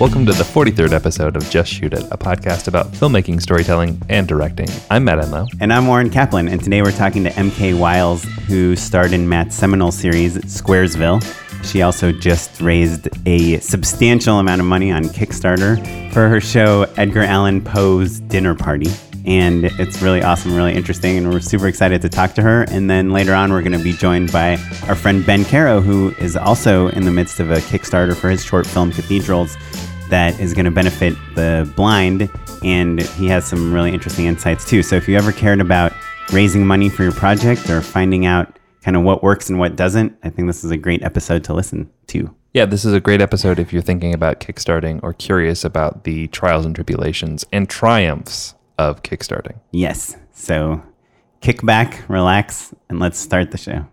Welcome 0.00 0.24
to 0.24 0.32
the 0.32 0.44
43rd 0.44 0.92
episode 0.92 1.36
of 1.36 1.50
Just 1.50 1.70
Shoot 1.70 1.92
It, 1.92 2.04
a 2.10 2.16
podcast 2.16 2.68
about 2.68 2.90
filmmaking, 2.92 3.42
storytelling, 3.42 4.00
and 4.08 4.26
directing. 4.26 4.66
I'm 4.90 5.04
Matt 5.04 5.18
Enlow. 5.18 5.46
And 5.60 5.74
I'm 5.74 5.86
Oren 5.90 6.08
Kaplan, 6.08 6.48
and 6.48 6.58
today 6.64 6.80
we're 6.80 6.90
talking 6.90 7.22
to 7.24 7.30
MK 7.32 7.78
Wiles, 7.78 8.24
who 8.48 8.76
starred 8.76 9.12
in 9.12 9.28
Matt's 9.28 9.54
seminal 9.54 9.92
series, 9.92 10.38
Squaresville. 10.38 11.22
She 11.66 11.82
also 11.82 12.12
just 12.12 12.62
raised 12.62 13.10
a 13.26 13.58
substantial 13.58 14.38
amount 14.38 14.62
of 14.62 14.66
money 14.66 14.90
on 14.90 15.04
Kickstarter 15.04 15.76
for 16.14 16.30
her 16.30 16.40
show, 16.40 16.84
Edgar 16.96 17.24
Allan 17.24 17.60
Poe's 17.60 18.20
Dinner 18.20 18.54
Party. 18.54 18.88
And 19.26 19.66
it's 19.78 20.00
really 20.00 20.22
awesome, 20.22 20.56
really 20.56 20.72
interesting, 20.72 21.18
and 21.18 21.30
we're 21.30 21.40
super 21.40 21.66
excited 21.66 22.00
to 22.00 22.08
talk 22.08 22.32
to 22.36 22.42
her. 22.42 22.62
And 22.70 22.88
then 22.88 23.10
later 23.10 23.34
on, 23.34 23.52
we're 23.52 23.60
going 23.60 23.76
to 23.76 23.84
be 23.84 23.92
joined 23.92 24.32
by 24.32 24.52
our 24.88 24.94
friend 24.94 25.26
Ben 25.26 25.44
Caro, 25.44 25.82
who 25.82 26.14
is 26.18 26.38
also 26.38 26.88
in 26.88 27.04
the 27.04 27.10
midst 27.10 27.38
of 27.38 27.50
a 27.50 27.56
Kickstarter 27.56 28.16
for 28.16 28.30
his 28.30 28.42
short 28.42 28.66
film, 28.66 28.90
Cathedrals, 28.90 29.58
that 30.10 30.38
is 30.38 30.54
going 30.54 30.66
to 30.66 30.70
benefit 30.70 31.14
the 31.34 31.70
blind. 31.76 32.30
And 32.62 33.00
he 33.00 33.26
has 33.28 33.46
some 33.46 33.72
really 33.72 33.92
interesting 33.92 34.26
insights 34.26 34.64
too. 34.64 34.82
So 34.82 34.96
if 34.96 35.08
you 35.08 35.16
ever 35.16 35.32
cared 35.32 35.60
about 35.60 35.92
raising 36.32 36.66
money 36.66 36.88
for 36.88 37.02
your 37.02 37.12
project 37.12 37.70
or 37.70 37.80
finding 37.80 38.26
out 38.26 38.58
kind 38.82 38.96
of 38.96 39.02
what 39.02 39.22
works 39.22 39.48
and 39.48 39.58
what 39.58 39.76
doesn't, 39.76 40.16
I 40.22 40.30
think 40.30 40.48
this 40.48 40.64
is 40.64 40.70
a 40.70 40.76
great 40.76 41.02
episode 41.02 41.44
to 41.44 41.54
listen 41.54 41.90
to. 42.08 42.34
Yeah, 42.52 42.64
this 42.64 42.84
is 42.84 42.92
a 42.92 43.00
great 43.00 43.20
episode 43.20 43.58
if 43.58 43.72
you're 43.72 43.82
thinking 43.82 44.12
about 44.12 44.40
kickstarting 44.40 45.00
or 45.02 45.12
curious 45.12 45.64
about 45.64 46.04
the 46.04 46.26
trials 46.28 46.66
and 46.66 46.74
tribulations 46.74 47.44
and 47.52 47.68
triumphs 47.68 48.54
of 48.76 49.02
kickstarting. 49.02 49.60
Yes. 49.70 50.16
So 50.32 50.82
kick 51.40 51.64
back, 51.64 52.02
relax, 52.08 52.74
and 52.88 52.98
let's 52.98 53.18
start 53.18 53.52
the 53.52 53.58
show. 53.58 53.86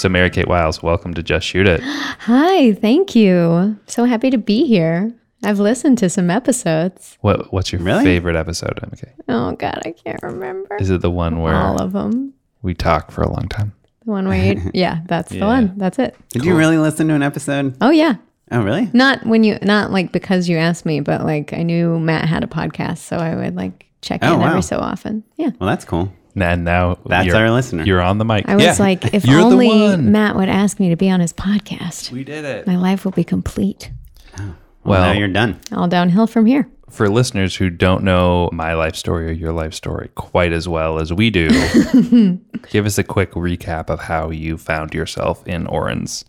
So, 0.00 0.08
Mary 0.08 0.30
Kate 0.30 0.48
Wiles, 0.48 0.82
welcome 0.82 1.12
to 1.12 1.22
Just 1.22 1.46
Shoot 1.46 1.68
It. 1.68 1.82
Hi, 1.82 2.72
thank 2.72 3.14
you. 3.14 3.76
So 3.86 4.04
happy 4.04 4.30
to 4.30 4.38
be 4.38 4.64
here. 4.64 5.12
I've 5.44 5.58
listened 5.58 5.98
to 5.98 6.08
some 6.08 6.30
episodes. 6.30 7.18
What 7.20 7.52
What's 7.52 7.70
your 7.70 7.82
Really? 7.82 8.04
favorite 8.04 8.34
episode, 8.34 8.78
MK? 8.82 9.10
Oh 9.28 9.52
God, 9.52 9.82
I 9.84 9.92
can't 9.92 10.22
remember 10.22 10.78
Is 10.80 10.88
it 10.88 11.02
the 11.02 11.10
one 11.10 11.42
where 11.42 11.54
all 11.54 11.78
of 11.82 11.92
them. 11.92 12.32
we 12.62 12.72
talk 12.72 13.10
for 13.10 13.20
a 13.20 13.30
long 13.30 13.46
time? 13.50 13.74
The 14.06 14.10
one 14.12 14.26
where 14.26 14.42
you, 14.54 14.70
yeah, 14.74 15.00
that's 15.06 15.32
Yeah. 15.32 15.40
the 15.40 15.44
one. 15.46 15.74
That's 15.76 15.98
it. 15.98 16.16
Did 16.30 16.46
you 16.46 16.56
really 16.56 16.78
listen 16.78 17.06
to 17.08 17.14
an 17.14 17.22
episode? 17.22 17.76
Oh 17.82 17.90
yeah, 17.90 18.14
Oh, 18.50 18.62
really? 18.62 18.88
not 18.94 19.26
when 19.26 19.44
you, 19.44 19.58
not 19.60 19.90
like 19.90 20.12
because 20.12 20.48
you 20.48 20.56
asked 20.56 20.86
me, 20.86 21.00
but 21.00 21.24
like 21.26 21.52
I 21.52 21.62
knew 21.62 22.00
Matt 22.00 22.24
had 22.26 22.42
a 22.42 22.46
podcast, 22.46 22.98
so 23.00 23.18
I 23.18 23.34
would 23.36 23.54
like 23.54 23.84
check 24.00 24.20
Oh, 24.22 24.32
in 24.32 24.40
wow. 24.40 24.48
every 24.48 24.62
so 24.62 24.78
often. 24.78 25.24
Yeah, 25.36 25.50
Well, 25.60 25.68
that's 25.68 25.84
cool. 25.84 26.10
And 26.36 26.64
now 26.64 26.98
That's 27.06 27.26
you're, 27.26 27.36
our 27.36 27.50
listener. 27.50 27.84
You're 27.84 28.00
on 28.00 28.18
the 28.18 28.24
mic. 28.24 28.48
I 28.48 28.54
was 28.56 28.64
Yeah. 28.64 28.76
like, 28.78 29.12
if 29.14 29.24
You're 29.24 29.40
only. 29.40 29.96
Matt 29.96 30.36
would 30.36 30.48
ask 30.48 30.78
me 30.80 30.88
to 30.90 30.96
be 30.96 31.10
on 31.10 31.20
his 31.20 31.32
podcast, 31.32 32.10
we 32.12 32.24
did 32.24 32.44
it. 32.44 32.66
my 32.66 32.76
life 32.76 33.04
will 33.04 33.12
be 33.12 33.24
complete. 33.24 33.90
Well, 34.38 34.54
Well, 34.84 35.12
now 35.12 35.18
you're 35.18 35.28
done. 35.28 35.60
All 35.72 35.88
downhill 35.88 36.26
from 36.26 36.46
here. 36.46 36.68
for 36.88 37.08
listeners 37.08 37.54
who 37.56 37.68
don't 37.70 38.02
know 38.02 38.48
my 38.52 38.74
life 38.74 38.96
story 38.96 39.28
or 39.28 39.32
your 39.32 39.52
life 39.52 39.74
story 39.74 40.10
quite 40.14 40.52
as 40.52 40.66
well 40.68 40.98
as 40.98 41.12
we 41.12 41.30
do, 41.30 41.48
give 42.70 42.86
us 42.86 42.96
a 42.98 43.04
quick 43.04 43.32
recap 43.32 43.88
of 43.90 44.00
how 44.00 44.30
you 44.30 44.56
found 44.56 44.94
yourself 44.94 45.46
in 45.46 45.66
Oren's 45.66 46.24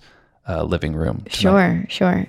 uh, 0.49 0.63
living 0.63 0.93
room. 0.93 1.23
tonight. 1.29 1.35
Sure, 1.35 1.85
sure. 1.89 2.25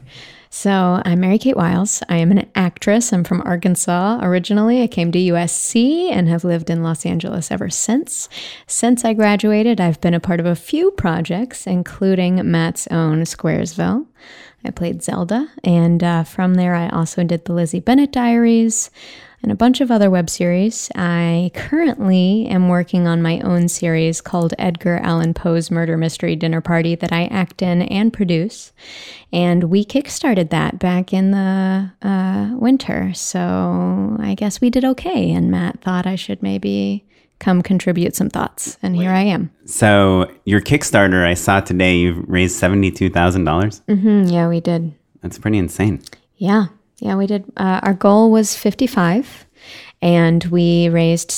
So 0.54 1.00
I'm 1.06 1.20
Mary 1.20 1.38
Kate 1.38 1.56
Wiles. 1.56 2.02
I 2.10 2.18
am 2.18 2.30
an 2.30 2.46
actress. 2.54 3.10
I'm 3.10 3.24
from 3.24 3.40
Arkansas 3.40 4.18
originally. 4.20 4.82
I 4.82 4.86
came 4.86 5.10
to 5.12 5.18
USC 5.18 6.10
and 6.12 6.28
have 6.28 6.44
lived 6.44 6.68
in 6.68 6.82
Los 6.82 7.06
Angeles 7.06 7.50
ever 7.50 7.70
since. 7.70 8.28
Since 8.66 9.02
I 9.02 9.14
graduated, 9.14 9.80
I've 9.80 10.02
been 10.02 10.12
a 10.12 10.20
part 10.20 10.40
of 10.40 10.46
a 10.46 10.54
few 10.54 10.90
projects, 10.90 11.66
including 11.66 12.50
Matt's 12.50 12.86
own 12.88 13.22
Squaresville. 13.22 14.06
I 14.62 14.70
played 14.70 15.02
Zelda, 15.02 15.48
and 15.64 16.04
uh, 16.04 16.22
from 16.22 16.54
there, 16.54 16.74
I 16.74 16.90
also 16.90 17.24
did 17.24 17.46
the 17.46 17.54
Lizzie 17.54 17.80
Bennet 17.80 18.12
Diaries 18.12 18.90
and 19.42 19.50
a 19.50 19.56
bunch 19.56 19.80
of 19.80 19.90
other 19.90 20.08
web 20.10 20.30
series. 20.30 20.90
I 20.94 21.50
currently 21.54 22.46
am 22.46 22.68
working 22.68 23.06
on 23.06 23.22
my 23.22 23.40
own 23.40 23.68
series 23.68 24.20
called 24.20 24.54
Edgar 24.58 24.98
Allan 25.02 25.34
Poe's 25.34 25.70
Murder 25.70 25.96
Mystery 25.96 26.36
Dinner 26.36 26.60
Party 26.60 26.94
that 26.94 27.12
I 27.12 27.24
act 27.26 27.62
in 27.62 27.82
and 27.82 28.12
produce. 28.12 28.72
And 29.32 29.64
we 29.64 29.84
kickstarted 29.84 30.50
that 30.50 30.78
back 30.78 31.12
in 31.12 31.32
the 31.32 31.90
uh, 32.02 32.50
winter. 32.56 33.12
So 33.14 34.16
I 34.20 34.34
guess 34.36 34.60
we 34.60 34.70
did 34.70 34.84
okay. 34.84 35.32
And 35.32 35.50
Matt 35.50 35.80
thought 35.80 36.06
I 36.06 36.14
should 36.14 36.42
maybe 36.42 37.04
come 37.40 37.60
contribute 37.60 38.14
some 38.14 38.30
thoughts. 38.30 38.78
And 38.84 38.94
here 38.94 39.10
I 39.10 39.22
am. 39.22 39.50
So 39.64 40.30
your 40.44 40.60
Kickstarter, 40.60 41.26
I 41.26 41.34
saw 41.34 41.58
today, 41.58 41.96
you've 41.96 42.24
raised 42.28 42.54
seventy-two 42.56 43.10
thousand 43.10 43.44
dollars. 43.44 43.82
hmm 43.88 44.22
yeah, 44.26 44.46
we 44.48 44.60
did. 44.60 44.94
That's 45.22 45.38
pretty 45.38 45.58
insane. 45.58 46.02
Yeah, 46.36 46.66
yeah, 47.02 47.16
we 47.16 47.26
did. 47.26 47.44
Uh, 47.56 47.80
our 47.82 47.94
goal 47.94 48.30
was 48.30 48.56
55 48.56 49.44
and 50.00 50.44
we 50.44 50.88
raised 50.88 51.32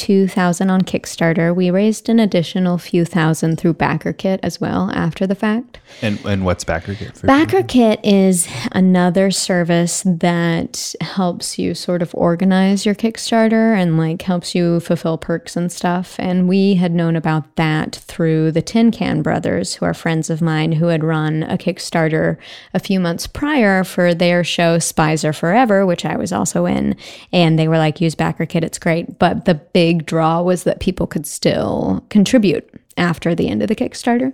72,000 0.00 0.70
on 0.70 0.80
Kickstarter. 0.80 1.54
We 1.54 1.70
raised 1.70 2.08
an 2.08 2.18
additional 2.18 2.78
few 2.78 3.04
thousand 3.04 3.56
through 3.56 3.74
BackerKit 3.74 4.40
as 4.42 4.60
well 4.60 4.90
after 4.92 5.26
the 5.26 5.34
fact. 5.34 5.78
And, 6.00 6.18
and 6.24 6.44
what's 6.44 6.64
BackerKit 6.64 7.18
for? 7.18 7.26
BackerKit 7.26 8.00
is 8.02 8.48
another 8.72 9.30
service 9.30 10.02
that 10.06 10.94
helps 11.02 11.58
you 11.58 11.74
sort 11.74 12.00
of 12.00 12.14
organize 12.14 12.86
your 12.86 12.94
Kickstarter 12.94 13.76
and 13.76 13.98
like 13.98 14.22
helps 14.22 14.54
you 14.54 14.80
fulfill 14.80 15.18
perks 15.18 15.56
and 15.56 15.70
stuff. 15.70 16.16
And 16.18 16.48
we 16.48 16.74
had 16.74 16.92
known 16.94 17.14
about 17.14 17.56
that 17.56 17.96
through 17.96 18.52
the 18.52 18.62
Tin 18.62 18.90
Can 18.90 19.20
Brothers, 19.20 19.74
who 19.74 19.84
are 19.84 19.94
friends 19.94 20.30
of 20.30 20.40
mine 20.40 20.72
who 20.72 20.86
had 20.86 21.04
run 21.04 21.42
a 21.42 21.58
Kickstarter 21.58 22.38
a 22.72 22.80
few 22.80 23.00
months 23.00 23.26
prior 23.26 23.84
for 23.84 24.14
their 24.14 24.42
show 24.44 24.78
Spies 24.78 25.24
Are 25.24 25.34
Forever, 25.34 25.84
which 25.84 26.06
I 26.06 26.16
was 26.16 26.32
also 26.32 26.64
in. 26.64 26.96
And 27.32 27.58
they 27.58 27.68
were 27.68 27.78
like, 27.78 28.00
use 28.00 28.14
BackerKit, 28.14 28.62
it's 28.62 28.78
great. 28.78 29.18
But 29.18 29.44
the 29.44 29.54
big 29.54 29.89
draw 29.94 30.42
was 30.42 30.64
that 30.64 30.80
people 30.80 31.06
could 31.06 31.26
still 31.26 32.04
contribute 32.10 32.68
after 32.96 33.34
the 33.34 33.48
end 33.48 33.62
of 33.62 33.68
the 33.68 33.76
Kickstarter. 33.76 34.32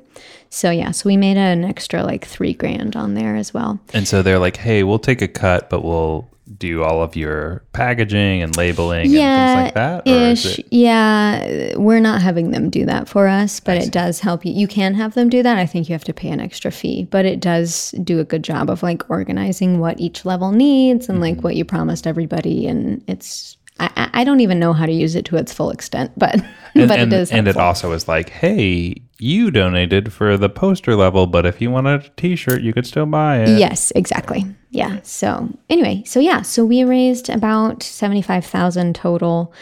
So 0.50 0.70
yeah, 0.70 0.90
so 0.90 1.08
we 1.08 1.16
made 1.16 1.36
an 1.36 1.64
extra 1.64 2.02
like 2.02 2.24
three 2.24 2.54
grand 2.54 2.96
on 2.96 3.14
there 3.14 3.36
as 3.36 3.52
well. 3.52 3.78
And 3.92 4.06
so 4.08 4.22
they're 4.22 4.38
like, 4.38 4.56
hey, 4.56 4.82
we'll 4.82 4.98
take 4.98 5.22
a 5.22 5.28
cut, 5.28 5.70
but 5.70 5.84
we'll 5.84 6.28
do 6.58 6.84
all 6.84 7.02
of 7.02 7.16
your 7.16 7.64
packaging 7.72 8.40
and 8.40 8.56
labeling 8.56 9.06
and 9.06 9.12
things 9.12 9.64
like 9.64 9.74
that? 9.74 10.06
Ish. 10.06 10.60
it, 10.60 10.66
Yeah, 10.70 11.76
we're 11.76 11.98
not 12.00 12.22
having 12.22 12.52
them 12.52 12.70
do 12.70 12.86
that 12.86 13.08
for 13.08 13.26
us, 13.26 13.58
but 13.58 13.78
it 13.78 13.92
does 13.92 14.20
help 14.20 14.44
you. 14.46 14.52
You 14.52 14.68
can 14.68 14.94
have 14.94 15.14
them 15.14 15.28
do 15.28 15.42
that. 15.42 15.58
I 15.58 15.66
think 15.66 15.88
you 15.88 15.92
have 15.94 16.04
to 16.04 16.14
pay 16.14 16.28
an 16.30 16.40
extra 16.40 16.70
fee, 16.70 17.04
but 17.10 17.24
it 17.24 17.40
does 17.40 17.90
do 18.04 18.20
a 18.20 18.24
good 18.24 18.44
job 18.44 18.70
of 18.70 18.84
like 18.84 19.10
organizing 19.10 19.80
what 19.80 19.98
each 19.98 20.24
level 20.24 20.52
needs 20.52 21.08
and 21.08 21.16
Mm-hmm. 21.16 21.36
like 21.36 21.40
what 21.44 21.56
you 21.56 21.64
promised 21.64 22.06
everybody. 22.06 22.66
And 22.68 23.02
it's 23.08 23.55
I, 23.78 24.10
I 24.12 24.24
don't 24.24 24.40
even 24.40 24.58
know 24.58 24.72
how 24.72 24.86
to 24.86 24.92
use 24.92 25.14
it 25.14 25.24
to 25.26 25.36
its 25.36 25.52
full 25.52 25.70
extent, 25.70 26.12
but 26.16 26.34
and, 26.74 26.88
but 26.88 26.98
and, 26.98 27.12
it 27.12 27.16
is. 27.16 27.32
and 27.32 27.48
it 27.48 27.56
also 27.56 27.92
is 27.92 28.08
like, 28.08 28.30
hey, 28.30 29.02
you 29.18 29.50
donated 29.50 30.12
for 30.12 30.36
the 30.36 30.48
poster 30.48 30.94
level, 30.94 31.26
but 31.26 31.46
if 31.46 31.60
you 31.60 31.70
want 31.70 31.86
a 31.86 32.04
t 32.16 32.36
shirt, 32.36 32.62
you 32.62 32.72
could 32.72 32.86
still 32.86 33.06
buy 33.06 33.40
it. 33.40 33.58
Yes, 33.58 33.92
exactly. 33.94 34.44
Yeah. 34.70 35.00
So 35.02 35.48
anyway, 35.70 36.02
so 36.04 36.20
yeah, 36.20 36.42
so 36.42 36.64
we 36.64 36.84
raised 36.84 37.28
about 37.28 37.82
seventy 37.82 38.22
five 38.22 38.44
thousand 38.44 38.94
total, 38.94 39.52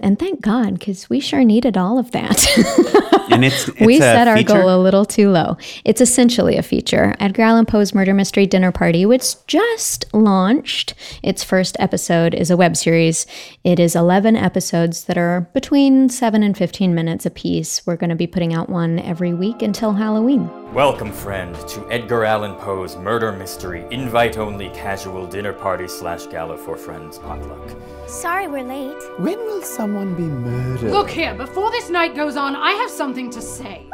and 0.00 0.18
thank 0.18 0.40
God 0.40 0.78
because 0.78 1.08
we 1.08 1.20
sure 1.20 1.44
needed 1.44 1.76
all 1.76 1.98
of 1.98 2.10
that. 2.12 2.46
And 3.28 3.44
it's, 3.44 3.68
it's 3.68 3.80
we 3.80 3.96
a 3.96 4.00
set 4.00 4.28
our 4.28 4.36
feature? 4.36 4.54
goal 4.54 4.74
a 4.74 4.80
little 4.80 5.04
too 5.04 5.30
low. 5.30 5.56
It's 5.84 6.00
essentially 6.00 6.56
a 6.56 6.62
feature. 6.62 7.14
Edgar 7.18 7.42
Allan 7.42 7.66
Poe's 7.66 7.94
Murder 7.94 8.14
Mystery 8.14 8.46
Dinner 8.46 8.72
Party, 8.72 9.04
which 9.04 9.34
just 9.46 10.06
launched. 10.14 10.94
Its 11.22 11.42
first 11.42 11.76
episode 11.78 12.34
is 12.34 12.50
a 12.50 12.56
web 12.56 12.76
series. 12.76 13.26
It 13.64 13.78
is 13.78 13.96
11 13.96 14.36
episodes 14.36 15.04
that 15.04 15.18
are 15.18 15.42
between 15.52 16.08
7 16.08 16.42
and 16.42 16.56
15 16.56 16.94
minutes 16.94 17.26
apiece. 17.26 17.84
We're 17.86 17.96
going 17.96 18.10
to 18.10 18.16
be 18.16 18.26
putting 18.26 18.54
out 18.54 18.70
one 18.70 18.98
every 19.00 19.34
week 19.34 19.60
until 19.60 19.92
Halloween. 19.92 20.48
Welcome, 20.72 21.12
friend, 21.12 21.54
to 21.68 21.90
Edgar 21.90 22.24
Allan 22.24 22.54
Poe's 22.54 22.96
murder 22.96 23.32
mystery, 23.32 23.84
invite 23.90 24.38
only 24.38 24.70
casual 24.70 25.26
dinner 25.26 25.52
party 25.52 25.88
slash 25.88 26.26
gala 26.26 26.56
for 26.56 26.76
friends 26.76 27.18
potluck. 27.18 27.76
Sorry 28.16 28.48
we're 28.48 28.64
late. 28.64 28.96
When 29.18 29.38
will 29.40 29.60
someone 29.60 30.14
be 30.14 30.22
murdered? 30.22 30.90
Look 30.90 31.10
here, 31.10 31.34
before 31.34 31.70
this 31.70 31.90
night 31.90 32.14
goes 32.14 32.34
on, 32.34 32.56
I 32.56 32.72
have 32.72 32.88
something 32.88 33.28
to 33.30 33.42
say. 33.42 33.86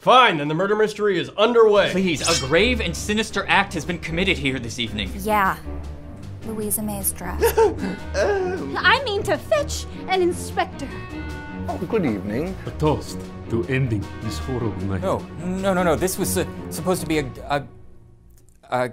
Fine, 0.00 0.36
then 0.36 0.48
the 0.48 0.54
murder 0.54 0.76
mystery 0.76 1.18
is 1.18 1.30
underway. 1.30 1.92
Please, 1.92 2.20
a 2.20 2.46
grave 2.46 2.82
and 2.82 2.94
sinister 2.94 3.46
act 3.48 3.72
has 3.72 3.86
been 3.86 3.98
committed 3.98 4.36
here 4.36 4.58
this 4.58 4.78
evening. 4.78 5.10
Yeah. 5.20 5.56
Louisa 6.44 6.82
May's 6.82 7.10
dress. 7.12 7.42
oh. 7.56 8.74
I 8.76 9.02
mean 9.04 9.22
to 9.22 9.38
fetch 9.38 9.86
an 10.08 10.20
inspector. 10.20 10.88
Good 11.88 12.04
evening. 12.04 12.54
A 12.66 12.70
toast 12.72 13.18
to 13.48 13.64
ending 13.68 14.04
this 14.20 14.36
horrible 14.40 14.82
night. 14.82 15.00
No, 15.00 15.20
no, 15.40 15.72
no, 15.72 15.82
no. 15.82 15.96
This 15.96 16.18
was 16.18 16.36
uh, 16.36 16.44
supposed 16.68 17.00
to 17.00 17.06
be 17.06 17.20
a, 17.20 17.26
a, 17.48 17.64
a. 18.70 18.90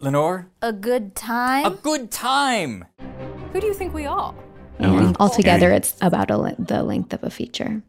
Lenore? 0.00 0.46
A 0.62 0.72
good 0.72 1.14
time? 1.14 1.66
A 1.66 1.70
good 1.70 2.10
time! 2.10 2.86
Who 3.52 3.60
do 3.60 3.66
you 3.66 3.74
think 3.74 3.92
we 3.92 4.06
are? 4.06 4.34
And 4.78 5.14
altogether, 5.20 5.70
it's 5.72 5.94
about 6.00 6.30
a, 6.30 6.38
le- 6.38 6.54
the 6.58 6.82
length 6.82 7.12
of 7.12 7.22
a 7.22 7.28
feature 7.28 7.82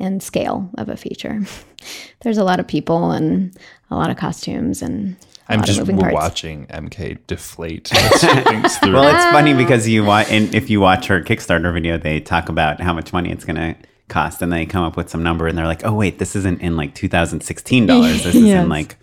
and 0.00 0.20
scale 0.20 0.68
of 0.76 0.88
a 0.88 0.96
feature. 0.96 1.46
There's 2.22 2.38
a 2.38 2.44
lot 2.44 2.58
of 2.58 2.66
people 2.66 3.12
and 3.12 3.56
a 3.90 3.94
lot 3.94 4.10
of 4.10 4.16
costumes 4.16 4.82
and 4.82 5.16
I'm 5.48 5.62
just 5.62 5.78
of 5.78 5.86
moving 5.86 6.00
parts. 6.00 6.14
watching 6.14 6.66
MK 6.68 7.18
deflate 7.28 7.94
as 7.94 8.20
she. 8.20 8.90
Well, 8.90 9.14
it's 9.14 9.24
funny 9.26 9.54
because 9.54 9.86
you 9.86 10.02
watch, 10.02 10.30
and 10.30 10.52
if 10.54 10.70
you 10.70 10.80
watch 10.80 11.06
her 11.06 11.22
Kickstarter 11.22 11.72
video, 11.72 11.98
they 11.98 12.18
talk 12.18 12.48
about 12.48 12.80
how 12.80 12.94
much 12.94 13.12
money 13.12 13.30
it's 13.30 13.44
going 13.44 13.56
to 13.56 13.76
cost, 14.08 14.40
and 14.40 14.50
they 14.50 14.64
come 14.64 14.82
up 14.82 14.96
with 14.96 15.10
some 15.10 15.22
number, 15.22 15.46
and 15.46 15.56
they're 15.56 15.66
like, 15.66 15.84
"Oh 15.84 15.92
wait, 15.92 16.18
this 16.18 16.34
isn't 16.34 16.62
in 16.62 16.78
like 16.78 16.94
2016 16.94 17.86
dollars. 17.86 18.24
This 18.24 18.34
is 18.34 18.42
in 18.42 18.68
like 18.70 18.96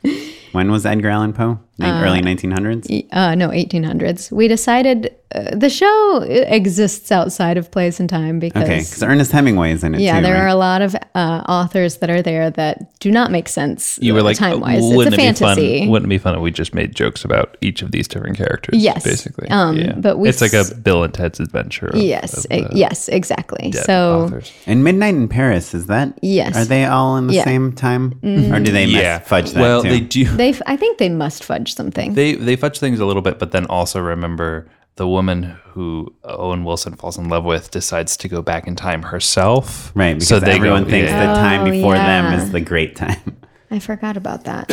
when 0.51 0.71
was 0.71 0.83
Edgar 0.83 1.09
Allan 1.09 1.33
Poe? 1.33 1.59
Nin- 1.81 2.03
early 2.03 2.21
1900s. 2.21 3.07
Uh, 3.11 3.35
no, 3.35 3.49
1800s. 3.49 4.31
We 4.31 4.47
decided 4.47 5.15
uh, 5.33 5.55
the 5.55 5.69
show 5.69 6.23
exists 6.27 7.11
outside 7.11 7.57
of 7.57 7.71
place 7.71 7.99
and 8.01 8.09
time 8.09 8.37
because 8.39 8.63
Okay, 8.63 8.79
because 8.79 9.01
Ernest 9.01 9.31
Hemingway 9.31 9.71
is 9.71 9.83
in 9.83 9.95
it 9.95 10.01
yeah, 10.01 10.17
too. 10.17 10.23
there 10.23 10.33
right? 10.33 10.41
are 10.41 10.47
a 10.47 10.55
lot 10.55 10.81
of 10.81 10.93
uh, 11.15 11.43
authors 11.47 11.97
that 11.97 12.09
are 12.09 12.21
there 12.21 12.49
that 12.51 12.99
do 12.99 13.09
not 13.11 13.31
make 13.31 13.47
sense. 13.47 13.97
you 14.01 14.13
were 14.13 14.21
like, 14.21 14.35
time 14.37 14.59
wise. 14.59 14.81
wouldn't 14.83 15.13
It's 15.15 15.23
a 15.23 15.25
it 15.29 15.33
be 15.33 15.39
fantasy. 15.45 15.79
fun? 15.79 15.89
Wouldn't 15.89 16.07
it 16.11 16.15
be 16.15 16.17
fun 16.17 16.35
if 16.35 16.41
we 16.41 16.51
just 16.51 16.73
made 16.73 16.93
jokes 16.95 17.23
about 17.23 17.55
each 17.61 17.81
of 17.81 17.91
these 17.91 18.07
different 18.09 18.37
characters? 18.37 18.77
Yes. 18.83 19.03
basically. 19.05 19.47
Um, 19.49 19.77
yeah. 19.77 19.93
but 19.95 20.17
we 20.17 20.27
it's 20.27 20.41
like 20.41 20.53
a 20.53 20.65
Bill 20.75 21.03
and 21.03 21.13
Ted's 21.13 21.39
Adventure. 21.39 21.87
Of, 21.87 21.95
yes, 21.95 22.43
of 22.45 22.49
the 22.49 22.69
yes, 22.73 23.07
exactly. 23.07 23.71
So 23.71 24.23
authors. 24.25 24.51
And 24.65 24.83
Midnight 24.83 25.15
in 25.15 25.27
Paris 25.29 25.73
is 25.73 25.87
that? 25.87 26.17
Yes. 26.21 26.55
Are 26.57 26.65
they 26.65 26.83
all 26.85 27.15
in 27.17 27.27
the 27.27 27.33
Yeah. 27.35 27.41
Mm-hmm. 27.45 27.49
same 27.49 27.71
time, 27.73 28.19
or 28.53 28.59
do 28.59 28.71
they 28.71 28.85
yeah, 28.85 29.19
mess, 29.19 29.27
fudge 29.27 29.51
that 29.51 29.61
well, 29.61 29.81
too? 29.81 29.89
they 29.89 29.99
do. 30.01 30.25
they, 30.25 30.49
f- 30.49 30.61
I 30.65 30.75
think 30.75 30.97
they 30.97 31.09
must 31.09 31.43
fudge 31.43 31.70
something. 31.75 32.13
They 32.13 32.35
they 32.35 32.55
fudge 32.55 32.79
things 32.79 32.99
a 32.99 33.05
little 33.05 33.21
bit, 33.21 33.39
but 33.39 33.51
then 33.51 33.65
also 33.67 33.99
remember 33.99 34.67
the 34.97 35.07
woman 35.07 35.43
who 35.69 36.13
Owen 36.23 36.63
Wilson 36.65 36.95
falls 36.95 37.17
in 37.17 37.29
love 37.29 37.45
with 37.45 37.71
decides 37.71 38.17
to 38.17 38.27
go 38.27 38.41
back 38.41 38.67
in 38.67 38.75
time 38.75 39.03
herself. 39.03 39.91
right, 39.95 40.13
because 40.15 40.27
so 40.27 40.39
they 40.39 40.51
everyone 40.53 40.83
go, 40.83 40.89
thinks 40.89 41.09
yeah. 41.11 41.27
the 41.33 41.39
time 41.39 41.61
Oh, 41.61 41.71
before 41.71 41.95
them 41.95 42.33
is 42.39 42.51
the 42.51 42.59
great 42.61 42.95
time. 42.95 43.37
I 43.71 43.79
forgot 43.79 44.17
about 44.17 44.43
that. 44.45 44.69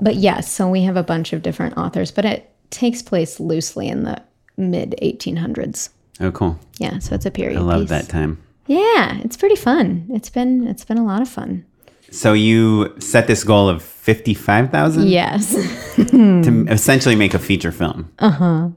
But 0.00 0.16
yes, 0.16 0.50
so 0.50 0.68
we 0.68 0.82
have 0.82 0.96
a 0.96 1.02
bunch 1.02 1.32
of 1.32 1.42
different 1.42 1.76
authors, 1.78 2.10
but 2.10 2.24
it 2.24 2.50
takes 2.70 3.02
place 3.02 3.38
loosely 3.40 3.88
in 3.88 4.04
the 4.04 4.22
mid 4.56 4.94
1800s. 5.02 5.90
Oh, 6.20 6.30
cool! 6.32 6.58
Yeah, 6.78 6.98
so 6.98 7.14
it's 7.14 7.26
a 7.26 7.30
period 7.30 7.58
I 7.58 7.62
love 7.62 7.82
piece. 7.82 7.88
that 7.90 8.08
time. 8.08 8.42
Yeah, 8.66 9.18
it's 9.18 9.36
pretty 9.36 9.56
fun. 9.56 10.06
It's 10.10 10.30
been 10.30 10.66
it's 10.66 10.84
been 10.84 10.98
a 10.98 11.04
lot 11.04 11.20
of 11.22 11.28
fun. 11.28 11.64
So 12.10 12.32
you 12.32 12.94
set 13.00 13.26
this 13.26 13.44
goal 13.44 13.68
of 13.68 13.82
fifty-five 14.06 14.70
thousand 14.70 15.08
Yes. 15.08 15.52
to 15.96 16.66
essentially 16.70 17.16
make 17.16 17.34
a 17.34 17.38
feature 17.38 17.72
film, 17.72 18.08
Uh 18.20 18.30
huh. 18.30 18.68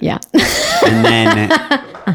yeah. 0.00 0.18
and 0.86 1.04
then 1.04 1.48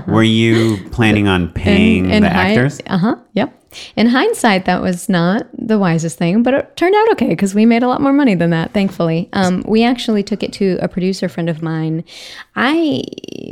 were 0.08 0.24
you 0.24 0.78
planning 0.92 1.28
on 1.28 1.50
paying 1.52 2.08
the 2.10 2.28
actors? 2.28 2.80
Uh 2.88 2.98
huh. 2.98 3.16
Yep. 3.34 3.50
In 3.96 4.08
hindsight, 4.08 4.66
that 4.66 4.82
was 4.82 5.10
not 5.10 5.48
the 5.58 5.80
wisest 5.80 6.18
thing, 6.18 6.44
but 6.44 6.54
it 6.54 6.76
turned 6.76 6.96
out 6.96 7.12
okay 7.14 7.30
because 7.30 7.56
we 7.56 7.66
made 7.66 7.84
a 7.84 7.88
lot 7.88 8.02
more 8.02 8.14
money 8.14 8.36
than 8.36 8.50
that, 8.52 8.74
thankfully. 8.74 9.30
Um, 9.34 9.64
we 9.68 9.84
actually 9.84 10.24
took 10.24 10.44
it 10.44 10.54
to 10.54 10.78
a 10.82 10.88
producer 10.88 11.30
friend 11.30 11.50
of 11.50 11.62
mine. 11.62 12.04
I, 12.56 13.04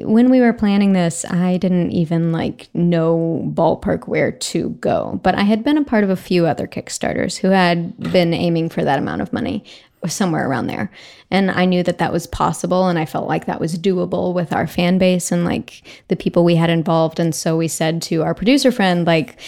when 0.04 0.30
we 0.30 0.40
were 0.40 0.54
planning 0.54 0.94
this, 0.94 1.26
I 1.26 1.58
didn't 1.58 1.92
even 1.92 2.32
like 2.32 2.70
know 2.74 3.44
ballpark 3.54 4.08
where 4.08 4.32
to 4.32 4.70
go, 4.70 5.20
but 5.24 5.36
I 5.36 5.44
had 5.44 5.64
been 5.64 5.78
a 5.78 5.84
part 5.84 6.04
of 6.04 6.10
a 6.10 6.16
few 6.16 6.46
other 6.46 6.68
Kickstarters 6.68 7.38
who 7.38 7.50
had 7.50 7.98
been 8.12 8.34
aiming 8.34 8.70
for 8.70 8.84
that 8.84 9.00
amount 9.00 9.22
of 9.22 9.34
money 9.34 9.64
somewhere 10.08 10.48
around 10.48 10.68
there. 10.68 10.92
And 11.32 11.50
I 11.50 11.66
knew 11.66 11.84
that 11.84 11.98
that 11.98 12.12
was 12.12 12.28
possible 12.28 12.88
and 12.88 13.00
I 13.00 13.06
felt 13.06 13.28
like 13.28 13.46
that 13.46 13.60
was 13.60 13.78
doable 13.78 14.34
with 14.34 14.54
our 14.54 14.68
fan 14.68 14.98
base 14.98 15.32
and 15.32 15.46
like 15.46 15.84
the 16.10 16.16
people 16.16 16.44
we 16.44 16.56
had 16.56 16.70
involved. 16.70 17.20
And 17.20 17.34
so 17.34 17.58
we 17.58 17.68
said 17.68 18.02
to 18.04 18.24
our 18.24 18.34
producer 18.34 18.72
friend, 18.72 19.06
like, 19.06 19.40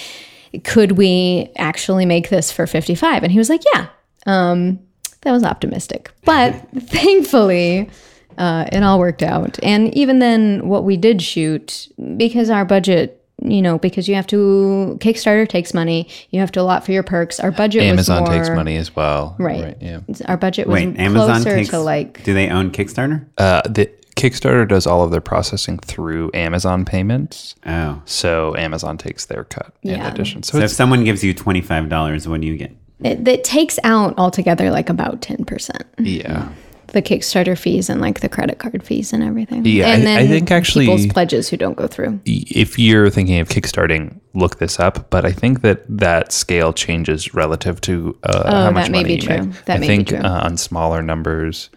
could 0.64 0.94
we 0.94 1.52
actually 1.58 2.06
make 2.06 2.30
this 2.30 2.52
for 2.52 2.68
55? 2.68 3.24
And 3.24 3.32
he 3.32 3.38
was 3.38 3.50
like, 3.50 3.62
yeah. 3.74 3.88
Um, 4.26 4.80
that 5.22 5.32
was 5.32 5.44
optimistic. 5.44 6.12
But 6.24 6.54
thankfully, 6.80 7.90
uh, 8.38 8.66
it 8.72 8.84
all 8.84 9.00
worked 9.00 9.24
out. 9.24 9.60
And 9.64 9.96
even 9.96 10.20
then, 10.20 10.68
what 10.68 10.84
we 10.84 10.98
did 10.98 11.22
shoot, 11.22 11.88
because 12.18 12.50
our 12.50 12.66
budget, 12.66 13.22
you 13.42 13.62
know, 13.62 13.78
because 13.80 14.08
you 14.08 14.16
have 14.16 14.28
to, 14.28 14.98
Kickstarter 15.02 15.48
takes 15.48 15.74
money, 15.74 16.08
you 16.30 16.40
have 16.40 16.52
to 16.54 16.62
allot 16.62 16.86
for 16.86 16.92
your 16.92 17.04
perks. 17.04 17.40
Our 17.40 17.52
budget 17.52 17.84
Amazon 17.84 18.22
was 18.22 18.30
more, 18.30 18.38
takes 18.38 18.50
money 18.50 18.78
as 18.78 18.96
well. 18.96 19.36
Right. 19.40 19.78
yeah. 19.82 20.00
Our 20.26 20.38
budget 20.38 20.68
was 20.68 20.76
Wait, 20.76 20.98
Amazon 20.98 21.44
takes. 21.44 21.70
to 21.70 21.80
like 21.80 22.24
do 22.24 22.34
they 22.34 22.50
own 22.50 22.72
Kickstarter? 22.72 23.26
Uh, 23.38 23.62
the 23.64 23.90
Kickstarter 24.16 24.68
does 24.68 24.88
all 24.88 25.04
of 25.04 25.12
their 25.12 25.22
processing 25.22 25.78
through 25.80 26.32
Amazon 26.34 26.86
payments. 26.86 27.56
Oh, 27.66 28.02
So 28.06 28.56
Amazon 28.58 28.98
takes 28.98 29.26
their 29.26 29.44
cut 29.44 29.74
in 29.84 29.92
Yeah. 29.92 30.12
addition. 30.12 30.42
So, 30.44 30.58
so 30.60 30.64
if 30.64 30.72
someone 30.72 31.04
gives 31.04 31.24
you 31.24 31.34
twenty-five 31.34 31.90
dollars, 31.90 32.28
what 32.28 32.42
do 32.42 32.48
you 32.48 32.58
get? 32.58 32.72
it, 33.04 33.28
it 33.28 33.44
takes 33.44 33.78
out 33.84 34.14
altogether 34.18 34.72
like 34.72 34.90
about 34.90 35.22
10%. 35.22 35.82
yeah. 36.00 36.48
The 36.88 37.02
Kickstarter 37.02 37.58
fees 37.58 37.90
and 37.90 38.00
like 38.00 38.22
the 38.22 38.30
credit 38.30 38.58
card 38.58 38.82
fees 38.84 39.12
and 39.12 39.22
everything. 39.22 39.66
Yeah, 39.66 39.88
and 39.88 40.08
I- 40.08 40.20
I 40.22 40.28
think 40.28 40.50
actually- 40.50 40.86
people's 40.86 41.08
pledges 41.08 41.50
who 41.50 41.58
don't 41.58 41.76
go 41.76 41.88
through. 41.88 42.22
if 42.26 42.80
you're 42.80 43.10
thinking 43.10 43.40
of 43.42 43.50
kickstarting, 43.50 44.14
look 44.34 44.60
this 44.60 44.80
up. 44.80 45.10
But 45.10 45.26
I 45.26 45.34
think 45.34 45.62
that 45.62 45.84
that 45.90 46.32
scale 46.32 46.72
changes 46.72 47.34
relative 47.34 47.82
to 47.82 48.16
uh, 48.24 48.50
how 48.50 48.68
Oh, 48.70 48.72
much 48.72 48.86
that 48.86 48.92
may 48.92 49.00
money 49.00 49.16
be 49.18 49.22
you 49.22 49.28
true. 49.28 49.44
make. 49.48 49.66
That 49.66 49.76
I 49.76 49.80
may 49.80 49.88
be 49.90 49.96
think 49.98 50.08
true. 50.08 50.20
Uh, 50.20 50.40
on 50.46 50.56
smaller 50.56 51.02
numbers, 51.02 51.70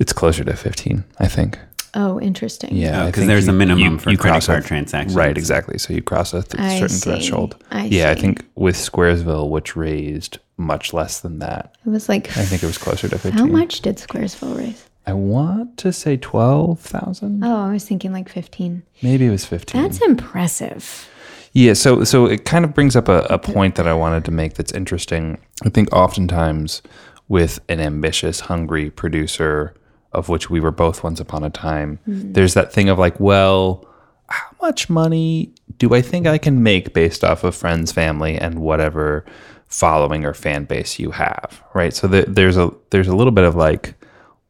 it's 0.00 0.12
closer 0.12 0.42
to 0.42 0.56
15. 0.56 1.04
I 1.20 1.28
think. 1.28 1.58
Oh, 1.94 2.20
interesting. 2.20 2.74
Yeah, 2.76 3.02
Oh, 3.02 3.06
I 3.06 3.10
'cause 3.10 3.14
think 3.16 3.28
there's 3.28 3.48
a 3.48 3.52
minimum 3.52 3.98
for 3.98 4.04
credit 4.04 4.20
cross 4.20 4.44
a- 4.44 4.52
card 4.52 4.64
transactions. 4.64 5.14
Right, 5.16 5.36
exactly. 5.36 5.76
So 5.78 5.92
you 5.92 6.02
cross 6.02 6.32
a 6.34 6.42
th- 6.42 6.78
certain 6.78 6.88
see. 6.88 7.10
threshold. 7.10 7.56
I 7.72 7.84
yeah, 7.86 8.10
I 8.10 8.14
think 8.14 8.44
with 8.54 8.76
Squaresville, 8.76 9.48
which 9.50 9.74
raised 9.76 10.38
much 10.56 10.92
less 10.92 11.18
than 11.20 11.38
that, 11.40 11.74
It 11.84 11.90
was 11.90 12.08
like, 12.08 12.28
I 12.36 12.44
think 12.44 12.62
it 12.62 12.66
was 12.66 12.78
closer 12.78 13.08
to 13.08 13.18
15. 13.18 13.38
how 13.38 13.46
much 13.46 13.80
did 13.80 13.96
Squaresville 13.96 14.56
raise? 14.56 14.84
I 15.06 15.14
want 15.14 15.78
to 15.78 15.92
say 15.92 16.16
12,000. 16.16 17.42
Oh, 17.42 17.56
I 17.68 17.72
was 17.72 17.84
thinking 17.84 18.12
like 18.12 18.28
15. 18.28 18.82
Maybe 19.02 19.26
it 19.26 19.30
was 19.30 19.44
15. 19.44 19.82
That's 19.82 19.98
impressive. 20.02 21.08
Yeah, 21.52 21.72
so 21.72 22.04
so 22.04 22.26
it 22.26 22.44
kind 22.44 22.64
of 22.64 22.72
brings 22.74 22.94
up 22.94 23.08
a, 23.08 23.22
a 23.28 23.38
point 23.38 23.74
that 23.74 23.88
I 23.88 23.94
wanted 23.94 24.24
to 24.26 24.30
make 24.30 24.54
that's 24.54 24.70
interesting. 24.72 25.38
I 25.64 25.70
think 25.70 25.92
oftentimes 25.92 26.82
with 27.28 27.58
an 27.68 27.80
ambitious, 27.80 28.40
hungry 28.40 28.90
producer, 28.90 29.74
of 30.12 30.28
which 30.28 30.50
we 30.50 30.60
were 30.60 30.70
both 30.70 31.04
once 31.04 31.20
upon 31.20 31.44
a 31.44 31.50
time, 31.50 31.98
mm-hmm. 32.08 32.32
there's 32.32 32.54
that 32.54 32.72
thing 32.72 32.88
of 32.88 32.98
like, 32.98 33.18
well, 33.20 33.86
how 34.28 34.50
much 34.62 34.88
money 34.88 35.52
do 35.78 35.94
I 35.94 36.02
think 36.02 36.26
I 36.26 36.38
can 36.38 36.62
make 36.62 36.92
based 36.92 37.24
off 37.24 37.44
of 37.44 37.54
friends, 37.54 37.92
family, 37.92 38.36
and 38.36 38.60
whatever 38.60 39.24
following 39.68 40.24
or 40.24 40.34
fan 40.34 40.64
base 40.64 40.98
you 40.98 41.12
have, 41.12 41.62
right? 41.74 41.94
So 41.94 42.08
th- 42.08 42.26
there's 42.28 42.56
a 42.56 42.72
there's 42.90 43.08
a 43.08 43.14
little 43.14 43.30
bit 43.32 43.44
of 43.44 43.54
like, 43.54 43.94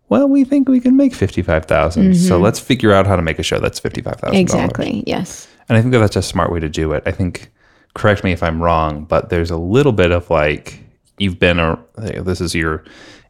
well, 0.08 0.28
we 0.28 0.44
think 0.44 0.68
we 0.68 0.80
can 0.80 0.96
make 0.96 1.14
fifty 1.14 1.42
five 1.42 1.66
so 2.14 2.34
mm-hmm. 2.34 2.42
let's 2.42 2.58
figure 2.58 2.92
out 2.92 3.06
how 3.06 3.16
to 3.16 3.22
make 3.22 3.38
a 3.38 3.42
show 3.42 3.58
that's 3.58 3.78
fifty 3.78 4.02
five 4.02 4.16
thousand 4.16 4.36
Exactly. 4.36 5.04
Yes. 5.06 5.46
and 5.68 5.78
I 5.78 5.82
think 5.82 5.92
that 5.92 6.00
that's 6.00 6.16
a 6.16 6.22
smart 6.22 6.50
way 6.50 6.58
to 6.60 6.68
do 6.68 6.92
it. 6.92 7.02
I 7.06 7.12
think, 7.12 7.52
correct 7.94 8.24
me 8.24 8.32
if 8.32 8.42
I'm 8.42 8.62
wrong, 8.62 9.04
but 9.04 9.30
there's 9.30 9.50
a 9.50 9.56
little 9.56 9.92
bit 9.92 10.10
of 10.10 10.28
like, 10.28 10.82
you've 11.18 11.38
been, 11.38 11.60
a, 11.60 11.78
this 11.96 12.40
is 12.40 12.54
your 12.54 12.82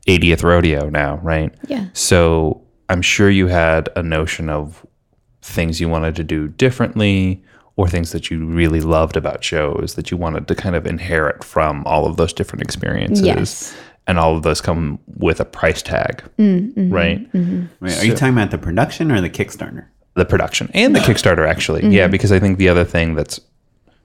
80th 0.07 0.43
rodeo 0.43 0.89
now, 0.89 1.17
right? 1.19 1.55
Yeah. 1.67 1.87
So 1.93 2.63
I'm 2.89 3.03
sure 3.03 3.31
you 3.31 3.47
had 3.47 3.89
a 3.97 4.03
notion 4.03 4.49
of 4.49 4.85
things 5.43 5.81
you 5.81 5.89
wanted 5.89 6.17
to 6.17 6.25
do 6.25 6.49
differently 6.49 7.43
or 7.77 7.89
things 7.89 8.13
that 8.13 8.31
you 8.31 8.47
really 8.47 8.81
loved 8.81 9.17
about 9.17 9.43
shows 9.43 9.95
that 9.95 10.11
you 10.11 10.17
wanted 10.17 10.49
to 10.49 10.55
kind 10.55 10.77
of 10.77 10.87
inherit 10.87 11.43
from 11.45 11.85
all 11.87 12.07
of 12.07 12.17
those 12.17 12.33
different 12.33 12.63
experiences. 12.63 13.25
Yes. 13.25 13.77
And 14.07 14.19
all 14.19 14.37
of 14.37 14.43
those 14.43 14.61
come 14.61 14.99
with 15.07 15.41
a 15.41 15.45
price 15.45 15.83
tag, 15.83 16.25
mm, 16.37 16.73
mm-hmm, 16.73 16.93
right? 16.93 17.33
Mm-hmm. 17.33 17.67
Wait, 17.85 17.99
are 17.99 18.07
you 18.07 18.15
talking 18.15 18.35
about 18.35 18.51
the 18.51 18.59
production 18.59 19.13
or 19.13 19.21
the 19.21 19.31
Kickstarter? 19.31 19.87
the 20.15 20.25
production 20.25 20.71
and 20.75 20.95
the 20.95 21.01
Kickstarter 21.01 21.49
actually. 21.49 21.83
Yeah, 21.89 22.05
mm-hmm. 22.05 22.13
because 22.13 22.33
I 22.33 22.39
think 22.39 22.59
the 22.59 22.69
other 22.69 22.85
thing 22.85 23.15
that's 23.15 23.41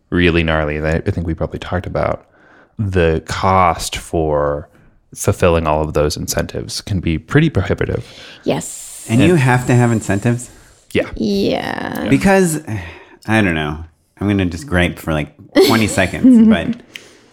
really 0.09 0.43
gnarly 0.43 0.79
that 0.79 1.07
I 1.07 1.11
think 1.11 1.27
we 1.27 1.33
probably 1.33 1.59
talked 1.59 1.85
about 1.85 2.29
the 2.77 3.23
cost 3.25 3.97
for 3.97 4.69
fulfilling 5.15 5.65
all 5.67 5.81
of 5.81 5.93
those 5.93 6.17
incentives 6.17 6.81
can 6.81 6.99
be 6.99 7.17
pretty 7.17 7.49
prohibitive. 7.49 8.05
Yes. 8.43 9.05
And 9.09 9.21
you 9.21 9.35
have 9.35 9.65
to 9.67 9.73
have 9.75 9.91
incentives 9.91 10.49
Yeah. 10.91 11.09
Yeah. 11.15 12.07
because 12.09 12.63
I 13.27 13.41
don't 13.41 13.55
know. 13.55 13.83
I'm 14.19 14.27
gonna 14.27 14.45
just 14.45 14.67
gripe 14.67 14.99
for 14.99 15.13
like 15.13 15.35
20 15.67 15.87
seconds, 15.99 16.47
but 16.47 16.67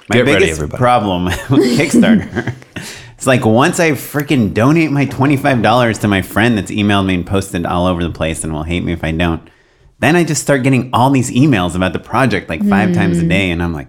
my 0.08 0.16
Get 0.16 0.24
biggest 0.26 0.52
everybody. 0.60 0.78
problem 0.78 1.24
with 1.50 1.78
Kickstarter. 1.78 2.54
It's 3.16 3.26
like 3.28 3.44
once 3.44 3.78
I 3.78 3.92
freaking 3.92 4.52
donate 4.52 4.90
my 4.90 5.06
$25 5.06 6.00
to 6.00 6.08
my 6.08 6.22
friend 6.22 6.58
that's 6.58 6.72
emailed 6.72 7.06
me 7.06 7.14
and 7.14 7.24
posted 7.24 7.64
all 7.64 7.86
over 7.86 8.02
the 8.02 8.10
place 8.10 8.42
and 8.42 8.52
will 8.52 8.64
hate 8.64 8.82
me 8.82 8.92
if 8.92 9.04
I 9.04 9.12
don't, 9.12 9.48
then 10.00 10.16
I 10.16 10.24
just 10.24 10.42
start 10.42 10.64
getting 10.64 10.90
all 10.92 11.08
these 11.08 11.30
emails 11.30 11.76
about 11.76 11.92
the 11.92 12.00
project 12.00 12.48
like 12.48 12.66
five 12.68 12.92
times 12.94 13.20
Hmm. 13.20 13.26
a 13.26 13.28
day. 13.28 13.50
And 13.52 13.62
I'm 13.62 13.72
like, 13.72 13.86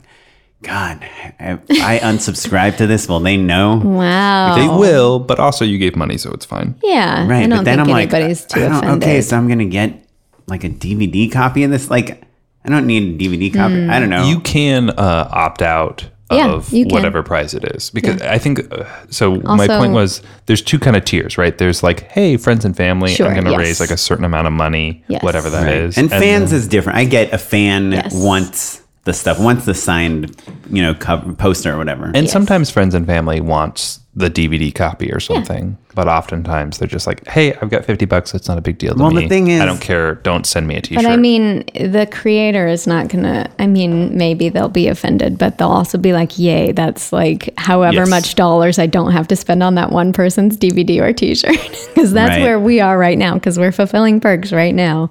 God, 0.64 1.04
if 1.40 1.60
I 1.84 2.00
unsubscribe 2.00 2.78
to 2.78 2.88
this, 2.88 3.08
will 3.08 3.20
they 3.20 3.38
know? 3.38 3.78
Wow. 3.84 4.56
They 4.56 4.68
will, 4.68 5.20
but 5.20 5.40
also 5.40 5.64
you 5.66 5.78
gave 5.78 5.96
money, 5.96 6.18
so 6.18 6.32
it's 6.32 6.46
fine. 6.46 6.76
Yeah. 6.82 7.28
Right. 7.28 7.44
I 7.44 7.48
don't 7.48 7.60
but 7.60 7.66
then 7.66 7.78
think 7.78 7.88
I'm 7.88 7.94
like, 7.94 8.14
anybody's 8.14 8.46
too 8.46 8.60
I 8.62 8.70
don't- 8.70 8.78
offended. 8.84 9.04
okay, 9.04 9.22
so 9.22 9.38
I'm 9.38 9.48
going 9.48 9.60
to 9.60 9.66
get 9.66 10.06
like 10.48 10.64
a 10.64 10.70
DVD 10.70 11.32
copy 11.32 11.64
of 11.64 11.72
this? 11.72 11.90
Like, 11.90 12.24
I 12.66 12.70
don't 12.70 12.86
need 12.88 13.22
a 13.22 13.24
DVD 13.24 13.54
copy. 13.54 13.88
I 13.88 14.00
don't 14.00 14.10
know. 14.10 14.26
You 14.28 14.40
can 14.42 14.90
uh, 14.92 15.30
opt 15.32 15.62
out 15.62 16.10
Yeah, 16.32 16.50
of 16.52 16.72
you 16.74 16.86
can. 16.86 16.94
whatever 16.94 17.24
price 17.24 17.54
it 17.54 17.64
is 17.76 17.90
because 17.90 18.22
I 18.22 18.38
think 18.38 18.72
uh, 18.74 18.86
so. 19.10 19.36
my 19.42 19.66
Also- 19.68 19.80
point 19.80 19.94
was 19.94 20.22
there's 20.46 20.62
two 20.62 20.80
kind 20.80 20.96
of 20.96 21.04
tiers, 21.06 21.38
right? 21.38 21.58
There's 21.58 21.84
like, 21.84 22.10
hey, 22.10 22.38
friends 22.38 22.64
and 22.66 22.76
family, 22.76 23.14
Sure, 23.14 23.28
I'm 23.28 23.34
going 23.34 23.46
to 23.46 23.52
yes. 23.52 23.60
raise 23.60 23.80
like 23.80 23.92
a 23.92 23.98
certain 23.98 24.26
amount 24.26 24.48
of 24.48 24.54
money, 24.54 25.04
Yes. 25.10 25.22
whatever 25.24 25.50
that 25.50 25.68
is, 25.72 25.98
and 25.98 26.10
fans 26.10 26.52
then- 26.52 26.60
is 26.60 26.68
different. 26.68 27.00
I 27.00 27.06
get 27.06 27.34
a 27.34 27.38
fan 27.38 27.92
Yes. 27.92 28.14
wants 28.14 28.82
the 29.06 29.14
stuff, 29.14 29.40
once 29.40 29.66
the 29.66 29.74
signed, 29.74 30.36
you 30.70 30.82
know, 30.82 30.94
cover, 30.94 31.34
poster 31.34 31.74
or 31.74 31.78
whatever. 31.78 32.12
And 32.14 32.30
sometimes 32.30 32.70
friends 32.70 32.96
and 32.96 33.06
family 33.06 33.42
wants 33.42 34.00
the 34.16 34.30
DVD 34.30 34.74
copy 34.74 35.12
or 35.12 35.20
something, 35.20 35.78
but 35.96 36.08
oftentimes 36.08 36.78
they're 36.78 36.88
just 36.88 37.06
like, 37.08 37.26
"Hey, 37.28 37.54
I've 37.56 37.70
got 37.70 37.86
fifty 37.86 38.06
bucks. 38.06 38.34
It's 38.34 38.48
not 38.48 38.58
a 38.58 38.62
big 38.62 38.78
deal 38.78 38.94
to 38.96 39.00
Well, 39.02 39.12
me. 39.12 39.24
the 39.24 39.30
thing 39.30 39.48
is- 39.50 39.62
I 39.62 39.66
don't 39.66 39.82
care. 39.82 40.16
Don't 40.16 40.46
send 40.46 40.68
me 40.68 40.76
a 40.76 40.82
T-shirt." 40.82 41.04
But 41.04 41.12
I 41.12 41.18
mean, 41.18 41.64
the 41.74 42.08
creator 42.12 42.68
is 42.68 42.86
not 42.88 43.10
gonna. 43.10 43.50
I 43.60 43.68
mean, 43.68 44.18
maybe 44.18 44.50
they'll 44.50 44.70
be 44.70 44.88
offended, 44.88 45.38
but 45.38 45.58
they'll 45.58 45.68
also 45.70 45.98
be 45.98 46.14
like, 46.14 46.38
"Yay, 46.40 46.72
that's 46.72 47.14
like 47.14 47.54
however 47.58 47.96
Yes. 47.98 48.10
much 48.10 48.36
dollars 48.36 48.80
I 48.80 48.86
don't 48.88 49.12
have 49.12 49.28
to 49.30 49.36
spend 49.36 49.62
on 49.64 49.76
that 49.76 49.92
one 49.92 50.14
person's 50.14 50.58
DVD 50.58 51.00
or 51.02 51.14
T-shirt," 51.14 51.58
because 51.94 52.12
that's 52.14 52.32
Right. 52.38 52.42
where 52.42 52.60
we 52.60 52.80
are 52.80 52.98
right 52.98 53.18
now. 53.18 53.36
Because 53.36 53.58
we're 53.60 53.72
fulfilling 53.72 54.20
perks 54.20 54.52
right 54.52 54.74
now, 54.76 55.10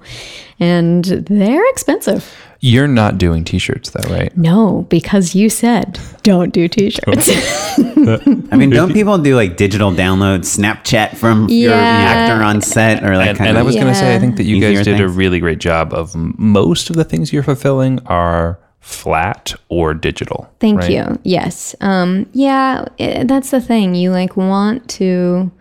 and 0.59 1.03
they're 1.05 1.67
expensive. 1.69 2.33
you're 2.65 2.87
not 2.87 3.17
doing 3.17 3.43
T-shirts 3.43 3.89
though, 3.89 4.09
right? 4.13 4.31
No, 4.37 4.85
because 4.89 5.35
you 5.35 5.49
said 5.49 5.99
don't 6.23 6.53
do 6.53 6.69
T-shirts. 6.69 7.29
I 7.77 8.55
mean, 8.55 8.69
don't 8.69 8.93
people 8.93 9.17
do 9.17 9.35
like 9.35 9.57
digital 9.57 9.91
downloads, 9.91 10.57
Snapchat 10.75 11.17
from 11.17 11.49
your 11.49 11.73
actor 11.73 12.43
on 12.43 12.61
set 12.61 13.03
or 13.03 13.17
like 13.17 13.29
And, 13.29 13.37
kind 13.37 13.49
and 13.49 13.57
I 13.57 13.61
of? 13.61 13.67
was 13.67 13.75
going 13.75 13.87
to 13.87 13.95
say, 13.95 14.15
I 14.15 14.19
think 14.19 14.37
that 14.37 14.43
you 14.43 14.57
Easier 14.57 14.75
guys 14.75 14.85
did 14.85 15.01
a 15.01 15.07
really 15.07 15.39
great 15.39 15.59
job 15.59 15.93
of 15.93 16.15
most 16.15 16.89
of 16.89 16.95
the 16.95 17.03
things 17.03 17.31
you're 17.33 17.43
fulfilling 17.43 17.99
are 18.07 18.59
flat 18.79 19.53
or 19.69 19.93
digital. 19.93 20.51
Thank 20.59 20.81
right? 20.81 20.91
you. 20.91 21.19
Yes. 21.23 21.75
Um, 21.81 22.27
yeah, 22.33 22.85
i 22.99 23.23
that's 23.23 23.51
the 23.51 23.61
thing. 23.61 23.95
You 23.95 24.11
like 24.11 24.35
want 24.35 24.89
to 24.91 25.51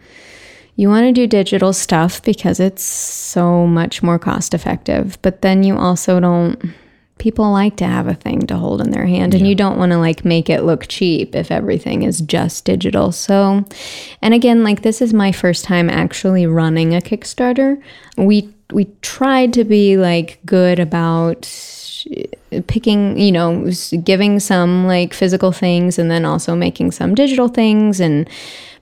you 0.77 0.89
want 0.89 1.07
to 1.07 1.13
do 1.13 1.27
digital 1.27 1.73
stuff 1.73 2.23
because 2.23 2.59
it's 2.59 2.83
so 2.83 3.67
much 3.67 4.03
more 4.03 4.19
cost 4.19 4.55
effective, 4.55 5.19
but 5.23 5.43
then 5.43 5.63
you 5.63 5.77
also 5.77 6.19
don't 6.19 6.61
people 7.23 7.53
like 7.53 7.77
to 7.77 7.85
have 7.85 8.09
a 8.09 8.15
thing 8.15 8.41
to 8.49 8.57
hold 8.57 8.81
in 8.81 8.91
their 8.91 9.07
hand 9.07 9.33
and 9.33 9.47
you 9.47 9.55
don't 9.55 9.79
want 9.79 9.93
to 9.93 9.97
like 9.99 10.25
make 10.25 10.51
it 10.51 10.65
look 10.65 10.89
cheap 10.89 11.37
if 11.37 11.53
everything 11.53 12.03
is 12.03 12.21
just 12.21 12.65
digital. 12.65 13.13
So, 13.13 13.65
and 14.21 14.35
again, 14.35 14.65
like 14.65 14.83
this 14.83 15.01
is 15.01 15.15
my 15.15 15.31
first 15.31 15.65
time 15.65 15.89
actually 15.89 16.47
running 16.49 16.97
a 16.97 16.99
Kickstarter. 17.01 17.81
We 18.19 18.53
we 18.73 18.87
tried 19.03 19.53
to 19.53 19.63
be 19.63 19.97
like 19.97 20.41
good 20.45 20.81
about 20.81 21.49
uh, 22.11 22.61
picking, 22.67 23.17
you 23.17 23.31
know, 23.31 23.71
giving 24.03 24.41
some 24.41 24.89
like 24.89 25.15
physical 25.15 25.53
things 25.53 26.01
and 26.01 26.11
then 26.11 26.25
also 26.25 26.57
making 26.57 26.91
some 26.91 27.15
digital 27.15 27.47
things 27.47 28.01
and 28.01 28.29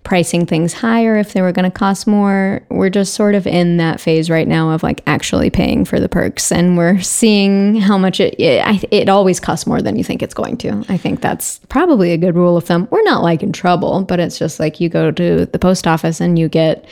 pricing 0.03 0.47
things 0.47 0.73
higher 0.73 1.19
if 1.19 1.35
they 1.35 1.43
were 1.43 1.53
going 1.53 1.71
to 1.71 1.79
cost 1.79 2.07
more. 2.07 2.63
We're 2.71 2.89
just 2.91 3.15
sort 3.15 3.35
of 3.35 3.47
in 3.47 3.77
that 3.77 4.01
phase 4.01 4.31
right 4.31 4.49
now 4.49 4.71
of 4.71 4.83
like 4.83 5.03
actually 5.07 5.51
paying 5.51 5.85
for 5.85 6.01
the 6.01 6.09
perks 6.09 6.51
and 6.51 6.77
we're 6.77 7.01
seeing 7.01 7.77
how 7.77 7.99
much 7.99 8.19
it 8.19 8.35
it, 8.39 8.85
it 8.91 9.09
always 9.11 9.39
costs 9.39 9.67
more 9.67 9.83
than 9.83 9.97
you 9.97 10.03
think 10.03 10.23
it's 10.23 10.33
going 10.35 10.57
to. 10.59 10.85
I 10.89 10.97
think 10.97 11.21
that's 11.21 11.59
probably 11.69 12.13
a 12.13 12.17
good 12.17 12.35
rule 12.35 12.57
of 12.57 12.65
thumb. 12.65 12.89
We're 12.91 13.03
not 13.03 13.23
like 13.23 13.43
in 13.43 13.53
trouble, 13.53 14.03
but 14.03 14.19
it's 14.21 14.39
just 14.39 14.59
like 14.59 14.81
you 14.81 14.89
go 14.89 15.11
to 15.11 15.45
the 15.47 15.59
post 15.59 15.87
office 15.87 16.19
and 16.21 16.39
you 16.39 16.49
get 16.49 16.87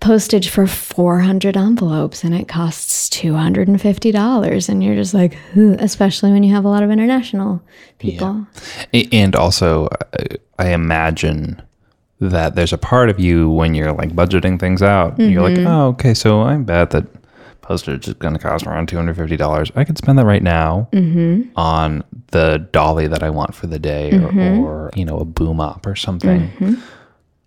postage 0.00 0.48
for 0.48 0.66
400 0.68 1.56
envelopes 1.56 2.22
and 2.22 2.34
it 2.34 2.46
costs 2.46 3.08
$250 3.10 4.68
and 4.68 4.84
you're 4.84 4.94
just 4.94 5.12
like 5.12 5.36
especially 5.56 6.30
when 6.30 6.42
you 6.44 6.54
have 6.54 6.64
a 6.64 6.68
lot 6.68 6.82
of 6.84 6.90
international 6.90 7.60
people 7.98 8.46
A- 8.94 9.08
And 9.12 9.34
also, 9.34 9.88
I 10.58 10.68
imagine 10.70 11.60
that 12.20 12.54
there's 12.56 12.72
a 12.72 12.78
part 12.78 13.08
of 13.10 13.20
you 13.20 13.48
when 13.50 13.74
you're 13.74 13.92
like 13.92 14.10
budgeting 14.10 14.58
things 14.58 14.82
out, 14.82 15.18
you're 15.18 15.42
like, 15.42 15.54
Mm-hmm. 15.56 15.66
oh, 15.66 15.86
okay, 15.88 16.14
so 16.14 16.42
I 16.42 16.56
bet 16.56 16.90
that 16.90 17.06
postage 17.62 18.08
is 18.08 18.14
going 18.14 18.32
to 18.34 18.40
cost 18.40 18.66
around 18.66 18.88
$250. 18.88 19.70
I 19.76 19.84
could 19.84 19.98
spend 19.98 20.18
that 20.18 20.24
right 20.24 20.42
now 20.42 20.88
Mm-hmm. 20.92 21.50
on 21.56 22.02
the 22.32 22.66
dolly 22.72 23.06
that 23.06 23.22
I 23.22 23.30
want 23.30 23.54
for 23.54 23.66
the 23.68 23.78
day 23.78 24.10
Mm-hmm. 24.12 24.38
or, 24.60 24.86
or, 24.86 24.90
you 24.96 25.04
know, 25.04 25.18
a 25.18 25.24
boom 25.24 25.60
up 25.60 25.86
or 25.86 25.94
something 25.94 26.50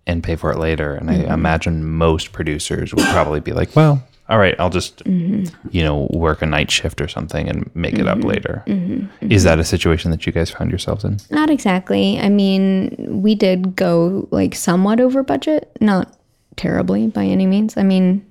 and 0.07 0.23
pay 0.23 0.35
for 0.35 0.51
it 0.51 0.57
later. 0.57 0.93
And 0.93 1.09
Mm-hmm. 1.09 1.29
I 1.29 1.33
imagine 1.33 1.83
most 1.83 2.31
producers 2.31 2.93
would 2.93 3.05
probably 3.07 3.39
be 3.41 3.51
like, 3.51 3.75
well, 3.75 4.01
all 4.31 4.39
right, 4.39 4.55
I'll 4.59 4.69
just, 4.69 5.03
Mm-hmm. 5.03 5.45
you 5.71 5.83
know, 5.83 6.07
work 6.11 6.41
a 6.41 6.45
night 6.45 6.71
shift 6.71 7.01
or 7.01 7.07
something 7.07 7.47
and 7.49 7.69
make 7.75 7.99
it 7.99 8.07
up 8.07 8.23
later. 8.23 8.63
Is 9.21 9.43
that 9.43 9.59
a 9.59 9.63
situation 9.63 10.09
that 10.11 10.25
you 10.25 10.31
guys 10.31 10.49
found 10.49 10.69
yourselves 10.71 11.03
in? 11.03 11.17
not 11.29 11.49
exactly. 11.49 12.19
I 12.19 12.29
mean 12.29 12.95
we 13.23 13.35
did 13.35 13.75
go 13.75 14.27
like 14.31 14.55
somewhat 14.55 14.99
over 14.99 15.21
budget. 15.23 15.69
Not 15.81 16.15
terribly 16.55 17.07
by 17.07 17.25
any 17.25 17.45
means. 17.45 17.77
I 17.77 17.83
mean 17.83 18.25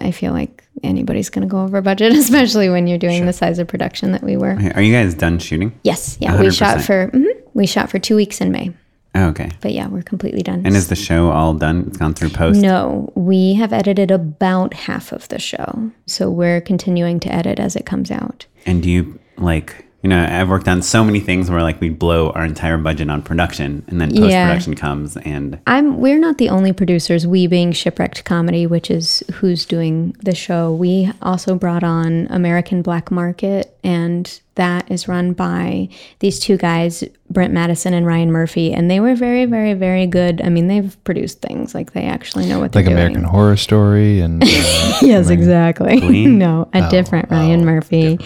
i 0.00 0.10
feel 0.12 0.32
like 0.32 0.64
anybody's 0.84 1.28
going 1.28 1.46
to 1.46 1.50
go 1.50 1.60
over 1.60 1.82
budget 1.82 2.12
especially 2.24 2.68
when 2.70 2.86
you're 2.86 2.98
doing 2.98 3.26
the 3.26 3.32
size 3.32 3.58
of 3.58 3.66
production 3.68 4.12
that 4.12 4.22
we 4.22 4.36
were. 4.36 4.56
Are 4.74 4.80
you 4.82 4.92
guys 4.94 5.12
done 5.14 5.38
shooting? 5.38 5.78
yes. 5.82 6.16
Yeah 6.20 6.40
we 6.40 6.50
shot 6.50 6.78
100%. 6.78 6.86
for 6.86 7.10
mhm, 7.12 7.32
we 7.54 7.66
shot 7.66 7.90
for 7.90 7.98
two 7.98 8.16
weeks 8.16 8.40
in 8.40 8.52
may 8.52 8.72
Oh, 9.16 9.28
okay. 9.28 9.50
but 9.60 9.72
yeah 9.72 9.88
we're 9.88 10.02
completely 10.02 10.42
done 10.42 10.62
And 10.66 10.76
is 10.76 10.88
the 10.88 10.94
show 10.96 11.30
all 11.30 11.54
done? 11.54 11.84
It's 11.88 11.96
gone 11.96 12.14
through 12.14 12.28
post. 12.30 12.60
No, 12.60 13.10
we 13.14 13.54
have 13.54 13.72
edited 13.72 14.10
about 14.10 14.74
half 14.74 15.10
of 15.12 15.26
the 15.28 15.38
show. 15.38 15.90
So 16.06 16.30
we're 16.30 16.60
continuing 16.60 17.18
to 17.20 17.32
edit 17.32 17.58
as 17.58 17.76
it 17.76 17.86
comes 17.86 18.10
out. 18.10 18.46
And 18.66 18.82
do 18.82 18.90
you 18.90 19.18
like? 19.38 19.84
You 20.02 20.10
know, 20.10 20.24
I've 20.24 20.48
worked 20.48 20.68
on 20.68 20.82
so 20.82 21.02
many 21.02 21.18
things 21.18 21.50
where 21.50 21.62
like 21.62 21.80
we 21.80 21.88
blow 21.88 22.30
our 22.30 22.44
entire 22.44 22.78
budget 22.78 23.10
on 23.10 23.22
production, 23.22 23.82
and 23.88 24.00
then 24.00 24.10
post 24.10 24.30
Yeah. 24.30 24.46
production 24.46 24.74
comes, 24.76 25.16
and 25.16 25.58
I'm 25.66 25.98
we're 25.98 26.18
not 26.20 26.38
the 26.38 26.48
only 26.50 26.72
producers, 26.72 27.26
we 27.26 27.46
being 27.48 27.72
Shipwrecked 27.72 28.24
Comedy, 28.24 28.66
which 28.68 28.88
is 28.90 29.24
who's 29.34 29.64
doing 29.64 30.14
the 30.22 30.34
show. 30.34 30.72
We 30.72 31.10
also 31.22 31.56
brought 31.56 31.82
on 31.82 32.28
American 32.30 32.82
Black 32.82 33.10
Market 33.10 33.76
and 33.82 34.40
that 34.56 34.90
is 34.90 35.06
run 35.08 35.32
by 35.32 35.88
these 36.18 36.38
two 36.38 36.56
guys, 36.56 37.04
Brent 37.30 37.52
Madison 37.54 37.94
and 37.94 38.04
Ryan 38.06 38.30
Murphy, 38.32 38.72
and 38.72 38.90
they 38.90 39.00
were 39.00 39.14
very, 39.14 39.44
very, 39.46 39.72
very 39.74 40.06
good. 40.06 40.40
I 40.42 40.48
mean, 40.48 40.66
they've 40.66 40.96
produced 41.04 41.40
things 41.40 41.74
like 41.74 41.92
they 41.92 42.04
actually 42.04 42.46
know 42.46 42.58
what 42.58 42.72
they're 42.72 42.82
doing. 42.82 42.96
Like 42.96 43.02
American. 43.08 43.24
Horror 43.24 43.56
Story 43.56 44.20
and 44.20 44.42
uh, 44.42 44.46
yes, 45.02 45.30
exactly. 45.30 46.26
No, 46.26 46.68
a 46.74 46.88
different 46.90 47.30
Ryan 47.30 47.64
Murphy. 47.64 48.18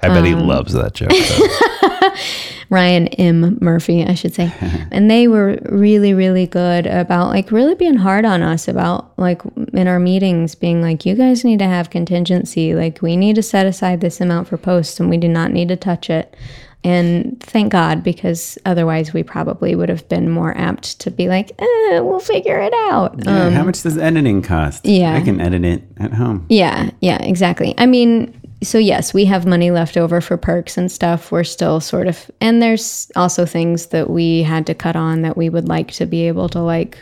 I 0.00 0.08
bet 0.08 0.24
he 0.24 0.34
Um, 0.34 0.46
loves 0.46 0.72
that 0.74 0.94
joke. 0.94 1.10
Ryan 2.74 3.08
M. 3.08 3.56
Murphy, 3.60 4.04
I 4.04 4.14
should 4.14 4.34
say. 4.34 4.52
and 4.90 5.10
they 5.10 5.28
were 5.28 5.58
really, 5.66 6.12
really 6.12 6.46
good 6.46 6.86
about 6.86 7.28
like 7.28 7.50
really 7.50 7.74
being 7.74 7.96
hard 7.96 8.24
on 8.24 8.42
us 8.42 8.68
about 8.68 9.16
like 9.18 9.42
in 9.72 9.86
our 9.86 10.00
meetings 10.00 10.54
being 10.54 10.82
like, 10.82 11.06
you 11.06 11.14
guys 11.14 11.44
need 11.44 11.60
to 11.60 11.66
have 11.66 11.90
contingency. 11.90 12.74
Like 12.74 13.00
we 13.00 13.16
need 13.16 13.36
to 13.36 13.42
set 13.42 13.66
aside 13.66 14.00
this 14.00 14.20
amount 14.20 14.48
for 14.48 14.56
posts 14.56 14.98
and 14.98 15.08
we 15.08 15.16
do 15.16 15.28
not 15.28 15.52
need 15.52 15.68
to 15.68 15.76
touch 15.76 16.10
it. 16.10 16.36
And 16.84 17.40
thank 17.40 17.72
God, 17.72 18.04
because 18.04 18.58
otherwise 18.66 19.14
we 19.14 19.22
probably 19.22 19.74
would 19.74 19.88
have 19.88 20.06
been 20.10 20.28
more 20.28 20.54
apt 20.56 21.00
to 21.00 21.10
be 21.10 21.28
like, 21.28 21.52
eh, 21.58 22.00
we'll 22.00 22.20
figure 22.20 22.60
it 22.60 22.74
out. 22.74 23.24
Yeah, 23.24 23.48
how 23.50 23.64
much 23.64 23.82
does 23.82 23.96
editing 23.96 24.42
cost? 24.42 24.84
Um, 24.84 24.92
yeah. 24.92 25.14
I 25.14 25.22
can 25.22 25.40
edit 25.40 25.64
it 25.64 25.82
at 25.96 26.12
home. 26.12 26.44
Yeah, 26.50 26.90
yeah, 27.00 27.22
exactly. 27.22 27.74
I 27.78 27.86
mean, 27.86 28.38
so 28.62 28.78
yes, 28.78 29.12
we 29.12 29.24
have 29.26 29.46
money 29.46 29.70
left 29.70 29.96
over 29.96 30.20
for 30.20 30.36
perks 30.36 30.76
and 30.78 30.90
stuff. 30.90 31.30
We're 31.30 31.44
still 31.44 31.80
sort 31.80 32.06
of, 32.06 32.30
and 32.40 32.62
there's 32.62 33.10
also 33.16 33.46
things 33.46 33.86
that 33.86 34.10
we 34.10 34.42
had 34.42 34.66
to 34.66 34.74
cut 34.74 34.96
on 34.96 35.22
that 35.22 35.36
we 35.36 35.48
would 35.48 35.68
like 35.68 35.92
to 35.92 36.06
be 36.06 36.26
able 36.28 36.48
to 36.50 36.60
like 36.60 36.98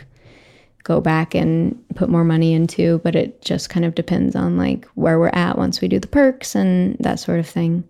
go 0.83 0.99
back 0.99 1.33
and 1.33 1.81
put 1.95 2.09
more 2.09 2.23
money 2.23 2.53
into, 2.53 2.99
but 2.99 3.15
it 3.15 3.41
just 3.41 3.69
kind 3.69 3.85
of 3.85 3.95
depends 3.95 4.35
on 4.35 4.57
like 4.57 4.85
where 4.95 5.17
we're 5.17 5.29
at 5.29 5.57
once 5.57 5.79
we 5.79 5.87
do 5.87 5.99
the 5.99 6.07
perks 6.07 6.55
and 6.55 6.97
that 6.99 7.19
sort 7.19 7.39
of 7.39 7.47
thing. 7.47 7.83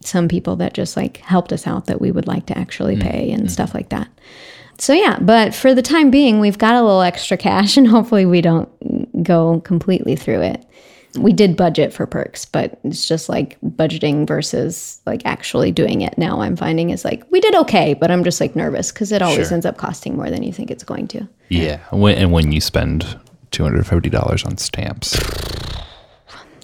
Some 0.00 0.28
people 0.28 0.56
that 0.56 0.74
just 0.74 0.96
like 0.96 1.16
helped 1.18 1.52
us 1.52 1.66
out 1.66 1.86
that 1.86 2.00
we 2.00 2.10
would 2.10 2.26
like 2.26 2.46
to 2.46 2.58
actually 2.58 2.96
mm. 2.96 3.02
pay 3.02 3.30
and 3.30 3.42
mm-hmm. 3.42 3.48
stuff 3.48 3.74
like 3.74 3.88
that. 3.88 4.08
So 4.78 4.92
yeah, 4.92 5.18
but 5.20 5.54
for 5.54 5.74
the 5.74 5.80
time 5.80 6.10
being, 6.10 6.38
we've 6.38 6.58
got 6.58 6.74
a 6.74 6.82
little 6.82 7.00
extra 7.00 7.38
cash 7.38 7.76
and 7.78 7.88
hopefully 7.88 8.26
we 8.26 8.42
don't 8.42 9.22
go 9.22 9.60
completely 9.60 10.16
through 10.16 10.42
it. 10.42 10.64
We 11.16 11.32
did 11.32 11.56
budget 11.56 11.92
for 11.92 12.06
perks, 12.06 12.44
but 12.44 12.78
it's 12.84 13.06
just 13.08 13.28
like 13.28 13.58
budgeting 13.62 14.26
versus 14.26 15.00
like 15.06 15.22
actually 15.24 15.72
doing 15.72 16.00
it. 16.02 16.16
Now 16.18 16.40
I'm 16.40 16.56
finding 16.56 16.90
is 16.90 17.04
like 17.04 17.24
we 17.30 17.40
did 17.40 17.54
okay, 17.54 17.94
but 17.94 18.10
I'm 18.10 18.24
just 18.24 18.40
like 18.40 18.54
nervous 18.56 18.92
because 18.92 19.12
it 19.12 19.22
always 19.22 19.48
Sure. 19.48 19.54
ends 19.54 19.66
up 19.66 19.76
costing 19.78 20.16
more 20.16 20.30
than 20.30 20.42
you 20.42 20.52
think 20.52 20.70
it's 20.70 20.84
going 20.84 21.08
to. 21.08 21.28
yeah. 21.48 21.78
When, 21.90 22.16
and 22.16 22.32
when 22.32 22.52
you 22.52 22.60
spend 22.60 23.18
$250 23.52 24.46
on 24.46 24.56
stamps. 24.58 25.18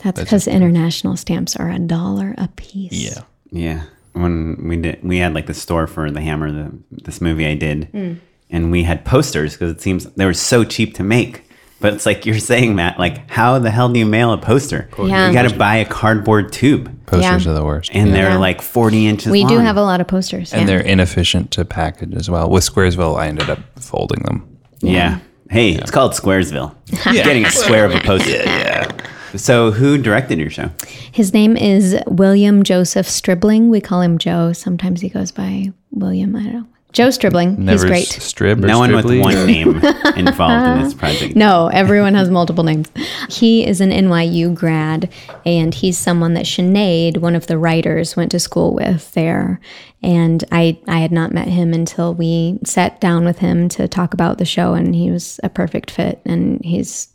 That's 0.03 0.21
because 0.21 0.49
international 0.49 1.17
stamps 1.17 1.55
are 1.57 1.71
a 1.71 1.79
dollar 1.79 2.35
a 2.39 2.49
piece. 2.57 2.93
Yeah. 2.93 3.23
Yeah. 3.53 3.83
When 4.15 4.69
we 4.69 4.77
did, 4.77 5.03
we 5.03 5.19
had 5.19 5.33
like 5.35 5.47
the 5.47 5.55
store 5.55 5.87
for 5.87 6.11
the 6.11 6.21
Hammer, 6.21 6.51
the 6.51 6.73
this 6.91 7.21
movie 7.21 7.47
I 7.47 7.55
did, 7.55 7.89
Mm. 7.93 8.19
and 8.51 8.71
we 8.73 8.83
had 8.83 9.05
posters 9.05 9.53
because 9.55 9.71
it 9.71 9.81
seems 9.81 10.05
they 10.05 10.27
were 10.27 10.35
so 10.35 10.65
cheap 10.65 10.95
to 10.97 11.03
make 11.05 11.45
But 11.83 11.93
it's 11.95 12.07
like 12.07 12.25
you're 12.25 12.39
saying, 12.39 12.75
Matt, 12.77 12.99
like, 12.99 13.29
how 13.29 13.59
the 13.59 13.71
hell 13.71 13.91
do 13.91 13.99
you 13.99 14.07
mail 14.07 14.33
a 14.33 14.39
poster? 14.39 14.89
Yeah. 14.99 15.27
You 15.29 15.35
got 15.35 15.51
to 15.51 15.55
buy 15.57 15.77
a 15.77 15.85
cardboard 15.85 16.53
tube, 16.53 16.89
Posters 17.07 17.45
Yeah. 17.45 17.51
are 17.51 17.55
the 17.55 17.65
worst. 17.65 17.91
and 17.93 18.09
Yeah. 18.09 18.15
they're 18.15 18.31
Yeah. 18.31 18.37
like 18.39 18.63
40 18.63 19.07
inches 19.07 19.31
We 19.31 19.45
do 19.45 19.59
have 19.59 19.77
a 19.77 19.83
lot 19.83 20.01
of 20.01 20.07
posters. 20.07 20.55
and 20.55 20.67
they're 20.69 20.81
inefficient 20.81 21.51
to 21.51 21.65
package 21.67 22.15
as 22.15 22.31
well. 22.31 22.49
With 22.49 22.65
Squaresville, 22.65 23.19
I 23.19 23.27
ended 23.27 23.51
up 23.51 23.59
folding 23.79 24.23
them. 24.23 24.45
Yeah. 24.81 25.19
Hey, 25.51 25.73
it's 25.73 25.91
called 25.91 26.13
Squaresville. 26.13 26.73
Getting 27.13 27.45
a 27.45 27.51
square 27.51 27.85
of 27.85 27.95
a 27.95 28.01
poster. 28.05 28.31
yeah. 28.31 28.87
So, 29.35 29.71
who 29.71 29.99
directed 29.99 30.39
your 30.39 30.51
show? 30.51 30.71
His 31.11 31.33
name 31.35 31.57
is 31.57 31.97
William 32.07 32.63
Joseph 32.63 33.09
Stribling. 33.09 33.71
We 33.71 33.81
call 33.81 34.03
him 34.03 34.19
Joe. 34.19 34.53
Sometimes 34.53 35.01
he 35.01 35.09
goes 35.09 35.31
by 35.33 35.73
William. 35.91 36.37
I 36.37 36.43
don't 36.45 36.53
know. 36.53 36.67
Joe 36.93 37.11
Stribling. 37.11 37.65
Never 37.65 37.83
He's 37.87 37.91
great. 37.91 38.07
Strib 38.09 38.63
or 38.63 38.67
No 38.67 38.79
one 38.79 38.95
with 38.95 39.07
one 39.07 39.47
name 39.47 39.77
involved 40.17 40.79
in 40.79 40.85
this 40.85 40.95
project. 40.95 41.35
No, 41.35 41.69
everyone 41.69 42.15
has 42.15 42.31
multiple 42.31 42.65
names. 42.65 42.91
He 43.31 43.67
is 43.67 43.81
an 43.81 43.91
NYU 43.91 44.55
grad, 44.55 45.11
and 45.47 45.75
he's 45.75 45.97
someone 45.99 46.35
that 46.35 46.45
Sinead, 46.45 47.19
one 47.19 47.35
of 47.35 47.47
the 47.47 47.57
writers, 47.59 48.15
went 48.15 48.31
to 48.33 48.39
school 48.39 48.75
with 48.75 49.13
there. 49.13 49.61
And 50.03 50.45
I, 50.53 50.79
I 50.87 50.99
had 50.99 51.13
not 51.13 51.33
met 51.33 51.49
him 51.49 51.73
until 51.73 52.13
we 52.13 52.59
sat 52.65 53.01
down 53.01 53.25
with 53.25 53.39
him 53.39 53.69
to 53.71 53.89
talk 53.89 54.13
about 54.13 54.39
the 54.39 54.45
show, 54.45 54.75
and 54.75 54.95
he 54.95 55.11
was 55.11 55.41
a 55.43 55.49
perfect 55.49 55.91
fit, 55.91 56.21
and 56.27 56.63
he's 56.65 57.09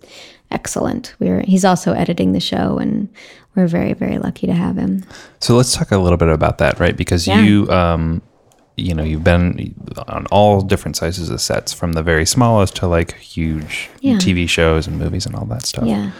excellent. 0.50 1.13
We're 1.19 1.41
he's 1.41 1.65
also 1.65 1.93
editing 1.93 2.31
the 2.31 2.39
show, 2.39 2.77
and 2.77 3.10
we're 3.55 3.67
very, 3.67 3.93
very 3.93 4.17
lucky 4.19 4.48
to 4.48 4.53
have 4.53 4.77
him. 4.77 5.03
So 5.39 5.55
let's 5.55 5.75
talk 5.75 5.91
a 5.91 5.98
little 5.98 6.17
bit 6.17 6.29
about 6.29 6.60
that, 6.60 6.79
right? 6.79 6.96
Because 6.96 7.27
Yeah. 7.27 7.41
you, 7.41 7.69
um, 7.69 8.22
you 8.77 8.93
know, 8.93 9.03
you've 9.03 9.24
been 9.24 9.74
on 10.07 10.25
all 10.27 10.62
different 10.62 10.96
sizes 10.96 11.29
of 11.29 11.41
sets, 11.41 11.74
from 11.74 11.93
the 11.93 12.03
very 12.03 12.25
smallest 12.25 12.75
to 12.77 12.88
like 12.88 13.15
huge 13.15 13.89
Yeah. 14.01 14.17
TV 14.17 14.48
shows 14.48 14.88
and 14.88 14.98
movies 14.98 15.25
and 15.25 15.36
all 15.36 15.46
that 15.46 15.65
stuff. 15.65 15.86
Yeah. 15.86 16.12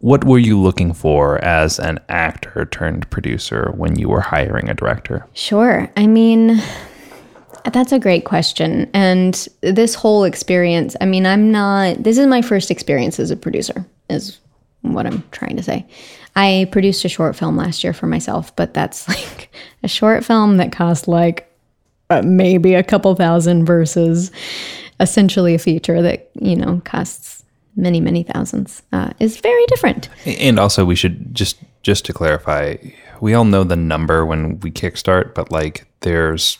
What 0.00 0.24
were 0.24 0.38
you 0.38 0.60
looking 0.60 0.92
for 0.92 1.42
as 1.42 1.78
an 1.78 1.98
actor 2.10 2.66
turned 2.66 3.08
producer 3.08 3.72
when 3.74 3.98
you 3.98 4.10
were 4.10 4.20
hiring 4.20 4.68
a 4.68 4.74
director? 4.74 5.26
Sure. 5.32 5.90
I 5.96 6.06
mean, 6.06 6.60
that's 7.72 7.90
a 7.92 7.98
great 7.98 8.26
question. 8.26 8.90
And 8.92 9.48
this 9.62 9.94
whole 9.94 10.24
experience, 10.24 10.94
I 11.00 11.06
mean, 11.06 11.24
I'm 11.24 11.50
not, 11.50 12.02
this 12.02 12.18
is 12.18 12.26
my 12.26 12.42
first 12.42 12.70
experience 12.70 13.18
as 13.18 13.30
a 13.30 13.36
producer, 13.36 13.86
is 14.10 14.40
what 14.82 15.06
I'm 15.06 15.24
trying 15.30 15.56
to 15.56 15.62
say. 15.62 15.86
I 16.36 16.68
produced 16.70 17.04
a 17.06 17.08
short 17.08 17.34
film 17.34 17.56
last 17.56 17.82
year 17.82 17.94
for 17.94 18.06
myself, 18.06 18.54
but 18.56 18.74
that's 18.74 19.08
like 19.16 19.50
a 19.82 19.88
short 19.88 20.22
film 20.22 20.58
that 20.58 20.70
cost 20.70 21.08
like 21.08 21.50
uh, 22.10 22.22
maybe 22.24 22.74
a 22.74 22.82
couple 22.82 23.14
thousand 23.14 23.64
versus 23.64 24.30
essentially 25.00 25.54
a 25.54 25.58
feature 25.58 26.02
that, 26.02 26.30
you 26.40 26.56
know, 26.56 26.80
costs 26.84 27.42
many, 27.76 28.00
many 28.00 28.22
thousands, 28.22 28.82
uh, 28.92 29.10
is 29.18 29.38
very 29.38 29.64
different. 29.66 30.08
And 30.26 30.58
also, 30.58 30.84
we 30.84 30.94
should 30.94 31.34
just 31.34 31.56
just 31.82 32.04
to 32.06 32.12
clarify, 32.12 32.76
we 33.20 33.34
all 33.34 33.44
know 33.44 33.62
the 33.64 33.76
number 33.76 34.24
when 34.24 34.58
we 34.60 34.70
kickstart, 34.70 35.34
but 35.34 35.50
like 35.52 35.86
there's 36.00 36.58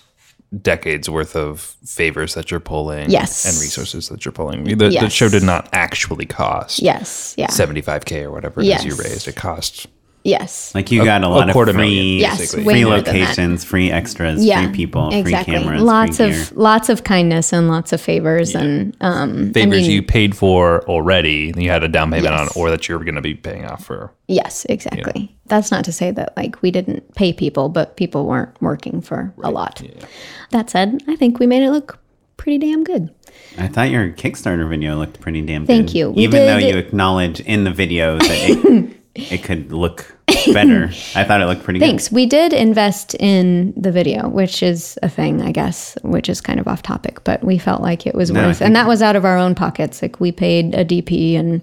decades 0.61 1.09
worth 1.09 1.35
of 1.35 1.61
favors 1.87 2.35
that 2.35 2.51
you're 2.51 2.61
pulling, 2.61 3.11
Yes. 3.11 3.45
and 3.47 3.55
resources 3.61 4.09
that 4.09 4.25
you're 4.25 4.33
pulling. 4.33 4.65
The, 4.65 4.91
the 4.91 5.09
show 5.11 5.29
did 5.29 5.43
not 5.43 5.69
actually 5.73 6.27
cost 6.27 6.81
Yes. 6.83 7.35
Yeah. 7.39 7.47
75k 7.49 8.23
or 8.25 8.31
whatever 8.31 8.61
it 8.61 8.65
is 8.65 8.69
Yes. 8.69 8.85
you 8.85 8.95
raised. 8.97 9.27
It 9.29 9.35
cost 9.37 9.87
Yes. 10.25 10.75
Like 10.75 10.91
you 10.91 11.03
A- 11.03 11.05
got 11.05 11.23
a 11.23 11.27
a 11.27 11.29
lot 11.29 11.51
of 11.51 11.55
free, 11.55 11.73
million, 11.75 12.21
Yes, 12.21 12.55
free 12.55 12.63
more 12.65 12.73
than 12.97 13.05
that. 13.05 13.07
locations, 13.15 13.63
free 13.63 13.91
extras, 13.91 14.43
yeah, 14.43 14.65
free 14.65 14.73
people, 14.75 15.11
exactly. 15.13 15.53
free 15.55 15.63
cameras, 15.63 15.83
lots 15.83 16.17
free 16.17 16.27
of 16.31 16.33
gear. 16.33 16.47
lots 16.55 16.89
of 16.89 17.05
kindness 17.05 17.53
and 17.53 17.69
lots 17.69 17.93
of 17.93 18.01
favors 18.01 18.55
and 18.55 18.97
um 19.03 19.53
favors 19.53 19.81
I 19.81 19.83
mean, 19.83 19.91
you 19.91 20.03
paid 20.03 20.35
for 20.35 20.83
already. 20.89 21.53
You 21.57 21.69
had 21.69 21.85
a 21.85 21.89
down 21.89 22.11
payment 22.11 22.33
Yes. 22.33 22.57
on, 22.57 22.61
or 22.63 22.71
that 22.71 22.89
you're 22.89 23.01
going 23.01 23.17
to 23.17 23.21
be 23.21 23.35
paying 23.35 23.67
off 23.67 23.85
for. 23.85 24.13
yes 24.27 24.65
exactly 24.71 25.37
that's 25.47 25.71
not 25.71 25.85
to 25.85 25.93
say 25.93 26.11
that 26.11 26.35
like 26.39 26.63
we 26.63 26.71
didn't 26.71 27.15
pay 27.15 27.31
people 27.31 27.69
but 27.69 27.95
people 27.99 28.25
weren't 28.25 28.57
working 28.63 29.03
for 29.03 29.31
a 29.43 29.51
lot 29.51 29.83
that 30.53 30.71
said 30.71 31.03
i 31.07 31.15
think 31.17 31.39
we 31.39 31.47
made 31.47 31.63
it 31.63 31.71
look 31.71 31.99
pretty 32.39 32.57
damn 32.59 32.83
good 32.83 33.11
I 33.59 33.69
thought 33.69 33.91
your 33.91 34.09
Kickstarter 34.11 34.67
video 34.69 34.97
looked 34.97 35.21
pretty 35.21 35.43
damn 35.43 35.67
Thank 35.67 35.87
good. 35.89 35.93
Thank 35.93 35.95
you. 35.95 36.11
We 36.13 36.23
Even 36.25 36.47
though 36.47 36.57
you 36.57 36.77
acknowledge 36.77 37.41
in 37.41 37.65
the 37.65 37.71
video 37.71 38.17
that 38.19 38.29
it, 38.31 38.97
it 39.15 39.43
could 39.43 39.73
look 39.73 40.17
better. 40.53 40.87
I 41.15 41.25
thought 41.25 41.41
it 41.41 41.47
looked 41.47 41.63
pretty 41.65 41.79
good. 41.79 41.87
Thanks. 41.87 42.11
We 42.13 42.27
did 42.27 42.53
invest 42.53 43.15
in 43.15 43.73
the 43.77 43.93
video, 43.93 44.29
which 44.29 44.63
is 44.63 44.99
a 45.03 45.09
thing, 45.09 45.43
I 45.43 45.53
guess, 45.53 45.97
which 46.03 46.29
is 46.29 46.41
kind 46.41 46.61
of 46.61 46.69
off 46.69 46.83
topic, 46.83 47.23
but 47.25 47.43
we 47.45 47.59
felt 47.59 47.83
like 47.83 48.07
it 48.07 48.15
was 48.15 48.31
No, 48.31 48.47
worth, 48.49 48.59
think- 48.59 48.67
and 48.67 48.77
that 48.77 48.87
was 48.87 49.03
out 49.03 49.17
of 49.17 49.25
our 49.25 49.37
own 49.37 49.55
pockets. 49.55 50.03
Like 50.03 50.21
we 50.21 50.33
paid 50.33 50.75
a 50.75 50.85
DP 50.85 51.37
and, 51.37 51.63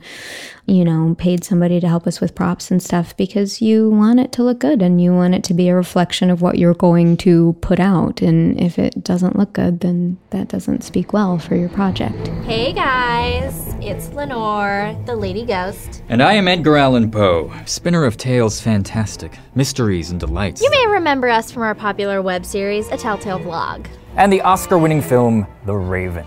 you 0.68 0.86
know, 0.86 1.16
paid 1.18 1.44
somebody 1.44 1.80
to 1.80 1.88
help 1.88 2.08
us 2.08 2.22
with 2.22 2.36
props 2.36 2.72
and 2.72 2.82
stuff 2.82 3.16
because 3.18 3.62
you 3.62 3.90
want 3.90 4.20
it 4.20 4.32
to 4.34 4.44
look 4.44 4.60
good 4.60 4.82
and 4.82 5.02
you 5.02 5.14
want 5.14 5.34
it 5.36 5.44
to 5.46 5.54
be 5.54 5.68
a 5.70 5.76
reflection 5.76 6.30
of 6.30 6.42
what 6.42 6.58
you're 6.58 6.74
going 6.76 7.18
to 7.18 7.56
put 7.62 7.80
out. 7.80 8.22
And 8.22 8.60
if 8.60 8.78
it 8.80 9.04
doesn't 9.04 9.36
look 9.36 9.54
good, 9.54 9.80
then 9.82 10.18
that 10.30 10.48
doesn't 10.48 10.84
speak 10.84 11.14
well 11.14 11.38
for 11.40 11.56
your 11.56 11.70
project. 11.70 12.28
Hey 12.46 12.74
guys, 12.74 13.76
it's 13.82 14.10
Lenore, 14.14 14.96
the 15.06 15.16
Lady 15.16 15.46
Ghost. 15.46 16.04
And 16.10 16.22
I 16.22 16.34
am 16.34 16.48
Edgar 16.48 16.78
Allan 16.78 17.10
Poe, 17.12 17.52
spinner 17.66 18.06
of 18.06 18.18
tales 18.18 18.51
fantastic, 18.60 19.38
mysteries 19.56 20.12
and 20.12 20.20
delights. 20.20 20.62
You 20.62 20.70
may 20.72 20.88
remember 20.88 21.30
us 21.30 21.52
from 21.52 21.64
our 21.64 21.76
popular 21.76 22.22
web 22.22 22.46
series, 22.46 22.88
A 22.90 22.98
Telltale 22.98 23.40
Vlog. 23.40 23.88
And 24.18 24.34
the 24.34 24.42
Oscar 24.42 24.78
winning 24.78 25.02
film, 25.02 25.48
The 25.66 25.76
Raven. 25.76 26.26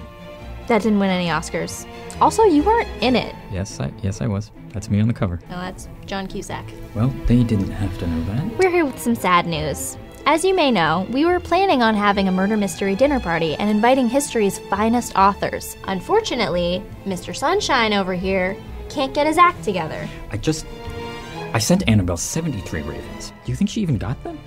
That 0.68 0.82
didn't 0.82 1.00
win 1.00 1.10
any 1.10 1.26
Oscars. 1.26 1.86
Also, 2.20 2.44
you 2.44 2.62
weren't 2.62 2.88
in 3.02 3.16
it. 3.16 3.34
Yes, 3.52 3.80
I, 3.80 3.92
yes, 4.02 4.20
I 4.20 4.26
was. 4.26 4.50
That's 4.70 4.88
me 4.88 5.00
on 5.00 5.08
the 5.08 5.14
cover. 5.14 5.40
No, 5.50 5.56
that's 5.56 5.88
John 6.06 6.26
Cusack. 6.26 6.64
Well, 6.94 7.08
they 7.26 7.44
didn't 7.44 7.70
have 7.70 7.98
to 7.98 8.06
know 8.06 8.24
that. 8.24 8.58
We're 8.58 8.70
here 8.70 8.86
with 8.86 8.98
some 8.98 9.14
sad 9.14 9.46
news. 9.46 9.98
As 10.26 10.42
you 10.42 10.54
may 10.54 10.70
know, 10.70 11.06
we 11.10 11.26
were 11.26 11.38
planning 11.38 11.82
on 11.82 11.94
having 11.94 12.28
a 12.28 12.32
murder 12.32 12.56
mystery 12.56 12.96
dinner 12.96 13.20
party 13.20 13.56
and 13.56 13.68
inviting 13.68 14.08
history's 14.08 14.58
finest 14.58 15.14
authors. 15.16 15.76
Unfortunately, 15.84 16.82
Mr. 17.04 17.36
Sunshine 17.36 17.92
over 17.92 18.14
here 18.14 18.56
can't 18.88 19.12
get 19.12 19.26
his 19.26 19.36
act 19.36 19.62
together. 19.64 20.08
I 20.30 20.38
just. 20.38 20.64
I 21.54 21.58
sent 21.58 21.88
Annabel 21.88 22.16
73 22.16 22.82
ravens. 22.82 23.32
Do 23.44 23.52
you 23.52 23.56
think 23.56 23.70
she 23.70 23.80
even 23.80 23.96
got 23.96 24.22
them? 24.24 24.38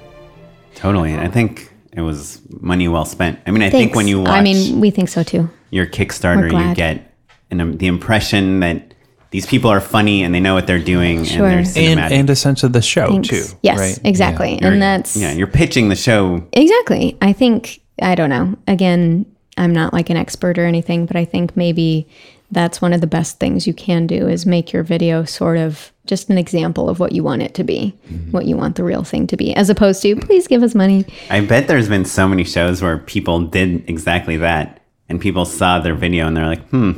Totally. 0.75 1.15
I 1.17 1.29
think 1.29 1.73
it 1.93 2.01
was 2.01 2.41
money 2.49 2.87
well 2.89 3.05
spent. 3.05 3.39
I 3.47 3.51
mean, 3.51 3.63
I 3.63 3.69
think 3.69 3.95
when 3.95 4.07
you 4.07 4.19
watch 4.19 4.29
I 4.29 4.41
mean, 4.43 4.79
we 4.81 4.91
think 4.91 5.07
so 5.09 5.23
too. 5.23 5.49
your 5.71 5.85
We're 5.85 5.91
Kickstarter, 5.91 6.43
you 6.43 6.49
glad. 6.49 6.75
get 6.75 7.15
an, 7.49 7.61
um, 7.61 7.77
the 7.77 7.87
impression 7.87 8.59
that 8.59 8.93
these 9.31 9.45
people 9.45 9.69
are 9.71 9.79
funny 9.79 10.21
and 10.23 10.35
they 10.35 10.39
know 10.41 10.53
what 10.53 10.67
they're 10.67 10.79
doing 10.83 11.23
Sure. 11.23 11.45
and 11.47 11.65
they're 11.65 11.91
And, 11.91 11.99
cinematic. 11.99 12.11
and 12.11 12.29
a 12.29 12.35
sense 12.35 12.63
of 12.63 12.73
the 12.73 12.81
show, 12.81 13.07
Thanks. 13.07 13.29
too. 13.29 13.43
Yes, 13.61 13.79
right? 13.79 13.99
exactly. 14.03 14.55
Yeah. 14.61 14.67
And 14.67 14.81
that's 14.81 15.15
yeah, 15.15 15.31
you're 15.31 15.47
pitching 15.47 15.87
the 15.89 15.95
show. 15.95 16.45
Exactly. 16.51 17.17
I 17.21 17.31
think, 17.33 17.79
I 18.01 18.15
don't 18.15 18.29
know. 18.29 18.55
Again, 18.67 19.25
I'm 19.57 19.73
not 19.73 19.93
like 19.93 20.09
an 20.09 20.17
expert 20.17 20.57
or 20.59 20.65
anything, 20.65 21.05
but 21.05 21.15
I 21.15 21.23
think 21.25 21.55
maybe 21.57 22.07
that's 22.51 22.81
one 22.81 22.93
of 22.93 23.01
the 23.01 23.07
best 23.07 23.39
things 23.39 23.67
you 23.67 23.73
can 23.73 24.07
do 24.07 24.27
is 24.27 24.45
make 24.45 24.71
your 24.71 24.83
video 24.83 25.25
sort 25.25 25.57
of 25.57 25.91
just 26.05 26.29
an 26.29 26.37
example 26.37 26.89
of 26.89 26.99
what 26.99 27.11
you 27.11 27.23
want 27.23 27.41
it 27.41 27.53
to 27.55 27.63
be, 27.63 27.89
what 28.31 28.45
you 28.45 28.55
want 28.55 28.77
the 28.77 28.83
real 28.83 29.03
thing 29.03 29.27
to 29.27 29.35
be, 29.35 29.53
as 29.53 29.69
opposed 29.69 30.01
to, 30.03 30.15
please 30.15 30.47
give 30.47 30.63
us 30.63 30.73
money. 30.73 31.05
I 31.29 31.41
bet 31.41 31.67
there's 31.67 31.89
been 31.89 32.05
so 32.05 32.27
many 32.27 32.45
shows 32.45 32.81
where 32.81 32.97
people 32.97 33.41
did 33.41 33.89
exactly 33.89 34.37
that 34.37 34.79
and 35.09 35.19
people 35.19 35.45
saw 35.45 35.79
their 35.79 35.95
video 35.95 36.27
and 36.27 36.37
they're 36.37 36.45
like, 36.45 36.65
hmm, 36.69 36.93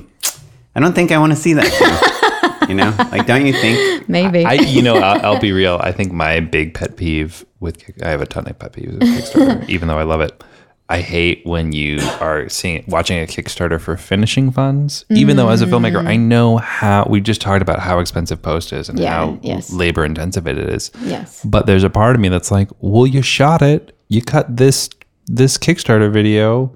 I 0.75 0.79
don't 0.79 0.93
think 0.93 1.11
I 1.11 1.17
want 1.17 1.31
to 1.31 1.35
see 1.35 1.53
that. 1.53 2.65
you 2.69 2.75
know, 2.75 2.93
like, 3.11 3.25
don't 3.25 3.45
you 3.45 3.53
think? 3.53 4.07
Maybe. 4.07 4.45
I, 4.45 4.53
you 4.53 4.81
know, 4.81 4.95
I'll, 4.95 5.25
I'll 5.25 5.39
be 5.39 5.51
real. 5.51 5.79
I 5.81 5.91
think 5.91 6.11
my 6.11 6.39
big 6.39 6.73
pet 6.73 6.95
peeve 6.95 7.45
with 7.59 7.83
I 8.03 8.09
have 8.09 8.21
a 8.21 8.25
ton 8.25 8.47
of 8.47 8.57
pet 8.59 8.73
peeves 8.73 8.99
with 8.99 9.01
Kickstarter, 9.01 9.67
even 9.69 9.87
though 9.87 9.97
I 9.97 10.03
love 10.03 10.21
it. 10.21 10.43
I 10.91 11.01
hate 11.01 11.45
when 11.45 11.71
you 11.71 11.99
are 12.19 12.49
seeing 12.49 12.83
watching 12.87 13.21
a 13.21 13.27
Kickstarter 13.27 13.79
for 13.79 13.95
finishing 13.95 14.49
funds. 14.49 15.05
Even 15.11 15.37
though 15.37 15.49
as 15.49 15.61
a 15.61 15.67
filmmaker, 15.67 16.03
I 16.03 16.15
mm. 16.15 16.21
know 16.21 16.57
how 16.57 17.05
we 17.07 17.21
just 17.21 17.41
talked 17.41 17.61
about 17.61 17.79
how 17.79 17.99
expensive 17.99 18.41
post 18.41 18.73
is 18.73 18.89
and 18.89 18.97
Yeah, 18.97 19.13
how 19.13 19.39
yes. 19.43 19.71
labor 19.71 20.03
intensive 20.03 20.47
it 20.47 20.57
is. 20.57 20.89
yes. 21.03 21.45
But 21.45 21.67
there's 21.67 21.83
a 21.83 21.91
part 21.91 22.15
of 22.15 22.21
me 22.21 22.27
that's 22.27 22.49
like, 22.49 22.69
well, 22.79 23.05
you 23.05 23.21
shot 23.21 23.61
it. 23.61 23.95
You 24.07 24.23
cut 24.23 24.57
this 24.57 24.89
this 25.27 25.59
Kickstarter 25.59 26.11
video. 26.11 26.75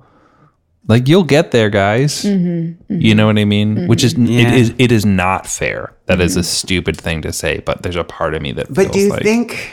Like 0.87 1.07
you'll 1.07 1.23
get 1.23 1.49
there, 1.49 1.71
guys. 1.71 2.21
Mm-hmm, 2.23 2.47
mm-hmm. 2.93 3.01
You 3.01 3.15
know 3.15 3.25
what 3.25 3.39
I 3.39 3.45
mean? 3.45 3.87
Which 3.87 4.03
is 4.03 4.13
Yeah. 4.13 4.47
it 4.47 4.53
is 4.53 4.73
it 4.77 4.91
is 4.91 5.07
not 5.07 5.47
fair. 5.47 5.95
That 6.05 6.21
is 6.21 6.35
a 6.35 6.41
mm-hmm. 6.41 6.45
stupid 6.45 6.97
thing 6.97 7.23
to 7.23 7.33
say. 7.33 7.61
But 7.61 7.81
there's 7.81 7.95
a 7.95 8.03
part 8.03 8.35
of 8.35 8.43
me 8.43 8.51
that. 8.51 8.71
But 8.71 8.91
do 8.91 8.99
you 8.99 9.09
like, 9.09 9.23
think? 9.23 9.71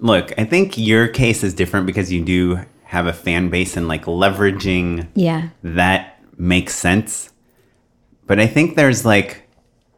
Look, 0.00 0.32
I 0.38 0.44
think 0.44 0.76
your 0.76 1.08
case 1.08 1.42
is 1.42 1.54
different 1.54 1.86
because 1.86 2.12
you 2.12 2.22
do 2.22 2.60
have 2.90 3.06
a 3.06 3.12
fan 3.12 3.48
base 3.50 3.76
and 3.76 3.86
like 3.86 4.04
leveraging 4.06 5.06
Yeah. 5.14 5.50
that 5.62 6.18
makes 6.36 6.74
sense. 6.74 7.30
But 8.26 8.40
I 8.40 8.46
think 8.48 8.74
there's 8.76 9.04
like 9.04 9.48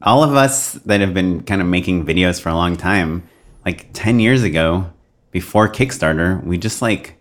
all 0.02 0.22
of 0.22 0.34
us 0.34 0.72
that 0.84 1.00
have 1.00 1.14
been 1.14 1.42
kind 1.42 1.60
of 1.62 1.66
making 1.68 2.04
videos 2.04 2.40
for 2.40 2.50
a 2.50 2.54
long 2.54 2.76
time, 2.76 3.22
like 3.64 3.88
10 3.94 4.20
years 4.20 4.42
ago, 4.42 4.90
before 5.30 5.68
Kickstarter, 5.70 6.44
we 6.44 6.58
just 6.58 6.82
like 6.82 7.16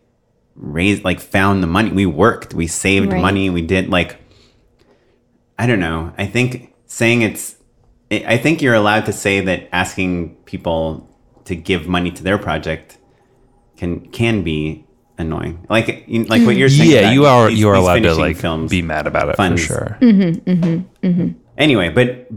raised, 0.56 1.06
like 1.06 1.20
found 1.22 1.64
the 1.64 1.68
money. 1.68 1.92
We 1.92 2.06
worked, 2.06 2.54
we 2.54 2.68
saved 2.68 3.14
Right. 3.14 3.22
money, 3.22 3.50
we 3.50 3.62
did 3.62 3.90
like, 3.90 4.18
I 5.58 5.68
don't 5.68 5.80
know. 5.80 6.12
I 6.18 6.26
think 6.26 6.74
saying 6.86 7.22
it's 7.22 7.56
I 8.12 8.24
I 8.34 8.38
think 8.38 8.62
you're 8.62 8.74
allowed 8.84 9.06
to 9.06 9.14
say 9.14 9.40
that 9.42 9.70
asking 9.72 10.36
people 10.46 11.08
to 11.46 11.56
give 11.56 11.88
money 11.88 12.12
to 12.12 12.22
their 12.24 12.38
project 12.38 12.98
can 13.78 14.02
can 14.20 14.44
be 14.44 14.84
annoying. 15.22 15.66
Like 15.70 16.04
you- 16.08 16.26
like 16.26 16.46
what 16.46 16.56
you're 16.58 16.70
mm, 16.70 16.78
saying. 16.78 16.92
yeah, 16.92 17.12
you 17.12 17.26
are 17.26 17.50
these- 17.50 17.60
you 17.60 17.70
are 17.70 17.76
allowed 17.76 18.04
to 18.04 18.14
like 18.16 18.36
films. 18.38 18.70
be 18.72 18.82
mad 18.82 19.08
about 19.08 19.30
it 19.30 19.38
funds. 19.38 19.62
for 19.62 19.68
sure. 19.74 19.98
Mm-hmm, 20.02 20.50
mm-hmm, 20.52 21.08
mm-hmm. 21.08 21.28
Anyway, 21.58 21.90
but 21.90 22.28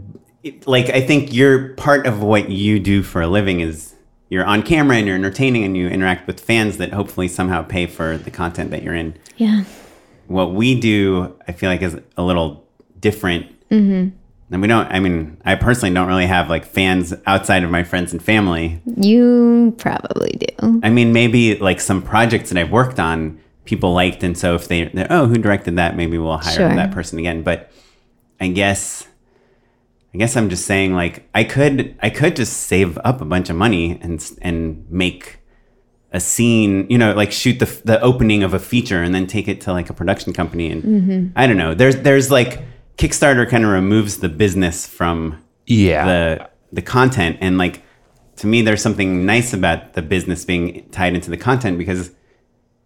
it- 0.43 0.67
like 0.67 0.89
I 0.89 1.01
think 1.01 1.33
you're 1.33 1.69
part 1.73 2.05
of 2.07 2.21
what 2.21 2.49
you 2.49 2.79
do 2.79 3.03
for 3.03 3.21
a 3.21 3.27
living 3.27 3.59
is 3.59 3.93
you're 4.29 4.45
on 4.45 4.63
camera 4.63 4.97
and 4.97 5.05
you're 5.05 5.15
entertaining 5.15 5.63
and 5.63 5.75
you 5.77 5.87
interact 5.87 6.27
with 6.27 6.39
fans 6.39 6.77
that 6.77 6.93
hopefully 6.93 7.27
somehow 7.27 7.61
pay 7.61 7.85
for 7.87 8.17
the 8.17 8.31
content 8.31 8.71
that 8.71 8.81
you're 8.83 8.95
in. 8.95 9.15
Yeah. 9.37 9.63
What 10.27 10.53
we 10.53 10.79
do, 10.79 11.35
I 11.47 11.51
feel 11.51 11.69
like, 11.69 11.81
is 11.83 11.97
a 12.17 12.23
little 12.23 12.65
different. 12.99 13.47
Mm-hmm. 14.45 14.53
And 14.53 14.61
we 14.61 14.67
don't. 14.67 14.87
I 14.91 14.99
mean, 14.99 15.37
I 15.43 15.55
personally 15.55 15.93
don't 15.93 16.07
really 16.07 16.27
have 16.27 16.49
like 16.49 16.65
fans 16.65 17.13
outside 17.25 17.63
of 17.63 17.71
my 17.71 17.83
friends 17.83 18.11
and 18.13 18.21
family. 18.21 18.81
You 18.97 19.73
probably 19.77 20.31
do. 20.39 20.79
I 20.83 20.89
mean, 20.89 21.13
maybe 21.13 21.57
like 21.57 21.79
some 21.79 22.01
projects 22.01 22.49
that 22.49 22.59
I've 22.59 22.71
worked 22.71 22.99
on, 22.99 23.39
people 23.65 23.93
liked, 23.93 24.23
and 24.23 24.37
so 24.37 24.53
if 24.55 24.67
they, 24.67 24.85
they're, 24.85 25.07
oh, 25.09 25.25
who 25.25 25.37
directed 25.37 25.77
that? 25.77 25.95
Maybe 25.97 26.17
we'll 26.17 26.37
hire 26.37 26.53
Sure. 26.55 26.75
that 26.75 26.91
person 26.91 27.17
again. 27.17 27.41
But 27.41 27.71
I 28.39 28.49
guess, 28.49 29.07
I 30.13 30.17
guess 30.19 30.37
I'm 30.37 30.49
just 30.49 30.65
saying, 30.65 30.93
like, 30.93 31.27
I 31.33 31.43
could, 31.43 31.97
I 32.01 32.09
could 32.11 32.35
just 32.35 32.53
save 32.53 32.99
up 32.99 33.21
a 33.21 33.25
bunch 33.25 33.49
of 33.49 33.55
money 33.55 33.99
and 34.01 34.23
and 34.43 34.85
make 34.91 35.39
a 36.11 36.19
scene, 36.19 36.85
you 36.89 36.97
know, 36.99 37.13
like 37.13 37.31
shoot 37.31 37.57
the 37.57 37.65
the 37.83 37.99
opening 38.01 38.43
of 38.43 38.53
a 38.53 38.59
feature 38.59 39.01
and 39.01 39.13
then 39.15 39.25
take 39.25 39.47
it 39.47 39.59
to 39.61 39.73
like 39.73 39.89
a 39.89 39.93
production 39.93 40.33
company, 40.33 40.69
and 40.69 41.33
I 41.35 41.47
don't 41.47 41.57
know. 41.57 41.73
There's 41.73 41.95
there's 41.97 42.29
like 42.29 42.61
Kickstarter 42.97 43.49
kind 43.49 43.63
of 43.65 43.71
removes 43.71 44.17
the 44.17 44.29
business 44.29 44.87
from 44.87 45.43
Yeah. 45.65 46.05
the 46.05 46.49
the 46.71 46.81
content 46.81 47.37
and 47.41 47.57
like 47.57 47.81
to 48.37 48.47
me 48.47 48.61
there's 48.61 48.81
something 48.81 49.25
nice 49.25 49.53
about 49.53 49.93
the 49.93 50.01
business 50.01 50.43
being 50.43 50.87
tied 50.91 51.13
into 51.15 51.29
the 51.29 51.37
content 51.37 51.77
because 51.77 52.11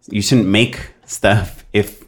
you 0.08 0.22
shouldn't 0.22 0.46
make 0.48 0.92
stuff 1.06 1.64
if 1.72 2.04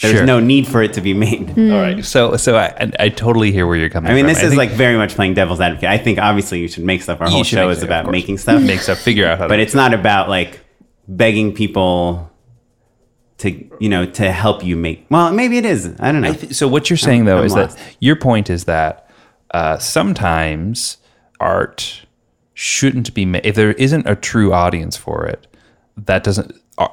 there's 0.00 0.16
Sure. 0.18 0.26
no 0.26 0.38
need 0.40 0.66
for 0.66 0.80
it 0.82 0.92
to 0.92 1.00
be 1.00 1.12
made. 1.14 1.50
Hmm. 1.50 1.72
All 1.72 1.80
right. 1.80 2.04
So 2.04 2.36
so 2.36 2.56
I 2.56 2.66
I, 2.80 2.92
I 3.00 3.08
totally 3.08 3.50
hear 3.52 3.66
where 3.66 3.76
you're 3.76 3.88
coming 3.90 4.06
from. 4.08 4.12
I 4.12 4.14
mean, 4.16 4.24
from. 4.26 4.34
this 4.34 4.42
is 4.42 4.50
think 4.50 4.58
like 4.58 4.70
very 4.70 4.96
much 4.96 5.14
playing 5.14 5.34
devil's 5.34 5.60
advocate. 5.60 5.88
I 5.88 5.98
think 5.98 6.18
obviously 6.18 6.60
you 6.60 6.68
should 6.68 6.84
make 6.84 7.02
stuff. 7.02 7.20
Our 7.20 7.28
whole 7.28 7.44
show 7.44 7.68
is 7.70 7.78
stuff, 7.78 7.88
about 7.88 8.10
making 8.10 8.38
stuff, 8.38 8.62
make 8.62 8.80
stuff, 8.80 8.98
figure 9.00 9.26
out 9.26 9.38
how 9.38 9.44
to 9.44 9.48
but 9.48 9.58
it's 9.60 9.74
not 9.74 9.94
about 9.94 10.28
like 10.28 10.60
begging 11.08 11.52
people 11.52 12.30
to 13.38 13.70
you 13.80 13.88
know 13.88 14.04
to 14.06 14.32
help 14.32 14.64
you 14.64 14.76
make. 14.76 15.06
Well, 15.10 15.32
maybe 15.32 15.58
it 15.58 15.64
is. 15.64 15.94
I 16.00 16.12
don't 16.12 16.22
know. 16.22 16.30
I 16.30 16.34
th- 16.34 16.54
so 16.54 16.68
what 16.68 16.90
you're 16.90 16.96
saying 16.96 17.24
though 17.24 17.38
I'm 17.38 17.44
is 17.44 17.54
lost. 17.54 17.76
that 17.76 17.96
your 18.00 18.16
point 18.16 18.50
is 18.50 18.64
that 18.64 19.08
uh, 19.52 19.78
sometimes 19.78 20.98
art 21.40 22.02
shouldn't 22.54 23.14
be 23.14 23.24
made 23.24 23.46
if 23.46 23.54
there 23.54 23.72
isn't 23.72 24.06
a 24.08 24.16
true 24.16 24.52
audience 24.52 24.96
for 24.96 25.24
it. 25.26 25.46
That 25.96 26.24
doesn't 26.24 26.52
uh, 26.78 26.88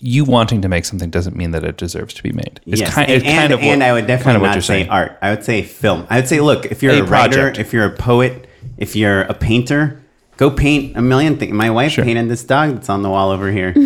you 0.00 0.24
wanting 0.24 0.62
to 0.62 0.68
make 0.68 0.84
something 0.84 1.10
doesn't 1.10 1.36
mean 1.36 1.50
that 1.52 1.64
it 1.64 1.76
deserves 1.76 2.14
to 2.14 2.22
be 2.22 2.32
made. 2.32 2.60
It's 2.66 2.80
yes, 2.80 2.94
kind, 2.94 3.10
and, 3.10 3.16
it's 3.22 3.24
kind 3.24 3.44
and, 3.44 3.52
of 3.54 3.60
what, 3.60 3.66
and 3.66 3.82
I 3.84 3.92
would 3.92 4.06
definitely 4.06 4.24
kind 4.24 4.36
of 4.36 4.42
what 4.42 4.46
not 4.48 4.54
you're 4.56 4.62
say 4.62 4.80
saying. 4.80 4.90
art. 4.90 5.18
I 5.22 5.30
would 5.30 5.44
say 5.44 5.62
film. 5.62 6.06
I 6.08 6.16
would 6.20 6.28
say, 6.28 6.40
look, 6.40 6.66
if 6.66 6.82
you're 6.82 6.92
A 6.92 6.98
a, 7.00 7.04
writer, 7.04 7.36
project. 7.36 7.58
if 7.58 7.72
you're 7.72 7.86
a 7.86 7.96
poet, 7.96 8.46
if 8.76 8.94
you're 8.94 9.22
a 9.22 9.34
painter, 9.34 10.00
go 10.38 10.50
paint 10.50 10.96
a 10.96 11.02
million 11.02 11.36
things. 11.36 11.52
My 11.52 11.68
wife 11.68 11.92
Sure. 11.92 12.04
painted 12.04 12.28
this 12.30 12.42
dog 12.42 12.72
that's 12.74 12.88
on 12.88 13.02
the 13.02 13.10
wall 13.10 13.30
over 13.30 13.50
here. 13.52 13.74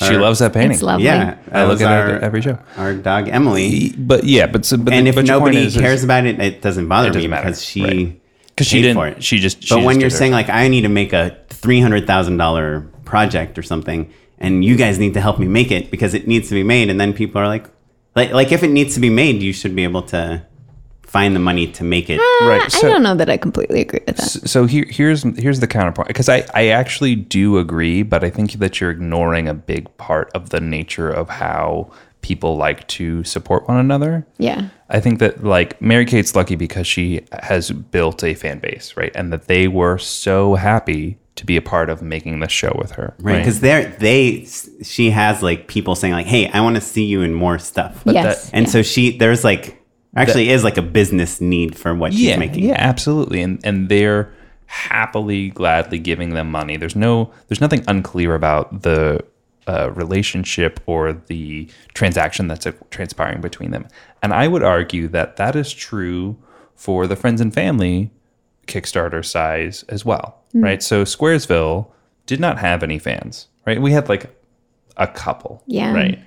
She 0.00 0.16
loves 0.16 0.38
that 0.40 0.52
painting. 0.54 0.72
It's 0.72 0.82
lovely. 0.82 1.04
Yeah, 1.04 1.36
I 1.52 1.64
look 1.66 1.80
at 1.82 1.92
our, 1.92 2.16
it 2.16 2.22
every 2.22 2.40
show. 2.42 2.58
Our 2.78 2.94
dog 2.94 3.28
Emily. 3.28 3.92
But 3.96 4.24
yeah, 4.24 4.46
but 4.46 4.64
so, 4.64 4.76
but 4.78 4.92
and 4.94 5.06
the, 5.06 5.10
if 5.10 5.14
but 5.14 5.26
nobody 5.26 5.58
is- 5.58 5.76
is- 5.76 5.80
cares 5.82 6.02
about 6.02 6.24
it, 6.26 6.40
it 6.40 6.62
doesn't 6.62 6.88
bother 6.88 7.08
It 7.08 7.12
doesn't 7.12 7.22
me 7.22 7.28
matter, 7.28 7.48
because 7.48 7.62
she 7.64 7.82
right. 7.84 8.20
'Cause 8.56 8.66
she 8.66 8.80
didn't- 8.82 8.96
for 8.96 9.06
it. 9.08 9.22
she 9.22 9.38
just- 9.38 9.62
she 9.62 9.74
but 9.74 9.84
when 9.84 10.00
you're 10.00 10.10
saying 10.10 10.32
like 10.32 10.48
I 10.48 10.68
need 10.68 10.82
to 10.82 10.88
make 10.88 11.12
a 11.12 11.36
three 11.50 11.80
hundred 11.80 12.06
thousand 12.06 12.38
dollar 12.38 12.80
project 13.04 13.58
or 13.58 13.62
something, 13.62 14.10
and 14.38 14.64
you 14.64 14.76
guys 14.76 14.98
need 14.98 15.12
to 15.14 15.20
help 15.20 15.38
me 15.38 15.46
make 15.46 15.70
it 15.70 15.90
because 15.90 16.14
it 16.14 16.26
needs 16.26 16.48
to 16.48 16.54
be 16.54 16.62
made, 16.62 16.88
and 16.90 16.98
then 16.98 17.12
people 17.12 17.40
are 17.42 17.46
like, 17.48 17.66
like 18.16 18.32
like 18.32 18.50
if 18.52 18.62
it 18.62 18.70
needs 18.70 18.94
to 18.94 19.00
be 19.00 19.10
made, 19.10 19.42
you 19.42 19.52
should 19.52 19.76
be 19.76 19.84
able 19.84 20.02
to 20.14 20.42
find 21.10 21.34
the 21.34 21.40
money 21.40 21.66
to 21.66 21.82
make 21.82 22.08
it. 22.08 22.20
Ah, 22.22 22.46
right. 22.46 22.74
I 22.74 22.80
don't 22.88 23.02
know 23.02 23.16
that 23.16 23.28
I 23.28 23.36
completely 23.36 23.80
agree 23.80 24.00
with 24.06 24.16
that. 24.16 24.48
so 24.48 24.66
here, 24.66 24.86
here's 24.88 25.22
here's 25.38 25.58
the 25.60 25.66
counterpoint 25.66 26.06
because 26.08 26.28
I, 26.28 26.46
I 26.54 26.68
actually 26.68 27.16
do 27.16 27.58
agree, 27.58 28.02
but 28.04 28.22
I 28.22 28.30
think 28.30 28.52
that 28.52 28.80
you're 28.80 28.90
ignoring 28.92 29.48
a 29.48 29.54
big 29.54 29.94
part 29.96 30.30
of 30.34 30.50
the 30.50 30.60
nature 30.60 31.10
of 31.10 31.28
how 31.28 31.90
people 32.22 32.56
like 32.56 32.86
to 32.86 33.24
support 33.24 33.66
one 33.66 33.78
another. 33.78 34.24
Yeah. 34.38 34.68
I 34.88 35.00
think 35.00 35.18
that 35.18 35.42
like 35.42 35.80
Mary 35.82 36.04
Kate's 36.04 36.36
lucky 36.36 36.54
because 36.54 36.86
she 36.86 37.26
has 37.42 37.70
built 37.70 38.22
a 38.22 38.34
fan 38.34 38.60
base, 38.60 38.94
right? 38.96 39.10
And 39.14 39.32
that 39.32 39.48
they 39.48 39.66
were 39.68 39.98
so 39.98 40.54
happy 40.54 41.18
to 41.36 41.46
be 41.46 41.56
a 41.56 41.62
part 41.62 41.88
of 41.90 42.02
making 42.02 42.38
the 42.40 42.48
show 42.48 42.72
with 42.78 42.92
her, 42.92 43.14
Right, 43.18 43.32
right? 43.32 43.38
because 43.38 43.60
they're 43.60 43.88
they 43.98 44.44
she 44.82 45.10
has 45.10 45.42
like 45.42 45.66
people 45.66 45.94
saying 45.94 46.12
like, 46.12 46.26
"Hey, 46.26 46.48
I 46.48 46.60
want 46.60 46.76
to 46.76 46.82
see 46.82 47.04
you 47.04 47.22
in 47.22 47.32
more 47.34 47.58
stuff." 47.58 48.02
yes. 48.04 48.50
and 48.52 48.66
yeah. 48.66 48.72
so 48.72 48.82
she 48.82 49.16
there's 49.16 49.42
like 49.42 49.79
actually 50.16 50.50
is 50.50 50.64
like 50.64 50.76
a 50.76 50.82
business 50.82 51.40
need 51.40 51.76
for 51.76 51.94
what 51.94 52.12
she's 52.12 52.36
making. 52.36 52.64
yeah, 52.64 52.76
absolutely, 52.78 53.42
and 53.42 53.60
and 53.64 53.88
they're 53.88 54.32
happily, 54.66 55.50
gladly 55.50 55.98
giving 55.98 56.30
them 56.30 56.50
money. 56.50 56.76
There's 56.76 56.94
no, 56.96 57.32
there's 57.48 57.60
nothing 57.60 57.82
unclear 57.88 58.34
about 58.36 58.82
the 58.82 59.24
uh, 59.66 59.90
relationship 59.92 60.80
or 60.86 61.12
the 61.12 61.68
transaction 61.94 62.46
that's 62.46 62.66
uh, 62.66 62.72
transpiring 62.90 63.40
between 63.40 63.72
them. 63.72 63.88
And 64.22 64.32
I 64.32 64.46
would 64.46 64.62
argue 64.62 65.08
that 65.08 65.36
that 65.36 65.56
is 65.56 65.72
true 65.72 66.36
for 66.76 67.06
the 67.08 67.16
friends 67.16 67.40
and 67.40 67.52
family 67.52 68.10
Kickstarter 68.68 69.24
size 69.24 69.82
as 69.88 70.04
well, 70.04 70.38
right? 70.54 70.82
So 70.82 71.02
Squaresville 71.04 71.88
did 72.26 72.38
not 72.38 72.58
have 72.58 72.82
any 72.84 72.98
fans, 73.00 73.48
right? 73.66 73.80
We 73.82 73.90
had 73.90 74.08
like 74.08 74.34
a 74.96 75.08
couple, 75.08 75.62
Yeah. 75.66 75.92
right? 75.92 76.18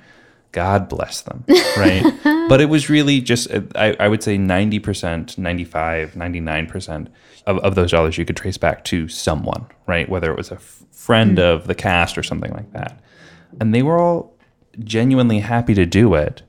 God 0.54 0.88
bless 0.88 1.22
them, 1.22 1.44
right? 1.76 2.04
but 2.48 2.62
it 2.62 2.70
was 2.70 2.90
really 2.90 3.20
just, 3.20 3.52
uh, 3.52 3.62
I, 3.76 3.96
I 4.00 4.08
would 4.08 4.24
say 4.24 4.38
90%, 4.38 5.38
95, 5.38 6.14
99% 6.14 7.08
of, 7.48 7.58
of 7.58 7.76
those 7.76 7.92
dollars 7.92 8.18
you 8.18 8.24
could 8.24 8.38
trace 8.38 8.58
back 8.58 8.86
to 8.86 9.08
someone, 9.08 9.66
right? 9.88 10.08
Whether 10.08 10.32
it 10.32 10.38
was 10.38 10.52
a 10.52 10.56
f- 10.56 10.84
friend 10.92 11.40
of 11.40 11.68
the 11.68 11.76
cast 11.76 12.18
or 12.18 12.24
something 12.24 12.54
like 12.54 12.72
that. 12.74 13.02
And 13.60 13.74
they 13.74 13.82
were 13.82 14.00
all 14.00 14.38
genuinely 14.80 15.40
happy 15.40 15.74
to 15.74 15.86
do 15.86 16.14
it 16.14 16.44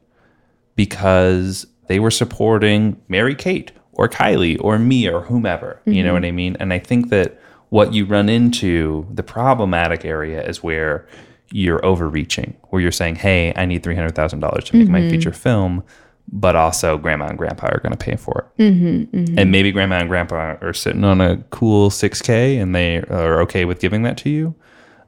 because 0.77 1.67
they 1.89 1.99
were 1.99 2.11
supporting 2.11 3.01
Mary 3.09 3.35
Kate 3.35 3.73
or 3.93 4.09
Kylie 4.09 4.59
or 4.61 4.79
me 4.79 5.09
or 5.09 5.23
whomever. 5.23 5.81
You 5.87 6.03
know 6.03 6.13
what 6.13 6.25
I 6.25 6.31
mean? 6.31 6.57
And 6.61 6.73
I 6.73 6.79
think 6.79 7.09
that 7.09 7.41
what 7.71 7.95
you 7.95 8.05
run 8.05 8.29
into, 8.29 9.07
the 9.11 9.23
problematic 9.23 10.05
area 10.05 10.47
is 10.47 10.63
where 10.63 11.09
you're 11.51 11.85
overreaching, 11.85 12.57
where 12.71 12.83
you're 12.83 12.93
saying, 12.93 13.17
hey, 13.17 13.53
I 13.57 13.67
need 13.67 13.83
$300,000 13.83 14.65
to 14.65 14.77
make 14.77 14.89
my 14.89 15.01
mm-hmm. 15.01 15.11
feature 15.11 15.33
film, 15.33 15.85
but 16.29 16.57
also 16.57 16.97
grandma 16.99 17.27
and 17.27 17.39
grandpa 17.39 17.67
are 17.69 17.81
going 17.81 17.93
to 17.93 17.99
pay 17.99 18.17
for 18.17 18.51
it. 18.59 18.63
Mm-hmm, 18.63 19.17
mm-hmm. 19.17 19.39
And 19.39 19.53
maybe 19.53 19.71
grandma 19.73 19.97
and 19.97 20.09
grandpa 20.09 20.57
are 20.61 20.73
sitting 20.73 21.05
on 21.05 21.21
a 21.21 21.39
cool 21.51 21.91
6K 21.91 22.61
and 22.61 22.75
they 22.75 22.99
are 23.03 23.41
okay 23.43 23.65
with 23.65 23.81
giving 23.81 24.03
that 24.03 24.17
to 24.19 24.31
you. 24.31 24.55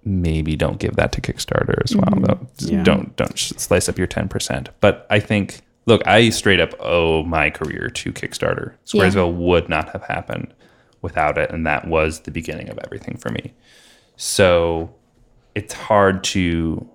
Maybe 0.05 0.55
don't 0.55 0.79
give 0.79 0.95
that 0.97 1.11
to 1.13 1.21
Kickstarter 1.21 1.83
as 1.85 1.97
well. 1.97 2.21
though. 2.21 2.47
Just 2.59 2.71
Yeah. 2.71 2.83
Don't 2.85 3.17
don't 3.17 3.37
slice 3.37 3.89
up 3.89 3.99
your 3.99 4.07
10%. 4.07 4.69
But 4.81 5.05
I 5.11 5.19
think, 5.19 5.63
look, 5.87 6.07
I 6.07 6.29
straight 6.31 6.61
up 6.61 6.75
owe 6.81 7.25
my 7.25 7.51
career 7.51 7.89
to 7.89 8.13
Kickstarter. 8.13 8.75
Yeah. 8.93 9.03
Squaresville 9.03 9.35
would 9.35 9.69
not 9.69 9.89
have 9.91 10.05
happened 10.05 10.55
without 11.03 11.39
it. 11.39 11.51
And 11.51 11.67
that 11.67 11.89
was 11.89 12.21
the 12.21 12.31
beginning 12.31 12.69
of 12.69 12.79
everything 12.85 13.17
for 13.17 13.31
me. 13.31 13.53
So 14.17 14.95
it's 15.57 15.73
hard 15.75 16.23
to, 16.25 16.87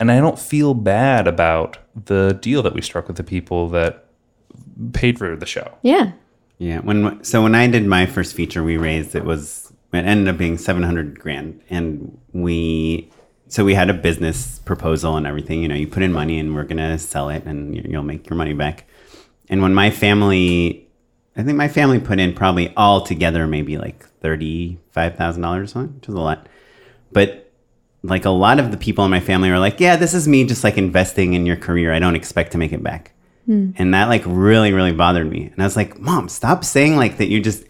and 0.00 0.10
I 0.10 0.18
don't 0.18 0.38
feel 0.38 0.74
bad 0.74 1.28
about 1.28 1.78
the 2.06 2.36
deal 2.40 2.62
that 2.62 2.74
we 2.74 2.80
struck 2.82 3.06
with 3.06 3.16
the 3.16 3.22
people 3.24 3.68
that 3.70 4.06
paid 4.92 5.18
for 5.18 5.36
the 5.36 5.46
show. 5.46 5.68
yeah. 5.82 6.12
Yeah. 6.60 6.80
When 6.80 7.22
so 7.22 7.40
when 7.44 7.54
I 7.54 7.68
did 7.68 7.86
my 7.86 8.04
first 8.06 8.34
feature, 8.34 8.64
we 8.64 8.76
raised 8.78 9.14
it 9.14 9.24
was 9.24 9.72
it 9.92 9.98
ended 10.04 10.26
up 10.26 10.36
being 10.38 10.58
seven 10.58 10.82
hundred 10.82 11.20
grand, 11.20 11.60
and 11.70 12.18
we 12.32 13.12
so 13.46 13.64
we 13.64 13.74
had 13.74 13.88
a 13.90 13.94
business 13.94 14.58
proposal 14.64 15.16
and 15.16 15.24
everything. 15.24 15.62
You 15.62 15.68
know, 15.68 15.76
you 15.76 15.86
put 15.86 16.02
in 16.02 16.12
money, 16.12 16.36
and 16.40 16.56
we're 16.56 16.64
gonna 16.64 16.98
sell 16.98 17.28
it, 17.28 17.44
and 17.44 17.76
you- 17.76 17.86
you'll 17.88 18.02
make 18.02 18.28
your 18.28 18.36
money 18.36 18.54
back. 18.54 18.86
And 19.48 19.62
when 19.62 19.72
my 19.72 19.90
family, 19.90 20.88
I 21.36 21.44
think 21.44 21.56
my 21.56 21.68
family 21.68 22.00
put 22.00 22.18
in 22.18 22.32
probably 22.34 22.74
all 22.76 23.02
together 23.02 23.46
maybe 23.46 23.78
like 23.78 24.04
thirty 24.20 24.78
five 24.90 25.14
thousand 25.14 25.42
dollars 25.42 25.62
or 25.62 25.72
something, 25.72 25.94
which 25.94 26.08
is 26.08 26.14
a 26.16 26.18
lot. 26.20 26.48
But 27.12 27.47
like 28.02 28.24
a 28.24 28.30
lot 28.30 28.58
of 28.58 28.70
the 28.70 28.76
people 28.76 29.04
in 29.04 29.10
my 29.10 29.20
family 29.20 29.50
are 29.50 29.58
like, 29.58 29.80
yeah, 29.80 29.96
this 29.96 30.14
is 30.14 30.28
me 30.28 30.44
just 30.44 30.62
like 30.64 30.78
investing 30.78 31.34
in 31.34 31.46
your 31.46 31.56
career. 31.56 31.92
I 31.92 31.98
don't 31.98 32.14
expect 32.16 32.52
to 32.52 32.58
make 32.58 32.72
it 32.72 32.82
back. 32.82 33.12
And 33.50 33.94
that 33.94 34.08
like 34.10 34.22
really, 34.26 34.74
really 34.74 34.92
bothered 34.92 35.26
me. 35.30 35.44
And 35.46 35.54
I 35.58 35.64
was 35.64 35.74
like, 35.74 35.98
Mom, 35.98 36.28
stop 36.28 36.66
saying 36.66 36.96
like 36.96 37.16
that 37.16 37.28
you 37.28 37.40
just, 37.40 37.64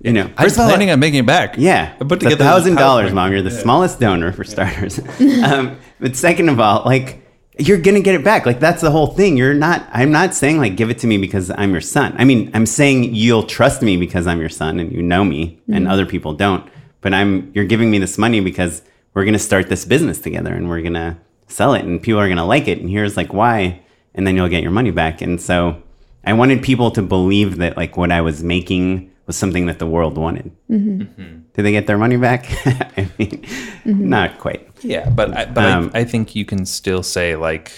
you 0.00 0.12
know, 0.12 0.22
I 0.36 0.42
was 0.42 0.54
first 0.54 0.56
of 0.56 0.60
all, 0.62 0.68
planning 0.70 0.90
on 0.90 0.98
making 0.98 1.20
it 1.20 1.26
back. 1.26 1.54
yeah, 1.56 1.94
I 2.00 2.04
put 2.04 2.24
it's 2.24 2.34
a 2.34 2.36
thousand 2.36 2.74
dollars, 2.74 3.12
Mom. 3.12 3.30
You're 3.30 3.40
the 3.40 3.50
Yeah. 3.50 3.58
smallest 3.62 4.00
donor 4.00 4.32
for 4.32 4.42
starters. 4.42 4.98
um, 5.44 5.78
but 6.00 6.16
second 6.16 6.48
of 6.48 6.58
all, 6.58 6.82
like 6.84 7.24
you're 7.56 7.78
gonna 7.78 8.00
get 8.00 8.16
it 8.16 8.24
back. 8.24 8.46
Like 8.46 8.58
that's 8.58 8.82
the 8.82 8.90
whole 8.90 9.06
thing. 9.14 9.36
You're 9.36 9.54
not. 9.54 9.86
I'm 9.92 10.10
not 10.10 10.34
saying 10.34 10.58
like 10.58 10.74
give 10.74 10.90
it 10.90 10.98
to 10.98 11.06
me 11.06 11.18
because 11.18 11.52
I'm 11.56 11.70
your 11.70 11.80
son. 11.80 12.16
I 12.18 12.24
mean, 12.24 12.50
I'm 12.52 12.66
saying 12.66 13.14
you'll 13.14 13.44
trust 13.44 13.80
me 13.80 13.96
because 13.96 14.26
I'm 14.26 14.40
your 14.40 14.48
son 14.48 14.80
and 14.80 14.90
you 14.90 15.02
know 15.02 15.24
me, 15.24 15.60
and 15.68 15.86
Mhm. 15.86 15.90
other 15.92 16.04
people 16.04 16.32
don't. 16.34 16.68
But 17.00 17.14
I'm. 17.14 17.52
You're 17.54 17.64
giving 17.66 17.92
me 17.92 17.98
this 18.00 18.18
money 18.18 18.40
because 18.40 18.82
we're 19.14 19.24
gonna 19.24 19.38
start 19.38 19.68
this 19.68 19.84
business 19.84 20.18
together 20.20 20.52
and 20.54 20.68
we're 20.68 20.82
gonna 20.82 21.18
sell 21.48 21.74
it 21.74 21.84
and 21.84 22.02
people 22.02 22.20
are 22.20 22.28
gonna 22.28 22.46
like 22.46 22.68
it. 22.68 22.78
And 22.80 22.88
here's 22.88 23.16
like 23.16 23.32
why, 23.32 23.82
and 24.14 24.26
then 24.26 24.36
you'll 24.36 24.48
get 24.48 24.62
your 24.62 24.72
money 24.72 24.90
back. 24.90 25.20
And 25.22 25.40
so 25.40 25.82
I 26.24 26.32
wanted 26.32 26.62
people 26.62 26.90
to 26.92 27.02
believe 27.02 27.58
that 27.58 27.76
like 27.76 27.96
what 27.96 28.10
I 28.12 28.20
was 28.20 28.42
making 28.42 29.10
was 29.26 29.36
something 29.36 29.66
that 29.66 29.78
the 29.78 29.86
world 29.86 30.16
wanted. 30.18 30.50
Mhm. 30.70 31.42
Did 31.54 31.62
they 31.64 31.72
get 31.72 31.86
their 31.86 31.98
money 31.98 32.16
back? 32.16 32.46
I 32.96 33.08
mean, 33.18 33.44
not 33.84 34.38
quite. 34.38 34.68
Yeah, 34.82 35.08
but 35.10 35.36
I, 35.36 35.44
but 35.46 35.64
Um, 35.64 35.90
I, 35.94 36.00
I 36.00 36.04
think 36.04 36.34
you 36.34 36.44
can 36.44 36.64
still 36.66 37.02
say 37.02 37.36
like 37.36 37.72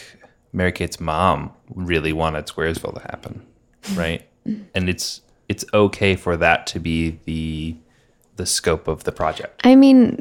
Mary 0.53 0.73
Kate's 0.73 1.01
mom 1.01 1.51
really 1.75 2.13
wanted 2.13 2.47
Squaresville 2.47 2.95
to 2.95 3.01
happen, 3.01 3.43
right? 3.95 4.23
and 4.75 4.89
it's 4.91 5.23
it's 5.49 5.65
okay 5.75 6.15
for 6.17 6.37
that 6.37 6.67
to 6.69 6.79
be 6.79 7.19
the 7.25 7.75
the 8.37 8.47
scope 8.47 8.89
of 8.89 9.05
the 9.05 9.13
project. 9.13 9.61
I 9.65 9.77
mean, 9.77 10.19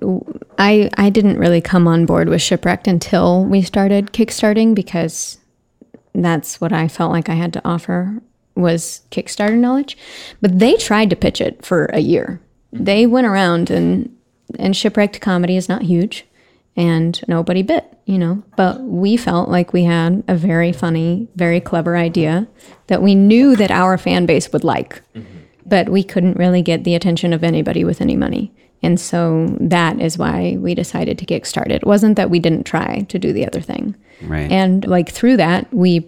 I 0.57 0.89
I 0.97 1.09
didn't 1.09 1.39
really 1.39 1.61
come 1.61 1.87
on 1.87 2.05
board 2.05 2.29
with 2.29 2.41
Shipwrecked 2.41 2.87
until 2.87 3.43
we 3.43 3.61
started 3.61 4.13
kickstarting 4.13 4.75
because 4.75 5.37
that's 6.13 6.61
what 6.61 6.71
I 6.71 6.87
felt 6.87 7.11
like 7.11 7.29
I 7.29 7.33
had 7.33 7.53
to 7.53 7.61
offer 7.65 8.21
was 8.55 9.01
Kickstarter 9.11 9.57
knowledge. 9.57 9.97
But 10.41 10.59
they 10.59 10.75
tried 10.75 11.09
to 11.09 11.15
pitch 11.15 11.41
it 11.41 11.65
for 11.65 11.85
a 11.85 11.99
year. 11.99 12.39
They 12.71 13.05
went 13.05 13.27
around 13.27 13.69
and 13.69 14.15
and 14.59 14.75
Shipwrecked 14.75 15.19
comedy 15.21 15.57
is 15.57 15.69
not 15.69 15.83
huge 15.83 16.25
and 16.75 17.21
nobody 17.27 17.63
bit, 17.63 17.97
you 18.05 18.17
know. 18.17 18.43
But 18.55 18.81
we 18.81 19.17
felt 19.17 19.49
like 19.49 19.73
we 19.73 19.83
had 19.83 20.23
a 20.27 20.35
very 20.35 20.71
funny, 20.71 21.27
very 21.35 21.59
clever 21.59 21.97
idea 21.97 22.47
that 22.87 23.01
we 23.01 23.15
knew 23.15 23.55
that 23.55 23.71
our 23.71 23.97
fan 23.97 24.25
base 24.25 24.51
would 24.51 24.63
like 24.63 25.01
mm-hmm. 25.15 25.39
But 25.65 25.89
we 25.89 26.03
couldn't 26.03 26.37
really 26.37 26.61
get 26.61 26.83
the 26.83 26.95
attention 26.95 27.33
of 27.33 27.43
anybody 27.43 27.83
with 27.83 28.01
any 28.01 28.15
money. 28.15 28.51
And 28.81 28.99
so 28.99 29.55
that 29.61 30.01
is 30.01 30.17
why 30.17 30.57
we 30.59 30.75
decided 30.75 31.17
to 31.19 31.25
kickstart 31.25 31.67
it. 31.67 31.83
It 31.83 31.87
wasn't 31.87 32.17
that 32.17 32.29
we 32.29 32.39
didn't 32.39 32.65
try 32.65 33.05
to 33.07 33.17
do 33.17 33.31
the 33.31 33.47
other 33.47 33.61
thing. 33.61 33.95
Right. 34.21 34.51
And 34.51 34.85
like 34.85 35.09
through 35.09 35.37
that, 35.37 35.73
we 35.73 36.01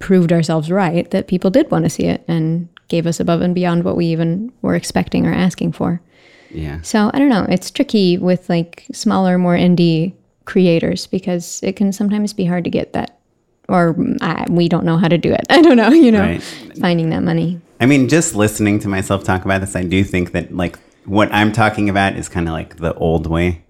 proved 0.00 0.32
ourselves 0.32 0.70
right 0.70 1.10
that 1.10 1.28
people 1.28 1.50
did 1.50 1.70
want 1.70 1.84
to 1.84 1.90
see 1.90 2.04
it 2.04 2.24
and 2.28 2.68
gave 2.88 3.06
us 3.06 3.20
above 3.20 3.42
and 3.42 3.54
beyond 3.54 3.84
what 3.84 3.96
we 3.96 4.06
even 4.06 4.50
were 4.62 4.74
expecting 4.74 5.26
or 5.26 5.32
asking 5.34 5.72
for. 5.72 6.00
Yeah. 6.50 6.80
So 6.82 7.10
I 7.12 7.18
don't 7.18 7.28
know. 7.28 7.46
It's 7.50 7.70
tricky 7.70 8.16
with 8.18 8.48
like 8.48 8.86
smaller, 8.92 9.36
more 9.36 9.56
indie 9.56 10.14
creators 10.46 11.06
because 11.06 11.60
it 11.62 11.76
can 11.76 11.92
sometimes 11.92 12.32
be 12.32 12.44
hard 12.46 12.64
to 12.64 12.70
get 12.70 12.92
that, 12.94 13.18
or 13.68 13.94
uh, 14.22 14.44
we 14.50 14.68
don't 14.68 14.84
know 14.84 14.96
how 14.98 15.08
to 15.08 15.16
do 15.18 15.32
it. 15.32 15.44
I 15.50 15.60
don't 15.62 15.76
know, 15.76 15.90
you 15.90 16.12
know, 16.12 16.20
Right. 16.20 16.42
finding 16.80 17.10
that 17.10 17.22
money. 17.22 17.60
I 17.82 17.86
mean, 17.86 18.08
just 18.08 18.36
listening 18.36 18.78
to 18.80 18.88
myself 18.88 19.24
talk 19.24 19.44
about 19.44 19.60
this, 19.60 19.74
I 19.74 19.82
do 19.82 20.04
think 20.04 20.30
that 20.32 20.54
like 20.56 20.78
what 21.04 21.32
I'm 21.32 21.50
talking 21.50 21.88
about 21.88 22.14
is 22.16 22.28
kind 22.28 22.46
of 22.46 22.52
like 22.54 22.76
the 22.76 22.94
old 22.94 23.26
way 23.26 23.64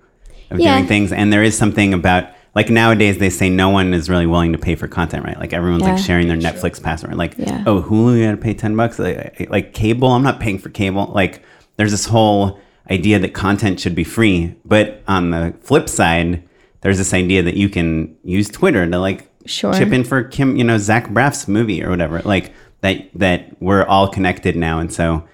of 0.50 0.60
Yeah. 0.60 0.76
doing 0.76 0.86
things. 0.86 1.12
And 1.12 1.32
there 1.32 1.42
is 1.42 1.56
something 1.56 1.94
about 1.94 2.26
like 2.54 2.68
nowadays 2.68 3.16
they 3.16 3.30
say 3.30 3.48
no 3.48 3.70
one 3.70 3.94
is 3.94 4.10
really 4.10 4.26
willing 4.26 4.52
to 4.52 4.58
pay 4.58 4.74
for 4.74 4.86
content, 4.86 5.24
right? 5.24 5.38
Like 5.38 5.54
everyone's 5.54 5.84
Yeah. 5.84 5.94
like 5.94 6.04
sharing 6.04 6.28
their 6.28 6.36
Netflix 6.36 6.82
password. 6.82 7.14
Like, 7.14 7.36
Yeah. 7.38 7.64
oh, 7.66 7.80
Hulu, 7.80 8.18
you 8.18 8.26
got 8.26 8.32
to 8.32 8.36
pay 8.36 8.52
10 8.52 8.76
bucks. 8.76 8.98
Like, 8.98 9.46
like 9.48 9.72
cable, 9.72 10.08
I'm 10.08 10.22
not 10.22 10.40
paying 10.40 10.58
for 10.58 10.68
cable. 10.68 11.10
Like 11.14 11.42
there's 11.78 11.92
this 11.92 12.04
whole 12.04 12.60
idea 12.90 13.18
that 13.18 13.32
content 13.32 13.80
should 13.80 13.94
be 13.94 14.04
free. 14.04 14.54
But 14.66 15.02
on 15.08 15.30
the 15.30 15.54
flip 15.62 15.88
side, 15.88 16.42
there's 16.82 16.98
this 16.98 17.14
idea 17.14 17.42
that 17.44 17.56
you 17.56 17.70
can 17.70 18.14
use 18.24 18.50
Twitter 18.50 18.86
to 18.86 18.98
like 18.98 19.30
Sure. 19.46 19.72
chip 19.72 19.90
in 19.90 20.04
for 20.04 20.22
Kim, 20.22 20.56
you 20.56 20.62
know, 20.64 20.76
Zach 20.78 21.08
Braff's 21.08 21.48
movie 21.48 21.82
or 21.82 21.88
whatever. 21.88 22.20
Like 22.26 22.52
that 22.82 23.08
that 23.14 23.60
we're 23.60 23.84
all 23.84 24.06
connected 24.06 24.54
now, 24.54 24.78
and 24.78 24.92
so 24.92 25.26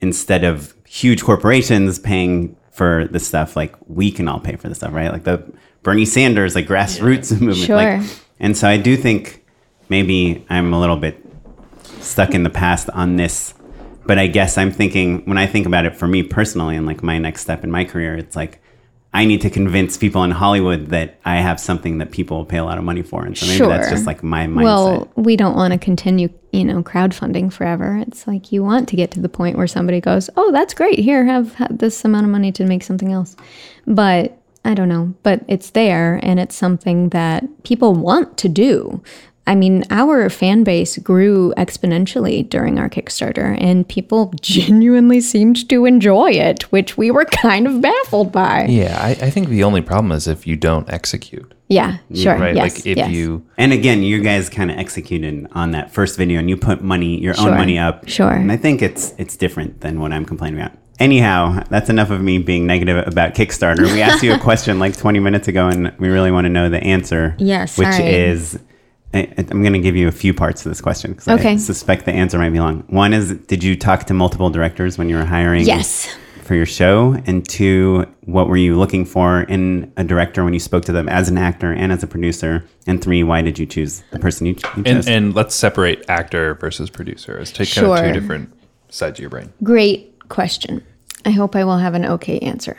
instead 0.00 0.44
of 0.44 0.74
huge 0.86 1.22
corporations 1.22 1.98
paying 1.98 2.56
for 2.70 3.06
the 3.08 3.20
stuff, 3.20 3.56
like 3.56 3.74
we 3.88 4.10
can 4.10 4.28
all 4.28 4.40
pay 4.40 4.56
for 4.56 4.68
the 4.68 4.74
stuff, 4.74 4.92
right? 4.94 5.12
Like 5.12 5.24
the 5.24 5.44
Bernie 5.82 6.06
Sanders, 6.06 6.54
like 6.54 6.66
grassroots 6.66 7.32
movement. 7.32 7.58
Sure. 7.58 7.98
Like, 7.98 8.10
and 8.38 8.56
so 8.56 8.68
I 8.68 8.76
do 8.76 8.96
think 8.96 9.44
maybe 9.88 10.46
I'm 10.48 10.72
a 10.72 10.80
little 10.80 10.96
bit 10.96 11.22
stuck 12.00 12.34
in 12.34 12.42
the 12.42 12.50
past 12.50 12.88
on 12.90 13.16
this. 13.16 13.54
But 14.06 14.18
I 14.18 14.26
guess 14.26 14.56
I'm 14.56 14.72
thinking 14.72 15.24
when 15.26 15.36
I 15.36 15.46
think 15.46 15.66
about 15.66 15.84
it 15.84 15.94
for 15.94 16.08
me 16.08 16.22
personally 16.22 16.74
and 16.74 16.86
like 16.86 17.02
my 17.02 17.18
next 17.18 17.42
step 17.42 17.62
in 17.62 17.70
my 17.70 17.84
career, 17.84 18.16
it's 18.16 18.34
like 18.34 18.60
I 19.12 19.24
need 19.24 19.40
to 19.40 19.50
convince 19.50 19.96
people 19.96 20.22
in 20.22 20.30
Hollywood 20.30 20.86
that 20.88 21.18
I 21.24 21.36
have 21.36 21.58
something 21.58 21.98
that 21.98 22.12
people 22.12 22.38
will 22.38 22.44
pay 22.44 22.58
a 22.58 22.64
lot 22.64 22.78
of 22.78 22.84
money 22.84 23.02
for. 23.02 23.24
And 23.24 23.36
so 23.36 23.46
maybe 23.46 23.66
that's 23.66 23.90
just 23.90 24.06
like 24.06 24.22
my 24.22 24.46
mindset. 24.46 24.62
Well, 24.62 25.12
we 25.16 25.36
don't 25.36 25.56
want 25.56 25.72
to 25.72 25.78
continue, 25.78 26.28
you 26.52 26.64
know, 26.64 26.82
crowdfunding 26.84 27.52
forever. 27.52 27.96
It's 28.06 28.28
like 28.28 28.52
you 28.52 28.62
want 28.62 28.88
to 28.90 28.96
get 28.96 29.10
to 29.12 29.20
the 29.20 29.28
point 29.28 29.56
where 29.56 29.66
somebody 29.66 30.00
goes, 30.00 30.30
"Oh, 30.36 30.52
that's 30.52 30.74
great. 30.74 31.00
Here, 31.00 31.24
have, 31.24 31.54
have 31.54 31.76
this 31.76 32.04
amount 32.04 32.26
of 32.26 32.30
money 32.30 32.52
to 32.52 32.64
make 32.64 32.84
something 32.84 33.12
else." 33.12 33.34
But 33.84 34.38
I 34.64 34.74
don't 34.74 34.88
know, 34.88 35.14
but 35.22 35.42
it's 35.48 35.70
there 35.70 36.20
and 36.22 36.38
it's 36.38 36.54
something 36.54 37.08
that 37.08 37.64
people 37.64 37.94
want 37.94 38.36
to 38.38 38.48
do. 38.48 39.02
I 39.50 39.56
mean, 39.56 39.82
our 39.90 40.30
fan 40.30 40.62
base 40.62 40.96
grew 40.98 41.52
exponentially 41.56 42.48
during 42.48 42.78
our 42.78 42.88
Kickstarter, 42.88 43.60
and 43.60 43.86
people 43.88 44.32
genuinely 44.40 45.20
seemed 45.20 45.68
to 45.70 45.86
enjoy 45.86 46.30
it, 46.30 46.70
which 46.70 46.96
we 46.96 47.10
were 47.10 47.24
kind 47.42 47.66
of 47.66 47.80
baffled 47.80 48.30
by. 48.30 48.66
Yeah, 48.68 48.96
I, 49.02 49.10
I 49.10 49.30
think 49.30 49.48
the 49.48 49.64
only 49.64 49.80
problem 49.80 50.12
is 50.12 50.28
if 50.28 50.46
you 50.46 50.54
don't 50.54 50.88
execute. 50.88 51.52
Yeah, 51.66 51.98
sure. 52.14 52.38
Right? 52.38 52.54
Yes, 52.54 52.76
like 52.76 52.86
if 52.86 52.96
yes. 52.96 53.10
you 53.10 53.44
And 53.58 53.72
again, 53.72 54.04
you 54.04 54.22
guys 54.22 54.48
kind 54.48 54.70
of 54.70 54.78
executed 54.78 55.48
on 55.50 55.72
that 55.72 55.92
first 55.92 56.16
video, 56.16 56.38
and 56.38 56.48
you 56.48 56.56
put 56.56 56.80
money, 56.80 57.20
your 57.20 57.34
Sure. 57.34 57.50
own 57.50 57.56
money 57.56 57.76
up. 57.76 58.08
Sure. 58.08 58.30
And 58.30 58.52
I 58.52 58.56
think 58.56 58.82
it's 58.82 59.14
it's 59.18 59.36
different 59.36 59.80
than 59.80 59.98
what 60.00 60.12
I'm 60.12 60.24
complaining 60.26 60.60
about. 60.60 60.78
Anyhow, 61.00 61.64
that's 61.70 61.90
enough 61.90 62.10
of 62.10 62.20
me 62.22 62.38
being 62.38 62.66
negative 62.68 63.04
about 63.04 63.34
Kickstarter. 63.34 63.92
We 63.92 64.00
asked 64.00 64.22
you 64.22 64.32
a 64.32 64.38
question 64.48 64.78
like 64.78 64.96
20 64.96 65.18
minutes 65.18 65.48
ago, 65.48 65.66
and 65.66 65.92
we 65.98 66.08
really 66.08 66.30
want 66.30 66.44
to 66.44 66.50
know 66.50 66.68
the 66.68 66.82
answer. 66.84 67.34
Yes, 67.38 67.76
which 67.76 67.88
sorry. 67.88 68.14
is. 68.14 68.60
I, 69.12 69.32
I'm 69.36 69.62
going 69.62 69.72
to 69.72 69.80
give 69.80 69.96
you 69.96 70.06
a 70.08 70.12
few 70.12 70.32
parts 70.32 70.62
to 70.62 70.68
this 70.68 70.80
question 70.80 71.12
because 71.12 71.28
Okay. 71.28 71.52
I 71.52 71.56
suspect 71.56 72.04
the 72.04 72.12
answer 72.12 72.38
might 72.38 72.50
be 72.50 72.60
long. 72.60 72.84
One 72.88 73.12
is, 73.12 73.32
did 73.32 73.64
you 73.64 73.76
talk 73.76 74.04
to 74.04 74.14
multiple 74.14 74.50
directors 74.50 74.98
when 74.98 75.08
you 75.08 75.16
were 75.16 75.24
hiring? 75.24 75.64
Yes. 75.66 76.08
For 76.44 76.56
your 76.56 76.66
show, 76.66 77.16
and 77.26 77.48
two, 77.48 78.06
what 78.24 78.48
were 78.48 78.56
you 78.56 78.76
looking 78.76 79.04
for 79.04 79.42
in 79.42 79.92
a 79.96 80.02
director 80.02 80.42
when 80.42 80.52
you 80.52 80.58
spoke 80.58 80.84
to 80.86 80.92
them 80.92 81.08
as 81.08 81.28
an 81.28 81.38
actor 81.38 81.72
and 81.72 81.92
as 81.92 82.02
a 82.02 82.08
producer? 82.08 82.64
And 82.88 83.00
three, 83.00 83.22
why 83.22 83.40
did 83.42 83.56
you 83.56 83.66
choose 83.66 84.02
the 84.10 84.18
person 84.18 84.46
you, 84.46 84.54
you 84.76 84.82
chose? 84.82 85.06
and, 85.06 85.08
and 85.08 85.34
let's 85.34 85.54
separate 85.54 86.04
actor 86.08 86.54
versus 86.54 86.90
producer. 86.90 87.36
Let's 87.38 87.52
take 87.52 87.72
kind 87.72 87.86
of 87.86 88.00
two 88.00 88.20
different 88.20 88.52
sides 88.88 89.18
of 89.18 89.22
your 89.22 89.30
brain. 89.30 89.52
Great 89.62 90.28
question. 90.28 90.84
I 91.24 91.30
hope 91.30 91.54
I 91.54 91.62
will 91.62 91.78
have 91.78 91.94
an 91.94 92.04
okay 92.04 92.40
answer. 92.40 92.76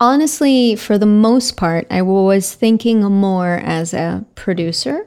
Honestly, 0.00 0.76
for 0.76 0.98
the 0.98 1.06
most 1.06 1.56
part, 1.56 1.86
I 1.90 2.02
was 2.02 2.52
thinking 2.54 3.00
more 3.02 3.54
as 3.64 3.94
a 3.94 4.24
producer. 4.34 5.06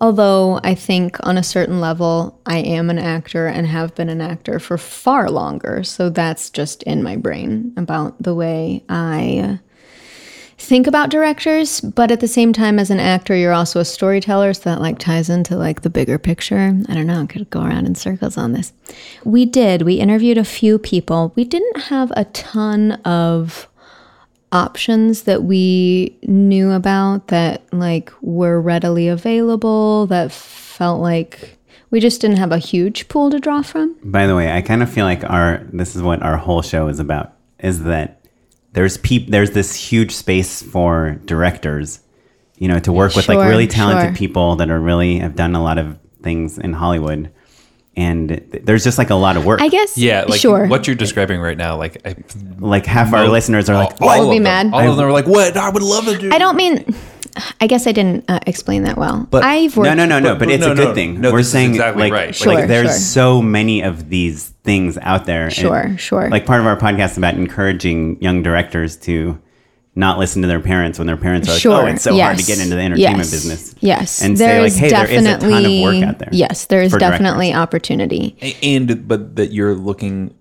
Although 0.00 0.60
I 0.62 0.74
think 0.74 1.16
on 1.26 1.36
a 1.36 1.42
certain 1.42 1.80
level, 1.80 2.40
I 2.46 2.58
am 2.58 2.88
an 2.88 2.98
actor 2.98 3.46
and 3.46 3.66
have 3.66 3.94
been 3.94 4.08
an 4.08 4.20
actor 4.20 4.60
for 4.60 4.78
far 4.78 5.30
longer. 5.30 5.82
So 5.82 6.08
that's 6.08 6.50
just 6.50 6.82
in 6.84 7.02
my 7.02 7.16
brain 7.16 7.72
about 7.76 8.22
the 8.22 8.34
way 8.34 8.84
I 8.88 9.58
think 10.56 10.86
about 10.86 11.10
directors. 11.10 11.80
But 11.80 12.10
at 12.10 12.20
the 12.20 12.28
same 12.28 12.52
time, 12.52 12.78
as 12.78 12.90
an 12.90 13.00
actor, 13.00 13.34
you're 13.34 13.52
also 13.52 13.80
a 13.80 13.84
storyteller. 13.84 14.54
So 14.54 14.70
that 14.70 14.80
like 14.80 14.98
ties 14.98 15.30
into 15.30 15.56
like 15.56 15.82
the 15.82 15.90
bigger 15.90 16.18
picture. 16.18 16.76
I 16.88 16.94
don't 16.94 17.06
know. 17.06 17.22
I 17.22 17.26
could 17.26 17.50
go 17.50 17.62
around 17.62 17.86
in 17.86 17.94
circles 17.96 18.36
on 18.36 18.52
this. 18.52 18.72
We 19.24 19.46
did. 19.46 19.82
We 19.82 19.94
interviewed 19.94 20.38
a 20.38 20.44
few 20.44 20.78
people. 20.78 21.32
We 21.34 21.44
didn't 21.44 21.82
have 21.82 22.12
a 22.16 22.24
ton 22.26 22.92
of 23.04 23.68
options 24.52 25.22
that 25.22 25.42
we 25.42 26.16
knew 26.22 26.70
about 26.72 27.28
that 27.28 27.62
like 27.72 28.12
were 28.22 28.60
readily 28.60 29.08
available 29.08 30.06
that 30.06 30.32
felt 30.32 31.00
like 31.00 31.58
we 31.90 32.00
just 32.00 32.20
didn't 32.20 32.38
have 32.38 32.52
a 32.52 32.58
huge 32.58 33.08
pool 33.08 33.30
to 33.30 33.38
draw 33.38 33.62
from. 33.62 33.96
By 34.02 34.26
the 34.26 34.36
way, 34.36 34.52
I 34.52 34.62
kind 34.62 34.82
of 34.82 34.90
feel 34.90 35.04
like 35.04 35.24
our 35.24 35.66
this 35.72 35.96
is 35.96 36.02
what 36.02 36.22
our 36.22 36.36
whole 36.36 36.62
show 36.62 36.88
is 36.88 36.98
about 36.98 37.34
is 37.58 37.82
that 37.84 38.24
there's 38.72 38.98
peop 38.98 39.28
there's 39.28 39.52
this 39.52 39.74
huge 39.74 40.14
space 40.14 40.62
for 40.62 41.20
directors, 41.24 42.00
you 42.56 42.68
know, 42.68 42.78
to 42.80 42.92
work 42.92 43.14
with 43.14 43.28
like 43.28 43.38
really 43.38 43.66
talented 43.66 44.10
sure. 44.10 44.16
people 44.16 44.56
that 44.56 44.70
are 44.70 44.80
really 44.80 45.18
have 45.18 45.34
done 45.34 45.54
a 45.54 45.62
lot 45.62 45.78
of 45.78 45.98
things 46.22 46.58
in 46.58 46.72
Hollywood. 46.72 47.32
And 47.98 48.30
there's 48.62 48.84
just 48.84 48.96
like 48.96 49.10
a 49.10 49.16
lot 49.16 49.36
of 49.36 49.44
work. 49.44 49.60
I 49.60 49.66
guess 49.68 49.98
Yeah, 49.98 50.24
like 50.28 50.40
sure. 50.40 50.68
what 50.68 50.86
you're 50.86 50.94
describing 50.94 51.40
right 51.40 51.56
now, 51.58 51.76
like 51.76 52.00
I, 52.06 52.14
like 52.60 52.86
half 52.86 53.12
our 53.12 53.26
listeners 53.26 53.68
are 53.68 53.74
like, 53.74 54.00
all 54.00 54.08
I'll 54.08 54.22
of 54.26 54.30
be 54.30 54.36
them, 54.36 54.44
mad. 54.44 54.70
All 54.72 54.88
of 54.92 54.96
them 54.96 55.04
are 55.06 55.12
like, 55.12 55.26
"What? 55.26 55.56
I 55.56 55.68
would 55.68 55.82
love 55.82 56.04
to 56.04 56.16
do." 56.16 56.30
I 56.32 56.38
don't 56.38 56.54
mean 56.56 56.94
I 57.60 57.66
guess 57.66 57.86
I 57.88 57.92
didn't 57.92 58.24
uh, 58.28 58.38
explain 58.46 58.84
that 58.84 58.96
well. 58.96 59.26
But- 59.30 59.42
I've 59.44 59.76
worked 59.76 59.86
no, 59.88 59.94
no, 59.94 60.04
no, 60.06 60.18
no. 60.20 60.34
but- 60.34 60.38
But, 60.40 60.44
but 60.46 60.54
it's 60.54 60.64
no, 60.64 60.72
a 60.72 60.74
good 60.76 60.88
no, 60.88 60.94
thing. 60.94 61.20
no, 61.20 61.32
We're 61.32 61.38
this 61.38 61.46
is 61.48 61.52
saying 61.52 61.70
exactly 61.70 62.02
like, 62.04 62.12
right. 62.12 62.34
Sure, 62.34 62.54
like 62.54 62.68
there's 62.68 62.88
sure. 62.90 62.98
so 62.98 63.42
many 63.42 63.82
of 63.82 64.08
these 64.10 64.48
things 64.64 64.96
out 65.02 65.24
there. 65.26 65.44
and, 65.46 65.52
Sure, 65.52 65.96
sure. 65.98 66.28
Like 66.30 66.46
part 66.46 66.60
of 66.60 66.66
our 66.66 66.76
podcast 66.76 67.12
is 67.12 67.18
about 67.18 67.34
encouraging 67.34 68.20
young 68.22 68.42
directors 68.42 68.96
to 68.98 69.40
not 69.98 70.18
listen 70.18 70.42
to 70.42 70.48
their 70.48 70.60
parents 70.60 70.98
when 70.98 71.06
their 71.06 71.16
parents 71.16 71.48
are 71.48 71.52
like, 71.52 71.60
Sure. 71.60 71.82
"Oh, 71.82 71.86
it's 71.86 72.02
so 72.04 72.16
hard 72.16 72.38
to 72.38 72.44
get 72.44 72.58
into 72.60 72.76
the 72.76 72.80
entertainment 72.82 73.18
Yes. 73.18 73.30
business." 73.30 73.74
Yes. 73.80 74.22
and 74.22 74.38
say 74.38 74.46
there 74.46 74.62
like, 74.62 74.72
"Hey, 74.72 74.88
there 74.90 75.04
is 75.06 75.10
a 75.10 75.14
ton 75.24 75.34
of 75.34 75.40
definitely- 75.40 75.82
work 75.82 76.02
out 76.04 76.18
there." 76.20 76.28
Yes, 76.32 76.64
there 76.66 76.80
is 76.82 76.92
for 76.92 76.98
directors. 76.98 77.18
definitely 77.18 77.52
opportunity. 77.52 78.36
And 78.62 79.06
but 79.08 79.36
that 79.36 79.52
you're 79.52 79.74
looking 79.74 80.34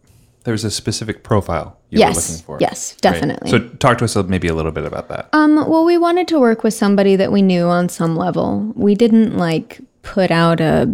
there's 0.43 0.63
a 0.63 0.71
specific 0.71 1.23
profile 1.23 1.75
you 1.89 1.99
Yes. 1.99 2.15
were 2.15 2.21
looking 2.31 2.45
for. 2.45 2.57
Yes, 2.61 2.93
Right. 2.93 3.01
definitely. 3.13 3.49
So 3.51 3.59
talk 3.79 3.97
to 3.97 4.05
us 4.05 4.15
maybe 4.27 4.47
a 4.47 4.53
little 4.53 4.71
bit 4.71 4.85
about 4.85 5.09
that. 5.09 5.27
Um, 5.33 5.55
well, 5.67 5.83
we 5.83 5.97
wanted 5.97 6.29
to 6.29 6.39
work 6.39 6.63
with 6.63 6.73
somebody 6.73 7.17
that 7.17 7.33
we 7.33 7.41
knew 7.41 7.65
on 7.65 7.89
some 7.89 8.15
level. 8.15 8.71
We 8.75 8.95
didn't 8.95 9.37
like 9.37 9.81
put 10.03 10.31
out 10.31 10.61
a, 10.61 10.87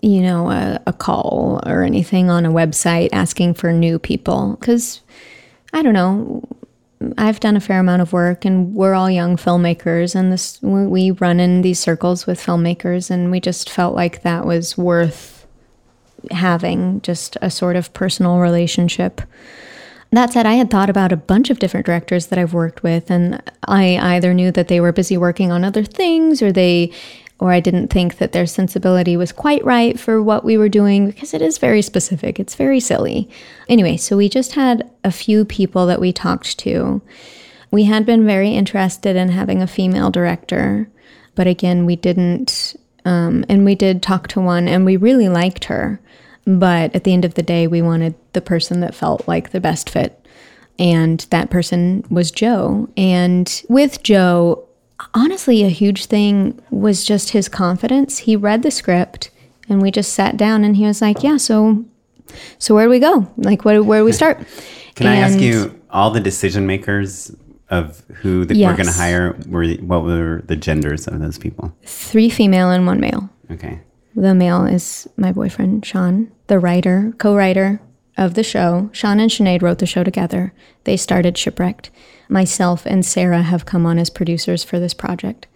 you 0.00 0.20
know, 0.20 0.48
a, 0.52 0.78
a 0.86 0.92
call 0.92 1.60
or 1.66 1.82
anything 1.82 2.30
on 2.30 2.46
a 2.46 2.52
website 2.52 3.08
asking 3.12 3.54
for 3.54 3.72
new 3.72 3.98
people 3.98 4.56
because 4.60 5.00
I 5.72 5.82
don't 5.82 5.94
know. 5.94 6.44
I've 7.16 7.40
done 7.40 7.56
a 7.56 7.60
fair 7.60 7.80
amount 7.80 8.02
of 8.02 8.12
work, 8.12 8.44
and 8.44 8.74
we're 8.74 8.94
all 8.94 9.10
young 9.10 9.36
filmmakers, 9.36 10.14
and 10.14 10.30
this 10.30 10.60
we 10.62 11.10
run 11.12 11.40
in 11.40 11.62
these 11.62 11.80
circles 11.80 12.26
with 12.26 12.44
filmmakers, 12.44 13.10
and 13.10 13.30
we 13.30 13.40
just 13.40 13.70
felt 13.70 13.94
like 13.94 14.22
that 14.22 14.44
was 14.44 14.76
worth 14.76 15.46
having 16.30 17.00
just 17.00 17.38
a 17.40 17.50
sort 17.50 17.76
of 17.76 17.94
personal 17.94 18.38
relationship. 18.38 19.22
That 20.12 20.32
said, 20.32 20.44
I 20.44 20.54
had 20.54 20.70
thought 20.70 20.90
about 20.90 21.12
a 21.12 21.16
bunch 21.16 21.50
of 21.50 21.58
different 21.58 21.86
directors 21.86 22.26
that 22.26 22.38
I've 22.38 22.52
worked 22.52 22.82
with, 22.82 23.10
and 23.10 23.40
I 23.66 23.96
either 23.96 24.34
knew 24.34 24.50
that 24.52 24.68
they 24.68 24.80
were 24.80 24.92
busy 24.92 25.16
working 25.16 25.50
on 25.50 25.64
other 25.64 25.84
things, 25.84 26.42
or 26.42 26.52
they, 26.52 26.92
or 27.40 27.52
I 27.52 27.60
didn't 27.60 27.88
think 27.88 28.18
that 28.18 28.32
their 28.32 28.46
sensibility 28.46 29.16
was 29.16 29.32
quite 29.32 29.64
right 29.64 29.98
for 29.98 30.22
what 30.22 30.44
we 30.44 30.58
were 30.58 30.68
doing 30.68 31.06
because 31.06 31.32
it 31.32 31.40
is 31.40 31.56
very 31.56 31.80
specific. 31.80 32.38
It's 32.38 32.54
very 32.54 32.80
silly. 32.80 33.28
Anyway, 33.68 33.96
so 33.96 34.16
we 34.16 34.28
just 34.28 34.52
had 34.52 34.88
a 35.02 35.10
few 35.10 35.46
people 35.46 35.86
that 35.86 36.00
we 36.00 36.12
talked 36.12 36.58
to. 36.58 37.00
We 37.70 37.84
had 37.84 38.04
been 38.04 38.26
very 38.26 38.50
interested 38.50 39.16
in 39.16 39.30
having 39.30 39.62
a 39.62 39.66
female 39.66 40.10
director, 40.10 40.90
but 41.34 41.46
again, 41.46 41.86
we 41.86 41.96
didn't. 41.96 42.76
Um, 43.06 43.46
and 43.48 43.64
we 43.64 43.74
did 43.74 44.02
talk 44.02 44.28
to 44.28 44.40
one, 44.40 44.68
and 44.68 44.84
we 44.84 44.98
really 44.98 45.30
liked 45.30 45.64
her. 45.64 45.98
But 46.44 46.94
at 46.94 47.04
the 47.04 47.14
end 47.14 47.24
of 47.24 47.34
the 47.34 47.42
day, 47.42 47.66
we 47.66 47.80
wanted 47.80 48.14
the 48.34 48.42
person 48.42 48.80
that 48.80 48.94
felt 48.94 49.26
like 49.26 49.50
the 49.50 49.60
best 49.60 49.88
fit. 49.88 50.22
And 50.78 51.20
that 51.30 51.48
person 51.48 52.04
was 52.10 52.30
Joe. 52.30 52.88
And 52.96 53.62
with 53.68 54.02
Joe, 54.02 54.66
honestly, 55.14 55.62
a 55.62 55.68
huge 55.68 56.06
thing 56.06 56.60
was 56.70 57.04
just 57.04 57.30
his 57.30 57.48
confidence. 57.48 58.18
He 58.18 58.36
read 58.36 58.62
the 58.62 58.70
script 58.70 59.30
and 59.68 59.80
we 59.80 59.90
just 59.90 60.12
sat 60.12 60.36
down 60.36 60.64
and 60.64 60.76
he 60.76 60.84
was 60.84 61.00
like, 61.00 61.22
Yeah, 61.22 61.36
so 61.36 61.84
so 62.58 62.74
where 62.74 62.86
do 62.86 62.90
we 62.90 62.98
go? 62.98 63.30
Like 63.36 63.64
where 63.64 63.82
where 63.82 64.00
do 64.00 64.04
we 64.04 64.12
start? 64.12 64.38
Can 64.94 65.06
I 65.06 65.16
ask 65.16 65.38
you 65.38 65.80
all 65.90 66.10
the 66.10 66.20
decision 66.20 66.66
makers 66.66 67.34
of 67.70 68.02
who 68.16 68.44
that 68.44 68.56
we're 68.56 68.76
going 68.76 68.86
to 68.86 68.92
hire? 68.92 69.36
Were 69.46 69.66
what 69.74 70.02
were 70.02 70.42
the 70.46 70.56
genders 70.56 71.06
of 71.06 71.20
those 71.20 71.38
people? 71.38 71.74
Three 71.84 72.28
female 72.28 72.70
and 72.70 72.86
one 72.86 73.00
male. 73.00 73.30
Okay. 73.50 73.80
The 74.14 74.34
male 74.34 74.66
is 74.66 75.08
my 75.16 75.32
boyfriend, 75.32 75.86
Sean, 75.86 76.30
the 76.48 76.58
writer, 76.58 77.14
co 77.18 77.34
writer 77.34 77.80
of 78.20 78.34
the 78.34 78.42
show. 78.44 78.90
Sean 78.92 79.18
and 79.18 79.30
Sinead 79.30 79.62
wrote 79.62 79.78
the 79.78 79.86
show 79.86 80.04
together. 80.04 80.52
They 80.84 80.96
started 80.96 81.36
Shipwrecked. 81.36 81.90
Myself 82.28 82.86
and 82.86 83.04
Sarah 83.04 83.42
have 83.42 83.64
come 83.66 83.86
on 83.86 83.98
as 83.98 84.10
producers 84.10 84.62
for 84.62 84.78
this 84.78 84.94
project. 84.94 85.46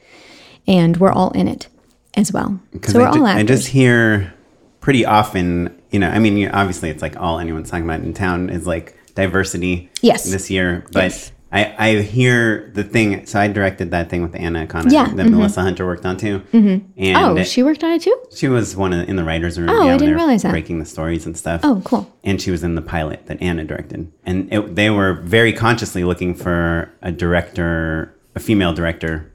And 0.67 0.97
we're 0.97 1.13
all 1.13 1.31
in 1.33 1.47
it 1.47 1.69
as 2.17 2.33
well. 2.33 2.59
So 2.83 2.99
we're 3.01 3.07
I, 3.07 3.13
ju- 3.13 3.21
all 3.21 3.27
I 3.27 3.43
just 3.45 3.69
hear 3.69 4.33
pretty 4.81 5.05
often, 5.05 5.79
you 5.91 5.99
know, 5.99 6.09
I 6.09 6.19
mean, 6.19 6.49
obviously 6.49 6.89
it's 6.89 7.03
like 7.03 7.17
all 7.21 7.39
anyone's 7.39 7.71
talking 7.71 7.85
about 7.85 8.01
in 8.01 8.15
town 8.15 8.49
is 8.49 8.67
like 8.67 8.97
diversity 9.15 9.91
Yes. 10.01 10.29
this 10.31 10.51
year. 10.51 10.85
But 10.93 11.05
Yes. 11.05 11.33
I, 11.55 11.75
I 11.79 12.01
hear 12.01 12.73
the 12.75 12.83
thing, 12.83 13.27
so 13.27 13.39
I 13.39 13.47
directed 13.47 13.93
that 13.93 14.11
thing 14.11 14.23
with 14.23 14.35
Anna 14.35 14.67
Akana 14.67 14.91
Yeah, 14.91 15.07
that 15.15 15.27
mhm. 15.27 15.31
Melissa 15.31 15.63
Hunter 15.63 15.87
worked 15.87 16.05
on 16.05 16.17
too. 16.17 16.41
Mhm. 16.53 16.85
And 16.97 17.39
oh, 17.39 17.45
she 17.45 17.63
worked 17.63 17.85
on 17.85 17.93
it 17.93 18.03
too? 18.03 18.17
she 18.35 18.49
was 18.49 18.75
one 18.75 18.93
of, 18.93 19.09
in 19.09 19.15
the 19.15 19.23
writer's 19.23 19.57
room. 19.57 19.71
Oh, 19.71 19.83
I 19.83 19.87
when 19.87 19.99
didn't 19.99 20.17
realize 20.17 20.43
that. 20.43 20.51
Breaking 20.51 20.81
the 20.81 20.85
stories 20.85 21.27
and 21.27 21.37
stuff. 21.39 21.61
Oh, 21.63 21.81
cool. 21.85 22.13
And 22.25 22.43
she 22.43 22.51
was 22.51 22.65
in 22.65 22.75
the 22.75 22.83
pilot 22.83 23.27
that 23.27 23.41
Anna 23.41 23.63
directed. 23.63 24.11
And 24.27 24.53
it, 24.53 24.75
they 24.75 24.91
were 24.91 25.13
very 25.13 25.53
consciously 25.53 26.03
looking 26.03 26.35
for 26.35 26.93
a 27.03 27.13
director, 27.13 28.13
a 28.35 28.41
female 28.41 28.75
director, 28.75 29.33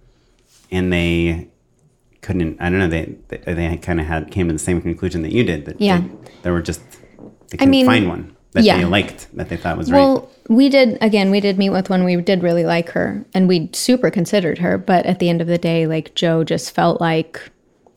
and 0.70 0.92
they 0.92 1.48
couldn't. 2.20 2.60
I 2.60 2.70
don't 2.70 2.80
know. 2.80 2.90
They 2.90 3.16
they, 3.30 3.54
they 3.54 3.78
kind 3.78 4.02
of 4.02 4.08
had 4.08 4.30
came 4.30 4.48
to 4.48 4.54
the 4.54 4.60
same 4.60 4.82
conclusion 4.82 5.22
that 5.22 5.32
you 5.32 5.46
did. 5.46 5.64
That 5.64 5.80
Yeah. 5.80 6.02
they, 6.02 6.32
they 6.44 6.52
were 6.52 6.62
just 6.62 6.82
they 7.48 7.58
couldn't 7.58 7.72
mean, 7.72 7.86
find 7.86 8.10
one 8.10 8.36
that 8.52 8.64
yeah. 8.64 8.78
they 8.78 8.86
liked 8.86 9.28
that 9.36 9.50
they 9.50 9.58
thought 9.58 9.78
was 9.78 9.92
right. 9.92 10.00
Well, 10.00 10.30
we 10.48 10.70
did 10.70 10.98
again. 11.02 11.30
We 11.32 11.40
did 11.40 11.58
meet 11.58 11.70
with 11.70 11.90
one. 11.90 12.04
We 12.04 12.16
did 12.18 12.42
really 12.42 12.66
like 12.66 12.90
her, 12.90 13.24
and 13.34 13.48
we 13.48 13.70
super 13.74 14.10
considered 14.10 14.58
her. 14.60 14.78
But 14.78 15.06
at 15.06 15.20
the 15.20 15.30
end 15.30 15.42
of 15.42 15.48
the 15.48 15.58
day, 15.58 15.86
like 15.86 16.16
Joe 16.16 16.44
just 16.44 16.74
felt 16.74 17.00
like 17.00 17.40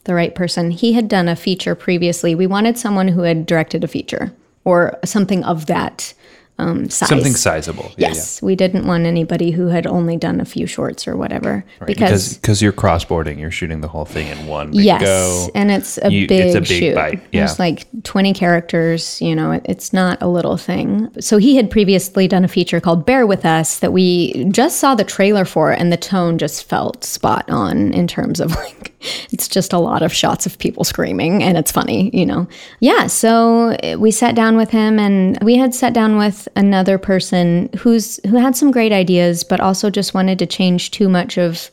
the 0.04 0.14
right 0.14 0.34
person. 0.34 0.70
He 0.70 0.92
had 0.92 1.08
done 1.08 1.28
a 1.28 1.36
feature 1.36 1.74
previously. 1.74 2.34
We 2.34 2.46
wanted 2.46 2.76
someone 2.76 3.08
who 3.08 3.22
had 3.22 3.46
directed 3.46 3.84
a 3.84 3.88
feature 3.88 4.34
or 4.64 4.98
something 5.04 5.44
of 5.44 5.66
that 5.66 6.14
um, 6.58 6.88
size. 6.90 7.08
Something 7.08 7.34
sizable. 7.34 7.90
Yeah, 7.96 8.08
yes, 8.08 8.40
we 8.42 8.54
didn't 8.54 8.86
want 8.86 9.04
anybody 9.06 9.50
who 9.50 9.68
had 9.68 9.86
only 9.86 10.16
done 10.16 10.40
a 10.40 10.44
few 10.44 10.66
shorts 10.66 11.08
or 11.08 11.16
whatever 11.16 11.64
Right, 11.80 11.86
because. 11.86 12.34
because 12.36 12.60
you're 12.62 12.72
cross-boarding, 12.72 13.38
you're 13.38 13.50
shooting 13.50 13.80
the 13.80 13.88
whole 13.88 14.04
thing 14.04 14.28
in 14.28 14.46
one 14.46 14.72
Yes, 14.72 15.00
go. 15.02 15.50
and 15.54 15.70
it's 15.70 15.98
a 16.02 16.12
You- 16.12 16.28
big 16.28 16.46
it's 16.48 16.54
a 16.54 16.60
big 16.60 16.66
shoot. 16.68 16.94
bite. 16.94 17.20
Yeah. 17.32 17.46
There's 17.46 17.58
like 17.58 17.86
20 18.04 18.32
characters. 18.34 19.20
You 19.20 19.34
know, 19.34 19.52
it, 19.52 19.62
it's 19.64 19.92
not 19.92 20.20
a 20.22 20.28
little 20.28 20.56
thing. 20.56 21.08
So 21.20 21.38
he 21.38 21.56
had 21.56 21.70
previously 21.70 22.28
done 22.28 22.44
a 22.44 22.48
feature 22.48 22.80
called 22.80 23.06
"Bear 23.06 23.26
with 23.26 23.44
Us" 23.44 23.78
that 23.80 23.92
we 23.92 24.44
just 24.52 24.78
saw 24.78 24.94
the 24.94 25.04
trailer 25.04 25.44
for, 25.44 25.72
and 25.72 25.90
the 25.92 25.96
tone 25.96 26.38
just 26.38 26.68
felt 26.68 27.02
spot 27.02 27.48
on 27.50 27.92
in 27.92 28.06
terms 28.06 28.38
of 28.40 28.54
like 28.56 28.92
it's 29.32 29.48
just 29.48 29.72
a 29.72 29.78
lot 29.78 30.02
of 30.02 30.12
shots 30.12 30.46
of 30.46 30.58
people 30.58 30.84
screaming, 30.84 31.42
and 31.42 31.56
it's 31.58 31.72
funny. 31.72 32.10
You 32.12 32.26
know, 32.26 32.46
yeah. 32.80 33.06
So 33.08 33.76
we 33.98 34.10
sat 34.10 34.34
down 34.36 34.56
with 34.56 34.70
him, 34.70 34.98
and 34.98 35.38
we 35.42 35.56
had 35.56 35.74
sat 35.74 35.92
down 35.92 36.18
with 36.18 36.41
another 36.56 36.98
person 36.98 37.68
who's 37.78 38.18
who 38.26 38.36
had 38.36 38.56
some 38.56 38.70
great 38.70 38.92
ideas, 38.92 39.44
but 39.44 39.60
also 39.60 39.90
just 39.90 40.14
wanted 40.14 40.38
to 40.40 40.46
change 40.46 40.90
too 40.90 41.08
much 41.08 41.38
of 41.38 41.70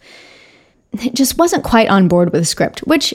just 1.13 1.37
wasn't 1.37 1.63
quite 1.63 1.87
on 1.89 2.07
board 2.07 2.31
with 2.31 2.41
the 2.41 2.45
script, 2.45 2.79
which 2.81 3.13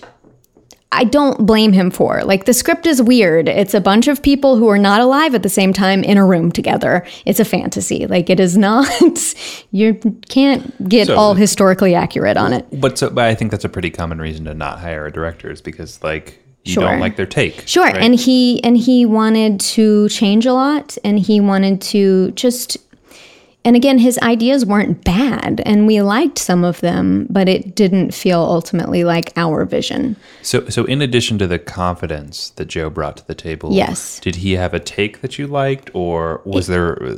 I 0.92 1.02
don't 1.02 1.44
blame 1.44 1.72
him 1.72 1.90
for. 1.90 2.22
Like 2.22 2.44
the 2.44 2.52
script 2.54 2.86
is 2.86 3.02
weird. 3.02 3.48
It's 3.48 3.74
a 3.74 3.80
bunch 3.80 4.06
of 4.06 4.22
people 4.22 4.56
who 4.56 4.68
are 4.68 4.78
not 4.78 5.00
alive 5.00 5.34
at 5.34 5.42
the 5.42 5.48
same 5.48 5.72
time 5.72 6.04
in 6.04 6.16
a 6.16 6.24
room 6.24 6.52
together. 6.52 7.04
It's 7.26 7.40
a 7.40 7.44
fantasy. 7.44 8.06
Like 8.06 8.30
it 8.30 8.38
is 8.38 8.56
not 8.68 8.86
you 9.72 9.94
can't 10.28 10.88
get 10.88 11.08
So- 11.08 11.16
all 11.16 11.34
historically 11.34 11.96
accurate 11.96 12.36
on 12.36 12.52
it. 12.52 12.66
But 12.80 12.96
so, 12.98 13.10
but 13.10 13.24
I 13.24 13.34
think 13.34 13.50
that's 13.50 13.64
a 13.64 13.68
pretty 13.68 13.90
common 13.90 14.20
reason 14.20 14.44
to 14.44 14.54
not 14.54 14.78
hire 14.78 15.04
a 15.06 15.10
director 15.12 15.50
is 15.50 15.60
because 15.60 16.00
like 16.04 16.38
you 16.64 16.72
Sure. 16.74 16.84
don't 16.84 17.00
like 17.00 17.16
their 17.16 17.26
take. 17.26 17.62
Sure, 17.66 17.84
right? 17.84 17.96
and 17.96 18.14
he 18.14 18.62
and 18.64 18.76
he 18.76 19.04
wanted 19.06 19.60
to 19.60 20.08
change 20.08 20.46
a 20.46 20.52
lot 20.52 20.96
and 21.04 21.18
he 21.18 21.40
wanted 21.40 21.80
to 21.82 22.30
just 22.32 22.78
and 23.66 23.76
again 23.76 23.98
his 23.98 24.18
ideas 24.18 24.64
weren't 24.66 25.04
bad 25.04 25.62
and 25.66 25.86
we 25.86 26.00
liked 26.02 26.38
some 26.38 26.64
of 26.64 26.80
them, 26.80 27.26
but 27.30 27.48
it 27.48 27.74
didn't 27.74 28.12
feel 28.14 28.40
ultimately 28.40 29.04
like 29.04 29.32
our 29.36 29.64
vision. 29.64 30.16
So, 30.42 30.68
so 30.68 30.84
in 30.84 31.00
addition 31.02 31.38
to 31.38 31.46
the 31.46 31.58
confidence 31.58 32.50
that 32.56 32.66
Joe 32.66 32.88
brought 32.90 33.16
to 33.18 33.26
the 33.26 33.34
table, 33.34 33.70
Yes. 33.72 34.18
did 34.20 34.36
he 34.36 34.52
have 34.52 34.74
a 34.74 34.80
take 34.80 35.20
that 35.22 35.38
you 35.38 35.46
liked, 35.46 35.90
or 35.94 36.40
was 36.44 36.66
there, 36.66 37.02
uh, 37.02 37.16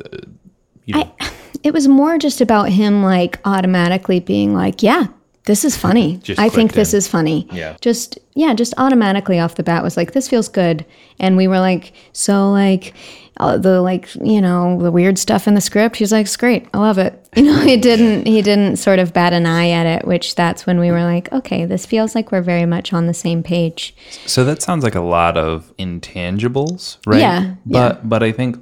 you 0.85 0.94
know, 0.94 1.12
It 1.62 1.72
was 1.72 1.88
more 1.88 2.16
just 2.16 2.40
about 2.40 2.68
him 2.68 3.02
like 3.02 3.40
automatically 3.44 4.20
being 4.20 4.54
like, 4.54 4.85
yeah, 4.85 5.06
this 5.46 5.64
is 5.64 5.76
funny. 5.76 6.20
I 6.38 6.48
think 6.48 6.70
clicked 6.70 6.74
this 6.74 6.92
is 6.94 7.09
funny. 7.09 7.48
Yeah. 7.52 7.76
Just 7.80 8.18
yeah, 8.35 8.52
just 8.52 8.74
automatically 8.76 9.38
off 9.38 9.54
the 9.54 9.62
bat 9.62 9.82
was 9.82 9.96
like, 9.96 10.12
this 10.12 10.28
feels 10.28 10.48
good. 10.48 10.85
And 11.18 11.37
we 11.37 11.48
were 11.48 11.59
like, 11.61 11.92
so 12.12 12.50
like 12.50 12.94
uh, 13.38 13.56
the 13.56 13.80
like 13.80 14.09
you 14.16 14.40
know 14.40 14.80
the 14.82 14.90
weird 14.90 15.18
stuff 15.18 15.46
in 15.46 15.54
the 15.54 15.61
script. 15.61 15.96
He's 15.96 16.11
like, 16.12 16.26
it's 16.26 16.37
great. 16.37 16.68
I 16.74 16.78
love 16.78 16.98
it. 16.98 17.22
You 17.37 17.42
know, 17.44 17.61
he 17.61 17.76
didn't 17.76 18.26
he 18.26 18.40
didn't 18.40 18.76
sort 18.76 18.98
of 18.98 19.12
bat 19.12 19.35
an 19.35 19.44
eye 19.44 19.68
at 19.68 19.85
it. 19.87 20.06
Which 20.06 20.35
that's 20.37 20.66
when 20.66 20.80
we 20.80 20.90
were 20.90 21.02
like, 21.02 21.30
okay, 21.32 21.66
this 21.66 21.85
feels 21.85 22.14
like 22.14 22.32
we're 22.32 22.40
very 22.40 22.64
much 22.64 22.94
on 22.94 23.06
the 23.06 23.14
same 23.14 23.42
page. 23.42 23.94
so 24.24 24.42
that 24.44 24.62
sounds 24.62 24.82
like 24.82 24.94
a 24.94 25.02
lot 25.02 25.37
of 25.37 25.70
intangibles, 25.76 26.96
right? 27.06 27.20
Yeah, 27.20 27.54
But 27.66 28.09
but 28.09 28.22
I 28.22 28.32
think 28.32 28.57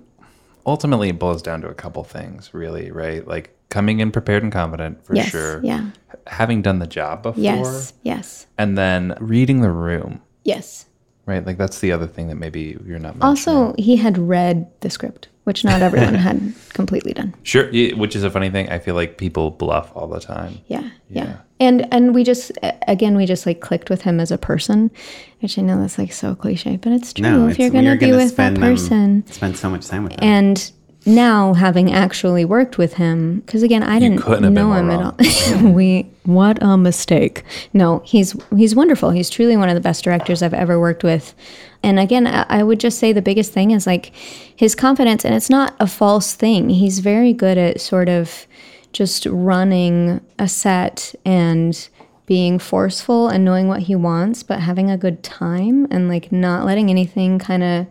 ultimately 0.66 1.08
it 1.10 1.18
boils 1.20 1.40
down 1.40 1.60
to 1.62 1.68
a 1.68 1.74
couple 1.74 2.02
things, 2.04 2.52
really, 2.52 2.90
right? 2.90 3.26
Like 3.26 3.56
coming 3.74 3.98
in 3.98 4.12
prepared 4.12 4.44
and 4.44 4.52
confident 4.52 5.04
for 5.04 5.16
Yes, 5.16 5.30
sure. 5.30 5.60
yeah. 5.64 5.90
Having 6.28 6.62
done 6.62 6.78
the 6.78 6.86
job 6.86 7.24
before. 7.24 7.42
Yes. 7.42 7.92
Yes. 8.04 8.46
And 8.56 8.78
then 8.78 9.16
reading 9.20 9.62
the 9.62 9.70
room, 9.72 10.20
Yes. 10.44 10.86
right? 11.26 11.44
Like 11.44 11.58
that's 11.58 11.80
the 11.80 11.90
other 11.90 12.06
thing 12.06 12.28
that 12.28 12.36
maybe 12.36 12.78
you're 12.86 13.00
not 13.00 13.16
mentioning. 13.18 13.22
Also, 13.22 13.74
he 13.76 13.96
had 13.96 14.16
read 14.16 14.68
the 14.80 14.90
script, 14.90 15.26
which 15.42 15.64
not 15.64 15.82
everyone 15.88 16.14
had 16.14 16.54
completely 16.72 17.12
done. 17.12 17.34
Sure, 17.42 17.68
yeah, 17.72 17.96
which 17.96 18.14
is 18.14 18.22
a 18.22 18.30
funny 18.30 18.48
thing. 18.48 18.68
I 18.70 18.78
feel 18.78 18.94
like 18.94 19.18
people 19.18 19.50
bluff 19.50 19.90
all 19.96 20.06
the 20.06 20.20
time. 20.20 20.58
Yeah, 20.68 20.88
yeah. 21.10 21.38
And 21.58 21.86
and 21.92 22.14
we 22.14 22.22
just 22.22 22.52
again 22.86 23.16
we 23.16 23.26
just 23.26 23.44
like 23.44 23.60
clicked 23.60 23.90
with 23.90 24.02
him 24.02 24.20
as 24.20 24.30
a 24.30 24.38
person, 24.38 24.90
which 25.40 25.58
I 25.58 25.62
know 25.62 25.80
that's 25.80 25.98
like 25.98 26.12
so 26.12 26.34
cliche, 26.36 26.76
but 26.76 26.92
it's 26.92 27.12
true. 27.12 27.22
no, 27.24 27.44
if 27.46 27.50
it's, 27.52 27.58
you're 27.58 27.70
gonna 27.70 27.96
be 27.96 28.06
gonna 28.06 28.16
with 28.18 28.30
spend 28.30 28.56
that 28.56 28.60
them- 28.60 28.70
person, 28.76 29.24
spend 29.30 29.56
so 29.56 29.68
much 29.68 29.86
time 29.88 30.04
with 30.04 30.12
them. 30.16 30.22
and 30.24 30.70
now 31.06 31.52
having 31.54 31.92
actually 31.92 32.44
worked 32.44 32.78
with 32.78 32.94
him 32.94 33.40
because 33.40 33.62
again 33.62 33.82
i 33.82 33.98
didn't 33.98 34.26
know 34.54 34.72
him 34.72 34.88
wrong. 34.88 35.14
at 35.18 35.60
all. 35.60 35.72
We 35.72 36.10
what 36.24 36.62
a 36.62 36.76
mistake. 36.78 37.44
No 37.74 38.02
he's 38.06 38.34
he's 38.56 38.74
wonderful. 38.74 39.10
He's 39.10 39.28
truly 39.28 39.56
one 39.56 39.68
of 39.68 39.74
the 39.74 39.80
best 39.80 40.04
directors 40.04 40.42
i've 40.42 40.54
ever 40.54 40.80
worked 40.80 41.04
with. 41.04 41.34
And 41.82 41.98
again 41.98 42.26
I, 42.26 42.46
I 42.48 42.62
would 42.62 42.80
just 42.80 42.98
say 42.98 43.12
the 43.12 43.20
biggest 43.22 43.52
thing 43.52 43.72
is 43.72 43.86
like 43.86 44.12
his 44.56 44.74
confidence 44.74 45.24
and 45.24 45.34
it's 45.34 45.50
not 45.50 45.74
a 45.78 45.86
false 45.86 46.34
thing. 46.34 46.70
He's 46.70 47.00
very 47.00 47.32
good 47.32 47.58
at 47.58 47.80
sort 47.80 48.08
of 48.08 48.46
just 48.92 49.26
running 49.26 50.20
a 50.38 50.48
set 50.48 51.14
and 51.24 51.88
being 52.26 52.58
forceful 52.58 53.28
and 53.28 53.44
knowing 53.44 53.68
what 53.68 53.80
he 53.82 53.94
wants 53.94 54.42
but 54.42 54.60
having 54.60 54.90
a 54.90 54.96
good 54.96 55.22
time 55.22 55.86
and 55.90 56.08
like 56.08 56.32
not 56.32 56.64
letting 56.64 56.88
anything 56.88 57.38
kind 57.38 57.62
of 57.62 57.86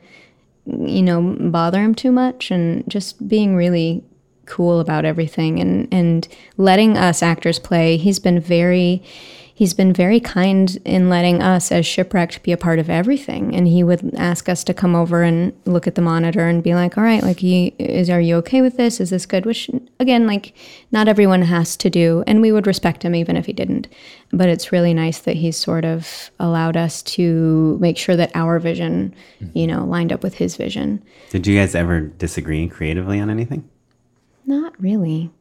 you 0.65 1.01
know, 1.01 1.21
bother 1.21 1.81
him 1.81 1.95
too 1.95 2.11
much 2.11 2.51
and 2.51 2.83
just 2.89 3.27
being 3.27 3.55
really 3.55 4.03
cool 4.45 4.79
about 4.79 5.05
everything 5.05 5.59
and 5.59 5.87
and 5.93 6.27
letting 6.57 6.97
us 6.97 7.23
actors 7.23 7.59
play. 7.59 7.97
He's 7.97 8.19
been 8.19 8.39
very 8.39 9.03
he's 9.53 9.73
been 9.73 9.93
very 9.93 10.19
kind 10.19 10.77
in 10.83 11.09
letting 11.09 11.41
us 11.41 11.71
as 11.71 11.85
shipwrecked 11.85 12.41
be 12.43 12.51
a 12.51 12.57
part 12.57 12.79
of 12.79 12.89
everything. 12.89 13.55
And 13.55 13.67
he 13.67 13.83
would 13.83 14.13
ask 14.15 14.49
us 14.49 14.63
to 14.65 14.73
come 14.73 14.95
over 14.95 15.21
and 15.21 15.53
look 15.65 15.85
at 15.85 15.95
the 15.95 16.01
monitor 16.01 16.47
and 16.47 16.63
be 16.63 16.73
like 16.73 16.97
all 16.97 17.03
right 17.03 17.21
like 17.21 17.43
you, 17.43 17.71
is 17.77 18.09
are 18.09 18.19
you 18.19 18.35
okay 18.37 18.61
with 18.61 18.77
this? 18.77 18.99
Is 18.99 19.11
this 19.11 19.25
good? 19.25 19.45
Which 19.45 19.69
again 19.99 20.25
like 20.25 20.55
not 20.91 21.07
everyone 21.07 21.43
has 21.43 21.77
to 21.77 21.89
do 21.89 22.23
and 22.25 22.41
we 22.41 22.51
would 22.51 22.67
respect 22.67 23.03
him 23.03 23.13
even 23.15 23.37
if 23.37 23.45
he 23.45 23.53
didn't. 23.53 23.87
But 24.31 24.49
it's 24.49 24.71
really 24.71 24.93
nice 24.93 25.19
that 25.19 25.35
he's 25.35 25.57
sort 25.57 25.85
of 25.85 26.31
allowed 26.39 26.75
us 26.75 27.03
to 27.03 27.77
make 27.79 27.97
sure 27.97 28.15
that 28.15 28.31
our 28.33 28.57
vision 28.59 29.13
mm-hmm. 29.39 29.57
you 29.57 29.67
know 29.67 29.85
lined 29.85 30.11
up 30.11 30.23
with 30.23 30.35
his 30.35 30.55
vision. 30.55 31.03
Did 31.29 31.45
you 31.45 31.57
guys 31.59 31.75
ever 31.75 32.01
disagree 32.01 32.67
creatively 32.67 33.19
on 33.19 33.29
anything? 33.29 33.69
not 34.45 34.79
really. 34.81 35.31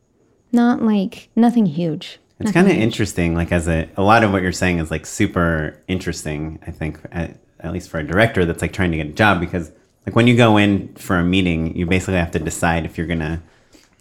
Not 0.53 0.83
like 0.83 1.29
nothing 1.35 1.67
huge 1.67 2.21
It's 2.43 2.53
kind 2.53 2.67
of 2.71 2.77
interesting. 2.77 3.35
Like 3.35 3.53
as 3.53 3.69
a, 3.69 3.89
a 3.97 4.03
lot 4.03 4.25
of 4.25 4.33
what 4.33 4.43
you're 4.43 4.53
saying 4.53 4.79
is 4.79 4.91
like 4.91 5.07
super 5.07 5.79
interesting. 5.89 6.59
I 6.67 6.71
think 6.71 6.99
at, 7.13 7.37
at 7.61 7.73
least 7.73 7.89
for 7.91 7.99
a 7.99 8.07
director 8.07 8.45
that's 8.45 8.63
like 8.63 8.73
trying 8.73 8.91
to 8.93 8.97
get 8.97 9.07
a 9.07 9.13
job 9.13 9.41
because 9.41 9.71
like 10.07 10.15
when 10.17 10.27
you 10.27 10.37
go 10.37 10.57
in 10.57 10.95
for 10.95 11.17
a 11.19 11.25
meeting, 11.25 11.77
you 11.77 11.87
basically 11.87 12.15
have 12.15 12.33
to 12.33 12.39
decide 12.39 12.85
if 12.85 12.99
you're 12.99 13.07
gonna 13.07 13.43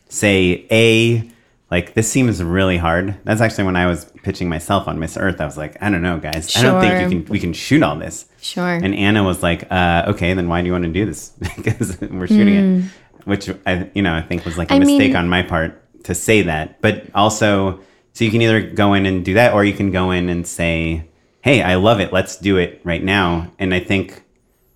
say 0.10 0.66
a 0.72 1.30
like 1.70 1.94
this 1.94 2.10
seems 2.12 2.44
really 2.44 2.78
hard. 2.78 3.16
That's 3.24 3.39
actually 3.39 3.64
when 3.64 3.78
I 3.78 3.86
was 3.86 4.06
pitching 4.24 4.50
myself 4.50 4.88
on 4.89 5.00
Miss 5.00 5.16
Earth. 5.16 5.39
I 5.39 5.46
was 5.46 5.56
like, 5.58 5.82
I 5.82 5.89
don't 5.89 6.02
know, 6.02 6.18
guys. 6.18 6.56
I 6.58 6.62
don't 6.64 6.82
think 6.82 7.14
you 7.14 7.22
can 7.24 7.32
we 7.32 7.39
can 7.39 7.54
shoot 7.54 7.82
all 7.82 7.96
this. 7.98 8.26
Sure. 8.42 8.68
And 8.68 8.94
Anna 8.94 9.24
was 9.24 9.42
like, 9.42 9.72
uh, 9.72 10.04
okay, 10.10 10.34
then 10.34 10.50
why 10.50 10.62
do 10.62 10.68
you 10.68 10.74
want 10.74 10.84
to 10.84 10.92
do 10.92 11.06
this? 11.06 11.30
because 11.56 12.00
we're 12.02 12.28
shooting 12.28 12.56
it, 12.56 12.92
which 13.26 13.50
I, 13.66 13.89
you 13.94 14.02
know, 14.02 14.14
I 14.14 14.22
think 14.22 14.44
was 14.44 14.58
like 14.58 14.70
a 14.72 14.74
Mm. 14.74 14.80
Mistake 14.80 15.00
mean- 15.10 15.16
on 15.16 15.30
my 15.30 15.44
part 15.44 15.78
to 16.06 16.16
say 16.16 16.42
that. 16.42 16.82
But 16.82 17.06
also, 17.16 17.80
so 18.14 18.26
you 18.26 18.32
can 18.32 18.41
either 18.41 18.62
go 18.62 18.93
in 18.93 19.05
and 19.05 19.24
do 19.24 19.34
that, 19.36 19.53
or 19.53 19.64
you 19.64 19.74
can 19.74 19.91
go 19.91 20.12
in 20.12 20.30
and 20.30 20.45
say, 20.45 21.05
hey, 21.41 21.62
I 21.62 21.76
love 21.76 21.99
it. 21.99 22.14
Let's 22.14 22.38
do 22.38 22.57
it 22.57 22.82
right 22.84 23.03
now. 23.03 23.51
And 23.59 23.74
I 23.74 23.80
think, 23.80 24.24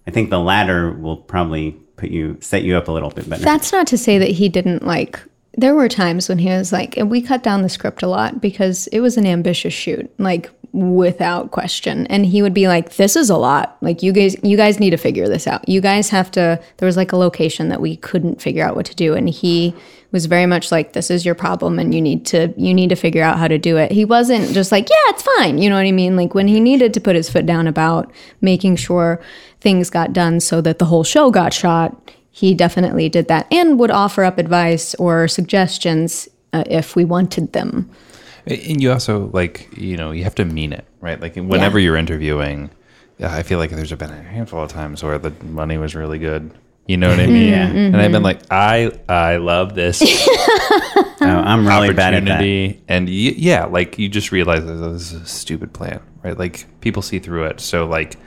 I 0.07 0.11
think 0.11 0.29
the 0.29 0.39
latter 0.39 0.91
will 0.91 1.17
probably 1.17 1.71
put 1.95 2.09
you 2.09 2.37
set 2.41 2.63
you 2.63 2.75
up 2.75 2.87
a 2.87 2.91
little 2.91 3.09
bit 3.09 3.29
better. 3.29 3.43
That's 3.43 3.71
not 3.71 3.87
to 3.87 3.97
say 3.97 4.17
that 4.17 4.29
he 4.29 4.49
didn't 4.49 4.85
like. 4.85 5.19
There 5.57 5.75
were 5.75 5.87
times 5.87 6.27
when 6.27 6.39
he 6.39 6.49
was 6.49 6.73
like, 6.73 6.97
and 6.97 7.09
we 7.09 7.21
cut 7.21 7.41
down 7.41 7.61
the 7.61 7.69
script 7.69 8.03
a 8.03 8.07
lot 8.07 8.41
because 8.41 8.87
it 8.87 8.99
was 8.99 9.15
an 9.15 9.25
ambitious 9.25 9.73
shoot, 9.73 10.11
like 10.19 10.49
without 10.73 11.51
question. 11.51 12.05
And 12.07 12.25
he 12.25 12.41
would 12.41 12.53
be 12.53 12.67
like, 12.67 12.97
"This 12.97 13.15
is 13.15 13.29
a 13.29 13.37
lot. 13.37 13.77
Like 13.79 14.03
you 14.03 14.11
guys, 14.11 14.35
you 14.43 14.57
guys 14.57 14.81
need 14.81 14.89
to 14.89 14.97
figure 14.97 15.29
this 15.29 15.47
out. 15.47 15.67
You 15.69 15.79
guys 15.79 16.09
have 16.09 16.29
to." 16.31 16.61
There 16.77 16.85
was 16.85 16.97
like 16.97 17.13
a 17.13 17.17
location 17.17 17.69
that 17.69 17.79
we 17.79 17.95
couldn't 17.95 18.41
figure 18.41 18.65
out 18.65 18.75
what 18.75 18.85
to 18.87 18.95
do, 18.95 19.13
and 19.13 19.29
he 19.29 19.73
was 20.15 20.25
very 20.25 20.45
much 20.47 20.71
like, 20.71 20.93
"This 20.93 21.11
is 21.11 21.25
your 21.25 21.35
problem, 21.35 21.77
and 21.77 21.93
you 21.93 22.01
need 22.01 22.25
to 22.27 22.51
you 22.57 22.73
need 22.73 22.89
to 22.89 22.95
figure 22.95 23.21
out 23.21 23.37
how 23.37 23.47
to 23.47 23.57
do 23.59 23.77
it." 23.77 23.91
He 23.91 24.05
wasn't 24.05 24.51
just 24.53 24.71
like, 24.71 24.89
"Yeah, 24.89 25.11
it's 25.11 25.21
fine." 25.21 25.59
You 25.59 25.69
know 25.69 25.75
what 25.75 25.85
I 25.85 25.91
mean? 25.91 26.15
Like 26.15 26.33
when 26.33 26.47
he 26.47 26.59
needed 26.59 26.93
to 26.95 26.99
put 27.01 27.15
his 27.15 27.29
foot 27.29 27.45
down 27.45 27.67
about 27.67 28.11
making 28.41 28.77
sure 28.77 29.21
things 29.61 29.89
got 29.89 30.13
done 30.13 30.39
so 30.39 30.61
that 30.61 30.79
the 30.79 30.85
whole 30.85 31.03
show 31.03 31.29
got 31.29 31.53
shot 31.53 31.91
he 32.35 32.53
definitely 32.53 33.07
did 33.07 33.29
that 33.29 33.47
and 33.49 33.79
would 33.79 33.89
offer 33.91 34.21
up 34.25 34.37
advice 34.37 34.93
or 34.95 35.25
suggestions 35.25 36.27
uh, 36.51 36.65
if 36.69 36.93
we 36.93 37.05
wanted 37.05 37.53
them. 37.53 37.89
And 38.45 38.83
you 38.83 38.91
also 38.91 39.29
like, 39.31 39.69
you 39.77 39.95
know, 39.95 40.11
you 40.11 40.25
have 40.25 40.35
to 40.35 40.43
mean 40.43 40.73
it, 40.73 40.83
right? 40.99 41.17
Like 41.19 41.35
whenever 41.37 41.79
Yeah. 41.79 41.85
you're 41.85 41.95
interviewing, 41.95 42.71
yeah, 43.19 43.33
I 43.33 43.41
feel 43.41 43.57
like 43.57 43.69
there's 43.69 43.93
been 43.93 44.11
a 44.11 44.21
handful 44.21 44.61
of 44.61 44.69
times 44.69 45.01
where 45.01 45.17
the 45.17 45.31
money 45.45 45.77
was 45.77 45.95
really 45.95 46.19
good. 46.19 46.51
You 46.87 46.97
know 46.97 47.09
what 47.09 47.19
I 47.19 47.25
mean? 47.27 47.49
Yeah. 47.49 47.67
And 47.67 47.97
I've 47.97 48.11
been 48.11 48.21
like, 48.23 48.41
I 48.51 48.91
I 49.09 49.37
love 49.37 49.73
this 49.73 50.01
oh, 50.05 51.15
I'm 51.21 51.67
really 51.67 51.93
bad 51.93 52.13
at 52.13 52.25
that. 52.25 52.31
opportunity, 52.33 52.81
and 52.87 53.07
y- 53.07 53.11
yeah, 53.37 53.65
like 53.65 53.97
you 53.97 54.07
just 54.09 54.31
realize 54.31 54.65
that 54.65 54.73
this 54.73 55.11
is 55.11 55.21
a 55.21 55.25
stupid 55.25 55.73
plan, 55.73 55.99
right? 56.23 56.37
Like 56.37 56.67
people 56.81 57.01
see 57.01 57.19
through 57.19 57.45
it. 57.45 57.59
So 57.59 57.85
like 57.87 58.17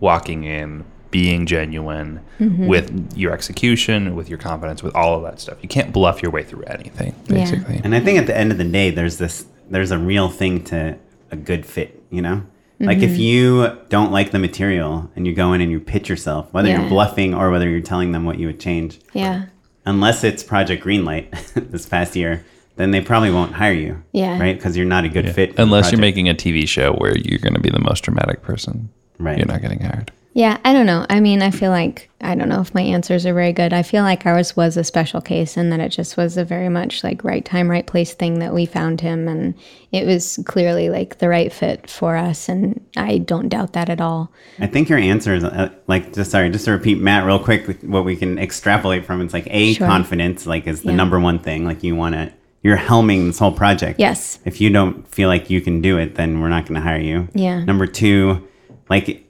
walking 0.00 0.44
in, 0.44 0.84
being 1.10 1.46
genuine 1.46 2.20
Mm-hmm. 2.38 2.68
with 2.68 3.16
your 3.16 3.32
execution, 3.32 4.14
with 4.14 4.28
your 4.28 4.38
confidence, 4.38 4.80
with 4.80 4.94
all 4.94 5.16
of 5.16 5.24
that 5.24 5.40
stuff. 5.40 5.58
You 5.60 5.68
can't 5.68 5.92
bluff 5.92 6.22
your 6.22 6.30
way 6.30 6.44
through 6.44 6.62
anything, 6.68 7.16
Yeah. 7.26 7.34
basically. 7.34 7.80
And 7.82 7.92
I 7.92 7.98
think 7.98 8.16
at 8.16 8.28
the 8.28 8.36
end 8.36 8.52
of 8.52 8.58
the 8.58 8.64
day, 8.64 8.90
there's 8.90 9.18
this, 9.18 9.44
there's 9.68 9.90
a 9.90 9.98
real 9.98 10.28
thing 10.28 10.62
to 10.66 10.96
a 11.32 11.36
good 11.36 11.66
fit, 11.66 12.00
you 12.10 12.22
know? 12.22 12.44
Like 12.80 12.98
Mm-hmm. 12.98 13.04
if 13.12 13.18
you 13.18 13.78
don't 13.88 14.12
like 14.12 14.30
the 14.30 14.38
material 14.38 15.10
and 15.16 15.26
you 15.26 15.34
go 15.34 15.52
in 15.52 15.60
and 15.60 15.70
you 15.70 15.80
pitch 15.80 16.08
yourself, 16.08 16.52
whether 16.52 16.68
Yeah. 16.68 16.80
you're 16.80 16.88
bluffing 16.88 17.34
or 17.34 17.50
whether 17.50 17.68
you're 17.68 17.80
telling 17.80 18.12
them 18.12 18.24
what 18.24 18.38
you 18.38 18.46
would 18.46 18.60
change, 18.60 19.00
Yeah. 19.12 19.46
unless 19.84 20.22
it's 20.22 20.42
Project 20.44 20.84
Greenlight 20.84 21.30
this 21.70 21.86
past 21.86 22.14
year, 22.14 22.44
then 22.76 22.92
they 22.92 23.00
probably 23.00 23.32
won't 23.32 23.54
hire 23.54 23.72
you. 23.72 24.02
Yeah. 24.12 24.38
Right? 24.38 24.56
Because 24.56 24.76
you're 24.76 24.86
not 24.86 25.04
a 25.04 25.08
good 25.08 25.34
fit. 25.34 25.58
Unless 25.58 25.90
you're 25.90 26.00
making 26.00 26.28
a 26.28 26.34
TV 26.34 26.68
show 26.68 26.92
where 26.94 27.16
you're 27.18 27.40
going 27.40 27.54
to 27.54 27.60
be 27.60 27.70
the 27.70 27.80
most 27.80 28.02
dramatic 28.04 28.42
person, 28.42 28.90
Right. 29.18 29.36
You're 29.38 29.48
not 29.48 29.60
getting 29.62 29.80
hired. 29.80 30.12
Yeah, 30.38 30.56
I 30.64 30.72
don't 30.72 30.86
know. 30.86 31.04
I 31.10 31.18
mean, 31.18 31.42
I 31.42 31.50
feel 31.50 31.72
like 31.72 32.10
I 32.20 32.36
don't 32.36 32.48
know 32.48 32.60
if 32.60 32.72
my 32.72 32.80
answers 32.80 33.26
are 33.26 33.34
very 33.34 33.52
good. 33.52 33.72
I 33.72 33.82
feel 33.82 34.04
like 34.04 34.24
ours 34.24 34.54
was 34.54 34.76
a 34.76 34.84
special 34.84 35.20
case 35.20 35.56
and 35.56 35.72
that 35.72 35.80
it 35.80 35.88
just 35.88 36.16
was 36.16 36.36
a 36.36 36.44
very 36.44 36.68
much 36.68 37.02
like 37.02 37.24
right 37.24 37.44
time, 37.44 37.68
right 37.68 37.84
place 37.84 38.14
thing 38.14 38.38
that 38.38 38.54
we 38.54 38.64
found 38.64 39.00
him 39.00 39.26
and 39.26 39.54
it 39.90 40.06
was 40.06 40.38
clearly 40.44 40.90
like 40.90 41.18
the 41.18 41.28
right 41.28 41.52
fit 41.52 41.90
for 41.90 42.14
us 42.14 42.48
and 42.48 42.80
I 42.96 43.18
don't 43.18 43.48
doubt 43.48 43.72
that 43.72 43.88
at 43.90 44.00
all. 44.00 44.30
I 44.60 44.68
think 44.68 44.88
your 44.88 45.00
answer 45.00 45.34
is 45.34 45.42
uh, 45.42 45.70
like 45.88 46.12
just 46.12 46.30
sorry, 46.30 46.50
just 46.50 46.66
to 46.66 46.70
repeat 46.70 47.00
Matt 47.00 47.26
real 47.26 47.40
quick. 47.42 47.82
What 47.82 48.04
we 48.04 48.14
can 48.14 48.38
extrapolate 48.38 49.04
from 49.04 49.20
it's 49.20 49.34
like 49.34 49.48
a 49.50 49.72
Sure. 49.72 49.88
confidence, 49.88 50.46
like 50.46 50.68
is 50.68 50.82
the 50.82 50.90
Yeah. 50.90 50.94
number 50.98 51.18
one 51.18 51.40
thing. 51.40 51.64
Like 51.64 51.82
you 51.82 51.96
want 51.96 52.14
to, 52.14 52.32
you're 52.62 52.76
helming 52.76 53.26
this 53.26 53.40
whole 53.40 53.50
project. 53.50 53.98
Yes. 53.98 54.38
If 54.44 54.60
you 54.60 54.70
don't 54.70 55.04
feel 55.08 55.28
like 55.28 55.50
you 55.50 55.60
can 55.60 55.80
do 55.80 55.98
it, 55.98 56.14
then 56.14 56.40
we're 56.40 56.48
not 56.48 56.64
going 56.66 56.76
to 56.76 56.80
hire 56.80 57.00
you. 57.00 57.26
Yeah. 57.34 57.64
Number 57.64 57.88
two, 57.88 58.46
like 58.88 59.24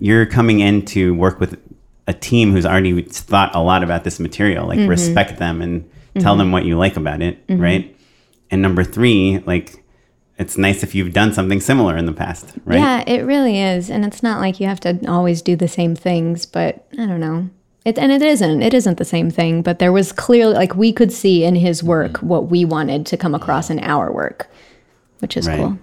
you're 0.00 0.26
coming 0.26 0.60
in 0.60 0.84
to 0.86 1.14
work 1.14 1.40
with 1.40 1.60
a 2.06 2.14
team 2.14 2.52
who's 2.52 2.66
already 2.66 3.02
thought 3.02 3.54
a 3.54 3.60
lot 3.60 3.82
about 3.82 4.04
this 4.04 4.20
material. 4.20 4.66
Mm-hmm. 4.68 4.80
Like 4.80 4.88
respect 4.88 5.38
them 5.38 5.60
and 5.60 5.82
mm-hmm. 5.82 6.20
tell 6.20 6.36
them 6.36 6.52
what 6.52 6.64
you 6.64 6.78
like 6.78 6.96
about 6.96 7.22
it, 7.22 7.46
mm-hmm. 7.46 7.60
right? 7.60 7.96
And 8.50 8.62
number 8.62 8.84
three, 8.84 9.42
like 9.46 9.82
it's 10.38 10.58
nice 10.58 10.82
if 10.82 10.94
you've 10.94 11.12
done 11.12 11.32
something 11.32 11.60
similar 11.60 11.96
in 11.96 12.06
the 12.06 12.12
past, 12.12 12.52
right? 12.64 12.78
Yeah, 12.78 13.04
it 13.06 13.22
really 13.22 13.60
is. 13.60 13.90
And 13.90 14.04
it's 14.04 14.22
not 14.22 14.40
like 14.40 14.60
you 14.60 14.66
have 14.66 14.80
to 14.80 14.98
always 15.08 15.40
do 15.40 15.56
the 15.56 15.68
same 15.68 15.96
things, 15.96 16.44
but 16.44 16.86
I 16.92 17.06
don't 17.06 17.20
know. 17.20 17.48
It, 17.86 17.98
and 17.98 18.12
it 18.12 18.20
isn't. 18.20 18.62
It 18.62 18.74
isn't 18.74 18.98
the 18.98 19.04
same 19.04 19.30
thing, 19.30 19.62
but 19.62 19.78
there 19.78 19.92
was 19.92 20.10
clearly, 20.12 20.54
like, 20.54 20.74
we 20.74 20.92
could 20.92 21.12
see 21.12 21.44
in 21.44 21.54
his 21.54 21.78
mm-hmm. 21.78 21.88
work 21.88 22.16
what 22.18 22.50
we 22.50 22.64
wanted 22.64 23.06
to 23.06 23.16
come 23.16 23.34
across 23.34 23.70
in 23.70 23.78
our 23.78 24.12
work, 24.12 24.50
which 25.20 25.36
is 25.36 25.46
Right. 25.46 25.58
cool. 25.58 25.78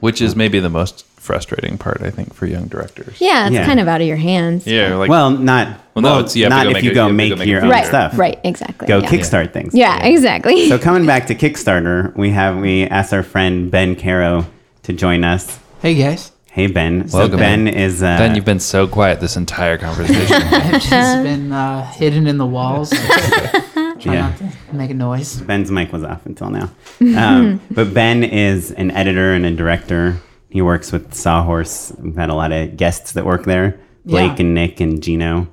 Which 0.00 0.20
is 0.20 0.34
maybe 0.34 0.58
the 0.58 0.70
most 0.70 1.04
frustrating 1.24 1.78
part, 1.78 2.02
I 2.02 2.10
think, 2.10 2.34
for 2.34 2.44
young 2.46 2.66
directors. 2.66 3.16
Yeah, 3.18 3.46
it's 3.46 3.54
Yeah. 3.54 3.64
kind 3.64 3.80
of 3.80 3.88
out 3.88 4.00
of 4.02 4.06
your 4.06 4.18
hands. 4.18 4.66
Yeah, 4.66 4.94
like 4.96 5.08
well, 5.08 5.30
not 5.30 5.68
Well, 5.94 6.02
no, 6.02 6.18
it's- 6.18 6.36
you 6.36 6.44
have 6.44 6.52
to 6.52 6.56
not 6.56 6.62
go 6.64 6.68
if 6.70 6.74
make 6.74 6.84
you 6.84 6.90
a- 6.90 6.94
go 6.94 7.06
you 7.06 7.12
make 7.14 7.30
go 7.30 7.36
make 7.36 7.48
your 7.48 7.60
feature. 7.60 7.64
own 7.66 7.70
Right, 7.72 7.86
stuff. 7.86 8.18
right, 8.18 8.38
exactly. 8.44 8.86
Go 8.86 8.98
yeah. 8.98 9.08
kickstart 9.08 9.52
things. 9.52 9.74
Yeah, 9.74 10.04
exactly. 10.04 10.68
So 10.68 10.78
coming 10.78 11.06
back 11.06 11.26
to 11.28 11.34
Kickstarter, 11.34 12.14
we 12.14 12.30
have 12.30 12.58
we 12.58 12.84
asked 12.84 13.12
our 13.14 13.22
friend 13.22 13.70
Ben 13.70 13.96
Caro 13.96 14.46
to 14.82 14.92
join 14.92 15.24
us. 15.24 15.58
Hey 15.80 15.94
guys, 15.94 16.30
Hey 16.50 16.66
Ben. 16.68 17.08
So 17.08 17.18
Welcome, 17.18 17.38
Ben 17.40 17.64
Ben. 17.64 17.74
is 17.74 18.02
uh, 18.02 18.16
Ben, 18.18 18.34
you've 18.36 18.44
been 18.44 18.60
so 18.60 18.86
quiet 18.86 19.20
this 19.20 19.36
entire 19.36 19.76
conversation. 19.78 20.36
I've 20.52 20.82
just 20.82 21.22
been 21.24 21.50
uh, 21.52 21.84
hidden 21.92 22.26
in 22.28 22.38
the 22.38 22.46
walls, 22.46 22.90
trying 23.74 23.96
Yeah. 24.00 24.20
not 24.28 24.38
to 24.38 24.76
make 24.76 24.90
a 24.90 24.94
noise. 24.94 25.40
Ben's 25.40 25.70
mic 25.70 25.92
was 25.92 26.04
off 26.04 26.26
until 26.26 26.50
now. 26.50 26.70
Um, 27.00 27.60
but 27.70 27.92
Ben 27.94 28.22
is 28.24 28.70
an 28.72 28.90
editor 28.92 29.32
and 29.32 29.44
a 29.46 29.50
director. 29.50 30.18
He 30.54 30.62
works 30.62 30.92
with 30.92 31.12
Sawhorse. 31.14 31.92
We've 31.98 32.14
had 32.14 32.30
a 32.30 32.34
lot 32.34 32.52
of 32.52 32.76
guests 32.76 33.10
that 33.12 33.26
work 33.26 33.44
there. 33.44 33.76
Blake 34.04 34.38
Yeah. 34.38 34.44
and 34.46 34.54
Nick 34.54 34.78
and 34.78 35.02
Gino. 35.02 35.48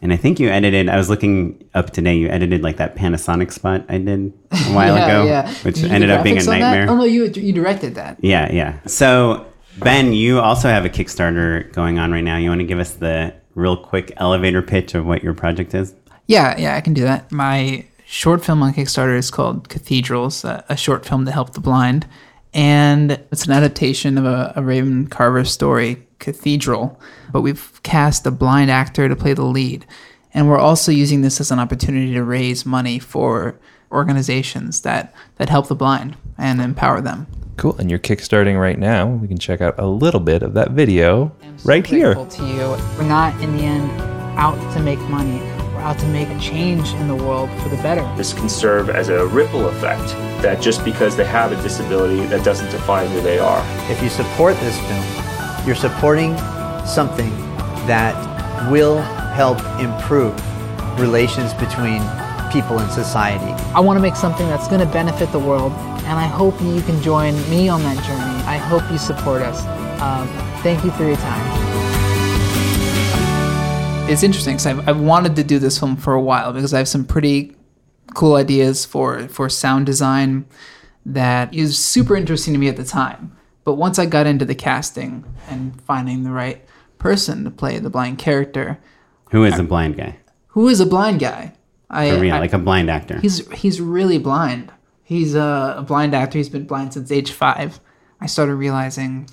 And 0.00 0.14
I 0.14 0.16
think 0.16 0.40
you 0.40 0.48
edited, 0.48 0.88
I 0.88 0.96
was 0.96 1.10
looking 1.10 1.62
up 1.74 1.90
today, 1.90 2.16
you 2.16 2.28
edited 2.30 2.62
like 2.62 2.78
that 2.78 2.96
Panasonic 2.96 3.52
spot 3.52 3.84
I 3.90 3.98
did 3.98 4.32
a 4.50 4.56
while 4.72 4.96
yeah, 4.96 5.04
ago, 5.06 5.24
yeah. 5.26 5.50
which 5.62 5.74
Did 5.74 5.82
you 5.82 5.88
do 5.90 5.94
ended 5.94 6.10
up 6.10 6.24
being 6.24 6.38
a 6.38 6.40
graphics 6.40 6.52
on 6.54 6.60
that? 6.60 6.70
nightmare. 6.70 6.90
Oh 6.90 6.96
no, 6.96 7.04
you 7.04 7.26
you 7.26 7.52
directed 7.52 7.96
that. 7.96 8.16
Yeah, 8.22 8.50
yeah. 8.50 8.78
So, 8.86 9.44
Ben, 9.78 10.14
you 10.14 10.40
also 10.40 10.68
have 10.68 10.86
a 10.86 10.88
Kickstarter 10.88 11.70
going 11.74 11.98
on 11.98 12.10
right 12.10 12.24
now. 12.24 12.38
You 12.38 12.48
want 12.48 12.60
to 12.62 12.66
give 12.66 12.78
us 12.78 12.92
the 12.92 13.34
real 13.54 13.76
quick 13.76 14.10
elevator 14.16 14.62
pitch 14.62 14.94
of 14.94 15.04
what 15.04 15.22
your 15.22 15.34
project 15.34 15.74
is? 15.74 15.94
Yeah, 16.28 16.56
yeah, 16.58 16.76
I 16.76 16.80
can 16.80 16.94
do 16.94 17.02
that. 17.02 17.30
My 17.30 17.84
short 18.06 18.42
film 18.42 18.62
on 18.62 18.72
Kickstarter 18.72 19.18
is 19.18 19.30
called 19.30 19.68
Cathedrals, 19.68 20.44
a 20.46 20.76
short 20.78 21.04
film 21.04 21.26
to 21.26 21.30
help 21.30 21.52
the 21.52 21.60
blind. 21.60 22.06
And 22.56 23.12
it's 23.30 23.44
an 23.44 23.52
adaptation 23.52 24.16
of 24.16 24.24
a, 24.24 24.54
a 24.56 24.62
Raymond 24.62 25.10
Carver 25.10 25.44
story, 25.44 26.06
Cathedral. 26.20 26.98
But 27.30 27.42
we've 27.42 27.82
cast 27.82 28.26
a 28.26 28.30
blind 28.30 28.70
actor 28.70 29.10
to 29.10 29.14
play 29.14 29.34
the 29.34 29.44
lead. 29.44 29.84
And 30.32 30.48
we're 30.48 30.58
also 30.58 30.90
using 30.90 31.20
this 31.20 31.38
as 31.38 31.50
an 31.50 31.58
opportunity 31.58 32.14
to 32.14 32.24
raise 32.24 32.64
money 32.64 32.98
for 32.98 33.60
organizations 33.92 34.80
that, 34.80 35.14
that 35.36 35.50
help 35.50 35.68
the 35.68 35.74
blind 35.74 36.16
and 36.38 36.62
empower 36.62 37.02
them. 37.02 37.26
Cool. 37.58 37.76
And 37.76 37.90
you're 37.90 37.98
kickstarting 37.98 38.58
right 38.58 38.78
now. 38.78 39.06
We 39.06 39.28
can 39.28 39.38
check 39.38 39.60
out 39.60 39.78
a 39.78 39.86
little 39.86 40.20
bit 40.20 40.42
of 40.42 40.54
that 40.54 40.70
video 40.70 41.36
right 41.62 41.86
here. 41.86 42.14
to 42.14 42.46
you. 42.46 42.70
We're 42.96 43.02
not, 43.02 43.38
in 43.42 43.54
the 43.54 43.64
end, 43.64 43.90
out 44.38 44.56
to 44.72 44.80
make 44.80 44.98
money. 45.00 45.55
We're 45.86 45.94
to 45.94 46.06
make 46.08 46.28
a 46.28 46.38
change 46.40 46.92
in 46.94 47.06
the 47.06 47.14
world 47.14 47.48
for 47.62 47.68
the 47.68 47.76
better. 47.76 48.02
This 48.16 48.32
can 48.32 48.48
serve 48.48 48.90
as 48.90 49.08
a 49.08 49.24
ripple 49.26 49.68
effect 49.68 50.08
that 50.42 50.60
just 50.60 50.84
because 50.84 51.14
they 51.14 51.24
have 51.24 51.52
a 51.52 51.62
disability, 51.62 52.26
that 52.26 52.44
doesn't 52.44 52.72
define 52.72 53.08
who 53.10 53.20
they 53.20 53.38
are. 53.38 53.62
If 53.88 54.02
you 54.02 54.08
support 54.08 54.56
this 54.56 54.76
film, 54.80 55.64
you're 55.64 55.76
supporting 55.76 56.36
something 56.84 57.30
that 57.86 58.16
will 58.68 59.00
help 59.00 59.58
improve 59.78 60.34
relations 60.98 61.54
between 61.54 62.02
people 62.50 62.80
in 62.80 62.90
society. 62.90 63.52
I 63.72 63.78
want 63.78 63.96
to 63.96 64.02
make 64.02 64.16
something 64.16 64.48
that's 64.48 64.66
going 64.66 64.80
to 64.80 64.92
benefit 64.92 65.30
the 65.30 65.38
world, 65.38 65.70
and 65.70 66.18
I 66.18 66.26
hope 66.26 66.60
you 66.62 66.82
can 66.82 67.00
join 67.00 67.34
me 67.48 67.68
on 67.68 67.80
that 67.82 68.02
journey. 68.04 68.42
I 68.44 68.56
hope 68.56 68.82
you 68.90 68.98
support 68.98 69.40
us. 69.40 69.64
Um, 70.02 70.26
thank 70.64 70.84
you 70.84 70.90
for 70.90 71.04
your 71.04 71.16
time. 71.16 71.65
It's 74.08 74.22
interesting 74.22 74.54
because 74.54 74.66
I've, 74.66 74.88
I've 74.88 75.00
wanted 75.00 75.34
to 75.36 75.42
do 75.44 75.58
this 75.58 75.78
film 75.80 75.96
for 75.96 76.14
a 76.14 76.20
while 76.20 76.52
because 76.52 76.72
I 76.72 76.78
have 76.78 76.86
some 76.88 77.04
pretty 77.04 77.56
cool 78.14 78.36
ideas 78.36 78.84
for, 78.84 79.26
for 79.28 79.48
sound 79.48 79.84
design 79.84 80.46
that 81.04 81.52
is 81.52 81.84
super 81.84 82.16
interesting 82.16 82.54
to 82.54 82.58
me 82.58 82.68
at 82.68 82.76
the 82.76 82.84
time. 82.84 83.36
But 83.64 83.74
once 83.74 83.98
I 83.98 84.06
got 84.06 84.26
into 84.26 84.44
the 84.44 84.54
casting 84.54 85.24
and 85.48 85.78
finding 85.82 86.22
the 86.22 86.30
right 86.30 86.64
person 86.98 87.42
to 87.44 87.50
play 87.50 87.78
the 87.80 87.90
blind 87.90 88.18
character, 88.18 88.78
Who 89.32 89.44
is 89.44 89.58
a 89.58 89.64
blind 89.64 89.96
guy? 89.96 90.18
who 90.48 90.68
is 90.68 90.80
a 90.80 90.86
blind 90.86 91.18
guy? 91.20 91.52
I, 91.90 92.10
For 92.12 92.20
real, 92.20 92.34
I- 92.36 92.38
like 92.38 92.52
a 92.52 92.58
blind 92.58 92.88
actor. 92.88 93.18
He's 93.20 93.46
he's 93.52 93.80
really 93.80 94.18
blind. 94.18 94.72
He's 95.02 95.34
a, 95.34 95.74
a 95.78 95.82
blind 95.82 96.14
actor. 96.14 96.38
He's 96.38 96.48
been 96.48 96.66
blind 96.66 96.94
since 96.94 97.10
age 97.12 97.32
five. 97.32 97.80
I 98.20 98.26
started 98.26 98.54
realizing 98.54 99.28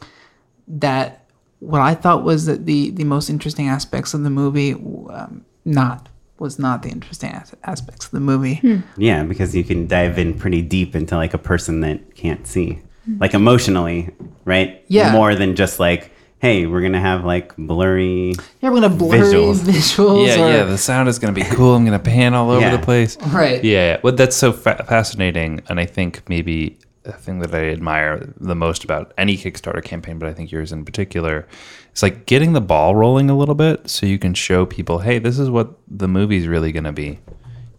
that 0.68 1.23
what 1.72 1.82
I 1.82 1.94
thought 1.96 2.24
was 2.24 2.46
that 2.46 2.66
the 2.66 2.92
the 2.92 3.04
most 3.04 3.30
interesting 3.30 3.68
aspects 3.68 4.14
of 4.14 4.24
the 4.24 4.30
movie, 4.30 4.74
um, 4.74 5.46
not 5.66 6.10
was 6.40 6.60
not 6.60 6.82
the 6.84 6.90
interesting 6.90 7.32
as- 7.32 7.54
aspects 7.64 8.06
of 8.06 8.12
the 8.12 8.20
movie. 8.20 8.60
Yeah, 8.98 9.24
because 9.24 9.56
you 9.56 9.64
can 9.64 9.88
dive 9.88 10.18
in 10.20 10.34
pretty 10.34 10.62
deep 10.62 10.96
into 10.96 11.16
like 11.16 11.34
a 11.34 11.38
person 11.38 11.80
that 11.82 12.16
can't 12.16 12.46
see, 12.48 12.80
Hmm. 13.06 13.18
like 13.20 13.34
emotionally, 13.34 14.10
right? 14.46 14.84
Yeah. 14.88 15.12
More 15.14 15.36
than 15.36 15.56
just 15.56 15.80
like, 15.80 16.12
hey, 16.40 16.66
we're 16.66 16.82
gonna 16.82 17.00
have 17.00 17.24
like 17.24 17.56
blurry. 17.56 18.34
Yeah, 18.62 18.70
we're 18.72 18.82
gonna 18.82 18.90
blurry 18.90 19.22
Visuals. 19.22 19.60
visuals. 19.76 20.28
Yeah, 20.28 20.44
or- 20.46 20.50
yeah. 20.52 20.64
The 20.64 20.78
sound 20.78 21.08
is 21.08 21.18
going 21.20 21.34
to 21.34 21.40
be 21.42 21.48
cool. 21.56 21.76
I'm 21.76 21.86
going 21.86 21.98
to 21.98 22.04
pan 22.04 22.34
all 22.34 22.50
over 22.52 22.60
Yeah. 22.62 22.76
the 22.76 22.84
place. 22.84 23.16
Right. 23.28 23.64
Yeah. 23.64 24.00
Well, 24.04 24.14
that's 24.14 24.36
so 24.36 24.52
fa- 24.52 24.84
fascinating. 24.90 25.62
And 25.70 25.80
I 25.80 25.86
think 25.86 26.22
maybe 26.28 26.78
the 27.04 27.14
thing 27.14 27.40
that 27.40 27.54
I 27.54 27.70
admire 27.70 28.34
the 28.40 28.56
most 28.56 28.84
about 28.84 29.14
any 29.18 29.38
Kickstarter 29.38 29.84
campaign, 29.84 30.20
but 30.20 30.30
I 30.30 30.34
think 30.34 30.52
yours 30.52 30.72
in 30.72 30.86
particular, 30.86 31.48
is 31.94 32.02
like 32.02 32.26
getting 32.26 32.54
the 32.54 32.62
ball 32.62 32.96
rolling 32.96 33.30
a 33.30 33.38
little 33.38 33.56
bit 33.56 33.90
so 33.90 34.06
you 34.06 34.18
can 34.18 34.34
show 34.34 34.66
people, 34.66 35.00
hey, 35.00 35.20
this 35.20 35.38
is 35.38 35.50
what 35.50 35.74
the 35.88 36.08
movie's 36.08 36.48
really 36.48 36.72
going 36.72 36.86
to 36.86 36.94
be. 36.94 37.20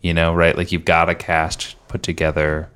You 0.02 0.12
know, 0.12 0.34
right? 0.34 0.56
Like 0.56 0.70
you've 0.70 0.84
got 0.84 1.08
a 1.08 1.14
cast 1.14 1.76
put 1.88 2.02
together. 2.02 2.70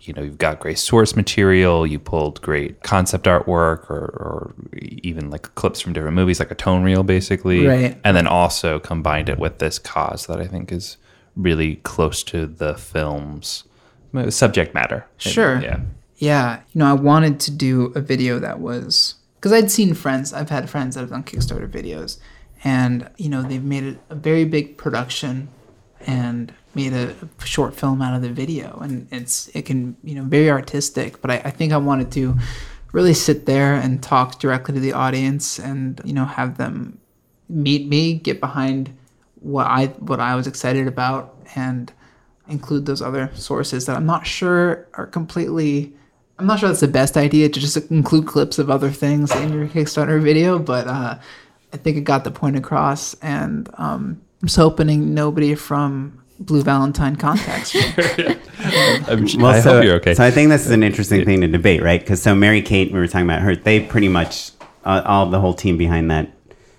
You 0.00 0.14
know, 0.14 0.22
you've 0.22 0.38
got 0.38 0.60
great 0.60 0.78
source 0.78 1.14
material. 1.14 1.86
You 1.86 1.98
pulled 1.98 2.40
great 2.40 2.82
concept 2.82 3.26
artwork, 3.26 3.90
or, 3.90 4.08
or 4.16 4.54
even 4.72 5.28
like 5.30 5.54
clips 5.56 5.82
from 5.82 5.92
different 5.92 6.14
movies, 6.14 6.40
like 6.40 6.50
a 6.50 6.54
tone 6.54 6.82
reel, 6.82 7.02
basically. 7.02 7.66
Right. 7.66 8.00
And 8.02 8.16
then 8.16 8.26
also 8.26 8.78
combined 8.78 9.28
it 9.28 9.38
with 9.38 9.58
this 9.58 9.78
cause 9.78 10.26
that 10.26 10.40
I 10.40 10.46
think 10.46 10.72
is 10.72 10.96
really 11.36 11.76
close 11.76 12.22
to 12.24 12.46
the 12.46 12.74
film's 12.76 13.64
subject 14.28 14.74
matter. 14.74 15.06
Sure. 15.18 15.60
Yeah. 15.60 15.80
Yeah. 16.16 16.60
You 16.72 16.80
know, 16.80 16.86
I 16.86 16.92
wanted 16.92 17.40
to 17.40 17.50
do 17.50 17.92
a 17.94 18.00
video 18.00 18.38
that 18.38 18.60
was 18.60 19.14
because 19.36 19.52
I'd 19.52 19.70
seen 19.70 19.94
friends. 19.94 20.32
I've 20.32 20.50
had 20.50 20.68
friends 20.68 20.94
that 20.94 21.02
have 21.02 21.10
done 21.10 21.24
Kickstarter 21.24 21.68
videos, 21.68 22.18
and 22.62 23.08
you 23.16 23.28
know, 23.28 23.42
they've 23.42 23.64
made 23.64 23.98
a 24.10 24.14
very 24.14 24.44
big 24.44 24.76
production 24.76 25.48
and 26.06 26.52
made 26.74 26.92
a 26.92 27.14
short 27.44 27.74
film 27.74 28.00
out 28.02 28.14
of 28.14 28.22
the 28.22 28.30
video, 28.30 28.78
and 28.82 29.08
it's 29.10 29.48
it 29.54 29.62
can 29.62 29.96
you 30.04 30.14
know 30.14 30.24
very 30.24 30.50
artistic. 30.50 31.20
But 31.20 31.30
I, 31.30 31.34
I 31.44 31.50
think 31.50 31.72
I 31.72 31.78
wanted 31.78 32.10
to 32.12 32.36
really 32.92 33.14
sit 33.14 33.46
there 33.46 33.74
and 33.74 34.02
talk 34.02 34.38
directly 34.40 34.74
to 34.74 34.80
the 34.80 34.92
audience, 34.92 35.58
and 35.58 36.00
you 36.04 36.12
know, 36.12 36.24
have 36.24 36.58
them 36.58 36.98
meet 37.48 37.88
me, 37.88 38.14
get 38.14 38.40
behind 38.40 38.96
what 39.36 39.66
I 39.66 39.86
what 39.86 40.20
I 40.20 40.34
was 40.34 40.46
excited 40.46 40.86
about, 40.86 41.36
and 41.54 41.92
include 42.50 42.86
those 42.86 43.02
other 43.02 43.30
sources 43.34 43.86
that 43.86 43.96
I'm 43.96 44.06
not 44.06 44.26
sure 44.26 44.86
are 44.94 45.06
completely. 45.06 45.92
I'm 46.38 46.46
not 46.46 46.58
sure 46.58 46.68
that's 46.68 46.80
the 46.80 46.88
best 46.88 47.16
idea 47.16 47.48
to 47.50 47.60
just 47.60 47.76
include 47.90 48.26
clips 48.26 48.58
of 48.58 48.70
other 48.70 48.90
things 48.90 49.30
in 49.36 49.52
your 49.52 49.66
Kickstarter 49.66 50.22
video, 50.22 50.58
but 50.58 50.86
uh, 50.86 51.18
I 51.72 51.76
think 51.76 51.98
it 51.98 52.02
got 52.02 52.24
the 52.24 52.30
point 52.30 52.56
across, 52.56 53.14
and 53.20 53.68
um, 53.74 54.22
I'm 54.40 54.48
just 54.48 54.56
hoping 54.56 55.12
nobody 55.14 55.54
from 55.54 56.20
Blue 56.40 56.62
Valentine 56.62 57.16
contacts 57.16 57.74
me. 57.74 57.82
I'm, 58.58 59.26
Well, 59.38 59.46
I 59.46 59.60
so, 59.60 59.74
hope 59.74 59.84
you're 59.84 59.96
okay. 59.96 60.14
So 60.14 60.24
I 60.24 60.30
think 60.30 60.48
this 60.48 60.64
is 60.64 60.72
an 60.72 60.82
interesting 60.82 61.24
thing 61.26 61.42
to 61.42 61.48
debate, 61.48 61.82
right? 61.82 62.00
Because 62.00 62.22
so 62.22 62.34
Mary 62.34 62.62
Kate, 62.62 62.90
we 62.90 62.98
were 62.98 63.06
talking 63.06 63.26
about 63.26 63.42
her. 63.42 63.54
They 63.54 63.80
pretty 63.80 64.08
much 64.08 64.52
uh, 64.84 65.02
all 65.04 65.26
the 65.26 65.40
whole 65.40 65.52
team 65.52 65.76
behind 65.76 66.10
that 66.10 66.32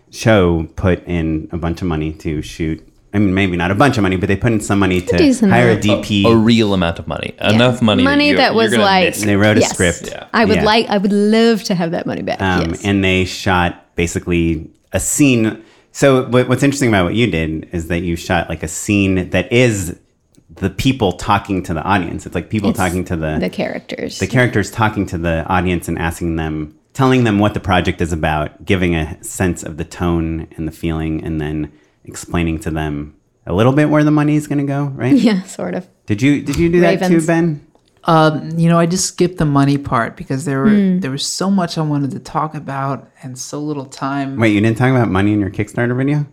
show 0.10 0.68
put 0.76 1.06
in 1.08 1.48
a 1.52 1.58
bunch 1.58 1.82
of 1.82 1.88
money 1.88 2.12
to 2.14 2.42
shoot. 2.42 2.86
I 3.14 3.20
mean, 3.20 3.34
maybe 3.34 3.58
not 3.58 3.72
a 3.72 3.76
bunch 3.76 3.98
of 3.98 4.04
money, 4.04 4.16
but 4.16 4.28
they 4.28 4.38
put 4.38 4.54
in 4.54 4.62
some 4.62 4.80
money 4.80 5.02
to 5.02 5.18
decent 5.18 5.52
hire 5.52 5.70
a 5.70 5.72
amount. 5.74 6.06
DP. 6.06 6.26
a 6.32 6.36
real 6.36 6.74
amount 6.74 6.98
of 6.98 7.08
money. 7.08 7.36
Enough 7.42 7.82
money. 7.82 8.04
Money 8.04 8.28
you're- 8.28 8.38
that 8.38 8.56
was 8.56 8.74
like 8.76 9.08
miss. 9.10 9.24
They 9.24 9.36
wrote 9.36 9.58
a 9.58 9.62
Yes. 9.62 9.72
script. 9.74 10.08
Yeah. 10.08 10.26
I 10.34 10.46
would 10.46 10.58
Yeah. 10.58 10.64
like. 10.64 10.88
I 10.90 10.98
would 10.98 11.12
love 11.12 11.64
to 11.64 11.76
have 11.76 11.92
that 11.92 12.06
money 12.06 12.22
back. 12.22 12.42
Um, 12.42 12.70
yes. 12.70 12.82
And 12.86 13.04
they 13.04 13.26
shot 13.26 13.86
basically 13.96 14.70
a 14.94 15.00
scene. 15.00 15.58
So 15.92 16.24
what, 16.30 16.48
what's 16.48 16.64
interesting 16.64 16.88
about 16.90 17.04
what 17.04 17.16
you 17.16 17.28
did 17.28 17.68
is 17.74 17.88
that 17.90 18.00
you 18.02 18.16
shot 18.16 18.48
like 18.48 18.64
a 18.64 18.68
scene 18.70 19.30
that 19.32 19.52
is 19.52 19.98
the 20.56 20.70
people 20.70 21.12
talking 21.14 21.64
to 21.64 21.74
the 21.74 21.84
audience. 21.84 22.26
It's 22.26 22.36
like 22.36 22.50
people 22.50 22.70
It's 22.70 22.80
talking 22.80 23.04
to 23.06 23.18
the 23.18 23.38
the 23.42 23.50
characters. 23.50 24.20
the 24.20 24.28
characters 24.28 24.72
talking 24.72 25.06
to 25.08 25.18
the 25.18 25.46
audience 25.48 25.90
and 25.90 26.00
asking 26.00 26.38
them, 26.38 26.76
telling 26.94 27.26
them 27.26 27.40
what 27.40 27.54
the 27.54 27.60
project 27.60 28.00
is 28.02 28.14
about, 28.14 28.64
giving 28.66 28.96
a 28.96 29.22
sense 29.22 29.64
of 29.64 29.76
the 29.76 29.84
tone 29.86 30.48
and 30.56 30.66
the 30.68 30.72
feeling, 30.72 31.22
and 31.26 31.42
then 31.42 31.72
explaining 32.06 32.60
to 32.60 32.72
them 32.72 33.16
a 33.46 33.54
little 33.54 33.74
bit 33.74 33.90
where 33.90 34.04
the 34.04 34.12
money 34.12 34.36
is 34.36 34.48
going 34.48 34.60
to 34.60 34.66
go. 34.66 34.86
Right? 34.86 35.16
yeah, 35.30 35.44
sort 35.44 35.74
of. 35.76 35.88
Did 36.06 36.22
you 36.22 36.42
did 36.42 36.58
you 36.58 36.70
do 36.70 36.82
that 36.82 37.08
too, 37.08 37.26
Ben? 37.26 37.66
Um, 38.06 38.58
you 38.58 38.68
know, 38.68 38.80
I 38.80 38.88
just 38.88 39.06
skipped 39.06 39.38
the 39.38 39.46
money 39.46 39.78
part 39.78 40.18
because 40.18 40.46
there 40.46 40.60
were 40.60 40.70
Hmm. 40.70 41.00
there 41.00 41.12
was 41.12 41.26
so 41.26 41.52
much 41.52 41.78
I 41.78 41.82
wanted 41.82 42.12
to 42.12 42.20
talk 42.20 42.56
about 42.56 43.08
and 43.22 43.38
so 43.38 43.60
little 43.62 43.86
time. 43.86 44.38
Wait, 44.38 44.54
you 44.54 44.62
didn't 44.62 44.78
talk 44.78 44.90
about 44.90 45.10
money 45.10 45.34
in 45.34 45.40
your 45.40 45.52
Kickstarter 45.52 45.96
video? 45.96 46.26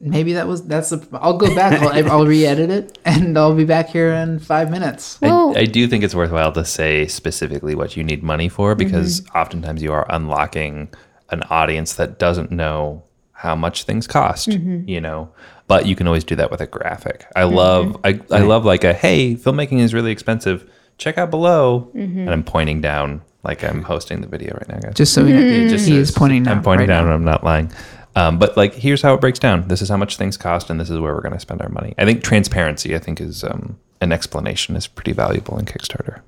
Maybe 0.00 0.34
that 0.34 0.46
was 0.46 0.64
that's 0.64 0.90
the. 0.90 1.04
I'll 1.14 1.36
go 1.36 1.52
back. 1.56 1.82
I'll, 1.82 2.10
I'll 2.12 2.26
re-edit 2.26 2.70
it, 2.70 2.98
and 3.04 3.36
I'll 3.36 3.56
be 3.56 3.64
back 3.64 3.88
here 3.88 4.12
in 4.12 4.38
five 4.38 4.70
minutes. 4.70 5.18
Well, 5.20 5.56
I, 5.56 5.62
I 5.62 5.64
do 5.64 5.88
think 5.88 6.04
it's 6.04 6.14
worthwhile 6.14 6.52
to 6.52 6.64
say 6.64 7.08
specifically 7.08 7.74
what 7.74 7.96
you 7.96 8.04
need 8.04 8.22
money 8.22 8.48
for 8.48 8.76
because 8.76 9.26
oftentimes 9.34 9.82
you 9.82 9.92
are 9.92 10.06
unlocking 10.08 10.88
an 11.30 11.42
audience 11.50 11.94
that 11.94 12.20
doesn't 12.20 12.52
know 12.52 13.02
how 13.38 13.54
much 13.54 13.84
things 13.84 14.08
cost, 14.08 14.48
mm-hmm. 14.48 14.88
you 14.88 15.00
know. 15.00 15.30
But 15.68 15.86
you 15.86 15.94
can 15.94 16.08
always 16.08 16.24
do 16.24 16.34
that 16.34 16.50
with 16.50 16.60
a 16.60 16.66
graphic. 16.66 17.26
I 17.36 17.42
mm-hmm. 17.42 17.54
love 17.54 18.00
I, 18.02 18.20
I 18.32 18.40
love 18.40 18.64
like 18.64 18.82
a 18.82 18.92
hey, 18.92 19.36
filmmaking 19.36 19.78
is 19.78 19.94
really 19.94 20.10
expensive. 20.10 20.68
Check 20.98 21.18
out 21.18 21.30
below. 21.30 21.92
Mm-hmm. 21.94 22.20
And 22.20 22.30
I'm 22.30 22.42
pointing 22.42 22.80
down 22.80 23.22
like 23.44 23.62
I'm 23.62 23.82
hosting 23.82 24.22
the 24.22 24.26
video 24.26 24.54
right 24.54 24.68
now, 24.68 24.80
guys. 24.80 24.94
Just 24.94 25.14
so 25.14 25.24
we 25.24 25.32
know, 25.32 25.68
just 25.68 25.86
he 25.86 25.96
is 25.96 26.10
pointing 26.10 26.42
down. 26.42 26.58
I'm 26.58 26.62
pointing 26.64 26.88
right 26.88 26.94
down 26.94 27.04
now. 27.04 27.14
and 27.14 27.20
I'm 27.20 27.24
not 27.24 27.44
lying. 27.44 27.70
Um, 28.16 28.38
but 28.38 28.56
like, 28.56 28.74
here's 28.74 29.02
how 29.02 29.14
it 29.14 29.20
breaks 29.20 29.38
down. 29.38 29.68
This 29.68 29.80
is 29.82 29.88
how 29.88 29.96
much 29.96 30.16
things 30.16 30.36
cost, 30.36 30.70
and 30.70 30.80
this 30.80 30.90
is 30.90 30.98
where 30.98 31.14
we're 31.14 31.20
going 31.20 31.34
to 31.34 31.40
spend 31.40 31.62
our 31.62 31.68
money. 31.68 31.94
I 31.98 32.04
think 32.04 32.22
transparency, 32.24 32.94
I 32.94 32.98
think, 32.98 33.20
is 33.20 33.44
um, 33.44 33.78
an 34.00 34.12
explanation 34.12 34.76
is 34.76 34.86
pretty 34.86 35.12
valuable 35.12 35.58
in 35.58 35.64
Kickstarter. 35.66 36.20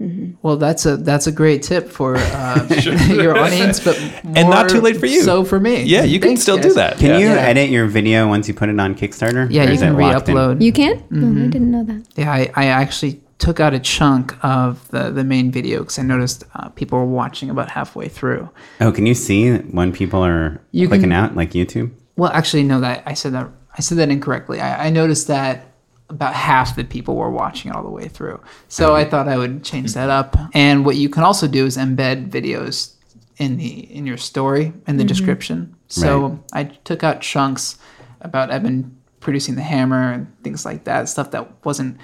Well, 0.43 0.57
that's 0.57 0.87
a 0.87 0.97
that's 0.97 1.27
a 1.27 1.33
great 1.33 1.63
tip 1.63 1.89
for 1.89 2.17
uh, 2.17 2.67
your 3.09 3.37
audience, 3.39 3.81
but 3.81 3.99
And 4.25 4.51
not 4.51 4.69
too 4.69 4.81
late 4.81 4.99
for 4.99 5.07
you. 5.07 5.23
So 5.23 5.45
for 5.45 5.59
me, 5.61 5.83
Yeah, 5.83 6.03
you 6.05 6.21
can 6.21 6.31
Thanks, 6.31 6.43
still 6.43 6.59
do 6.59 6.73
that. 6.75 6.99
Can 6.99 7.11
yeah. 7.11 7.19
you 7.19 7.27
Yeah. 7.27 7.37
edit 7.37 7.71
your 7.71 7.87
video 7.87 8.29
once 8.29 8.47
you 8.49 8.55
put 8.55 8.69
it 8.69 8.79
on 8.79 8.95
Kickstarter? 8.95 9.49
Yeah, 9.51 9.71
you 9.71 9.79
can 9.79 9.95
it 9.95 10.01
locked 10.01 10.29
in? 10.29 10.35
re-upload. 10.37 10.61
you 10.63 10.73
can. 10.73 10.97
Oh, 11.13 11.45
I 11.45 11.49
didn't 11.49 11.71
know 11.71 11.85
that. 11.85 12.05
Yeah, 12.17 12.33
I, 12.33 12.51
I 12.55 12.67
actually 12.67 13.21
took 13.41 13.59
out 13.59 13.75
a 13.75 13.81
chunk 13.81 14.37
of 14.45 14.87
the, 14.91 15.11
the 15.11 15.25
main 15.25 15.51
video 15.51 15.81
because 15.81 15.99
I 15.99 16.03
noticed 16.03 16.45
uh, 16.55 16.69
people 16.69 16.99
were 16.99 17.07
watching 17.07 17.51
about 17.51 17.71
halfway 17.71 18.07
through. 18.09 18.49
Oh, 18.81 18.93
can 18.93 19.07
you 19.07 19.15
see 19.15 19.57
when 19.57 19.93
people 19.93 20.23
are 20.25 20.61
You 20.71 20.87
clicking 20.89 21.05
can- 21.11 21.13
out 21.13 21.35
like 21.35 21.51
YouTube? 21.53 21.91
Well, 22.17 22.31
actually, 22.33 22.65
no, 22.65 22.81
that 22.81 23.03
I 23.07 23.15
said 23.15 23.33
that 23.33 23.49
I 23.77 23.81
said 23.81 23.99
that 23.99 24.11
incorrectly. 24.11 24.61
I, 24.61 24.87
I 24.87 24.91
noticed 24.91 25.27
that 25.29 25.67
about 26.11 26.35
half 26.35 26.77
the 26.77 26.85
people 26.85 27.17
were 27.17 27.31
watching 27.31 27.71
it 27.71 27.77
all 27.77 27.83
the 27.85 27.89
way 27.91 28.09
through. 28.09 28.41
So 28.69 28.95
I 28.95 29.05
thought 29.05 29.27
I 29.29 29.39
would 29.39 29.63
change 29.65 29.95
that 29.95 30.11
up. 30.11 30.37
And 30.53 30.85
what 30.85 30.97
you 30.97 31.09
can 31.09 31.23
also 31.23 31.47
do 31.47 31.65
is 31.67 31.77
embed 31.77 32.29
videos 32.31 32.95
in 33.39 33.57
the 33.57 33.69
in 33.97 34.07
your 34.07 34.17
story 34.19 34.73
in 34.87 34.97
the 34.99 35.05
Mhm. 35.05 35.09
description. 35.09 35.75
So 35.89 36.39
I 36.53 36.65
took 36.65 37.03
out 37.05 37.21
chunks 37.23 37.79
about 38.21 38.51
Evan 38.51 38.97
producing 39.21 39.55
the 39.55 39.63
hammer 39.63 40.13
and 40.13 40.27
things 40.43 40.65
like 40.67 40.85
that, 40.85 41.09
stuff 41.09 41.31
that 41.31 41.65
wasn't 41.65 41.97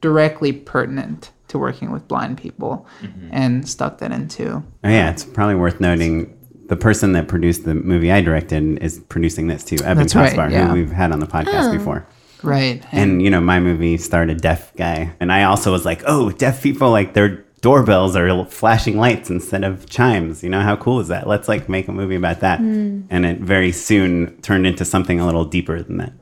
directly 0.00 0.52
pertinent 0.52 1.30
to 1.48 1.58
working 1.58 1.92
with 1.92 2.06
blind 2.08 2.38
people, 2.38 2.86
and 3.30 3.68
stuck 3.68 3.98
that 3.98 4.12
into. 4.12 4.62
Oh 4.84 4.88
yeah, 4.88 5.10
it's 5.10 5.24
probably 5.24 5.54
worth 5.54 5.80
noting 5.80 6.32
the 6.68 6.76
person 6.76 7.12
that 7.12 7.28
produced 7.28 7.64
the 7.64 7.74
movie 7.74 8.10
I 8.10 8.20
directed 8.20 8.78
is 8.82 8.98
producing 9.08 9.46
this 9.46 9.62
too, 9.64 9.76
Evan 9.84 10.08
That's 10.08 10.14
right, 10.16 10.50
yeah. 10.50 10.66
who 10.68 10.74
we've 10.74 10.90
had 10.90 11.12
on 11.12 11.20
the 11.20 11.26
podcast 11.26 11.70
Oh. 11.70 11.72
before. 11.78 12.06
Right. 12.42 12.84
And 12.92 13.22
you 13.22 13.30
know, 13.30 13.40
my 13.40 13.60
movie 13.60 13.96
starred 13.96 14.30
a 14.30 14.34
deaf 14.34 14.74
guy, 14.76 15.12
and 15.20 15.32
I 15.32 15.44
also 15.44 15.70
was 15.72 15.84
like, 15.84 16.02
"Oh, 16.06 16.30
deaf 16.30 16.62
people 16.62 16.90
like 16.90 17.14
their 17.14 17.44
doorbells 17.62 18.14
are 18.16 18.44
flashing 18.46 18.98
lights 18.98 19.30
instead 19.30 19.64
of 19.64 19.88
chimes." 19.88 20.42
You 20.42 20.50
know, 20.50 20.60
how 20.60 20.76
cool 20.76 21.00
is 21.00 21.08
that? 21.08 21.26
Let's 21.28 21.48
like 21.48 21.68
make 21.68 21.86
a 21.88 21.92
movie 21.92 22.16
about 22.16 22.40
that. 22.40 22.58
Hmm. 22.58 23.02
And 23.08 23.24
it 23.24 23.38
very 23.40 23.72
soon 23.72 24.36
turned 24.42 24.66
into 24.66 24.84
something 24.84 25.20
a 25.20 25.24
little 25.26 25.44
deeper 25.44 25.80
than 25.82 25.96
that. 25.98 26.12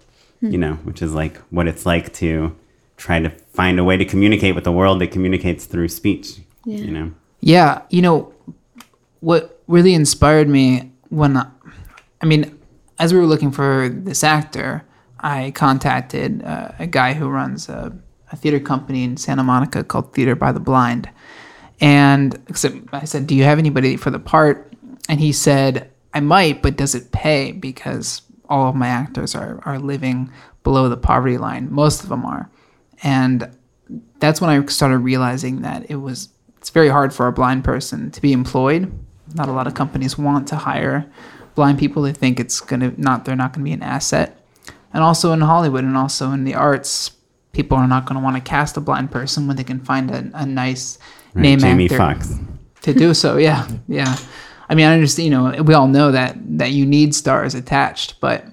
Hmm. 0.41 0.51
You 0.51 0.59
know, 0.59 0.75
which 0.85 1.01
is 1.03 1.15
like 1.15 1.39
what 1.51 1.67
it's 1.67 1.85
like 1.87 2.13
to 2.15 2.55
try 3.05 3.21
to 3.21 3.29
find 3.53 3.79
a 3.79 3.85
way 3.85 3.99
to 3.99 4.05
communicate 4.07 4.55
with 4.55 4.65
the 4.65 4.73
world 4.73 4.99
that 4.99 5.09
communicates 5.09 5.67
through 5.67 5.89
speech. 5.89 6.39
Yeah. 6.65 6.79
You 6.79 6.91
know. 6.91 7.15
Yeah, 7.41 7.83
you 7.91 8.01
know, 8.01 8.33
what 9.21 9.61
really 9.67 9.93
inspired 9.93 10.49
me 10.49 10.91
when, 11.11 11.37
I, 11.37 11.47
I 12.23 12.25
mean, 12.25 12.59
as 12.99 13.13
we 13.13 13.21
were 13.21 13.27
looking 13.27 13.51
for 13.51 13.91
this 13.91 14.25
actor, 14.25 14.87
I 15.21 15.51
contacted 15.51 16.43
uh, 16.45 16.73
a 16.79 16.87
guy 16.87 17.13
who 17.13 17.29
runs 17.29 17.69
a, 17.69 17.95
a 18.33 18.37
theater 18.37 18.59
company 18.59 19.05
in 19.05 19.19
Santa 19.19 19.43
Monica 19.43 19.85
called 19.85 20.15
Theater 20.15 20.35
by 20.35 20.53
the 20.53 20.61
Blind. 20.61 21.11
And 21.83 22.41
I 22.91 23.05
said, 23.05 23.27
Do 23.27 23.35
you 23.35 23.45
have 23.45 23.59
anybody 23.59 23.99
for 23.99 24.11
the 24.11 24.19
part? 24.19 24.73
And 25.11 25.21
he 25.21 25.33
said, 25.33 25.91
I 26.15 26.21
might, 26.21 26.63
but 26.63 26.77
does 26.77 26.95
it 26.95 27.13
pay? 27.13 27.53
Because 27.53 28.23
all 28.49 28.71
of 28.71 28.75
my 28.75 28.89
actors 28.89 29.35
are, 29.35 29.61
are 29.67 29.79
living 29.79 30.33
below 30.63 30.89
the 30.89 30.97
poverty 30.97 31.37
line. 31.37 31.71
Most 31.71 32.03
of 32.03 32.09
them 32.09 32.25
are. 32.25 32.49
And 33.05 33.49
that's 34.19 34.41
when 34.41 34.51
I 34.51 34.65
started 34.67 34.99
realizing 34.99 35.63
that 35.63 35.89
it 35.91 35.97
was 35.97 36.31
it's 36.57 36.71
very 36.71 36.89
hard 36.89 37.13
for 37.13 37.27
a 37.27 37.33
blind 37.33 37.63
person 37.63 38.11
to 38.11 38.21
be 38.23 38.33
employed. 38.33 38.91
Not 39.35 39.49
a 39.49 39.53
lot 39.53 39.67
of 39.67 39.75
companies 39.75 40.17
want 40.19 40.49
to 40.49 40.57
hire 40.57 41.07
blind 41.55 41.79
people. 41.79 42.03
They 42.03 42.13
think 42.13 42.41
it's 42.41 42.61
gonna 42.61 42.93
not 42.97 43.25
they're 43.25 43.37
not 43.37 43.53
gonna 43.53 43.65
be 43.65 43.73
an 43.73 43.83
asset. 43.83 44.41
And 44.93 45.03
also 45.03 45.33
in 45.33 45.41
Hollywood 45.43 45.85
and 45.85 45.97
also 45.97 46.31
in 46.33 46.45
the 46.45 46.55
arts, 46.55 47.11
people 47.53 47.77
are 47.77 47.87
not 47.87 48.07
gonna 48.07 48.21
want 48.21 48.37
to 48.37 48.43
cast 48.43 48.77
a 48.77 48.81
blind 48.81 49.11
person 49.11 49.47
when 49.47 49.57
they 49.57 49.65
can 49.65 49.81
find 49.81 50.11
a, 50.11 50.31
a 50.35 50.47
nice 50.47 50.99
Right, 51.35 51.43
name 51.43 51.59
Jamie 51.59 51.85
actor 51.87 51.97
Foxx. 51.99 52.35
to 52.83 52.95
do 52.95 53.13
so. 53.13 53.37
Yeah, 53.49 53.69
yeah. 53.89 54.17
I 54.69 54.75
mean, 54.75 54.87
I 54.87 54.95
understand. 54.95 55.25
You 55.27 55.31
know, 55.33 55.63
we 55.63 55.75
all 55.75 55.89
know 55.89 56.13
that 56.13 56.37
that 56.59 56.71
you 56.71 56.87
need 56.87 57.15
stars 57.15 57.55
attached, 57.55 58.21
but 58.21 58.47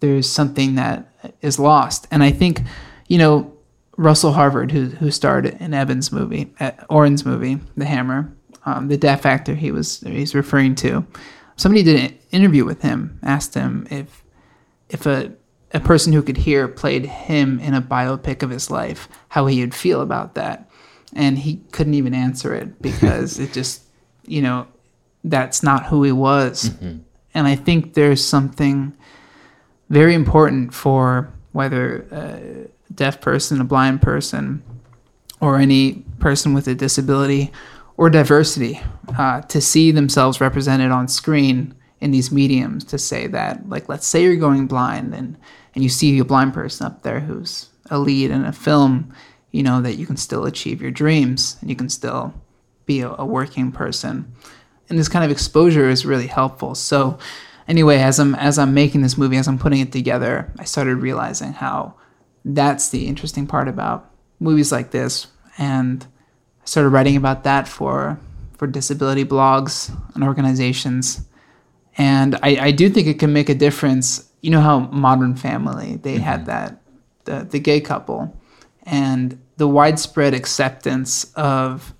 there's 0.00 0.28
something 0.30 0.74
that 0.76 1.08
is 1.40 1.58
lost. 1.58 2.06
And 2.10 2.22
I 2.22 2.30
think, 2.30 2.60
you 3.08 3.18
know, 3.18 3.52
Russell 3.96 4.32
Harvard, 4.32 4.72
who 4.72 4.86
who 4.86 5.10
starred 5.10 5.46
in 5.46 5.72
Evans' 5.72 6.12
movie, 6.12 6.52
uh, 6.60 6.72
Oren's 6.88 7.24
movie, 7.24 7.58
The 7.76 7.86
Hammer, 7.86 8.32
um, 8.64 8.88
the 8.88 8.96
deaf 8.96 9.24
actor 9.24 9.54
he 9.54 9.70
was 9.70 10.00
he's 10.00 10.34
referring 10.34 10.74
to. 10.76 11.06
Somebody 11.56 11.82
did 11.82 12.10
an 12.12 12.18
interview 12.32 12.64
with 12.64 12.82
him, 12.82 13.18
asked 13.22 13.54
him 13.54 13.86
if 13.90 14.22
if 14.90 15.06
a 15.06 15.32
a 15.72 15.80
person 15.80 16.12
who 16.12 16.22
could 16.22 16.36
hear 16.36 16.68
played 16.68 17.06
him 17.06 17.58
in 17.60 17.74
a 17.74 17.82
biopic 17.82 18.42
of 18.42 18.50
his 18.50 18.70
life, 18.70 19.08
how 19.28 19.46
he 19.46 19.60
would 19.60 19.74
feel 19.74 20.00
about 20.00 20.34
that. 20.34 20.70
And 21.14 21.38
he 21.38 21.56
couldn't 21.72 21.94
even 21.94 22.14
answer 22.14 22.54
it 22.54 22.80
because 22.82 23.38
it 23.38 23.52
just, 23.52 23.82
you 24.26 24.42
know, 24.42 24.66
that's 25.24 25.62
not 25.62 25.86
who 25.86 26.02
he 26.02 26.12
was. 26.12 26.70
And 27.34 27.46
I 27.46 27.56
think 27.56 27.94
there's 27.94 28.24
something 28.24 28.96
very 29.90 30.14
important 30.14 30.72
for 30.72 31.32
whether 31.56 32.06
a 32.10 32.94
deaf 32.94 33.20
person, 33.20 33.60
a 33.60 33.64
blind 33.64 34.02
person, 34.02 34.62
or 35.40 35.58
any 35.58 36.04
person 36.18 36.54
with 36.54 36.68
a 36.68 36.74
disability 36.74 37.50
or 37.96 38.10
diversity 38.10 38.80
uh, 39.18 39.40
to 39.42 39.60
see 39.60 39.90
themselves 39.90 40.40
represented 40.40 40.90
on 40.90 41.08
screen 41.08 41.74
in 42.00 42.10
these 42.10 42.30
mediums 42.30 42.84
to 42.84 42.98
say 42.98 43.26
that 43.26 43.68
like 43.68 43.88
let's 43.88 44.06
say 44.06 44.22
you're 44.22 44.36
going 44.36 44.66
blind 44.66 45.14
and 45.14 45.36
and 45.74 45.82
you 45.82 45.88
see 45.88 46.18
a 46.18 46.24
blind 46.24 46.52
person 46.52 46.86
up 46.86 47.02
there 47.02 47.20
who's 47.20 47.70
a 47.90 47.98
lead 47.98 48.30
in 48.30 48.44
a 48.44 48.52
film 48.52 49.12
you 49.50 49.62
know 49.62 49.80
that 49.80 49.96
you 49.96 50.06
can 50.06 50.16
still 50.16 50.44
achieve 50.44 50.82
your 50.82 50.90
dreams 50.90 51.56
and 51.60 51.70
you 51.70 51.76
can 51.76 51.88
still 51.88 52.34
be 52.86 53.00
a, 53.00 53.10
a 53.18 53.26
working 53.26 53.72
person. 53.72 54.32
And 54.88 54.98
this 54.98 55.08
kind 55.08 55.24
of 55.24 55.30
exposure 55.30 55.90
is 55.90 56.06
really 56.06 56.28
helpful. 56.28 56.74
So 56.74 57.18
anyway 57.68 57.98
as 57.98 58.18
i'm 58.18 58.34
as 58.34 58.58
i'm 58.58 58.74
making 58.74 59.02
this 59.02 59.18
movie 59.18 59.36
as 59.36 59.48
i'm 59.48 59.58
putting 59.58 59.80
it 59.80 59.92
together 59.92 60.52
i 60.58 60.64
started 60.64 60.96
realizing 60.96 61.52
how 61.52 61.94
that's 62.46 62.90
the 62.90 63.06
interesting 63.08 63.46
part 63.46 63.66
about 63.66 64.10
movies 64.38 64.70
like 64.70 64.92
this. 64.92 65.26
And 65.58 66.06
i 66.62 66.66
started 66.66 66.90
writing 66.90 67.16
about 67.16 67.44
that 67.44 67.68
for 67.68 68.18
for 68.56 68.66
disability 68.66 69.24
blogs 69.24 69.94
and 70.14 70.24
organizations. 70.24 71.28
And 71.98 72.36
I, 72.42 72.56
I 72.58 72.70
do 72.70 72.88
think 72.88 73.06
it 73.06 73.18
can 73.18 73.32
make 73.32 73.50
a 73.50 73.54
difference. 73.54 74.30
You 74.40 74.50
know 74.50 74.60
how 74.60 74.80
Modern 74.80 75.34
Family 75.34 75.96
they 75.96 76.14
mm-hmm. 76.14 76.22
had 76.22 76.46
that 76.46 76.80
the 77.24 77.46
the 77.50 77.58
gay 77.58 77.80
couple, 77.80 78.38
and 78.84 79.40
the 79.56 79.66
widespread 79.66 80.34
acceptance 80.34 81.32
of 81.34 81.94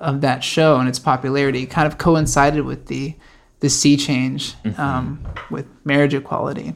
of 0.00 0.20
that 0.22 0.42
show 0.42 0.78
and 0.78 0.88
its 0.88 0.98
popularity 0.98 1.64
kind 1.64 1.86
of 1.86 1.96
coincided 1.96 2.64
with 2.64 2.86
the 2.86 3.14
the 3.62 3.70
sea 3.70 3.96
change 3.96 4.54
um, 4.76 5.18
with 5.50 5.66
marriage 5.84 6.14
equality, 6.14 6.74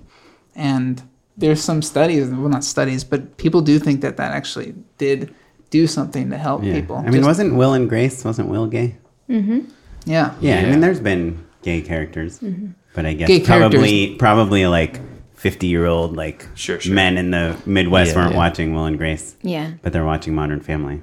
and 0.55 1.03
there's 1.37 1.61
some 1.62 1.82
studies, 1.82 2.28
well 2.30 2.49
not 2.49 2.64
studies, 2.64 3.05
but 3.05 3.37
people 3.37 3.61
do 3.61 3.78
think 3.78 4.01
that 4.01 4.16
that 4.16 4.30
actually 4.32 4.74
did 4.99 5.34
do 5.70 5.87
something 5.87 6.30
to 6.30 6.39
help 6.39 6.62
Yeah. 6.62 6.74
people. 6.80 6.97
I 6.97 7.03
mean, 7.11 7.12
Just- 7.14 7.26
wasn't 7.26 7.55
Will 7.57 7.72
and 7.74 7.89
Grace? 7.89 8.24
Wasn't 8.24 8.49
Will 8.49 8.66
gay? 8.66 8.97
Mm-hmm. 9.28 9.61
yeah 10.07 10.32
Yeah, 10.41 10.61
I 10.61 10.70
mean, 10.70 10.80
there's 10.80 11.01
been 11.01 11.24
gay 11.62 11.80
characters, 11.82 12.39
Mhm. 12.39 12.74
but 12.95 13.05
I 13.05 13.12
guess 13.14 13.26
Gay 13.28 13.41
probably 13.41 14.14
probably 14.14 14.64
like 14.68 15.01
fifty 15.34 15.66
year 15.66 15.87
old 15.87 16.16
like 16.16 16.47
Sure, 16.55 16.78
sure. 16.80 16.95
men 16.95 17.18
in 17.18 17.32
the 17.32 17.57
Midwest 17.66 18.12
Yeah, 18.12 18.18
weren't 18.18 18.32
yeah. 18.32 18.45
watching 18.45 18.72
Will 18.74 18.84
and 18.87 18.97
Grace. 18.97 19.34
Yeah. 19.43 19.72
but 19.82 19.93
they're 19.93 20.05
watching 20.14 20.34
Modern 20.34 20.61
Family. 20.61 20.99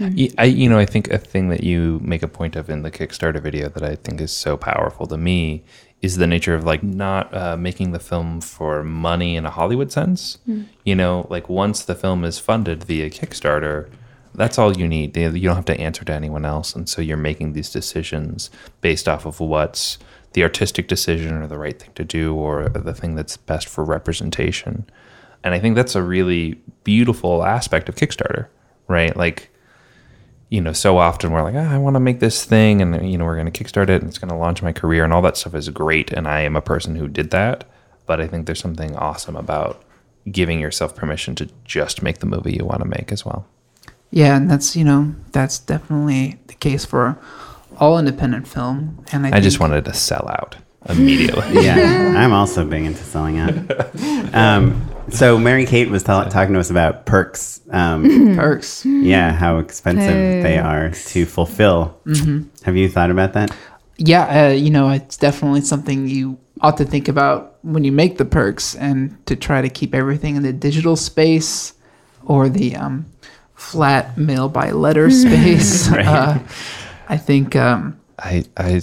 Y- 0.00 0.30
I, 0.38 0.44
you 0.44 0.68
know, 0.68 0.78
I 0.78 0.86
think 0.86 1.08
a 1.10 1.18
thing 1.18 1.48
that 1.48 1.64
you 1.64 2.00
make 2.02 2.22
a 2.22 2.28
point 2.28 2.56
of 2.56 2.70
in 2.70 2.82
the 2.82 2.90
Kickstarter 2.90 3.40
video 3.40 3.68
that 3.68 3.82
I 3.82 3.96
think 3.96 4.20
is 4.20 4.32
so 4.32 4.56
powerful 4.56 5.06
to 5.06 5.16
me 5.16 5.64
is 6.00 6.16
the 6.16 6.26
nature 6.26 6.54
of 6.54 6.64
like 6.64 6.82
not 6.82 7.32
uh, 7.34 7.56
making 7.56 7.90
the 7.92 7.98
film 7.98 8.40
for 8.40 8.84
money 8.84 9.36
in 9.36 9.44
a 9.44 9.50
Hollywood 9.50 9.90
sense. 9.90 10.38
Mm. 10.48 10.66
You 10.84 10.94
know, 10.94 11.26
like 11.28 11.48
once 11.48 11.84
the 11.84 11.94
film 11.94 12.24
is 12.24 12.38
funded 12.38 12.84
via 12.84 13.10
Kickstarter, 13.10 13.90
that's 14.34 14.58
all 14.58 14.76
you 14.76 14.86
need. 14.86 15.16
You 15.16 15.30
you 15.30 15.48
don't 15.48 15.56
have 15.56 15.64
to 15.66 15.80
answer 15.80 16.04
to 16.04 16.12
anyone 16.12 16.44
else, 16.44 16.74
and 16.74 16.88
so 16.88 17.02
you're 17.02 17.16
making 17.16 17.52
these 17.52 17.70
decisions 17.70 18.50
based 18.80 19.08
off 19.08 19.26
of 19.26 19.40
what's 19.40 19.98
the 20.34 20.42
artistic 20.42 20.86
decision 20.86 21.34
or 21.34 21.46
the 21.46 21.58
right 21.58 21.80
thing 21.80 21.90
to 21.94 22.04
do 22.04 22.34
or 22.34 22.68
the 22.68 22.94
thing 22.94 23.16
that's 23.16 23.36
best 23.36 23.66
for 23.68 23.82
representation. 23.84 24.88
And 25.42 25.54
I 25.54 25.58
think 25.58 25.74
that's 25.74 25.94
a 25.94 26.02
really 26.02 26.60
beautiful 26.84 27.44
aspect 27.44 27.88
of 27.88 27.96
Kickstarter, 27.96 28.46
right? 28.86 29.16
Like 29.16 29.50
you 30.50 30.60
know, 30.60 30.72
so 30.72 30.96
often 30.96 31.30
we're 31.30 31.42
like, 31.42 31.54
ah, 31.56 31.74
I 31.74 31.78
want 31.78 31.94
to 31.94 32.00
make 32.00 32.20
this 32.20 32.44
thing, 32.44 32.80
and 32.80 33.10
you 33.10 33.18
know, 33.18 33.24
we're 33.24 33.36
going 33.36 33.50
to 33.50 33.64
kickstart 33.64 33.90
it, 33.90 34.00
and 34.00 34.08
it's 34.08 34.18
going 34.18 34.30
to 34.30 34.36
launch 34.36 34.62
my 34.62 34.72
career, 34.72 35.04
and 35.04 35.12
all 35.12 35.22
that 35.22 35.36
stuff 35.36 35.54
is 35.54 35.68
great, 35.68 36.10
and 36.12 36.26
I 36.26 36.40
am 36.40 36.56
a 36.56 36.62
person 36.62 36.96
who 36.96 37.08
did 37.08 37.30
that. 37.30 37.64
But 38.06 38.20
I 38.20 38.26
think 38.26 38.46
there's 38.46 38.60
something 38.60 38.96
awesome 38.96 39.36
about 39.36 39.82
giving 40.30 40.60
yourself 40.60 40.96
permission 40.96 41.34
to 41.36 41.48
just 41.64 42.02
make 42.02 42.18
the 42.18 42.26
movie 42.26 42.54
you 42.54 42.64
want 42.64 42.80
to 42.80 42.88
make 42.88 43.12
as 43.12 43.24
well. 43.24 43.46
Yeah, 44.10 44.36
and 44.36 44.50
that's 44.50 44.74
you 44.74 44.84
know 44.84 45.14
that's 45.32 45.58
definitely 45.58 46.38
the 46.46 46.54
case 46.54 46.86
for 46.86 47.18
all 47.78 47.98
independent 47.98 48.48
film. 48.48 49.04
And 49.12 49.26
I, 49.26 49.36
I, 49.36 49.40
just 49.40 49.60
wanted 49.60 49.84
to 49.84 49.92
sell 49.92 50.26
out 50.28 50.56
immediately. 50.88 51.62
yeah, 51.64 52.14
I'm 52.16 52.32
also 52.32 52.64
big 52.64 52.84
into 52.84 53.04
selling 53.04 53.38
out. 53.38 53.54
Um, 54.34 54.87
so 55.10 55.38
Mary 55.38 55.64
Kate 55.66 55.90
was 55.90 56.02
ta- 56.02 56.24
talking 56.24 56.54
to 56.54 56.60
us 56.60 56.70
about 56.70 57.06
perks. 57.06 57.60
Um, 57.70 58.34
Perks. 58.36 58.84
Yeah, 58.84 59.32
how 59.32 59.58
expensive 59.58 60.42
they 60.42 60.58
are 60.58 60.90
to 60.90 61.24
fulfill. 61.26 61.98
Mhm. 62.06 62.46
Have 62.64 62.76
you 62.76 62.88
thought 62.88 63.10
about 63.10 63.32
that? 63.34 63.50
Yeah, 63.96 64.46
uh, 64.46 64.52
you 64.52 64.70
know, 64.70 64.90
it's 64.90 65.16
definitely 65.16 65.60
something 65.62 66.08
you 66.08 66.38
ought 66.60 66.76
to 66.78 66.84
think 66.84 67.08
about 67.08 67.56
when 67.62 67.84
you 67.84 67.92
make 67.92 68.18
the 68.18 68.24
perks, 68.24 68.74
and 68.74 69.16
to 69.26 69.34
try 69.36 69.60
to 69.60 69.68
keep 69.68 69.94
everything 69.94 70.36
in 70.36 70.42
the 70.42 70.52
digital 70.52 70.96
space 70.96 71.74
or 72.24 72.48
the 72.48 72.76
um, 72.76 73.06
flat 73.54 74.16
mail 74.16 74.48
by 74.48 74.70
letter 74.70 75.10
space. 75.10 75.88
Right. 75.90 76.06
uh, 76.06 76.38
I 77.08 77.16
think. 77.16 77.56
Um, 77.56 77.98
I 78.18 78.44
I 78.56 78.80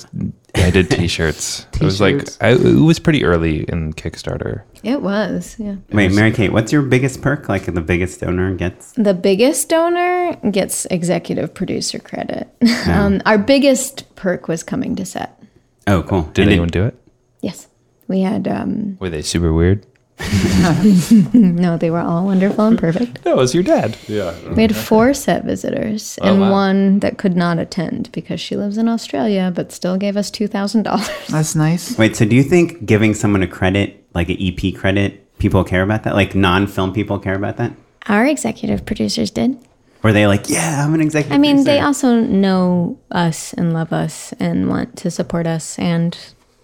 I 0.66 0.70
did 0.72 0.90
T-shirts. 0.90 1.66
It 1.74 1.82
was 1.82 2.00
like 2.02 2.28
I, 2.42 2.52
it 2.52 2.60
was 2.80 3.00
pretty 3.00 3.24
early 3.26 3.64
in 3.64 3.94
Kickstarter. 3.94 4.64
It 4.84 5.02
was, 5.02 5.56
yeah. 5.60 5.76
Wait, 5.92 6.12
Mary 6.12 6.32
Kate, 6.32 6.52
what's 6.54 6.72
your 6.72 6.82
biggest 6.82 7.22
perk? 7.22 7.50
Like 7.50 7.66
the 7.66 7.82
biggest 7.82 8.22
donor 8.22 8.54
gets? 8.56 8.92
The 8.94 9.14
biggest 9.14 9.70
donor 9.70 10.36
gets 10.52 10.86
executive 10.88 11.54
producer 11.54 12.00
credit. 12.00 12.48
Um, 12.88 13.22
our 13.26 13.38
biggest 13.40 14.14
perk 14.16 14.48
was 14.48 14.62
coming 14.62 14.96
to 14.98 15.06
set. 15.06 15.42
Oh, 15.88 16.04
cool. 16.04 16.22
Did 16.34 16.44
And 16.44 16.52
anyone 16.52 16.68
do 16.70 16.86
it? 16.86 16.96
Yes. 17.42 17.68
We 18.08 18.22
had, 18.22 18.48
um, 18.48 18.98
Were 19.00 19.10
they 19.10 19.24
super 19.24 19.52
weird? 19.52 19.86
no, 21.34 21.78
they 21.78 21.92
were 21.92 22.00
all 22.00 22.26
wonderful 22.26 22.66
and 22.66 22.78
perfect. 22.80 23.24
No, 23.26 23.34
it 23.34 23.38
was 23.38 23.54
your 23.54 23.64
dad. 23.64 23.98
Yeah. 24.08 24.34
We 24.54 24.62
had 24.62 24.76
four 24.76 25.14
set 25.14 25.44
visitors 25.44 26.18
Oh, 26.22 26.28
and 26.32 26.42
wow. 26.42 26.52
one 26.52 27.00
that 27.00 27.18
could 27.18 27.36
not 27.36 27.60
attend 27.60 28.12
because 28.12 28.40
she 28.40 28.56
lives 28.56 28.78
in 28.78 28.88
Australia 28.88 29.52
but 29.54 29.72
still 29.72 29.98
gave 29.98 30.16
us 30.18 30.32
$2,000. 30.32 31.28
That's 31.28 31.56
nice. 31.56 31.98
Wait, 31.98 32.16
so 32.16 32.26
do 32.26 32.36
you 32.36 32.44
think 32.44 32.86
giving 32.86 33.14
someone 33.14 33.44
a 33.44 33.48
credit, 33.48 34.06
like 34.14 34.30
an 34.30 34.38
EP 34.40 34.74
credit, 34.76 35.38
people 35.38 35.64
care 35.64 35.84
about 35.84 36.04
that? 36.04 36.16
Like 36.16 36.34
non-film 36.36 36.94
people 36.94 37.20
care 37.20 37.36
about 37.36 37.58
that? 37.58 37.74
Our 38.08 38.26
executive 38.26 38.86
producers 38.86 39.32
did. 39.32 39.58
Were 40.02 40.14
they 40.14 40.28
like, 40.28 40.50
yeah, 40.50 40.86
I'm 40.86 40.94
an 40.94 41.02
executive 41.02 41.34
I 41.36 41.40
mean, 41.40 41.64
they 41.64 41.80
also 41.80 42.20
know 42.20 43.00
us 43.12 43.54
and 43.54 43.74
love 43.74 43.92
us 43.92 44.34
and 44.40 44.70
want 44.70 44.96
to 44.98 45.10
support 45.12 45.48
us 45.48 45.78
and 45.80 46.16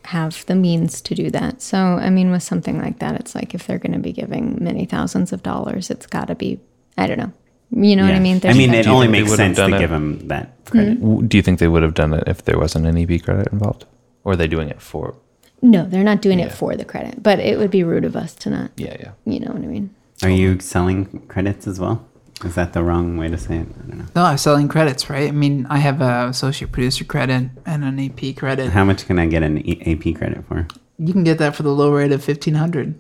have 0.06 0.46
the 0.48 0.56
means 0.56 1.02
to 1.02 1.16
do 1.16 1.30
that. 1.32 1.62
So, 1.62 1.78
I 1.78 2.10
mean, 2.10 2.32
with 2.32 2.44
something 2.44 2.80
like 2.82 3.00
that, 3.00 3.16
it's 3.20 3.36
like 3.36 3.54
if 3.54 3.68
they're 3.68 3.78
going 3.80 3.94
to 3.94 4.00
be 4.00 4.12
giving 4.12 4.58
many 4.62 4.86
thousands 4.86 5.32
of 5.32 5.44
dollars, 5.44 5.90
it's 5.90 6.08
got 6.08 6.28
to 6.28 6.36
be, 6.36 6.60
I 6.98 7.08
don't 7.08 7.18
know. 7.20 7.32
You 7.74 7.96
know 7.96 8.04
what 8.04 8.12
I 8.12 8.16
Yeah. 8.16 8.20
mean? 8.20 8.42
I 8.44 8.54
mean, 8.54 8.74
it 8.74 8.88
only 8.88 9.08
makes 9.08 9.34
sense 9.34 9.58
to 9.58 9.68
it? 9.68 9.80
give 9.80 9.90
them 9.92 10.28
that 10.28 10.66
credit. 10.66 10.98
Mm. 10.98 11.02
W- 11.02 11.28
Do 11.28 11.38
you 11.38 11.44
think 11.44 11.60
they 11.60 11.68
would 11.70 11.84
have 11.84 11.94
done 11.94 12.14
it 12.14 12.24
if 12.28 12.44
there 12.44 12.58
wasn't 12.60 12.86
an 12.88 12.98
EP 12.98 13.20
credit 13.24 13.48
involved? 13.52 13.86
Or 14.24 14.34
are 14.34 14.36
they 14.36 14.48
doing 14.48 14.70
it 14.70 14.82
for? 14.82 15.16
no, 15.64 15.86
they're 15.86 16.04
not 16.04 16.22
doing 16.24 16.40
Yeah. 16.40 16.48
it 16.48 16.52
for 16.52 16.76
the 16.76 16.84
credit, 16.84 17.22
but 17.22 17.38
it 17.40 17.60
would 17.60 17.70
be 17.70 17.84
rude 17.84 18.04
of 18.04 18.16
us 18.16 18.34
to 18.34 18.50
not. 18.50 18.72
Yeah, 18.78 18.96
yeah. 19.00 19.12
You 19.26 19.40
know 19.42 19.52
what 19.54 19.62
I 19.62 19.68
mean? 19.68 19.92
Are 20.24 20.30
you 20.30 20.58
selling 20.60 21.06
credits 21.28 21.68
as 21.68 21.80
well? 21.80 22.04
Is 22.44 22.56
that 22.56 22.74
the 22.74 22.84
wrong 22.84 23.18
way 23.18 23.28
to 23.28 23.38
say 23.38 23.58
it? 23.58 23.68
I 23.68 23.88
don't 23.88 23.98
know. 24.00 24.06
No, 24.16 24.24
I'm 24.24 24.38
selling 24.38 24.68
credits, 24.68 25.10
right? 25.10 25.28
I 25.28 25.32
mean, 25.32 25.68
I 25.70 25.78
have 25.78 26.02
a 26.02 26.28
associate 26.30 26.72
producer 26.72 27.04
credit 27.04 27.50
and 27.66 27.84
an 27.84 28.00
AP 28.00 28.36
credit. 28.36 28.72
How 28.72 28.84
much 28.84 29.06
can 29.06 29.20
I 29.20 29.28
get 29.28 29.44
an 29.44 29.60
e- 29.60 29.82
AP 29.86 30.16
credit 30.18 30.44
for? 30.46 30.68
You 30.98 31.14
can 31.14 31.24
get 31.24 31.38
that 31.38 31.56
for 31.56 31.64
the 31.64 31.72
low 31.74 31.92
rate 31.92 32.12
of 32.12 32.24
fifteen 32.24 32.56
hundred. 32.56 32.96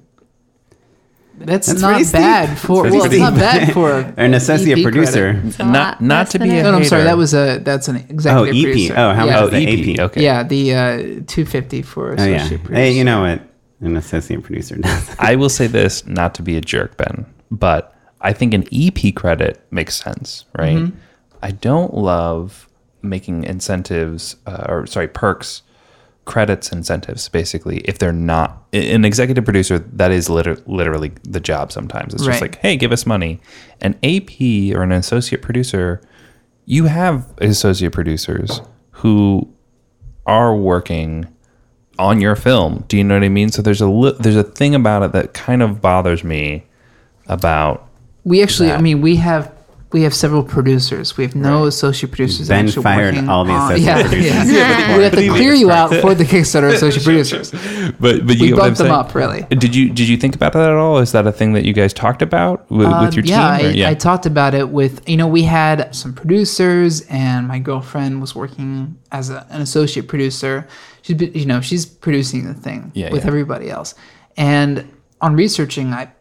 That's, 1.37 1.65
That's 1.67 1.81
not 1.81 1.89
pretty 1.93 2.03
steep. 2.03 2.19
bad 2.19 2.59
for. 2.59 2.83
That's 2.83 2.95
Well, 2.95 3.05
it's 3.05 3.17
not 3.17 3.33
bad 3.33 3.73
for 3.73 3.91
Or 3.91 4.13
an 4.17 4.35
associate 4.35 4.77
EP 4.77 4.83
producer. 4.83 5.33
credit. 5.33 5.59
Not- 5.65 5.99
not 6.01 6.29
to 6.31 6.39
be 6.39 6.49
a 6.51 6.59
a- 6.59 6.63
No, 6.63 6.71
no, 6.71 6.77
I'm 6.77 6.83
sorry. 6.83 7.03
That 7.03 7.17
was 7.17 7.33
a 7.33 7.57
that's 7.59 7.87
an 7.87 7.95
executive 7.95 8.55
EP. 8.55 8.61
producer. 8.63 8.93
Oh, 8.95 9.13
how 9.13 9.25
much 9.25 9.35
yeah. 9.35 9.43
is 9.45 9.49
the 9.85 9.93
AP? 9.93 9.99
Okay. 10.11 10.23
Yeah, 10.23 10.43
the 10.43 10.75
uh, 10.75 11.21
two 11.25 11.45
fifty 11.45 11.81
for 11.81 12.11
Oh 12.11 12.13
associate 12.13 12.35
yeah. 12.35 12.47
producer. 12.57 12.73
Hey, 12.75 12.91
you 12.91 13.03
know 13.03 13.21
what? 13.21 13.41
An 13.79 13.97
associate 13.97 14.43
producer 14.43 14.75
does. 14.77 15.15
I 15.17 15.35
will 15.35 15.49
say 15.49 15.65
this, 15.65 16.05
not 16.05 16.35
to 16.35 16.43
be 16.43 16.55
a 16.57 16.61
jerk, 16.61 16.97
Ben, 16.97 17.25
but 17.49 17.95
I 18.21 18.33
think 18.33 18.53
an 18.53 18.65
EP 18.71 19.11
credit 19.15 19.61
makes 19.71 19.95
sense, 19.95 20.45
right? 20.57 20.77
Mhm. 20.77 20.91
I 21.41 21.51
don't 21.51 21.93
love 21.93 22.67
making 23.01 23.43
incentives, 23.45 24.35
uh, 24.45 24.65
or 24.69 24.85
sorry, 24.85 25.07
perks, 25.07 25.63
credits, 26.25 26.71
incentives, 26.71 27.27
basically, 27.29 27.77
if 27.79 27.97
they're 27.97 28.11
not 28.13 28.63
an 28.73 29.03
executive 29.05 29.43
producer. 29.43 29.79
That 29.79 30.11
is 30.11 30.29
liter- 30.29 30.59
literally 30.67 31.11
the 31.23 31.39
job 31.39 31.71
sometimes. 31.71 32.13
It's 32.13 32.23
just 32.23 32.41
like, 32.41 32.59
hey, 32.61 32.77
give 32.77 32.91
us 32.91 33.07
money. 33.07 33.39
An 33.81 33.95
AP 34.03 34.71
or 34.75 34.83
an 34.83 34.91
associate 34.91 35.41
producer, 35.41 35.99
you 36.65 36.85
have 36.85 37.25
associate 37.39 37.91
producers 37.91 38.61
who 38.91 39.49
are 40.27 40.55
working 40.55 41.25
on 41.97 42.21
your 42.21 42.35
film. 42.35 42.85
Do 42.87 42.97
you 42.97 43.03
know 43.03 43.15
what 43.15 43.23
I 43.23 43.29
mean? 43.29 43.49
So 43.49 43.63
there's 43.63 43.81
a 43.81 43.87
li- 43.89 44.15
there's 44.19 44.35
a 44.35 44.43
thing 44.43 44.75
about 44.75 45.01
it 45.01 45.11
that 45.13 45.33
kind 45.33 45.63
of 45.63 45.81
bothers 45.81 46.23
me 46.23 46.65
about 47.27 47.87
We 48.23 48.41
actually, 48.43 48.71
I 48.71 48.79
mean, 48.81 49.01
we 49.01 49.15
have 49.17 49.51
we 49.93 50.03
have 50.03 50.13
several 50.13 50.41
producers. 50.41 51.17
We 51.17 51.25
have 51.25 51.35
no 51.35 51.65
associate 51.65 52.11
producers. 52.11 52.47
Ben 52.47 52.65
actually 52.65 52.83
fired 52.83 53.13
working 53.15 53.27
all 53.29 53.43
the 53.43 53.51
on- 53.51 53.73
associate 53.73 53.85
yeah, 53.87 54.01
producers. 54.07 54.51
Yeah. 54.53 54.79
Yeah, 54.89 54.97
we 54.97 55.03
have 55.03 55.11
to 55.15 55.27
clear 55.27 55.53
you 55.53 55.69
out 55.69 55.93
for 55.95 56.15
the 56.15 56.23
Kickstarter 56.23 56.71
associate 56.73 57.03
producers. 57.03 57.51
but 57.99 57.99
but 57.99 58.23
We 58.25 58.35
you 58.35 58.47
get 58.51 58.57
bumped 58.57 58.77
them 58.77 58.87
saying? 58.87 58.91
up, 58.93 59.13
really. 59.15 59.41
Did 59.49 59.75
you 59.75 59.89
did 59.89 60.07
you 60.07 60.15
think 60.15 60.33
about 60.35 60.53
that 60.53 60.69
at 60.69 60.75
all? 60.77 60.99
Is 60.99 61.11
that 61.11 61.27
a 61.27 61.31
thing 61.33 61.51
that 61.53 61.65
you 61.65 61.73
guys 61.73 61.91
talked 61.93 62.21
about 62.21 62.69
with, 62.71 62.87
Uh, 62.87 63.01
with 63.03 63.15
your 63.15 63.25
yeah, 63.25 63.57
team? 63.57 63.65
I, 63.67 63.69
yeah, 63.71 63.89
I 63.89 63.93
talked 63.95 64.25
about 64.25 64.53
it 64.53 64.69
with 64.69 65.07
you 65.09 65.17
know 65.17 65.27
we 65.27 65.43
had 65.43 65.93
some 65.93 66.13
producers 66.13 67.01
and 67.09 67.47
my 67.49 67.59
girlfriend 67.59 68.21
was 68.21 68.33
working 68.33 68.97
as 69.11 69.29
a, 69.29 69.45
an 69.49 69.61
associate 69.61 70.07
producer. 70.07 70.67
She's 71.01 71.17
been- 71.17 71.33
you 71.33 71.45
know 71.45 71.59
she's 71.59 71.85
producing 71.85 72.45
the 72.45 72.53
thing 72.53 72.91
Yeah, 72.95 73.11
with 73.11 73.23
yeah. 73.23 73.27
everybody 73.27 73.69
else, 73.69 73.93
and 74.37 74.85
on 75.19 75.35
researching, 75.35 75.91
I 75.91 76.13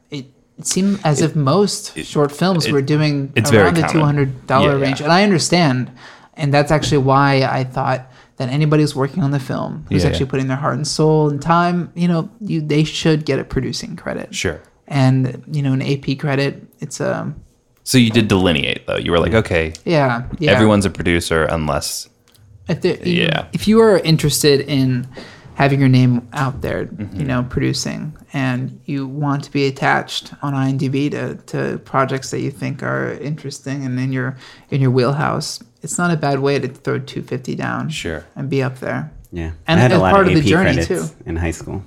it, 0.61 0.65
it 0.65 0.67
seemed 0.67 1.01
as 1.05 1.21
if 1.21 1.35
most 1.37 1.97
short 2.05 2.33
films 2.33 2.67
it- 2.67 2.73
were 2.73 2.83
doing 2.83 3.33
around 3.37 3.77
the 3.77 3.89
two 3.91 4.01
hundred 4.01 4.47
dollar 4.47 4.71
Yeah, 4.73 4.77
yeah. 4.77 4.83
range, 4.87 5.01
and 5.01 5.13
I 5.13 5.23
understand, 5.23 5.91
and 6.35 6.53
that's 6.55 6.71
actually 6.71 6.99
why 6.99 7.43
I 7.43 7.65
thought. 7.65 8.07
That 8.37 8.49
anybody 8.49 8.83
who's 8.83 8.97
working 8.97 9.23
on 9.23 9.33
the 9.33 9.39
film, 9.39 9.85
who's 9.91 10.03
Yeah, 10.03 10.09
actually 10.09 10.25
yeah. 10.25 10.31
putting 10.31 10.49
their 10.49 10.57
heart 10.57 10.75
and 10.77 10.89
soul 10.89 11.29
and 11.29 11.43
time, 11.43 11.93
you 11.95 12.09
know, 12.09 12.31
you 12.41 12.63
they 12.63 12.85
should 12.85 13.27
get 13.27 13.39
a 13.39 13.45
producing 13.45 13.97
credit. 13.97 14.35
Sure. 14.35 14.63
And 14.89 15.45
you 15.53 15.61
know, 15.61 15.75
an 15.75 15.83
AP 15.83 16.19
credit, 16.19 16.67
it's 16.81 17.03
um 17.03 17.35
So 17.85 17.99
you 17.99 18.09
did 18.09 18.29
delineate 18.29 18.87
though. 18.87 18.97
You 18.97 19.11
were 19.13 19.21
like, 19.21 19.35
okay, 19.35 19.75
yeah, 19.85 20.23
yeah. 20.39 20.53
everyone's 20.53 20.87
a 20.87 20.91
producer 20.91 21.45
unless 21.45 22.09
If 22.67 22.83
Yeah. 23.07 23.45
If 23.53 23.69
you 23.69 23.79
are 23.83 23.99
interested 23.99 24.63
in 24.63 25.07
having 25.61 25.79
your 25.81 25.89
name 26.01 26.27
out 26.33 26.61
there, 26.63 26.87
Mm-hmm. 26.87 27.21
you 27.21 27.27
know, 27.31 27.41
producing, 27.55 28.01
and 28.33 28.81
you 28.87 29.07
want 29.07 29.45
to 29.45 29.51
be 29.51 29.67
attached 29.67 30.33
on 30.43 30.55
IMDb 30.55 31.11
to, 31.11 31.35
to 31.53 31.79
projects 31.85 32.31
that 32.31 32.41
you 32.41 32.51
think 32.51 32.83
are 32.83 33.13
interesting 33.31 33.85
and 33.85 33.99
in 34.01 34.11
your 34.13 34.37
in 34.71 34.81
your 34.81 34.91
wheelhouse, 34.99 35.61
it's 35.83 35.99
not 35.99 36.11
a 36.11 36.17
bad 36.17 36.39
way 36.41 36.59
to 36.59 36.69
throw 36.69 36.99
two 36.99 37.23
fifty 37.23 37.55
down. 37.55 37.89
Sure. 37.91 38.25
And 38.37 38.49
be 38.49 38.63
up 38.63 38.77
there. 38.81 39.11
Yeah. 39.33 39.53
And 39.67 39.79
I 39.79 39.83
had 39.83 39.93
a 39.93 39.99
lot 39.99 40.13
part 40.15 40.27
of, 40.27 40.33
of 40.33 40.39
AP 40.39 40.45
the 40.45 40.49
journey 40.51 40.75
credits 40.85 40.89
too. 41.11 41.17
in 41.27 41.37
high 41.37 41.53
school. 41.61 41.83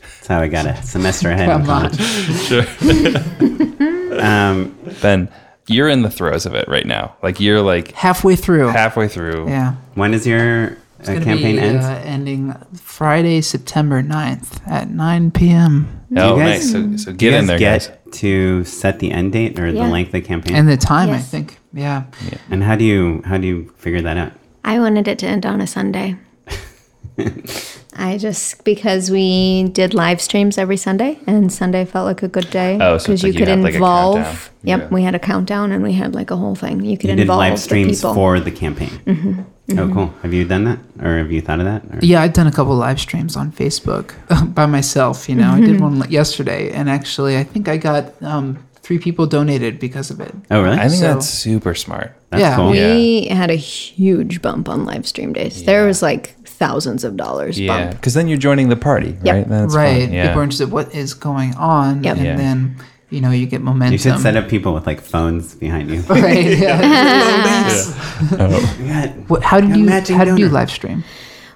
That's 0.00 0.26
how 0.28 0.40
I 0.40 0.48
got 0.48 0.66
a 0.66 0.76
semester 0.94 1.30
ahead 1.30 1.48
in 1.48 1.64
Come 1.66 1.70
on. 1.70 1.90
college. 1.90 2.00
sure. 2.48 2.64
Um, 4.14 4.78
Ben, 5.02 5.28
you're 5.66 5.88
in 5.88 6.02
the 6.02 6.10
throes 6.10 6.46
of 6.46 6.54
it 6.54 6.68
right 6.68 6.86
now. 6.86 7.16
Like 7.22 7.40
you're 7.40 7.60
like 7.60 7.90
Halfway 7.92 8.36
through. 8.36 8.68
halfway 8.68 9.08
through. 9.08 9.48
Yeah. 9.48 9.74
when 9.94 10.14
is 10.14 10.24
your 10.26 10.76
It's 11.04 11.10
uh, 11.10 11.14
gonna 11.14 11.24
campaign 11.26 11.56
be 11.56 11.60
end? 11.62 11.80
uh, 11.80 12.00
ending 12.04 12.54
Friday, 12.74 13.40
September 13.42 14.02
9th 14.02 14.66
at 14.66 14.88
9 14.88 15.30
p.m. 15.32 15.86
Oh, 16.16 16.36
You 16.36 16.42
nice. 16.42 16.72
guys- 16.72 16.72
So, 16.72 16.96
so 16.96 17.10
Do 17.12 17.16
get 17.18 17.32
you 17.32 17.38
in 17.38 17.46
there, 17.46 17.58
get 17.58 17.80
guys. 18.06 18.18
to 18.20 18.64
set 18.64 19.00
the 19.00 19.10
end 19.12 19.32
date 19.32 19.58
or 19.58 19.66
Yeah. 19.68 19.84
the 19.84 19.92
length 19.92 20.08
of 20.08 20.12
the 20.12 20.20
campaign? 20.22 20.56
And 20.56 20.66
the 20.68 20.76
time, 20.78 21.10
I 21.10 21.16
Yes. 21.16 21.28
think. 21.30 21.58
Yeah. 21.74 22.04
And 22.50 22.62
how 22.62 22.76
do 22.76 22.84
you 22.84 23.20
how 23.26 23.36
do 23.36 23.46
you 23.46 23.70
figure 23.76 24.00
that 24.00 24.16
out? 24.16 24.32
I 24.64 24.78
wanted 24.80 25.06
it 25.08 25.18
to 25.18 25.26
end 25.26 25.44
on 25.44 25.60
a 25.60 25.66
Sunday. 25.66 26.16
I 27.96 28.18
just 28.18 28.64
because 28.64 29.10
we 29.10 29.64
did 29.72 29.94
live 29.94 30.20
streams 30.20 30.58
every 30.58 30.76
Sunday, 30.76 31.18
and 31.26 31.52
Sunday 31.52 31.84
felt 31.84 32.06
like 32.06 32.22
a 32.22 32.28
good 32.28 32.50
day 32.50 32.78
Oh, 32.80 32.98
so 32.98 33.12
it's 33.12 33.22
you 33.22 33.28
like 33.30 33.34
you 33.34 33.38
could 33.40 33.48
had, 33.48 33.60
like, 33.62 33.72
a 33.74 33.76
involve. 33.76 34.50
yep, 34.62 34.80
Yeah. 34.80 34.88
we 34.90 35.02
had 35.02 35.14
a 35.14 35.18
countdown, 35.18 35.72
and 35.72 35.82
we 35.82 35.92
had 35.92 36.14
like 36.14 36.30
a 36.30 36.36
whole 36.36 36.54
thing. 36.54 36.84
You 36.84 36.96
could 36.98 37.10
You 37.10 37.16
did 37.16 37.22
involve 37.22 37.38
live 37.38 37.58
streams 37.60 38.00
the 38.00 38.12
for 38.14 38.40
the 38.40 38.50
campaign. 38.50 38.90
Mhm, 39.06 39.44
Oh, 39.70 39.74
mhm. 39.74 39.94
cool. 39.94 40.14
Have 40.22 40.34
you 40.34 40.44
done 40.44 40.64
that, 40.64 40.78
or 41.02 41.18
have 41.18 41.30
you 41.32 41.40
thought 41.40 41.58
of 41.60 41.66
that? 41.66 41.82
Or? 41.84 41.98
Yeah, 42.02 42.20
I've 42.22 42.32
done 42.34 42.46
a 42.46 42.52
couple 42.52 42.74
live 42.76 43.00
streams 43.00 43.36
on 43.36 43.50
Facebook 43.52 44.12
by 44.54 44.66
myself. 44.66 45.28
You 45.28 45.36
know, 45.36 45.50
I 45.52 45.60
did 45.60 45.80
one 45.80 46.04
yesterday, 46.10 46.70
and 46.72 46.90
actually, 46.90 47.36
I 47.38 47.44
think 47.44 47.68
I 47.68 47.76
got 47.76 48.12
um, 48.22 48.58
three 48.82 48.98
people 48.98 49.26
donated 49.26 49.78
because 49.78 50.10
of 50.10 50.20
it. 50.20 50.34
Oh, 50.50 50.62
really? 50.62 50.76
I 50.76 50.88
think 50.88 51.00
So- 51.00 51.14
that's 51.14 51.28
super 51.28 51.74
smart. 51.74 52.12
That's 52.30 52.40
yeah, 52.42 52.56
cool. 52.56 52.70
We 52.72 53.26
had 53.28 53.48
a 53.50 53.54
huge 53.54 54.42
bump 54.42 54.68
on 54.68 54.84
live 54.84 55.06
stream 55.06 55.32
days. 55.32 55.62
There 55.64 55.86
was 55.86 56.02
like 56.02 56.34
thousands 56.58 57.04
of 57.04 57.16
dollars 57.16 57.58
Yeah, 57.58 57.90
because 57.90 58.14
then 58.14 58.28
you're 58.28 58.38
joining 58.38 58.68
the 58.68 58.76
party, 58.76 59.16
Yep. 59.22 59.34
right? 59.34 59.48
That's 59.48 59.74
right. 59.74 60.10
Yeah. 60.10 60.28
People 60.28 60.40
are 60.40 60.44
interested. 60.44 60.70
What 60.70 60.94
is 60.94 61.14
going 61.14 61.54
on? 61.56 62.02
Yep. 62.04 62.16
And 62.16 62.24
Yeah. 62.26 62.36
then 62.36 62.76
you 63.10 63.20
know 63.20 63.30
you 63.30 63.46
get 63.46 63.60
momentum. 63.62 63.92
You 63.92 63.98
should 63.98 64.18
set 64.20 64.36
up 64.36 64.48
people 64.48 64.72
with 64.74 64.86
like 64.86 65.00
phones 65.00 65.54
behind 65.54 65.90
you. 65.90 66.02
Right. 66.08 66.58
Yeah. 66.58 66.80
Oh. 68.38 68.76
We 68.80 68.88
got- 68.88 69.10
What, 69.28 69.42
how 69.42 69.60
did 69.60 69.76
you 69.76 69.84
matching 69.84 70.16
how 70.16 70.24
did 70.24 70.38
you 70.38 70.46
donor. 70.46 70.54
live 70.60 70.70
stream? 70.70 71.04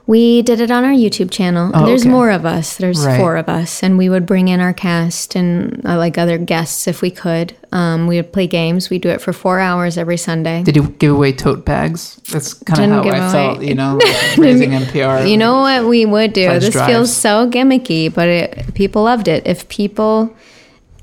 We 0.09 0.41
did 0.41 0.63
it 0.63 0.71
on 0.71 0.85
our 0.85 0.91
YouTube 0.93 1.31
channel. 1.31 1.71
Oh, 1.75 1.85
There's 1.85 2.01
okay. 2.01 2.09
more 2.11 2.31
of 2.31 2.47
us. 2.47 2.79
There's 2.79 3.05
Right. 3.05 3.19
four 3.21 3.37
of 3.37 3.47
us, 3.47 3.83
and 3.83 3.99
we 3.99 4.09
would 4.09 4.25
bring 4.25 4.49
in 4.49 4.59
our 4.59 4.73
cast 4.73 5.37
and 5.37 5.83
uh, 5.85 5.99
like 5.99 6.17
other 6.17 6.39
guests 6.39 6.89
if 6.89 7.03
we 7.03 7.11
could. 7.11 7.53
Um, 7.73 8.07
we 8.07 8.17
would 8.17 8.33
play 8.33 8.47
games. 8.47 8.89
We 8.89 8.99
do 8.99 9.11
it 9.11 9.21
for 9.21 9.35
four 9.35 9.61
hours 9.61 9.99
every 9.99 10.17
Sunday. 10.17 10.63
Did 10.63 10.77
you 10.77 10.85
give 10.99 11.13
away 11.13 11.33
tote 11.33 11.67
bags? 11.67 12.19
That's 12.33 12.55
kind 12.55 12.91
of 12.91 13.05
how 13.05 13.11
I 13.11 13.19
away- 13.19 13.33
felt. 13.33 13.63
You 13.63 13.75
know, 13.75 13.99
raising 14.39 14.71
NPR. 14.71 15.29
You 15.31 15.37
know 15.37 15.61
what 15.61 15.85
we 15.87 16.07
would 16.07 16.33
do? 16.33 16.49
This 16.59 16.71
drives. 16.71 16.91
feels 16.91 17.15
so 17.15 17.47
gimmicky, 17.51 18.09
but 18.13 18.29
it, 18.29 18.73
people 18.75 19.03
loved 19.03 19.29
it. 19.29 19.47
If 19.47 19.69
people 19.69 20.35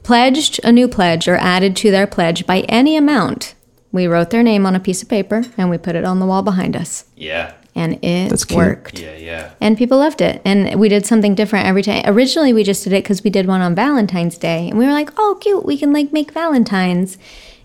pledged 0.02 0.60
a 0.64 0.72
new 0.72 0.88
pledge 0.88 1.28
or 1.28 1.36
added 1.38 1.76
to 1.76 1.92
their 1.92 2.08
pledge 2.08 2.48
by 2.48 2.62
any 2.62 2.98
amount, 2.98 3.54
we 3.92 4.08
wrote 4.08 4.32
their 4.32 4.42
name 4.42 4.66
on 4.66 4.74
a 4.74 4.80
piece 4.80 5.04
of 5.04 5.10
paper 5.10 5.44
and 5.60 5.70
we 5.70 5.78
put 5.78 5.96
it 5.96 6.06
on 6.06 6.20
the 6.20 6.26
wall 6.26 6.42
behind 6.42 6.76
us. 6.76 7.06
Yeah. 7.16 7.54
And 7.76 8.00
it 8.04 8.30
That's 8.30 8.46
cute. 8.46 8.58
worked. 8.58 9.00
Yeah, 9.00 9.16
yeah. 9.18 9.52
And 9.60 9.78
people 9.78 9.98
loved 9.98 10.22
it. 10.22 10.42
And 10.46 10.80
we 10.80 10.88
did 10.88 11.06
something 11.06 11.36
different 11.36 11.68
every 11.68 11.84
time. 11.84 12.04
Originally, 12.06 12.54
we 12.54 12.64
just 12.64 12.84
did 12.86 12.94
it 12.94 13.04
because 13.04 13.24
we 13.24 13.30
did 13.30 13.48
one 13.48 13.62
on 13.62 13.76
Valentine's 13.76 14.38
Day. 14.38 14.70
And 14.70 14.80
we 14.80 14.86
were 14.86 14.94
like, 14.94 15.10
oh, 15.18 15.38
cute. 15.42 15.66
We 15.66 15.78
can 15.78 15.92
like 15.92 16.14
make 16.14 16.32
Valentines. 16.32 17.18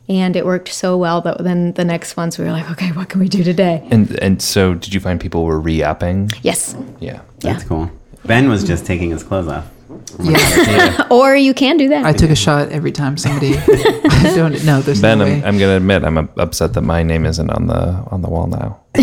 And 0.09 0.35
it 0.35 0.45
worked 0.45 0.69
so 0.71 0.97
well 0.97 1.21
that 1.21 1.39
then 1.45 1.73
the 1.75 1.85
next 1.85 2.17
ones 2.17 2.37
we 2.37 2.45
were 2.45 2.51
like, 2.51 2.69
okay, 2.73 2.91
what 2.91 3.09
can 3.09 3.21
we 3.21 3.29
do 3.29 3.45
today? 3.45 3.87
And 3.93 4.11
and 4.21 4.43
so 4.43 4.75
did 4.75 4.93
you 4.93 4.99
find 4.99 5.21
people 5.21 5.45
were 5.45 5.61
re-upping? 5.61 6.31
Yes. 6.43 6.75
Yeah. 6.99 7.21
That's 7.39 7.63
cool. 7.63 7.89
Ben 8.25 8.49
was 8.49 8.65
just 8.65 8.85
taking 8.85 9.11
his 9.11 9.23
clothes 9.23 9.47
off. 9.47 9.71
Yeah. 10.19 11.07
or 11.11 11.37
you 11.37 11.55
can 11.55 11.77
do 11.77 11.89
that. 11.91 12.05
I 12.05 12.13
took 12.13 12.31
a 12.31 12.35
shot 12.35 12.71
every 12.71 12.93
time 12.93 13.17
somebody. 13.17 13.55
I 13.57 14.33
don't 14.35 14.65
know. 14.65 14.81
There's 14.81 15.01
Ben, 15.01 15.19
no 15.19 15.27
I'm. 15.27 15.45
I'm 15.45 15.59
gonna 15.59 15.77
admit 15.77 16.05
I'm 16.05 16.19
upset 16.37 16.75
that 16.75 16.83
my 16.83 17.03
name 17.03 17.27
isn't 17.27 17.51
on 17.51 17.67
the 17.67 18.05
on 18.11 18.23
the 18.23 18.29
wall 18.29 18.47
now. 18.47 18.81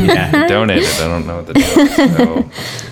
Yeah. 0.00 0.46
Donated. 0.48 0.84
I 1.00 1.08
don't 1.08 1.26
know 1.26 1.36
what 1.42 1.46
to 1.48 1.52
do. 1.54 1.60
So 1.62 2.42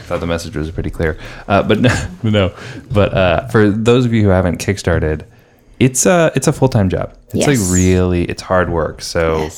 thought 0.06 0.20
the 0.20 0.26
message 0.26 0.56
was 0.56 0.70
pretty 0.70 0.90
clear. 0.90 1.18
Uh, 1.48 1.62
but 1.62 1.80
no, 1.80 2.08
no. 2.22 2.54
But 2.90 3.14
uh, 3.14 3.48
for 3.48 3.68
those 3.70 4.04
of 4.04 4.12
you 4.12 4.22
who 4.22 4.28
haven't 4.28 4.58
kickstarted, 4.64 5.24
it's 5.80 6.06
a 6.06 6.30
it's 6.36 6.46
a 6.46 6.52
full 6.52 6.68
time 6.68 6.88
job. 6.88 7.14
It's 7.32 7.46
Yes. 7.46 7.48
like 7.48 7.74
really 7.74 8.24
it's 8.24 8.42
hard 8.42 8.70
work. 8.70 9.02
So 9.02 9.48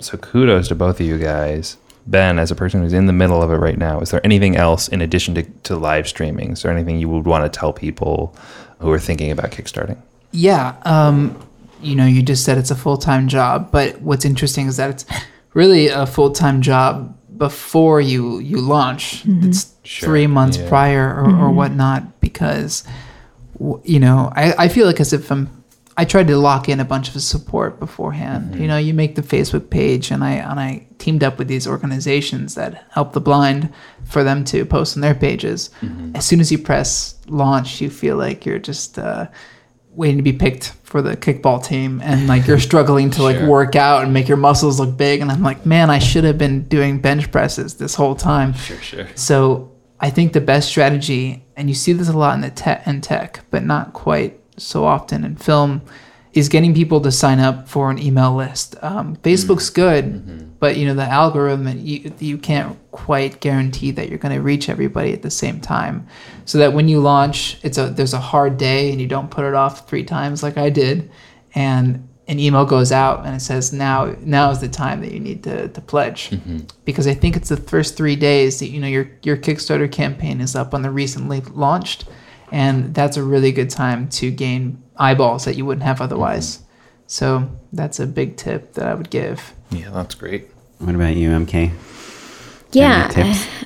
so 0.00 0.16
kudos 0.18 0.68
to 0.68 0.74
both 0.74 1.00
of 1.00 1.06
you 1.06 1.18
guys. 1.18 1.76
Ben, 2.06 2.38
as 2.38 2.50
a 2.50 2.54
person 2.54 2.82
who's 2.82 2.92
in 2.92 3.06
the 3.06 3.12
middle 3.12 3.42
of 3.42 3.50
it 3.50 3.56
right 3.56 3.78
now, 3.78 4.00
is 4.00 4.10
there 4.10 4.20
anything 4.24 4.56
else 4.56 4.88
in 4.88 5.02
addition 5.02 5.34
to, 5.34 5.42
to 5.42 5.76
live 5.76 6.06
streaming? 6.06 6.52
Is 6.52 6.62
there 6.62 6.70
anything 6.70 6.98
you 6.98 7.08
would 7.08 7.26
want 7.26 7.50
to 7.50 7.58
tell 7.58 7.72
people 7.72 8.34
who 8.78 8.90
are 8.92 8.98
thinking 8.98 9.30
about 9.30 9.50
kickstarting? 9.50 9.98
Yeah. 10.30 10.76
Um, 10.82 11.38
you 11.82 11.96
know, 11.96 12.06
you 12.06 12.22
just 12.22 12.44
said 12.44 12.58
it's 12.58 12.70
a 12.70 12.76
full 12.76 12.96
time 12.96 13.28
job, 13.28 13.70
but 13.72 14.00
what's 14.00 14.24
interesting 14.24 14.66
is 14.66 14.76
that 14.76 14.90
it's 14.90 15.04
really 15.54 15.88
a 15.88 16.06
full 16.06 16.30
time 16.30 16.62
job 16.62 17.16
before 17.36 18.00
you 18.00 18.38
you 18.38 18.60
launch. 18.60 19.24
It's 19.26 19.64
three 19.84 20.26
months 20.26 20.56
yeah. 20.56 20.68
prior 20.68 21.08
or, 21.08 21.46
or 21.46 21.50
whatnot 21.50 22.20
because 22.20 22.84
you 23.84 24.00
know 24.00 24.30
I, 24.34 24.64
I 24.64 24.68
feel 24.68 24.86
like 24.86 25.00
as 25.00 25.12
if 25.12 25.30
I'm 25.30 25.55
I 25.98 26.04
tried 26.04 26.26
to 26.28 26.36
lock 26.36 26.68
in 26.68 26.78
a 26.78 26.84
bunch 26.84 27.14
of 27.14 27.22
support 27.22 27.78
beforehand. 27.78 28.54
You 28.56 28.68
know, 28.68 28.76
you 28.76 28.92
make 28.92 29.14
the 29.14 29.22
Facebook 29.22 29.70
page, 29.70 30.10
and 30.10 30.22
I 30.22 30.32
and 30.32 30.60
I 30.60 30.86
teamed 30.98 31.24
up 31.24 31.38
with 31.38 31.48
these 31.48 31.66
organizations 31.66 32.54
that 32.54 32.86
help 32.90 33.12
the 33.12 33.20
blind 33.20 33.72
for 34.04 34.22
them 34.22 34.44
to 34.46 34.66
post 34.66 34.96
on 34.96 35.00
their 35.00 35.14
pages. 35.14 35.70
As 36.14 36.26
soon 36.26 36.40
as 36.40 36.52
you 36.52 36.58
press 36.58 37.18
launch, 37.28 37.80
you 37.80 37.88
feel 37.88 38.16
like 38.16 38.44
you're 38.44 38.58
just 38.58 38.98
uh, 38.98 39.28
waiting 39.90 40.18
to 40.18 40.22
be 40.22 40.34
picked 40.34 40.74
for 40.82 41.00
the 41.00 41.16
kickball 41.16 41.64
team, 41.64 42.02
and 42.02 42.28
like 42.28 42.46
you're 42.46 42.60
struggling 42.70 43.10
to 43.12 43.22
like 43.22 43.40
work 43.48 43.74
out 43.74 44.04
and 44.04 44.12
make 44.12 44.28
your 44.28 44.36
muscles 44.36 44.78
look 44.78 44.98
big. 44.98 45.22
And 45.22 45.32
I'm 45.32 45.42
like, 45.42 45.64
man, 45.64 45.88
I 45.88 45.98
should 45.98 46.24
have 46.24 46.36
been 46.36 46.68
doing 46.68 47.00
bench 47.00 47.30
presses 47.32 47.74
this 47.76 47.94
whole 47.94 48.14
time. 48.14 48.52
Sure, 48.52 48.78
sure. 48.82 49.08
So 49.14 49.72
I 49.98 50.10
think 50.10 50.34
the 50.34 50.42
best 50.42 50.68
strategy, 50.68 51.46
and 51.56 51.70
you 51.70 51.74
see 51.74 51.94
this 51.94 52.10
a 52.10 52.16
lot 52.16 52.34
in 52.34 52.42
the 52.42 52.50
tech 52.50 52.86
in 52.86 53.00
tech, 53.00 53.46
but 53.50 53.64
not 53.64 53.94
quite 53.94 54.38
so 54.56 54.84
often 54.84 55.24
in 55.24 55.36
film, 55.36 55.82
is 56.32 56.50
getting 56.50 56.74
people 56.74 57.00
to 57.00 57.10
sign 57.10 57.40
up 57.40 57.66
for 57.66 57.90
an 57.90 57.98
email 57.98 58.34
list. 58.34 58.76
Um, 58.82 59.16
Facebook's 59.16 59.70
mm-hmm. 59.70 59.80
good, 59.80 60.04
mm-hmm. 60.04 60.48
but 60.58 60.76
you 60.76 60.86
know 60.86 60.94
the 60.94 61.04
algorithm 61.04 61.66
you 61.78 62.12
you 62.18 62.36
can't 62.36 62.76
quite 62.90 63.40
guarantee 63.40 63.90
that 63.92 64.08
you're 64.08 64.18
going 64.18 64.34
to 64.34 64.42
reach 64.42 64.68
everybody 64.68 65.12
at 65.12 65.22
the 65.22 65.30
same 65.30 65.60
time. 65.60 66.06
So 66.44 66.58
that 66.58 66.74
when 66.74 66.88
you 66.88 67.00
launch, 67.00 67.58
it's 67.62 67.78
a 67.78 67.88
there's 67.88 68.12
a 68.12 68.20
hard 68.20 68.58
day 68.58 68.92
and 68.92 69.00
you 69.00 69.06
don't 69.06 69.30
put 69.30 69.44
it 69.46 69.54
off 69.54 69.88
three 69.88 70.04
times 70.04 70.42
like 70.42 70.58
I 70.58 70.68
did, 70.68 71.10
and 71.54 72.06
an 72.28 72.40
email 72.40 72.64
goes 72.64 72.90
out 72.90 73.24
and 73.24 73.36
it 73.36 73.40
says 73.40 73.72
now 73.72 74.14
now 74.20 74.50
is 74.50 74.60
the 74.60 74.68
time 74.68 75.00
that 75.00 75.12
you 75.12 75.20
need 75.20 75.44
to, 75.44 75.68
to 75.68 75.80
pledge 75.80 76.30
mm-hmm. 76.30 76.58
because 76.84 77.06
I 77.06 77.14
think 77.14 77.36
it's 77.36 77.48
the 77.48 77.56
first 77.56 77.96
three 77.96 78.16
days 78.16 78.58
that 78.58 78.68
you 78.68 78.80
know 78.80 78.88
your 78.88 79.08
your 79.22 79.36
Kickstarter 79.36 79.90
campaign 79.90 80.40
is 80.40 80.56
up 80.56 80.74
on 80.74 80.82
the 80.82 80.90
recently 80.90 81.40
launched, 81.40 82.04
and 82.52 82.94
that's 82.94 83.16
a 83.16 83.22
really 83.22 83.52
good 83.52 83.70
time 83.70 84.08
to 84.10 84.30
gain 84.30 84.82
eyeballs 84.96 85.44
that 85.44 85.56
you 85.56 85.66
wouldn't 85.66 85.84
have 85.84 86.00
otherwise. 86.00 86.60
So 87.06 87.48
that's 87.72 88.00
a 88.00 88.06
big 88.06 88.36
tip 88.36 88.74
that 88.74 88.86
I 88.86 88.94
would 88.94 89.10
give. 89.10 89.54
Yeah, 89.70 89.90
that's 89.90 90.14
great. 90.14 90.48
What 90.78 90.94
about 90.94 91.14
you, 91.14 91.30
MK? 91.30 91.72
Yeah, 92.72 93.10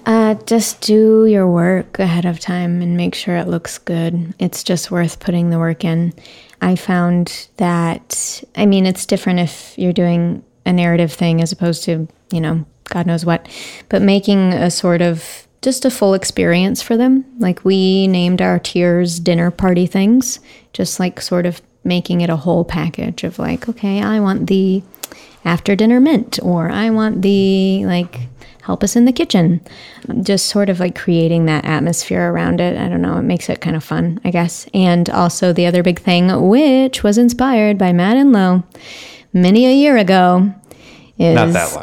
uh, 0.07 0.35
just 0.47 0.83
do 0.83 1.27
your 1.27 1.49
work 1.49 1.99
ahead 1.99 2.27
of 2.27 2.39
time 2.39 2.81
and 2.81 2.97
make 2.97 3.15
sure 3.15 3.37
it 3.37 3.49
looks 3.49 3.79
good. 3.79 4.35
It's 4.39 4.63
just 4.63 4.91
worth 4.91 5.19
putting 5.19 5.51
the 5.51 5.59
work 5.59 5.85
in. 5.85 6.13
I 6.61 6.77
found 6.77 7.49
that, 7.57 8.43
I 8.55 8.67
mean, 8.67 8.87
it's 8.87 9.07
different 9.07 9.41
if 9.41 9.75
you're 9.77 9.93
doing 9.93 10.45
a 10.67 10.73
narrative 10.73 11.13
thing 11.13 11.41
as 11.41 11.51
opposed 11.51 11.85
to, 11.85 12.07
you 12.31 12.41
know, 12.41 12.65
God 12.85 13.07
knows 13.07 13.25
what, 13.25 13.49
but 13.89 14.03
making 14.03 14.53
a 14.53 14.71
sort 14.71 15.01
of 15.01 15.47
just 15.63 15.85
a 15.85 15.91
full 15.91 16.15
experience 16.15 16.81
for 16.83 16.97
them. 16.97 17.25
Like 17.39 17.65
we 17.65 18.07
named 18.07 18.41
our 18.41 18.59
tiers 18.59 19.21
dinner 19.21 19.51
party 19.51 19.87
things, 19.87 20.41
just 20.73 20.99
like 20.99 21.21
sort 21.21 21.47
of 21.47 21.61
making 21.85 22.21
it 22.21 22.31
a 22.31 22.37
whole 22.37 22.65
package 22.65 23.25
of 23.25 23.39
like, 23.39 23.69
okay, 23.69 24.03
I 24.03 24.21
want 24.21 24.47
the 24.47 24.83
after 25.45 25.75
dinner 25.75 26.01
mint, 26.01 26.39
or 26.43 26.71
I 26.71 26.91
want 26.91 27.23
the 27.23 27.85
like 27.87 28.21
help 28.63 28.85
us 28.85 28.95
in 28.95 29.05
the 29.05 29.13
kitchen. 29.13 29.61
Just 30.23 30.47
sort 30.47 30.69
of 30.69 30.81
like 30.81 30.95
creating 30.95 31.47
that 31.47 31.65
atmosphere 31.65 32.31
around 32.31 32.61
it. 32.61 32.77
I 32.77 32.89
don't 32.89 33.03
know, 33.03 33.19
it 33.19 33.23
makes 33.23 33.49
it 33.49 33.61
kind 33.61 33.77
of 33.77 33.83
fun, 33.83 34.21
I 34.25 34.31
guess. 34.31 34.67
And 34.75 35.09
also 35.11 35.53
the 35.53 35.67
other 35.67 35.83
big 35.83 35.99
thing, 35.99 36.49
which 36.49 37.03
was 37.03 37.19
inspired 37.19 37.79
by 37.79 37.93
Matt 37.93 38.17
Enlow 38.17 38.63
many 39.33 39.67
a 39.67 39.75
year 39.75 39.97
ago. 39.97 40.55
Is, 41.21 41.35
Not 41.35 41.53
that 41.53 41.75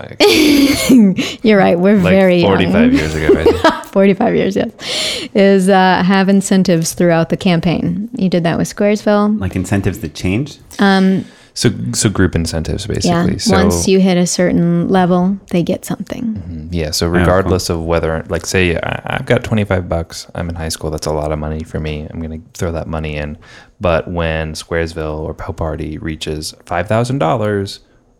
long. 0.89 1.15
You're 1.43 1.57
right. 1.59 1.77
We're 1.79 1.95
Like 1.97 2.11
very 2.11 2.37
young. 2.37 2.49
45 2.71 2.93
years 2.99 3.13
ago, 3.15 3.27
I 3.63 3.81
45 3.91 4.35
years, 4.35 4.55
yes. 4.55 5.29
Is 5.35 5.69
uh, 5.69 6.01
have 6.03 6.27
incentives 6.27 6.93
throughout 6.93 7.29
the 7.29 7.37
campaign. 7.37 8.09
You 8.17 8.29
did 8.29 8.43
that 8.43 8.57
with 8.57 8.73
Squaresville. 8.75 9.39
Like 9.39 9.55
incentives 9.55 9.99
that 9.99 10.15
change? 10.15 10.57
Um, 10.79 11.23
So 11.53 11.69
so 11.93 12.09
group 12.09 12.35
incentives 12.35 12.85
basically. 12.87 13.33
yeah. 13.33 13.37
So 13.37 13.51
Once 13.57 13.87
you 13.87 13.99
hit 13.99 14.17
a 14.17 14.25
certain 14.27 14.87
level, 14.89 15.37
they 15.51 15.61
get 15.63 15.85
something. 15.85 16.69
Yeah. 16.71 16.91
So 16.91 17.07
regardless 17.07 17.69
of 17.69 17.83
whether, 17.83 18.23
like, 18.29 18.45
say 18.45 18.75
I, 18.77 19.01
I've 19.17 19.25
got 19.25 19.43
25 19.43 19.87
bucks, 19.89 20.27
I'm 20.35 20.49
in 20.49 20.55
high 20.55 20.69
school. 20.69 20.89
That's 20.91 21.07
a 21.07 21.13
lot 21.13 21.31
of 21.31 21.39
money 21.39 21.63
for 21.63 21.79
me. 21.79 22.07
I'm 22.09 22.19
going 22.21 22.41
to 22.41 22.47
throw 22.59 22.71
that 22.71 22.87
money 22.87 23.15
in. 23.17 23.37
But 23.79 24.07
when 24.07 24.53
Squaresville 24.53 25.19
or 25.19 25.33
Poe 25.35 25.53
Party 25.53 25.97
reaches 25.99 26.53
$5,000, 26.65 27.79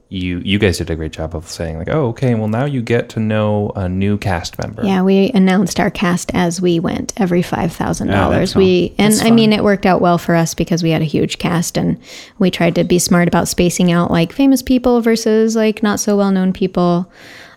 you 0.09 0.39
you 0.39 0.57
guys 0.57 0.77
did 0.77 0.89
a 0.89 0.95
great 0.95 1.11
job 1.11 1.35
of 1.35 1.47
saying 1.49 1.77
like, 1.77 1.89
oh, 1.89 2.07
okay, 2.07 2.33
well 2.35 2.47
now 2.47 2.63
you 2.65 2.81
get 2.81 3.09
to 3.09 3.19
know 3.19 3.71
a 3.75 3.89
new 3.89 4.17
cast 4.17 4.57
member. 4.57 4.83
Yeah, 4.85 5.01
we 5.01 5.31
announced 5.33 5.79
our 5.79 5.91
cast 5.91 6.31
as 6.33 6.61
we 6.61 6.79
went 6.79 7.13
every 7.17 7.41
five 7.41 7.73
thousand 7.73 8.09
Oh, 8.09 8.13
dollars. 8.13 8.55
We 8.55 8.95
and 8.97 9.13
I 9.21 9.31
mean 9.31 9.51
it 9.51 9.63
worked 9.63 9.85
out 9.85 9.99
well 9.99 10.17
for 10.17 10.33
us 10.35 10.53
because 10.53 10.81
we 10.83 10.91
had 10.91 11.01
a 11.01 11.05
huge 11.05 11.39
cast 11.39 11.77
and 11.77 11.99
we 12.39 12.49
tried 12.51 12.75
to 12.75 12.83
be 12.83 12.99
smart 12.99 13.27
about 13.27 13.47
spacing 13.49 13.91
out 13.91 14.09
like 14.09 14.31
famous 14.31 14.61
people 14.61 15.01
versus 15.01 15.55
like 15.55 15.83
not 15.83 15.99
so 15.99 16.15
well 16.15 16.31
known 16.31 16.53
people. 16.53 17.11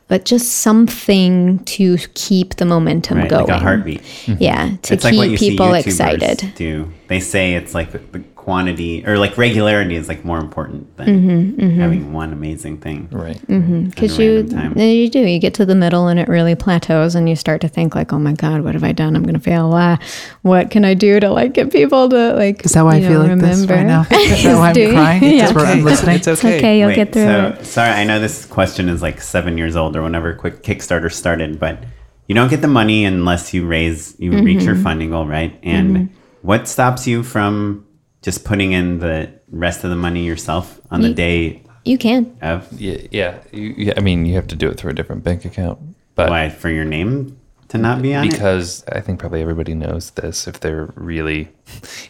But 0.08 0.24
just 0.24 0.50
something 0.56 1.60
to 1.66 1.96
keep 2.14 2.56
the 2.56 2.64
momentum 2.64 3.18
Right, 3.18 3.30
going. 3.30 3.46
like 3.46 3.56
a 3.56 3.58
heartbeat. 3.60 4.02
Yeah, 4.40 4.74
to 4.82 4.94
it's 4.94 5.04
keep 5.04 5.04
like 5.04 5.16
what 5.18 5.30
you 5.30 5.38
people 5.38 5.66
YouTubers 5.68 5.86
excited. 5.86 6.52
Do 6.56 6.92
they 7.06 7.20
say 7.20 7.54
it's 7.54 7.74
like 7.74 7.92
the, 7.92 7.98
the 7.98 8.24
quantity 8.44 9.04
or 9.06 9.18
like 9.18 9.36
regularity 9.36 9.94
is 9.96 10.08
like 10.08 10.24
more 10.24 10.38
important 10.38 10.96
than 10.96 11.06
Mhm, 11.08 11.56
mhm. 11.56 11.76
having 11.76 12.12
one 12.14 12.32
amazing 12.32 12.78
thing, 12.78 13.06
right? 13.12 13.38
Because 13.46 14.14
At 14.14 14.18
a 14.18 14.24
you, 14.24 14.34
random 14.36 14.58
time. 14.58 14.72
then 14.74 14.88
you 14.96 15.10
do, 15.10 15.20
you 15.20 15.38
get 15.38 15.52
to 15.54 15.66
the 15.66 15.74
middle 15.74 16.08
and 16.08 16.18
it 16.18 16.26
really 16.26 16.54
plateaus, 16.54 17.14
and 17.14 17.28
you 17.28 17.36
start 17.36 17.60
to 17.60 17.68
think 17.68 17.94
like, 17.94 18.14
"Oh 18.14 18.18
my 18.18 18.32
God, 18.32 18.62
what 18.62 18.72
have 18.72 18.82
I 18.82 18.92
done? 18.92 19.14
I'm 19.14 19.24
gonna 19.24 19.38
fail. 19.40 19.70
Ah, 19.74 19.98
what 20.40 20.70
can 20.70 20.86
I 20.86 20.94
do 20.94 21.20
to 21.20 21.28
like 21.28 21.52
get 21.52 21.70
people 21.70 22.08
to 22.08 22.32
like?" 22.34 22.64
Is 22.64 22.72
that 22.72 22.82
why 22.84 22.94
I 22.94 22.96
you 22.98 23.08
feel 23.08 23.22
know, 23.22 23.34
like 23.34 23.40
this 23.40 23.66
right 23.66 23.86
now? 23.86 24.06
Is 24.10 24.42
that 24.44 24.56
why 24.56 24.70
I'm 24.70 24.92
crying? 24.94 25.22
It's 25.24 25.34
Yeah. 25.36 25.42
just 25.42 25.54
where 25.54 25.66
I'm 25.66 25.84
listening. 25.84 26.16
It's 26.16 26.28
okay. 26.28 26.58
okay. 26.58 26.78
You'll 26.78 26.88
Wait, 26.88 26.96
get 26.96 27.12
through 27.12 27.24
so, 27.26 27.56
it. 27.60 27.66
Sorry, 27.66 27.90
I 27.90 28.04
know 28.04 28.18
this 28.18 28.46
question 28.46 28.88
is 28.88 29.02
like 29.02 29.20
seven 29.20 29.58
years 29.58 29.76
old 29.76 29.96
or 29.96 30.02
whenever 30.02 30.32
quick 30.32 30.62
Kickstarter 30.62 31.12
started, 31.12 31.60
but 31.60 31.84
you 32.26 32.34
don't 32.34 32.48
get 32.48 32.62
the 32.62 32.68
money 32.68 33.04
unless 33.04 33.52
you 33.52 33.66
raise, 33.66 34.14
you 34.18 34.32
reach 34.32 34.62
your 34.64 34.76
Mhm. 34.76 34.82
funding 34.82 35.10
goal, 35.10 35.26
right? 35.26 35.52
And 35.62 35.96
Mhm. 35.96 36.08
what 36.42 36.68
stops 36.68 37.06
you 37.06 37.22
from 37.22 37.84
just 38.22 38.44
putting 38.44 38.72
in 38.72 38.98
the 38.98 39.30
rest 39.50 39.84
of 39.84 39.90
the 39.90 39.96
money 39.96 40.24
yourself 40.24 40.80
on 40.90 41.00
the 41.02 41.12
day 41.14 41.62
You 41.84 41.96
can. 41.98 42.36
of? 42.42 42.70
Yeah, 42.72 42.98
yeah. 43.10 43.38
You, 43.52 43.74
yeah. 43.76 43.92
I 43.96 44.00
mean, 44.00 44.26
you 44.26 44.34
have 44.34 44.46
to 44.48 44.56
do 44.56 44.68
it 44.68 44.76
through 44.78 44.90
a 44.90 44.94
different 44.94 45.24
bank 45.24 45.44
account. 45.44 45.78
But 46.14 46.28
Why 46.30 46.48
for 46.50 46.68
your 46.68 46.84
name 46.84 47.38
to 47.68 47.78
not 47.78 48.02
be 48.02 48.14
on 48.14 48.26
it? 48.26 48.32
because 48.32 48.84
I 48.92 49.00
think 49.00 49.18
probably 49.20 49.40
everybody 49.40 49.74
knows 49.74 50.10
this. 50.10 50.46
If 50.46 50.60
they're 50.60 50.92
really, 50.96 51.48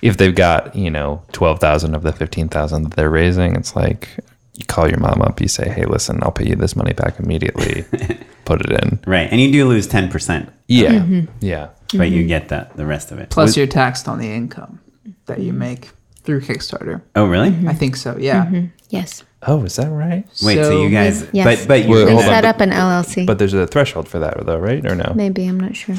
if 0.03 0.17
they've 0.17 0.35
got 0.35 0.75
you 0.75 0.91
know 0.91 1.23
twelve 1.33 1.61
thousand 1.61 1.95
of 1.95 2.03
the 2.03 2.13
fifteen 2.13 2.49
thousand 2.49 2.83
that 2.85 2.97
they're 2.97 3.11
raising, 3.11 3.55
it's 3.55 3.77
like 3.77 4.09
you 4.55 4.65
call 4.67 4.89
your 4.89 4.99
mom 4.99 5.23
up, 5.23 5.41
you 5.41 5.47
say, 5.49 5.69
"Hey, 5.69 5.85
listen, 5.85 6.19
I'll 6.23 6.33
pay 6.33 6.49
you 6.49 6.57
this 6.57 6.75
money 6.75 6.93
back 6.93 7.21
immediately. 7.21 7.85
Put 8.47 8.63
it 8.63 8.83
in." 8.83 8.99
Right, 9.07 9.29
and 9.31 9.41
you 9.41 9.53
do 9.53 9.69
lose 9.69 9.87
ten 9.87 10.09
percent. 10.09 10.49
Yeah, 10.67 10.93
Mhm. 10.95 11.29
yeah. 11.41 11.69
but 11.95 12.11
you 12.11 12.25
Mhm. 12.25 12.29
get 12.29 12.49
that 12.49 12.77
the 12.77 12.87
rest 12.87 13.13
of 13.13 13.19
it. 13.21 13.31
Plus, 13.31 13.49
Was- 13.51 13.57
you're 13.57 13.67
taxed 13.69 14.09
on 14.09 14.19
the 14.19 14.33
income 14.33 14.81
that 15.27 15.39
you 15.41 15.53
make 15.53 15.91
through 16.25 16.41
Kickstarter. 16.43 17.03
Oh, 17.17 17.27
really? 17.27 17.55
I 17.67 17.73
think 17.75 17.97
so. 17.97 18.17
Yeah. 18.19 18.47
Mhm. 18.47 18.71
Yes. 18.91 19.23
Oh, 19.47 19.65
is 19.65 19.77
that 19.77 19.91
right? 19.91 20.25
Wait, 20.43 20.57
so, 20.57 20.63
So- 20.65 20.83
you 20.83 20.91
guys, 20.91 21.27
Yes. 21.33 21.45
but 21.61 21.69
but 21.69 21.85
you 21.85 21.91
Well, 21.91 22.05
They 22.07 22.13
hold 22.13 22.25
on, 22.25 22.31
set 22.31 22.43
but- 22.43 22.49
up 22.57 22.61
an 22.61 22.71
LLC. 22.73 23.25
But 23.27 23.39
there's 23.39 23.55
a 23.55 23.67
threshold 23.67 24.09
for 24.09 24.19
that, 24.19 24.35
though, 24.45 24.59
right? 24.59 24.85
Or 24.85 24.95
no? 24.95 25.13
Maybe 25.15 25.47
I'm 25.47 25.59
not 25.59 25.75
sure. 25.77 25.97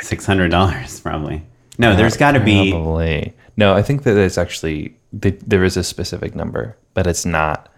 six 0.00 0.26
hundred 0.26 0.50
dollars 0.50 0.98
probably. 1.00 1.42
No, 1.78 1.94
there's 1.96 2.16
got 2.16 2.32
to 2.32 2.40
be. 2.40 2.70
Probably. 2.72 3.34
No, 3.56 3.74
I 3.74 3.82
think 3.82 4.02
that 4.02 4.16
it's 4.16 4.36
actually 4.38 4.94
th- 5.20 5.40
there 5.46 5.62
is 5.64 5.76
a 5.76 5.84
specific 5.84 6.34
number, 6.34 6.76
but 6.94 7.06
it's 7.06 7.24
not 7.24 7.68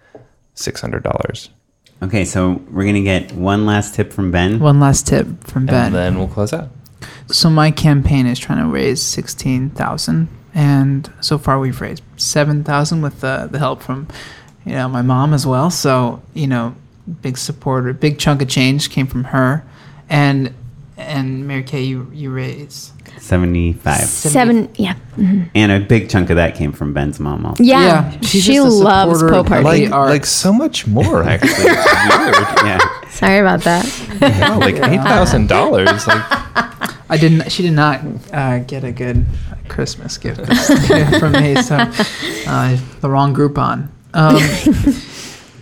six 0.55 0.80
hundred 0.80 1.03
dollars. 1.03 1.51
Okay, 2.03 2.24
so 2.24 2.61
we're 2.70 2.85
gonna 2.85 3.03
get 3.03 3.32
one 3.32 3.66
last 3.66 3.95
tip 3.95 4.12
from 4.12 4.30
Ben. 4.30 4.59
One 4.59 4.80
last 4.80 5.07
tip 5.07 5.45
from 5.45 5.66
Ben. 5.66 5.87
And 5.87 5.95
then 5.95 6.18
we'll 6.18 6.28
close 6.28 6.53
out. 6.53 6.68
So 7.28 7.51
my 7.51 7.70
campaign 7.70 8.26
is 8.26 8.39
trying 8.39 8.59
to 8.59 8.66
raise 8.66 9.03
sixteen 9.03 9.70
thousand, 9.70 10.28
and 10.55 11.11
so 11.20 11.36
far 11.38 11.59
we've 11.59 11.80
raised 11.80 12.02
seven 12.16 12.62
thousand 12.64 13.02
with 13.02 13.20
the 13.20 13.48
the 13.50 13.59
help 13.59 13.82
from, 13.82 14.07
you 14.64 14.72
know, 14.72 14.88
my 14.88 15.02
mom 15.02 15.34
as 15.34 15.46
well. 15.46 15.70
So 15.70 16.22
you 16.34 16.46
know, 16.46 16.74
big 17.22 17.36
supporter, 17.38 17.92
big 17.92 18.18
chunk 18.18 18.40
of 18.42 18.48
change 18.48 18.90
came 18.90 19.07
from 19.07 19.24
her, 19.24 19.64
and 20.09 20.55
and 20.96 21.46
Mary 21.48 21.62
Kay, 21.64 21.82
you 21.82 22.09
you 22.12 22.30
raised 22.30 22.92
Seventy-five, 23.20 24.00
Seven. 24.05 24.68
Yeah. 24.74 24.96
mhm. 25.16 25.48
and 25.55 25.72
a 25.72 25.80
big 25.80 26.11
chunk 26.11 26.28
of 26.30 26.36
that 26.36 26.55
came 26.57 26.72
from 26.72 26.92
Ben's 26.92 27.18
mom. 27.18 27.46
Also. 27.46 27.62
Yeah. 27.62 28.11
Yeah, 28.12 28.20
she 28.20 28.61
loves 28.61 29.20
supporter 29.20 29.42
Poe 29.42 29.48
Party. 29.48 29.64
Like- 29.64 29.90
Like, 29.90 30.09
like 30.11 30.26
so 30.26 30.52
much 30.52 30.86
more, 30.86 31.22
actually. 31.28 31.48
It's 31.50 31.64
weird. 31.64 32.66
Yeah, 32.66 33.09
Sorry 33.11 33.38
about 33.38 33.62
that. 33.62 33.86
Yeah, 34.20 34.57
like 34.57 34.74
eight 34.76 35.00
thousand 35.02 35.48
dollars. 35.48 36.07
Like 36.07 36.22
I 37.09 37.18
didn't. 37.18 37.50
She 37.50 37.62
did 37.62 37.72
not 37.72 38.00
uh, 38.32 38.59
get 38.61 38.84
a 38.84 38.92
good 38.92 39.24
Christmas 39.68 40.18
gift 40.18 40.40
from 41.18 41.32
me, 41.32 41.57
so 41.62 41.76
uh, 42.46 42.78
the 43.00 43.11
wrong 43.11 43.34
Groupon. 43.34 43.88
Um, 44.14 44.36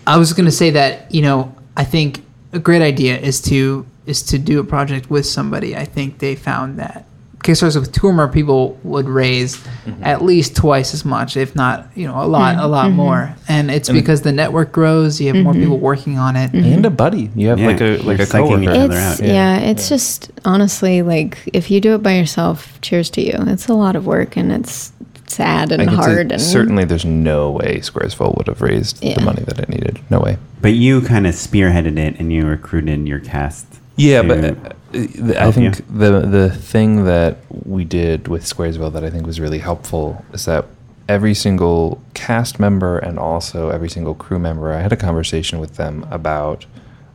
I 0.06 0.18
was 0.18 0.32
going 0.32 0.44
to 0.46 0.52
say 0.52 0.70
that 0.70 1.12
you 1.12 1.22
know 1.22 1.54
I 1.76 1.84
think 1.84 2.24
a 2.52 2.58
great 2.58 2.82
idea 2.82 3.18
is 3.18 3.40
to 3.42 3.86
is 4.06 4.22
to 4.24 4.38
do 4.38 4.60
a 4.60 4.64
project 4.64 5.10
with 5.10 5.26
somebody. 5.26 5.76
I 5.76 5.84
think 5.84 6.18
they 6.18 6.36
found 6.36 6.78
that 6.78 7.06
Kickstarters 7.42 7.78
with 7.78 7.92
two 7.92 8.06
or 8.06 8.12
more 8.12 8.28
people 8.28 8.78
would 8.84 9.08
raise 9.08 9.56
mm-hmm. 9.56 10.04
at 10.04 10.22
least 10.22 10.54
twice 10.54 10.94
as 10.94 11.04
much, 11.04 11.36
if 11.36 11.54
not 11.56 11.88
you 11.96 12.06
know 12.06 12.22
a 12.22 12.26
lot 12.26 12.54
a 12.54 12.58
mm-hmm. 12.58 12.70
lot 12.70 12.86
mm-hmm. 12.86 12.96
more. 12.96 13.34
And 13.48 13.70
it's 13.70 13.88
because 13.88 14.22
the 14.22 14.32
network 14.32 14.72
grows. 14.72 15.20
You 15.20 15.32
have 15.34 15.42
more 15.42 15.52
people 15.54 15.78
working 15.78 16.18
on 16.18 16.36
it. 16.36 16.52
and 16.52 16.86
a 16.86 16.90
buddy. 16.90 17.30
You 17.34 17.48
have 17.48 17.58
Yeah, 17.58 17.66
like 17.66 17.80
a 17.80 17.96
like 17.98 18.18
you're 18.18 18.26
a 18.26 18.30
psyching 18.30 18.48
coworker. 18.48 18.62
each 18.62 18.68
other 18.68 18.96
It's 18.96 19.20
out. 19.20 19.26
yeah, 19.26 19.58
it's 19.58 19.88
just 19.88 20.30
honestly 20.44 21.02
like 21.02 21.38
if 21.52 21.70
you 21.70 21.80
do 21.80 21.94
it 21.94 22.02
by 22.02 22.16
yourself, 22.16 22.80
cheers 22.80 23.10
to 23.10 23.20
you. 23.20 23.34
It's 23.34 23.68
a 23.68 23.74
lot 23.74 23.96
of 23.96 24.06
work 24.06 24.36
and 24.36 24.52
it's 24.52 24.92
sad 25.26 25.72
and 25.72 25.80
I 25.80 25.86
can 25.86 25.96
say 25.96 26.14
hard 26.14 26.30
and 26.32 26.40
certainly 26.40 26.84
there's 26.84 27.06
no 27.06 27.50
way 27.52 27.78
Squaresville 27.78 28.36
would 28.36 28.48
have 28.48 28.60
raised 28.60 29.02
Yeah. 29.02 29.14
the 29.14 29.22
money 29.22 29.42
that 29.44 29.58
it 29.58 29.68
needed. 29.68 29.98
No 30.10 30.20
way. 30.20 30.36
but 30.60 30.74
you 30.74 31.00
kind 31.00 31.26
of 31.26 31.34
spearheaded 31.34 31.98
it, 31.98 32.20
and 32.20 32.32
you 32.32 32.46
recruited 32.46 33.08
your 33.08 33.18
cast. 33.18 33.66
Yeah, 33.96 34.22
to- 34.22 34.28
but 34.28 34.38
uh, 34.38 34.42
th- 34.42 34.72
I 34.94 34.98
help 35.40 35.56
you? 35.56 35.72
think 35.72 35.76
the 35.88 36.20
the 36.20 36.50
thing 36.50 37.04
that 37.04 37.38
we 37.64 37.84
did 37.84 38.28
with 38.28 38.44
Squaresville 38.44 38.92
that 38.92 39.04
I 39.04 39.10
think 39.10 39.26
was 39.26 39.40
really 39.40 39.58
helpful 39.58 40.24
is 40.32 40.44
that 40.44 40.66
every 41.08 41.34
single 41.34 42.00
cast 42.14 42.60
member 42.60 42.98
and 42.98 43.18
also 43.18 43.70
every 43.70 43.88
single 43.88 44.14
crew 44.14 44.38
member, 44.38 44.72
I 44.72 44.80
had 44.80 44.92
a 44.92 44.96
conversation 44.96 45.58
with 45.58 45.76
them 45.76 46.06
about 46.10 46.66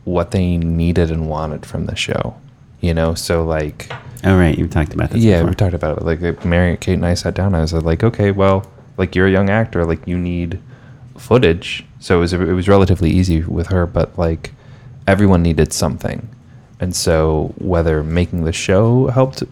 what 0.04 0.30
they 0.30 0.56
needed 0.56 1.10
and 1.10 1.28
wanted 1.28 1.66
from 1.66 1.86
the 1.86 1.96
show. 1.96 2.36
You 2.80 2.94
know, 2.94 3.14
so 3.14 3.44
like 3.44 3.90
oh 4.24 4.38
right, 4.38 4.56
you 4.56 4.68
talked 4.68 4.94
about 4.94 5.10
this. 5.10 5.22
yeah, 5.22 5.38
before. 5.38 5.50
we 5.50 5.54
talked 5.56 5.74
about 5.74 5.98
it. 5.98 6.04
Like 6.04 6.44
Mary, 6.44 6.76
Kate, 6.76 6.94
and 6.94 7.06
I 7.06 7.14
sat 7.14 7.34
down. 7.34 7.54
I 7.54 7.60
was 7.60 7.72
like, 7.72 8.04
okay, 8.04 8.30
well, 8.30 8.70
like 8.96 9.14
you're 9.14 9.26
a 9.26 9.30
young 9.30 9.50
actor, 9.50 9.84
like 9.84 10.06
you 10.06 10.16
need 10.16 10.60
footage. 11.16 11.84
So 12.00 12.18
it 12.18 12.20
was 12.20 12.32
it 12.32 12.38
was 12.38 12.68
relatively 12.68 13.10
easy 13.10 13.42
with 13.42 13.68
her, 13.68 13.86
but 13.86 14.16
like 14.18 14.52
everyone 15.06 15.42
needed 15.42 15.72
something, 15.72 16.28
and 16.80 16.94
so 16.94 17.52
whether 17.58 18.02
making 18.02 18.44
the 18.44 18.52
show 18.52 19.08
helped 19.08 19.42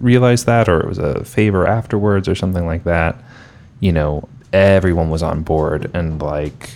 realize 0.00 0.44
that, 0.44 0.68
or 0.68 0.80
it 0.80 0.88
was 0.88 0.98
a 0.98 1.24
favor 1.24 1.66
afterwards, 1.66 2.28
or 2.28 2.34
something 2.34 2.66
like 2.66 2.84
that, 2.84 3.16
you 3.80 3.92
know, 3.92 4.28
everyone 4.52 5.10
was 5.10 5.22
on 5.22 5.42
board, 5.42 5.90
and 5.94 6.20
like 6.20 6.70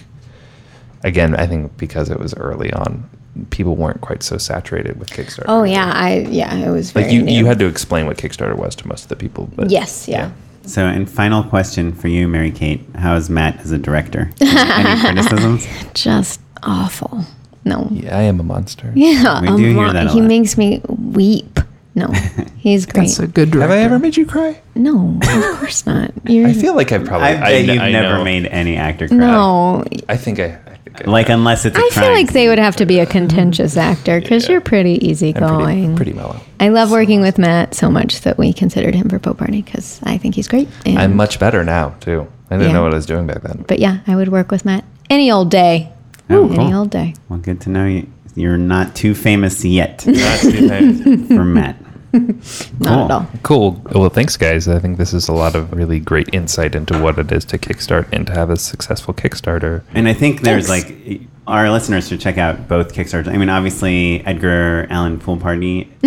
again, 1.04 1.34
I 1.36 1.46
think 1.46 1.76
because 1.76 2.10
it 2.10 2.18
was 2.18 2.34
early 2.34 2.72
on, 2.72 3.08
people 3.50 3.74
weren't 3.76 4.00
quite 4.00 4.22
so 4.22 4.38
saturated 4.38 4.98
with 4.98 5.10
Kickstarter. 5.10 5.44
Oh 5.48 5.62
yeah, 5.64 5.90
I 5.94 6.26
yeah, 6.30 6.54
it 6.54 6.70
was 6.70 6.90
very 6.92 7.06
Like 7.06 7.14
you, 7.14 7.22
new. 7.22 7.32
you 7.32 7.46
had 7.46 7.58
to 7.58 7.66
explain 7.66 8.06
what 8.06 8.16
Kickstarter 8.16 8.56
was 8.56 8.74
to 8.76 8.88
most 8.88 9.04
of 9.04 9.08
the 9.08 9.16
people. 9.16 9.48
But 9.56 9.70
Yes, 9.70 10.06
yeah. 10.08 10.30
So, 10.66 10.84
and 10.86 11.10
final 11.10 11.42
question 11.42 11.92
for 11.92 12.08
you, 12.08 12.28
Mary 12.28 12.50
Kate: 12.50 12.82
How 12.96 13.16
is 13.16 13.30
Matt 13.30 13.58
as 13.60 13.70
a 13.72 13.78
director? 13.78 14.30
Any 14.40 15.00
criticisms? 15.14 15.66
Just 15.94 16.40
awful. 16.62 17.24
No. 17.64 17.88
yeah, 17.90 18.16
I 18.16 18.22
am 18.22 18.40
a 18.40 18.42
monster. 18.42 18.90
Yeah. 18.96 19.40
We 19.42 19.48
a 19.48 19.50
do 19.56 19.56
hear 19.64 19.74
lot- 19.76 19.92
that 19.92 20.06
a 20.06 20.10
he 20.10 20.20
lot. 20.20 20.28
makes 20.28 20.56
me 20.56 20.80
weep. 20.88 21.58
No. 21.94 22.06
He's 22.56 22.86
great. 22.86 23.02
That's 23.08 23.18
a 23.18 23.26
good 23.26 23.48
Have 23.48 23.52
director. 23.52 23.74
I 23.74 23.78
ever 23.80 23.98
made 23.98 24.16
you 24.16 24.24
cry? 24.24 24.60
no, 24.74 25.18
of 25.22 25.58
course 25.58 25.84
not. 25.86 26.12
You're 26.24 26.48
I 26.48 26.52
feel 26.52 26.74
like 26.76 26.92
I've 26.92 27.04
probably. 27.04 27.28
I 27.28 27.34
bet 27.40 27.64
kn- 27.66 27.68
you've 27.74 27.82
I 27.82 27.90
never 27.90 28.18
know. 28.18 28.24
made 28.24 28.46
any 28.46 28.76
actor 28.76 29.08
cry. 29.08 29.16
No. 29.16 29.84
I 30.08 30.16
think 30.16 30.38
I. 30.38 30.44
I 30.44 30.74
think 30.92 31.06
I 31.08 31.10
Like 31.10 31.28
unless 31.28 31.64
it's. 31.64 31.76
a 31.76 31.80
I 31.80 31.82
feel 31.90 32.02
crime 32.04 32.12
like 32.14 32.32
they 32.32 32.48
would 32.48 32.58
have 32.58 32.76
to 32.76 32.86
be 32.86 33.00
a 33.00 33.06
contentious 33.06 33.76
actor 33.76 34.20
because 34.20 34.44
Yeah. 34.46 34.52
you're 34.52 34.60
pretty 34.60 34.94
I'm 34.96 35.10
easygoing. 35.10 35.96
pretty, 35.96 35.96
pretty 35.96 36.12
mellow. 36.14 36.40
I 36.60 36.68
love 36.68 36.90
working 36.90 37.20
with 37.20 37.38
Matt 37.38 37.74
so 37.74 37.90
much 37.90 38.20
that 38.22 38.38
we 38.38 38.52
considered 38.52 38.94
him 38.94 39.08
for 39.08 39.18
Poe 39.18 39.34
Party 39.34 39.60
because 39.62 40.00
I 40.04 40.16
think 40.16 40.34
he's 40.36 40.48
great. 40.48 40.68
And, 40.86 40.98
I'm 40.98 41.16
much 41.16 41.38
better 41.40 41.64
now 41.64 41.90
too. 42.00 42.26
I 42.50 42.56
didn't 42.56 42.68
Yeah. 42.68 42.74
know 42.74 42.82
what 42.82 42.92
I 42.92 42.96
was 42.96 43.06
doing 43.06 43.26
back 43.26 43.42
then. 43.42 43.64
but 43.68 43.78
yeah, 43.80 43.98
I 44.06 44.14
would 44.16 44.28
work 44.28 44.50
with 44.50 44.64
Matt 44.64 44.84
any 45.10 45.30
old 45.30 45.50
day. 45.50 45.92
Oh, 46.30 46.46
Any 46.46 46.56
cool. 46.56 46.74
old 46.74 46.90
day. 46.90 47.14
Well, 47.28 47.38
good 47.40 47.60
to 47.62 47.70
know 47.70 47.86
you. 47.86 48.06
You're 48.36 48.56
not 48.56 48.94
too 48.94 49.14
famous 49.14 49.64
yet 49.64 50.06
Not 50.06 50.38
too 50.40 50.68
bad. 50.68 51.26
for 51.28 51.44
Matt. 51.44 51.76
Not 52.80 53.04
at 53.04 53.10
all. 53.10 53.28
Cool. 53.42 53.82
Well, 53.92 54.08
thanks, 54.08 54.36
guys. 54.36 54.66
I 54.68 54.78
think 54.78 54.98
this 54.98 55.12
is 55.12 55.28
a 55.28 55.32
lot 55.32 55.54
of 55.54 55.72
really 55.72 56.00
great 56.00 56.28
insight 56.32 56.74
into 56.74 57.00
what 57.00 57.18
it 57.18 57.30
is 57.32 57.44
to 57.46 57.58
kickstart 57.58 58.08
and 58.12 58.26
to 58.28 58.32
have 58.32 58.50
a 58.50 58.56
successful 58.56 59.14
Kickstarter. 59.14 59.82
And 59.94 60.08
I 60.08 60.12
think 60.12 60.40
there's 60.42 60.66
Thanks. 60.68 60.90
like 60.90 61.20
our 61.50 61.70
listeners 61.70 62.08
should 62.08 62.20
check 62.20 62.38
out 62.38 62.68
both 62.68 62.94
Kickstarters. 62.94 63.28
I 63.28 63.36
mean, 63.36 63.48
obviously 63.48 64.24
Edgar 64.26 64.86
Allan 64.90 65.18
Pool 65.18 65.36
Party, 65.36 65.90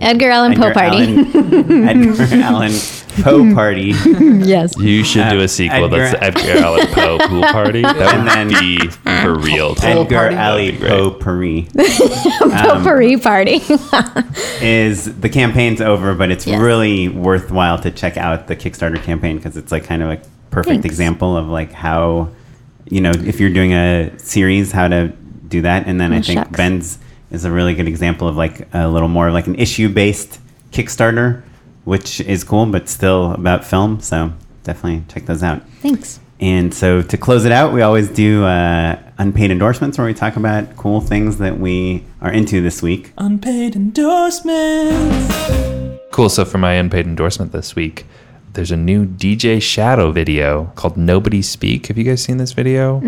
Edgar 0.00 0.30
Allan 0.30 0.54
Poe 0.54 0.72
Party. 0.72 1.16
Allan, 1.16 1.88
Edgar 1.88 2.24
Allan 2.42 2.72
Poe 3.22 3.54
Party, 3.54 3.92
yes. 4.44 4.76
You 4.78 5.04
should 5.04 5.28
do 5.30 5.40
Uh, 5.40 5.44
a 5.44 5.48
sequel 5.48 5.88
that's 5.88 6.14
Edgar- 6.20 6.40
Edgar 6.48 6.64
Allan 6.64 6.86
Poe 6.88 7.18
Pool 7.28 7.42
Party. 7.42 7.82
That 7.82 7.96
And 8.14 8.24
would 8.24 8.32
then- 8.32 8.60
be 8.60 8.88
for 8.88 9.34
real. 9.38 9.74
too. 9.74 9.86
Edgar 9.86 10.16
Party? 10.16 10.34
Allan 10.36 10.64
That'd 10.66 10.74
be 10.74 10.80
great. 10.80 10.90
Poe 10.90 11.10
Paris. 11.10 11.68
Potpourri 12.38 13.16
party. 13.18 13.60
is 14.60 15.18
the 15.20 15.28
campaign's 15.28 15.80
over, 15.80 16.14
but 16.14 16.30
it's 16.30 16.46
Yes. 16.46 16.60
really 16.60 17.08
worthwhile 17.08 17.78
to 17.80 17.90
check 17.90 18.16
out 18.16 18.46
the 18.46 18.56
Kickstarter 18.56 19.02
campaign 19.02 19.36
because 19.36 19.56
it's 19.56 19.72
like 19.72 19.84
kind 19.84 20.02
of 20.02 20.10
a 20.10 20.16
perfect 20.50 20.68
Thanks. 20.82 20.86
example 20.86 21.36
of 21.36 21.48
like 21.48 21.72
how, 21.72 22.28
you 22.88 23.00
know, 23.00 23.10
if 23.14 23.40
you're 23.40 23.50
doing 23.50 23.72
a 23.72 24.16
series, 24.18 24.72
how 24.72 24.88
to 24.88 25.08
do 25.48 25.62
that. 25.62 25.86
And 25.86 26.00
then 26.00 26.12
I 26.12 26.18
Oh, 26.18 26.22
think 26.22 26.40
shucks. 26.40 26.56
Ben's 26.56 26.98
is 27.30 27.44
a 27.44 27.50
really 27.50 27.74
good 27.74 27.88
example 27.88 28.28
of 28.28 28.36
like 28.36 28.68
a 28.74 28.88
little 28.88 29.08
more 29.08 29.30
like 29.30 29.46
an 29.46 29.54
issue 29.56 29.88
based 29.88 30.40
Kickstarter, 30.72 31.42
which 31.84 32.20
is 32.20 32.44
cool, 32.44 32.66
but 32.66 32.88
still 32.88 33.32
about 33.32 33.64
film. 33.64 34.00
So 34.00 34.32
definitely 34.64 35.04
check 35.08 35.26
those 35.26 35.42
out. 35.42 35.62
Thanks. 35.80 36.20
And 36.40 36.74
so 36.74 37.00
to 37.00 37.16
close 37.16 37.44
it 37.44 37.52
out, 37.52 37.72
we 37.72 37.80
always 37.82 38.08
do 38.08 38.44
uh, 38.44 38.98
unpaid 39.18 39.50
endorsements 39.50 39.96
where 39.98 40.06
we 40.06 40.12
talk 40.14 40.36
about 40.36 40.76
cool 40.76 41.00
things 41.00 41.38
that 41.38 41.58
we 41.58 42.04
are 42.20 42.30
into 42.32 42.60
this 42.60 42.82
week. 42.82 43.12
Unpaid 43.16 43.76
endorsements. 43.76 45.34
Cool. 46.12 46.28
So 46.28 46.44
for 46.44 46.58
my 46.58 46.72
unpaid 46.74 47.06
endorsement 47.06 47.52
this 47.52 47.74
week, 47.74 48.06
there's 48.54 48.70
a 48.70 48.76
new 48.76 49.04
DJ 49.04 49.60
Shadow 49.60 50.10
video 50.10 50.72
called 50.76 50.96
Nobody 50.96 51.42
Speak. 51.42 51.86
Have 51.88 51.98
you 51.98 52.04
guys 52.04 52.22
seen 52.22 52.38
this 52.38 52.52
video? 52.52 53.00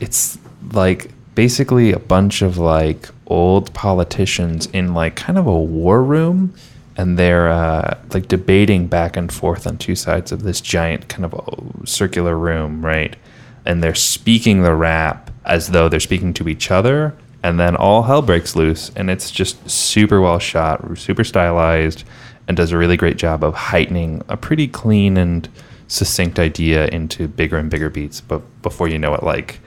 It's 0.00 0.38
like 0.72 1.10
basically 1.34 1.92
a 1.92 1.98
bunch 1.98 2.42
of 2.42 2.58
like 2.58 3.08
old 3.26 3.72
politicians 3.74 4.66
in 4.66 4.94
like 4.94 5.14
kind 5.16 5.38
of 5.38 5.46
a 5.46 5.58
war 5.58 6.02
room 6.02 6.54
and 6.96 7.18
they're 7.18 7.48
uh, 7.50 7.98
like 8.12 8.28
debating 8.28 8.86
back 8.86 9.16
and 9.16 9.32
forth 9.32 9.66
on 9.66 9.78
two 9.78 9.94
sides 9.94 10.32
of 10.32 10.42
this 10.42 10.60
giant 10.60 11.08
kind 11.08 11.24
of 11.24 11.34
uh, 11.34 11.84
circular 11.86 12.36
room, 12.36 12.84
right? 12.84 13.16
And 13.64 13.82
they're 13.82 13.94
speaking 13.94 14.62
the 14.62 14.74
rap 14.74 15.30
as 15.44 15.68
though 15.68 15.88
they're 15.88 16.00
speaking 16.00 16.34
to 16.34 16.48
each 16.48 16.70
other, 16.70 17.14
and 17.42 17.58
then 17.58 17.76
all 17.76 18.02
hell 18.02 18.22
breaks 18.22 18.54
loose, 18.54 18.90
and 18.94 19.10
it's 19.10 19.30
just 19.30 19.68
super 19.70 20.20
well 20.20 20.38
shot, 20.38 20.98
super 20.98 21.24
stylized, 21.24 22.04
and 22.48 22.56
does 22.56 22.72
a 22.72 22.78
really 22.78 22.96
great 22.96 23.16
job 23.16 23.44
of 23.44 23.54
heightening 23.54 24.22
a 24.28 24.36
pretty 24.36 24.68
clean 24.68 25.16
and 25.16 25.48
succinct 25.88 26.38
idea 26.38 26.86
into 26.88 27.28
bigger 27.28 27.56
and 27.56 27.70
bigger 27.70 27.90
beats. 27.90 28.20
But 28.20 28.42
before 28.62 28.88
you 28.88 28.98
know 28.98 29.14
it, 29.14 29.22
like 29.22 29.60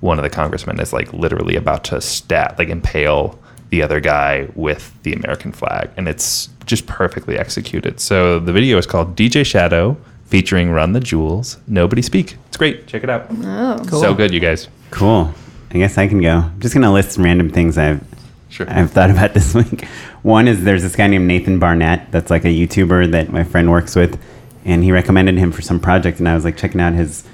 one 0.00 0.18
of 0.18 0.22
the 0.22 0.30
congressmen 0.30 0.80
is 0.80 0.92
like 0.92 1.12
literally 1.12 1.56
about 1.56 1.84
to 1.84 2.00
stat, 2.00 2.58
like 2.58 2.68
impale 2.68 3.38
the 3.70 3.82
other 3.82 4.00
guy 4.00 4.48
with 4.54 4.92
the 5.04 5.12
American 5.12 5.52
flag, 5.52 5.90
and 5.96 6.08
it's 6.08 6.48
just 6.66 6.86
perfectly 6.86 7.38
executed. 7.38 8.00
So 8.00 8.38
the 8.40 8.52
video 8.52 8.78
is 8.78 8.86
called 8.86 9.16
DJ 9.16 9.46
Shadow, 9.46 9.96
featuring 10.24 10.70
Run 10.70 10.92
the 10.92 11.00
Jewels. 11.00 11.58
Nobody 11.66 12.02
speak. 12.02 12.36
It's 12.48 12.56
great. 12.56 12.86
Check 12.86 13.04
it 13.04 13.10
out. 13.10 13.26
Oh. 13.30 13.82
Cool. 13.86 14.00
So 14.00 14.14
good, 14.14 14.32
you 14.32 14.40
guys. 14.40 14.68
Cool. 14.90 15.32
I 15.70 15.78
guess 15.78 15.96
I 15.98 16.08
can 16.08 16.20
go. 16.20 16.38
I'm 16.38 16.60
just 16.60 16.74
gonna 16.74 16.92
list 16.92 17.12
some 17.12 17.24
random 17.24 17.48
things 17.50 17.78
I've 17.78 18.04
Sure. 18.50 18.68
I've 18.68 18.90
thought 18.90 19.10
about 19.10 19.32
this 19.34 19.54
week. 19.54 19.86
One 20.22 20.46
is 20.48 20.64
there's 20.64 20.82
this 20.82 20.96
guy 20.96 21.06
named 21.06 21.26
Nathan 21.26 21.58
Barnatt 21.58 22.10
that's 22.10 22.30
like 22.30 22.44
a 22.44 22.48
YouTuber 22.48 23.12
that 23.12 23.30
my 23.30 23.44
friend 23.44 23.70
works 23.70 23.96
with, 23.96 24.20
and 24.64 24.84
he 24.84 24.92
recommended 24.92 25.38
him 25.38 25.52
for 25.52 25.62
some 25.62 25.80
project, 25.80 26.18
and 26.18 26.28
I 26.28 26.34
was 26.34 26.44
like 26.44 26.56
checking 26.56 26.80
out 26.80 26.92
his 26.92 27.26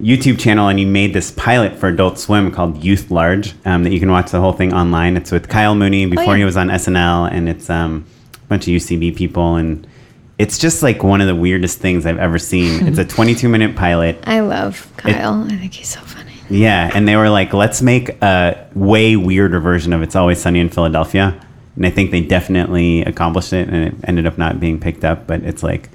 YouTube 0.00 0.40
channel, 0.40 0.68
and 0.68 0.78
he 0.78 0.84
made 0.84 1.12
this 1.12 1.30
pilot 1.30 1.76
for 1.76 1.88
Adult 1.88 2.18
Swim 2.18 2.50
called 2.50 2.82
Youth 2.82 3.10
Large 3.10 3.54
um, 3.66 3.84
that 3.84 3.92
you 3.92 4.00
can 4.00 4.10
watch 4.10 4.30
the 4.30 4.40
whole 4.40 4.54
thing 4.54 4.72
online. 4.72 5.16
It's 5.16 5.30
with 5.30 5.48
Kyle 5.48 5.74
Mooney 5.74 6.06
before 6.06 6.32
yeah. 6.32 6.38
he 6.38 6.44
was 6.44 6.56
on 6.56 6.68
SNL, 6.68 7.30
and 7.30 7.48
it's 7.48 7.68
um, 7.68 8.06
a 8.34 8.46
bunch 8.46 8.66
of 8.66 8.72
UCB 8.72 9.14
people, 9.14 9.56
and 9.56 9.86
it's 10.38 10.58
just 10.58 10.82
like 10.82 11.02
one 11.02 11.20
of 11.20 11.26
the 11.26 11.36
weirdest 11.36 11.78
things 11.78 12.06
I've 12.06 12.18
ever 12.18 12.38
seen. 12.38 12.88
it's 12.88 12.98
a 12.98 13.04
22 13.04 13.48
minute 13.48 13.76
pilot. 13.76 14.18
I 14.24 14.40
love 14.40 14.90
Kyle. 14.96 15.44
I 15.44 15.56
think 15.56 15.74
he's 15.74 15.88
so 15.88 16.00
funny. 16.00 16.21
Yeah, 16.50 16.90
and 16.94 17.08
they 17.08 17.16
were 17.16 17.30
like, 17.30 17.52
let's 17.52 17.80
make 17.82 18.10
a 18.22 18.68
way 18.74 19.16
weirder 19.16 19.60
version 19.60 19.92
of 19.92 20.02
It's 20.02 20.16
Always 20.16 20.40
Sunny 20.40 20.60
in 20.60 20.68
Philadelphia. 20.68 21.40
And 21.76 21.86
I 21.86 21.90
think 21.90 22.10
they 22.10 22.20
definitely 22.22 23.02
accomplished 23.02 23.52
it, 23.54 23.68
and 23.68 23.76
it 23.88 23.94
ended 24.04 24.26
up 24.26 24.36
not 24.36 24.60
being 24.60 24.78
picked 24.78 25.04
up, 25.04 25.26
but 25.26 25.42
it's 25.42 25.62
like 25.62 25.88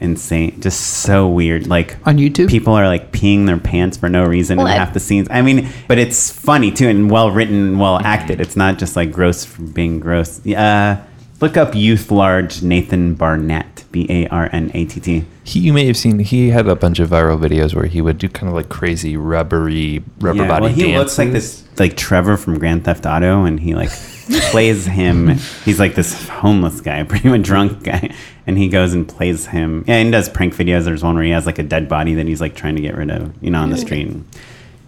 insane. 0.00 0.58
Just 0.62 0.80
so 0.80 1.28
weird. 1.28 1.66
Like 1.66 1.96
on 2.06 2.16
YouTube, 2.16 2.48
people 2.48 2.72
are 2.72 2.86
like 2.86 3.12
peeing 3.12 3.44
their 3.44 3.58
pants 3.58 3.98
for 3.98 4.08
no 4.08 4.24
reason 4.24 4.56
Well, 4.56 4.66
in 4.66 4.72
I- 4.72 4.76
half 4.76 4.94
the 4.94 5.00
scenes. 5.00 5.28
I 5.30 5.42
mean, 5.42 5.68
but 5.88 5.98
it's 5.98 6.30
funny 6.30 6.70
too, 6.72 6.88
and 6.88 7.10
well 7.10 7.30
written, 7.30 7.78
well 7.78 7.98
acted. 7.98 8.40
It's 8.40 8.56
not 8.56 8.78
just 8.78 8.96
like 8.96 9.12
gross 9.12 9.44
for 9.44 9.60
being 9.62 10.00
gross. 10.00 10.44
Uh, 10.46 11.04
look 11.40 11.56
up 11.56 11.74
Youth 11.74 12.10
Large 12.10 12.62
Nathan 12.62 13.16
Barnatt, 13.16 13.84
B 13.92 14.06
A 14.08 14.26
R 14.28 14.48
N 14.52 14.70
A 14.74 14.84
T 14.84 15.00
T. 15.00 15.24
He, 15.44 15.60
you 15.60 15.72
may 15.72 15.86
have 15.86 15.96
seen 15.96 16.18
he 16.18 16.50
had 16.50 16.68
a 16.68 16.76
bunch 16.76 16.98
of 17.00 17.10
viral 17.10 17.38
videos 17.40 17.74
where 17.74 17.86
he 17.86 18.00
would 18.00 18.18
do 18.18 18.28
kind 18.28 18.48
of 18.48 18.54
like 18.54 18.68
crazy 18.68 19.16
rubbery 19.16 20.02
rubber 20.20 20.42
Yeah, 20.42 20.48
body 20.48 20.62
well, 20.66 20.72
he 20.72 20.82
dances. 20.82 20.98
looks 20.98 21.18
like 21.18 21.32
this, 21.32 21.64
like 21.78 21.96
Trevor 21.96 22.36
from 22.36 22.58
Grand 22.58 22.84
Theft 22.84 23.06
Auto, 23.06 23.44
and 23.44 23.58
he 23.58 23.74
like 23.74 23.90
plays 24.50 24.86
him. 24.86 25.28
He's 25.64 25.80
like 25.80 25.94
this 25.94 26.28
homeless 26.28 26.80
guy, 26.80 27.02
pretty 27.04 27.28
much 27.28 27.42
drunk 27.42 27.82
guy, 27.82 28.14
and 28.46 28.56
he 28.56 28.68
goes 28.68 28.94
and 28.94 29.08
plays 29.08 29.46
him. 29.46 29.84
Yeah, 29.88 29.96
and 29.96 30.12
does 30.12 30.28
prank 30.28 30.54
videos. 30.54 30.84
There's 30.84 31.02
one 31.02 31.14
where 31.16 31.24
he 31.24 31.30
has 31.30 31.46
like 31.46 31.58
a 31.58 31.64
dead 31.64 31.88
body 31.88 32.14
that 32.14 32.26
he's 32.26 32.40
like 32.40 32.54
trying 32.54 32.76
to 32.76 32.82
get 32.82 32.96
rid 32.96 33.10
of, 33.10 33.32
you 33.42 33.50
know, 33.50 33.60
on 33.60 33.70
the 33.70 33.76
street. 33.78 34.14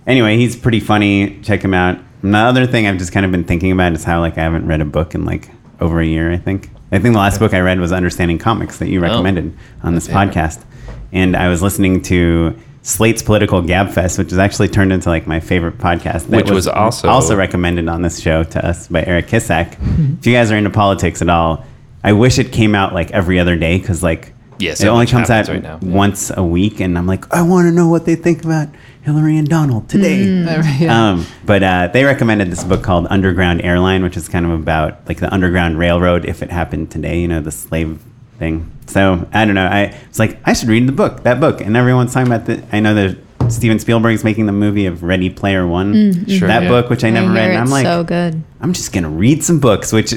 Anyway, 0.06 0.36
he's 0.36 0.54
pretty 0.56 0.80
funny. 0.80 1.40
Check 1.42 1.62
him 1.62 1.74
out. 1.74 1.98
And 2.22 2.34
the 2.34 2.38
other 2.38 2.66
thing 2.66 2.86
I've 2.86 2.98
just 2.98 3.12
kind 3.12 3.26
of 3.26 3.32
been 3.32 3.44
thinking 3.44 3.72
about 3.72 3.92
is 3.94 4.04
how 4.04 4.20
like 4.20 4.38
I 4.38 4.42
haven't 4.42 4.66
read 4.66 4.80
a 4.80 4.84
book 4.84 5.14
in 5.16 5.24
like 5.24 5.48
over 5.82 6.00
a 6.00 6.06
year. 6.06 6.32
I 6.32 6.38
think. 6.38 6.70
I 6.90 6.98
think 6.98 7.14
the 7.14 7.20
last 7.20 7.38
book 7.38 7.54
I 7.54 7.60
read 7.60 7.80
was 7.80 7.90
Understanding 7.90 8.38
Comics 8.38 8.78
that 8.78 8.88
you 8.88 8.98
oh. 8.98 9.02
recommended 9.02 9.56
on 9.82 9.94
this 9.94 10.08
podcast, 10.08 10.62
and 11.10 11.34
I 11.34 11.48
was 11.48 11.62
listening 11.62 12.02
to 12.02 12.54
Slate's 12.82 13.22
Political 13.22 13.62
Gabfest, 13.62 14.18
which 14.18 14.30
has 14.30 14.38
actually 14.38 14.68
turned 14.68 14.92
into 14.92 15.08
like 15.08 15.26
my 15.26 15.40
favorite 15.40 15.78
podcast. 15.78 16.26
that 16.28 16.36
Which 16.36 16.50
was 16.50 16.66
also- 16.66 17.08
also 17.08 17.36
recommended 17.36 17.88
on 17.88 18.02
this 18.02 18.20
show 18.20 18.42
to 18.42 18.66
us 18.66 18.88
by 18.88 19.04
Eric 19.04 19.28
Kissack. 19.28 19.76
Mm-hmm. 19.76 20.14
if 20.18 20.26
you 20.26 20.32
guys 20.32 20.50
are 20.50 20.56
into 20.56 20.70
politics 20.70 21.22
at 21.22 21.28
all, 21.28 21.64
I 22.02 22.12
wish 22.12 22.38
it 22.38 22.52
came 22.52 22.74
out 22.74 22.92
like 22.92 23.10
every 23.12 23.38
other 23.38 23.56
day 23.56 23.78
because 23.78 24.02
like 24.02 24.32
Yeah, 24.62 24.72
it 24.72 24.84
only 24.84 25.06
comes 25.06 25.28
out 25.30 25.48
right 25.48 25.62
now. 25.62 25.78
Yeah. 25.82 25.88
once 25.94 26.30
a 26.36 26.42
week, 26.44 26.80
and 26.80 26.96
I'm 26.96 27.06
like, 27.06 27.32
I 27.34 27.42
want 27.42 27.66
to 27.66 27.72
know 27.72 27.88
what 27.88 28.06
they 28.06 28.14
think 28.14 28.44
about 28.44 28.68
Hillary 29.02 29.36
and 29.36 29.48
Donald 29.48 29.88
today. 29.88 30.22
Yeah. 30.78 31.10
Um, 31.10 31.26
but 31.44 31.62
uh, 31.62 31.88
they 31.92 32.04
recommended 32.04 32.50
this 32.50 32.62
book 32.64 32.82
called 32.82 33.06
Underground 33.10 33.62
Airline, 33.62 34.02
which 34.02 34.16
is 34.16 34.28
kind 34.28 34.46
of 34.46 34.52
about 34.52 35.06
like 35.08 35.18
the 35.20 35.32
Underground 35.32 35.78
Railroad 35.78 36.24
if 36.24 36.42
it 36.42 36.50
happened 36.50 36.90
today, 36.90 37.20
you 37.20 37.28
know, 37.28 37.40
the 37.40 37.50
slave 37.50 38.00
thing. 38.38 38.70
So 38.86 39.26
I 39.32 39.44
don't 39.44 39.54
know. 39.54 39.66
I 39.66 39.98
was 40.08 40.18
like, 40.18 40.38
I 40.44 40.52
should 40.52 40.68
read 40.68 40.86
the 40.86 40.92
book, 40.92 41.22
that 41.24 41.40
book. 41.40 41.60
And 41.60 41.76
everyone's 41.76 42.14
talking 42.14 42.32
about 42.32 42.46
the. 42.46 42.64
I 42.72 42.80
know 42.80 42.94
that 42.94 43.18
Steven 43.50 43.78
Spielberg's 43.80 44.22
making 44.24 44.46
the 44.46 44.52
movie 44.52 44.86
of 44.86 45.02
Ready 45.02 45.28
Player 45.30 45.66
One. 45.66 45.92
Mm, 45.94 46.38
Sure, 46.38 46.46
that 46.48 46.62
yeah. 46.62 46.68
book, 46.68 46.88
which 46.88 47.02
I 47.04 47.10
never 47.10 47.30
I 47.30 47.34
read. 47.34 47.50
And 47.50 47.58
I'm 47.58 47.70
like, 47.70 47.84
so 47.84 48.04
good. 48.04 48.42
I'm 48.60 48.72
just 48.72 48.92
gonna 48.92 49.10
read 49.10 49.42
some 49.42 49.58
books, 49.58 49.92
which 49.92 50.14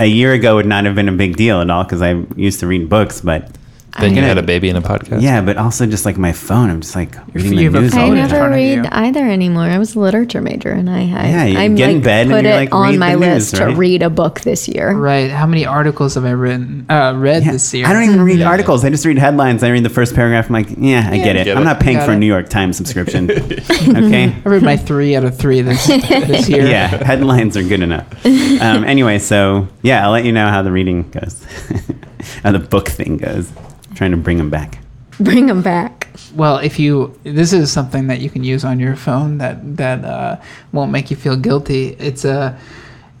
a 0.00 0.06
year 0.06 0.32
ago 0.32 0.56
would 0.56 0.66
not 0.66 0.86
have 0.86 0.94
been 0.94 1.08
a 1.08 1.12
big 1.12 1.36
deal 1.36 1.60
at 1.60 1.70
all 1.70 1.84
because 1.84 2.00
I 2.02 2.24
used 2.34 2.60
to 2.60 2.66
read 2.66 2.88
books, 2.88 3.20
but. 3.20 3.56
Then 4.00 4.10
you 4.10 4.16
gonna- 4.16 4.26
had 4.28 4.38
a 4.38 4.42
baby 4.42 4.68
in 4.68 4.76
a 4.76 4.82
podcast. 4.82 5.22
Yeah, 5.22 5.40
but 5.42 5.56
also 5.56 5.86
just 5.86 6.04
like 6.04 6.18
my 6.18 6.32
phone, 6.32 6.70
I'm 6.70 6.80
just 6.80 6.94
like 6.96 7.14
reading 7.34 7.50
the 7.72 7.80
news 7.80 7.94
all 7.94 8.00
I 8.00 8.04
in 8.04 8.10
the 8.10 8.16
never 8.16 8.50
read 8.50 8.86
either 8.86 9.26
anymore. 9.26 9.64
I 9.64 9.78
was 9.78 9.94
a 9.94 10.00
literature 10.00 10.40
major, 10.40 10.70
and 10.70 10.88
I, 10.90 11.00
I 11.00 11.04
Yeah, 11.28 11.44
you 11.44 11.58
I 11.58 11.68
get 11.68 11.90
in 11.90 11.94
like, 11.96 12.04
bed 12.04 12.26
and 12.26 12.30
put 12.34 12.44
you're 12.44 12.52
it 12.52 12.56
like, 12.56 12.74
on 12.74 12.90
read 12.90 12.98
my 12.98 13.14
the 13.14 13.20
news, 13.20 13.52
list 13.52 13.58
right? 13.60 13.70
to 13.70 13.76
read 13.76 14.02
a 14.02 14.10
book 14.10 14.40
this 14.40 14.68
year. 14.68 14.92
Right. 14.92 15.30
How 15.30 15.46
many 15.46 15.66
articles 15.66 16.14
have 16.14 16.24
I 16.24 16.30
written? 16.30 16.86
Uh, 16.88 17.14
read 17.16 17.44
Yeah, 17.44 17.52
this 17.52 17.72
year? 17.74 17.86
I 17.86 17.92
don't 17.92 18.04
even 18.04 18.22
read 18.22 18.42
articles. 18.42 18.84
I 18.84 18.90
just 18.90 19.04
read 19.04 19.18
headlines. 19.18 19.62
I 19.62 19.70
read 19.70 19.84
the 19.84 19.88
first 19.90 20.14
paragraph. 20.14 20.46
I'm 20.46 20.52
like, 20.52 20.68
yeah, 20.78 21.08
I 21.10 21.16
get 21.18 21.36
it. 21.36 21.44
get 21.44 21.56
I'm 21.56 21.62
it. 21.62 21.66
not 21.66 21.80
paying 21.80 21.98
Got 21.98 22.06
for 22.06 22.12
a. 22.12 22.18
New 22.18 22.26
York 22.26 22.48
Times 22.48 22.76
subscription. 22.76 23.30
okay. 23.30 24.34
I 24.44 24.48
read 24.48 24.62
my 24.62 24.76
three 24.76 25.16
out 25.16 25.24
of 25.24 25.36
three 25.38 25.60
this 25.62 25.86
this 25.86 26.48
year. 26.48 26.66
Yeah, 26.66 26.88
headlines 26.88 27.56
are 27.56 27.62
good 27.62 27.80
enough. 27.82 28.06
Um, 28.26 28.84
anyway, 28.84 29.18
so 29.18 29.68
yeah, 29.82 30.04
I'll 30.04 30.12
let 30.12 30.24
you 30.24 30.32
know 30.32 30.48
how 30.48 30.62
the 30.62 30.70
reading 30.72 31.10
goes, 31.10 31.44
how 32.42 32.52
the 32.52 32.58
book 32.58 32.88
thing 32.88 33.16
goes. 33.16 33.50
I'm 33.90 33.96
trying 33.96 34.10
to 34.12 34.16
bring 34.16 34.38
them 34.38 34.50
back. 34.50 34.78
Bring 35.18 35.46
them 35.46 35.60
back. 35.60 36.08
Well, 36.34 36.58
if 36.58 36.78
you 36.78 37.18
this 37.24 37.52
is 37.52 37.70
something 37.70 38.06
that 38.06 38.20
you 38.20 38.30
can 38.30 38.42
use 38.42 38.64
on 38.64 38.80
your 38.80 38.96
phone 38.96 39.38
that 39.38 39.76
that 39.76 40.04
uh, 40.04 40.40
won't 40.72 40.92
make 40.92 41.10
you 41.10 41.16
feel 41.16 41.36
guilty. 41.36 41.88
It's 41.98 42.24
a 42.24 42.58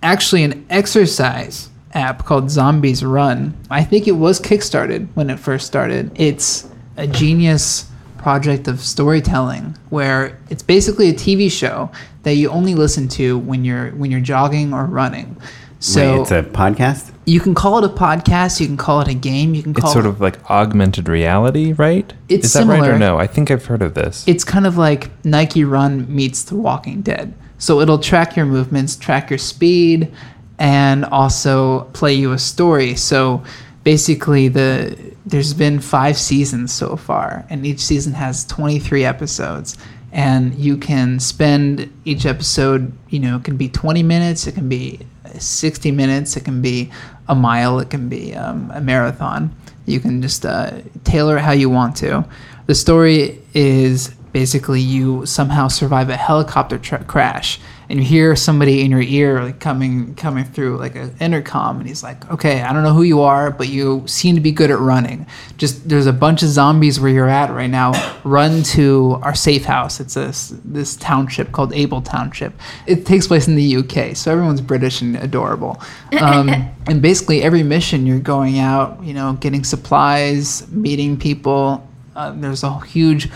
actually 0.02 0.44
an 0.44 0.64
exercise 0.70 1.68
app 1.92 2.24
called 2.24 2.50
Zombies 2.50 3.04
Run. 3.04 3.54
I 3.70 3.84
think 3.84 4.08
it 4.08 4.12
was 4.12 4.40
kickstarted 4.40 5.08
when 5.14 5.28
it 5.28 5.38
first 5.38 5.66
started. 5.66 6.10
It's 6.14 6.68
a 6.96 7.06
genius 7.06 7.90
project 8.18 8.68
of 8.68 8.80
storytelling 8.80 9.76
where 9.88 10.38
it's 10.50 10.62
basically 10.62 11.08
a 11.08 11.14
TV 11.14 11.50
show 11.50 11.90
that 12.22 12.34
you 12.34 12.50
only 12.50 12.74
listen 12.74 13.08
to 13.08 13.38
when 13.38 13.64
you're 13.64 13.90
when 13.92 14.10
you're 14.10 14.20
jogging 14.20 14.72
or 14.72 14.84
running. 14.84 15.36
So 15.82 16.12
Wait, 16.16 16.20
it's 16.20 16.30
a 16.30 16.42
podcast. 16.42 17.10
you 17.24 17.40
can 17.40 17.54
call 17.54 17.78
it 17.82 17.84
a 17.84 17.92
podcast, 17.94 18.60
you 18.60 18.66
can 18.66 18.76
call 18.76 19.00
it 19.00 19.08
a 19.08 19.14
game, 19.14 19.54
you 19.54 19.62
can 19.62 19.72
call 19.72 19.88
It's 19.88 19.92
sort 19.94 20.04
it 20.04 20.10
of 20.10 20.20
like 20.20 20.38
augmented 20.50 21.08
reality, 21.08 21.72
right? 21.72 22.12
It's 22.28 22.46
Is 22.46 22.52
that 22.52 22.66
right 22.66 22.86
or 22.86 22.98
no? 22.98 23.18
I 23.18 23.26
think 23.26 23.50
I've 23.50 23.64
heard 23.64 23.80
of 23.80 23.94
this. 23.94 24.22
it's 24.28 24.44
kind 24.44 24.66
of 24.66 24.76
like 24.76 25.10
Nike 25.24 25.64
Run 25.64 26.14
meets 26.14 26.42
The 26.44 26.56
Walking 26.56 27.00
Dead. 27.00 27.32
So 27.56 27.80
it'll 27.80 27.98
track 27.98 28.36
your 28.36 28.44
movements, 28.46 28.94
track 28.94 29.30
your 29.30 29.38
speed, 29.38 30.12
and 30.58 31.06
also 31.06 31.84
play 31.94 32.12
you 32.12 32.32
a 32.32 32.38
story. 32.38 32.94
So 32.94 33.42
basically, 33.82 34.48
the 34.48 34.96
there's 35.24 35.54
been 35.54 35.80
five 35.80 36.18
seasons 36.18 36.72
so 36.72 36.96
far, 36.96 37.46
and 37.48 37.64
each 37.64 37.80
season 37.80 38.12
has 38.14 38.44
23 38.46 39.04
episodes. 39.04 39.78
And 40.12 40.54
you 40.56 40.76
can 40.76 41.20
spend 41.20 41.90
each 42.04 42.26
episode, 42.26 42.92
you 43.10 43.20
know, 43.20 43.36
it 43.36 43.44
can 43.44 43.56
be 43.56 43.68
20 43.68 44.02
minutes, 44.02 44.46
it 44.48 44.52
can 44.56 44.68
be 44.68 44.98
60 45.38 45.90
minutes, 45.90 46.36
it 46.36 46.44
can 46.44 46.62
be 46.62 46.90
a 47.28 47.34
mile, 47.34 47.78
it 47.78 47.90
can 47.90 48.08
be 48.08 48.34
um, 48.34 48.70
a 48.74 48.80
marathon. 48.80 49.54
You 49.86 50.00
can 50.00 50.22
just 50.22 50.44
uh, 50.44 50.82
tailor 51.04 51.36
it 51.36 51.40
how 51.40 51.52
you 51.52 51.70
want 51.70 51.96
to. 51.96 52.24
The 52.66 52.74
story 52.74 53.40
is 53.54 54.08
basically 54.32 54.80
you 54.80 55.26
somehow 55.26 55.68
survive 55.68 56.08
a 56.08 56.16
helicopter 56.16 56.78
tra- 56.78 57.04
crash 57.04 57.60
and 57.90 57.98
you 57.98 58.06
hear 58.06 58.36
somebody 58.36 58.82
in 58.84 58.90
your 58.90 59.02
ear 59.02 59.42
like 59.42 59.58
coming 59.58 60.14
coming 60.14 60.44
through 60.44 60.78
like 60.78 60.94
an 60.94 61.14
intercom 61.20 61.80
and 61.80 61.88
he's 61.88 62.02
like 62.02 62.30
okay 62.30 62.62
i 62.62 62.72
don't 62.72 62.84
know 62.84 62.94
who 62.94 63.02
you 63.02 63.20
are 63.20 63.50
but 63.50 63.68
you 63.68 64.02
seem 64.06 64.34
to 64.36 64.40
be 64.40 64.52
good 64.52 64.70
at 64.70 64.78
running. 64.78 65.26
Just 65.56 65.88
there's 65.88 66.06
a 66.06 66.12
bunch 66.12 66.42
of 66.42 66.48
zombies 66.48 66.98
where 67.00 67.10
you're 67.10 67.28
at 67.28 67.50
right 67.50 67.70
now 67.70 67.92
run 68.24 68.62
to 68.62 69.18
our 69.22 69.34
safe 69.34 69.64
house. 69.64 70.00
It's 70.00 70.16
a, 70.16 70.26
s- 70.26 70.54
this 70.64 70.96
township 70.96 71.52
called 71.52 71.72
Abel 71.72 72.00
Township. 72.00 72.52
It 72.86 73.04
takes 73.06 73.26
place 73.26 73.48
in 73.48 73.56
the 73.56 73.76
uk 73.76 74.16
so 74.16 74.32
everyone's 74.32 74.60
british 74.60 75.00
and 75.02 75.16
adorable. 75.16 75.80
Um, 76.20 76.48
and 76.86 77.02
basically 77.02 77.42
every 77.42 77.62
mission 77.62 78.06
you're 78.06 78.18
going 78.18 78.58
out 78.58 79.02
you 79.02 79.14
know 79.14 79.34
getting 79.34 79.64
supplies 79.64 80.70
meeting 80.70 81.18
people. 81.18 81.86
Uh, 82.16 82.32
there's 82.32 82.62
a 82.62 82.80
huge 82.86 83.28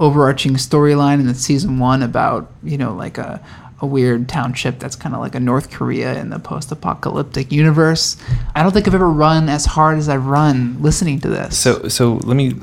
overarching 0.00 0.54
storyline 0.54 1.20
in 1.20 1.26
the 1.26 1.34
season 1.34 1.78
one 1.78 2.02
about 2.02 2.50
you 2.62 2.76
know 2.76 2.92
like 2.94 3.18
a, 3.18 3.40
a 3.82 3.86
weird 3.86 4.28
township 4.28 4.78
that's 4.78 4.96
kind 4.96 5.14
of 5.14 5.20
like 5.20 5.34
a 5.34 5.40
North 5.40 5.70
Korea 5.70 6.18
in 6.18 6.30
the 6.30 6.38
post-apocalyptic 6.38 7.50
universe. 7.52 8.16
I 8.54 8.62
don't 8.62 8.72
think 8.72 8.86
I've 8.88 8.94
ever 8.94 9.10
run 9.10 9.48
as 9.48 9.66
hard 9.66 9.98
as 9.98 10.08
I've 10.08 10.24
run 10.26 10.80
listening 10.80 11.18
to 11.20 11.28
this. 11.28 11.58
So 11.58 11.88
so 11.88 12.14
let 12.24 12.36
me. 12.36 12.54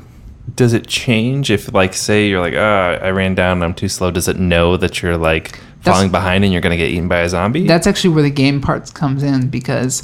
Does 0.56 0.72
it 0.72 0.88
change 0.88 1.50
if 1.50 1.72
like 1.72 1.94
say 1.94 2.28
you're 2.28 2.40
like 2.40 2.54
ah 2.56 2.98
I 3.06 3.10
ran 3.10 3.34
down 3.36 3.58
and 3.58 3.64
I'm 3.64 3.74
too 3.74 3.88
slow? 3.88 4.10
Does 4.10 4.26
it 4.26 4.38
know 4.38 4.76
that 4.76 5.00
you're 5.00 5.16
like 5.16 5.52
That's- 5.52 5.84
falling 5.94 6.10
behind 6.10 6.42
and 6.42 6.52
you're 6.52 6.62
gonna 6.62 6.76
get 6.76 6.90
eaten 6.90 7.06
by 7.06 7.20
a 7.20 7.28
zombie? 7.28 7.66
That's 7.66 7.86
actually 7.86 8.14
where 8.14 8.22
the 8.24 8.30
game 8.30 8.60
parts 8.60 8.90
comes 8.90 9.22
in 9.22 9.48
because 9.48 10.02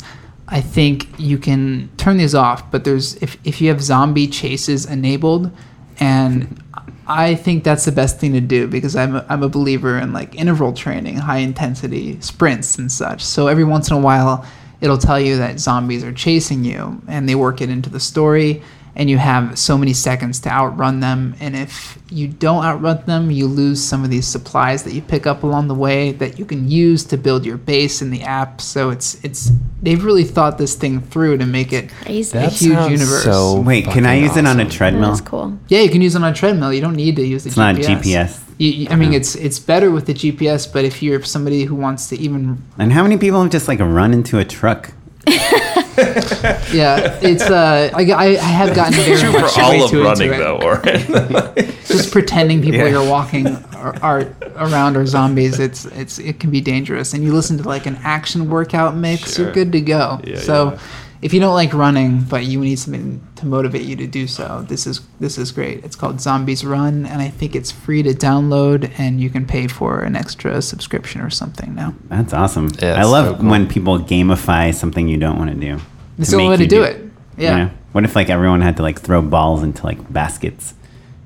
I 0.49 0.61
think 0.61 1.09
you 1.19 1.39
can 1.39 1.89
turn 1.97 2.19
these 2.19 2.35
off, 2.35 2.71
but 2.71 2.85
there's 2.85 3.17
if 3.17 3.39
if 3.43 3.61
you 3.61 3.69
have 3.71 3.83
zombie 3.83 4.29
chases 4.29 4.87
enabled, 4.87 5.51
and 5.99 6.63
I 7.09 7.37
think 7.37 7.63
that's 7.63 7.85
the 7.85 7.93
best 7.93 8.19
thing 8.19 8.33
to 8.33 8.41
do 8.41 8.67
because 8.67 8.97
I'm 8.97 9.17
a, 9.17 9.27
I'm 9.29 9.43
a 9.43 9.49
believer 9.49 9.97
in 9.99 10.13
like 10.13 10.35
interval 10.35 10.73
training, 10.73 11.17
high 11.17 11.39
intensity 11.39 12.21
sprints 12.21 12.79
and 12.79 12.91
such. 12.91 13.25
So 13.25 13.47
every 13.47 13.65
once 13.65 13.91
in 13.91 13.97
a 13.97 14.01
while, 14.01 14.45
it'll 14.81 14.99
tell 14.99 15.21
you 15.21 15.37
that 15.39 15.61
zombies 15.61 16.03
are 16.03 16.13
chasing 16.13 16.65
you, 16.65 17.01
and 17.07 17.29
they 17.29 17.35
work 17.35 17.61
it 17.61 17.71
into 17.71 17.91
the 17.91 18.01
story. 18.01 18.63
And 18.99 19.11
you 19.11 19.19
have 19.19 19.59
so 19.59 19.77
many 19.77 19.93
seconds 19.93 20.41
to 20.41 20.49
outrun 20.49 21.01
them. 21.01 21.35
And 21.39 21.55
if 21.55 21.99
you 22.11 22.27
don't 22.29 22.65
outrun 22.65 23.05
them, 23.05 23.31
you 23.31 23.47
lose 23.47 23.83
some 23.85 24.03
of 24.05 24.09
these 24.11 24.27
supplies 24.27 24.85
that 24.85 24.95
you 24.95 25.03
pick 25.03 25.27
up 25.27 25.43
along 25.43 25.69
the 25.69 25.75
way 25.75 26.13
that 26.13 26.39
you 26.39 26.47
can 26.47 26.69
use 26.71 27.05
to 27.05 27.19
build 27.19 27.45
your 27.45 27.59
base 27.59 28.01
in 28.01 28.11
the 28.11 28.23
app. 28.23 28.61
So 28.63 28.89
it's 28.91 29.23
it's 29.23 29.51
they've 29.83 30.03
really 30.03 30.25
thought 30.25 30.57
this 30.57 30.75
thing 30.75 31.01
through 31.03 31.37
to 31.39 31.47
make 31.47 31.73
it 31.75 31.91
Crazy. 32.03 32.37
a 32.39 32.41
That 32.41 32.53
huge 32.53 32.73
universe. 32.91 33.23
so 33.25 33.61
Wait, 33.61 33.85
can 33.85 34.07
I 34.07 34.15
fucking 34.17 34.23
use 34.25 34.37
it 34.39 34.47
on 34.47 34.61
a 34.61 34.69
treadmill? 34.69 35.11
That's 35.11 35.21
cool. 35.21 35.59
Yeah, 35.69 35.81
you 35.81 35.91
can 35.91 36.01
use 36.01 36.15
it 36.17 36.23
on 36.23 36.33
a 36.33 36.35
treadmill. 36.35 36.73
You 36.73 36.81
don't 36.81 36.97
need 36.97 37.17
to 37.17 37.23
use 37.27 37.45
the 37.45 37.49
It's 37.49 37.57
not 37.59 37.75
GPS. 37.77 38.01
GPS. 38.03 38.43
You, 38.59 38.71
you- 38.71 38.89
I 38.91 38.97
mean, 38.97 39.13
it's 39.13 39.35
it's 39.35 39.59
better 39.59 39.91
with 39.91 40.07
the 40.07 40.15
GPS, 40.15 40.67
but 40.73 40.87
if 40.87 41.03
you're 41.03 41.23
somebody 41.23 41.65
who 41.65 41.75
wants 41.75 42.09
to 42.09 42.17
even 42.19 42.63
And 42.79 42.95
how 42.95 43.03
many 43.03 43.19
people 43.19 43.43
have 43.43 43.53
just 43.53 43.69
like 43.69 43.81
run 43.81 44.15
into 44.15 44.39
a 44.39 44.45
truck? 44.47 44.93
yeah, 46.73 47.19
it's 47.23 47.43
uh, 47.43 47.91
I, 47.95 48.03
I 48.15 48.35
have 48.35 48.75
gotten 48.77 48.95
very 48.95 49.17
True 49.19 49.33
much 49.33 49.53
for 49.53 49.61
all 49.63 49.85
of 49.85 49.93
running 49.93 50.33
it. 50.33 50.39
though, 50.39 50.59
or 50.63 50.81
Just 51.87 52.13
pretending 52.13 52.63
people 52.63 52.81
Yeah. 52.81 52.89
you're 52.89 53.09
walking 53.11 53.49
are, 53.75 53.97
are 54.03 54.21
around 54.57 54.97
are 54.97 55.07
zombies. 55.07 55.59
It's 55.59 55.85
it's 55.87 56.19
it 56.19 56.39
can 56.39 56.51
be 56.51 56.61
dangerous. 56.61 57.13
And 57.13 57.25
you 57.25 57.33
listen 57.33 57.59
to 57.59 57.65
like 57.69 57.87
an 57.87 57.99
action 58.05 58.49
workout 58.51 58.95
mix, 58.97 59.37
you're 59.39 59.53
good 59.53 59.73
to 59.73 59.81
go. 59.81 60.21
Yeah, 60.25 60.39
so. 60.39 60.73
yeah. 60.73 60.79
If 61.23 61.33
you 61.33 61.41
don't 61.41 61.55
like 61.55 61.73
running, 61.73 62.21
but 62.21 62.45
you 62.45 62.61
need 62.61 62.77
something 62.79 63.26
to 63.37 63.47
motivate 63.47 63.83
you 63.83 63.97
to 63.97 64.07
do 64.07 64.27
so, 64.27 64.65
this 64.69 64.87
is 64.87 65.01
this 65.21 65.39
is 65.39 65.53
great. 65.53 65.85
It's 65.85 65.97
called 65.97 66.21
Zombies 66.21 66.65
Run, 66.65 67.07
and 67.07 67.21
I 67.21 67.29
think 67.29 67.55
it's 67.55 67.71
free 67.71 68.03
to 68.03 68.11
download, 68.15 68.91
and 68.99 69.21
you 69.21 69.31
can 69.31 69.47
pay 69.47 69.67
for 69.69 70.01
an 70.01 70.17
extra 70.17 70.61
subscription 70.63 71.21
or 71.21 71.31
something 71.31 71.75
now. 71.75 71.95
That's 72.09 72.33
awesome. 72.33 72.71
Yeah, 72.81 73.01
I 73.01 73.05
love 73.05 73.27
so 73.27 73.41
cool. 73.41 73.51
when 73.51 73.69
people 73.69 73.99
gamify 73.99 74.75
something 74.75 75.07
you 75.09 75.19
don't 75.19 75.39
want 75.39 75.51
to 75.51 75.57
do. 75.57 75.79
It's 76.19 76.31
to 76.31 76.37
the 76.37 76.43
only 76.43 76.57
way 76.57 76.65
to 76.65 76.67
do 76.67 76.83
it. 76.83 77.03
Yeah. 77.37 77.51
You 77.51 77.65
know? 77.65 77.71
What 77.93 78.05
if 78.05 78.17
like 78.17 78.31
everyone 78.31 78.61
had 78.63 78.77
to 78.79 78.83
like 78.83 79.01
throw 79.01 79.23
balls 79.23 79.63
into 79.63 79.85
like 79.85 80.13
baskets, 80.13 80.75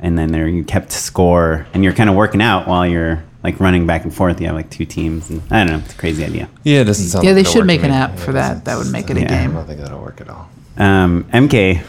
and 0.00 0.18
then 0.18 0.32
there 0.32 0.48
you 0.48 0.64
kept 0.64 0.92
score, 0.92 1.66
and 1.74 1.82
you're 1.84 1.92
kind 1.92 2.10
of 2.10 2.16
working 2.16 2.42
out 2.42 2.66
while 2.68 2.86
you're 2.86 3.22
like 3.42 3.58
running 3.60 3.86
back 3.86 4.04
and 4.04 4.14
forth. 4.14 4.40
You 4.40 4.48
have 4.48 4.56
like 4.56 4.70
two 4.70 4.84
teams, 4.84 5.30
and 5.30 5.42
I 5.50 5.64
don't 5.64 5.72
know. 5.72 5.78
It's 5.84 5.94
a 5.94 5.96
crazy 5.96 6.24
idea. 6.24 6.48
yeah, 6.64 6.80
it 6.80 6.84
doesn't 6.84 7.06
sound. 7.06 7.24
Yeah, 7.24 7.32
like 7.32 7.44
they 7.44 7.50
should 7.52 7.66
make 7.66 7.82
an 7.82 7.90
app 7.90 8.10
Yeah, 8.10 8.24
for 8.24 8.32
that. 8.32 8.64
That 8.64 8.78
would 8.78 8.90
make 8.90 9.10
it 9.10 9.16
a 9.16 9.20
Yeah. 9.20 9.42
I 9.42 9.46
don't 9.46 9.66
think 9.66 9.80
that'll 9.80 10.00
work 10.00 10.20
at 10.20 10.28
all. 10.28 10.48
Um, 10.76 11.24
MK, 11.32 11.82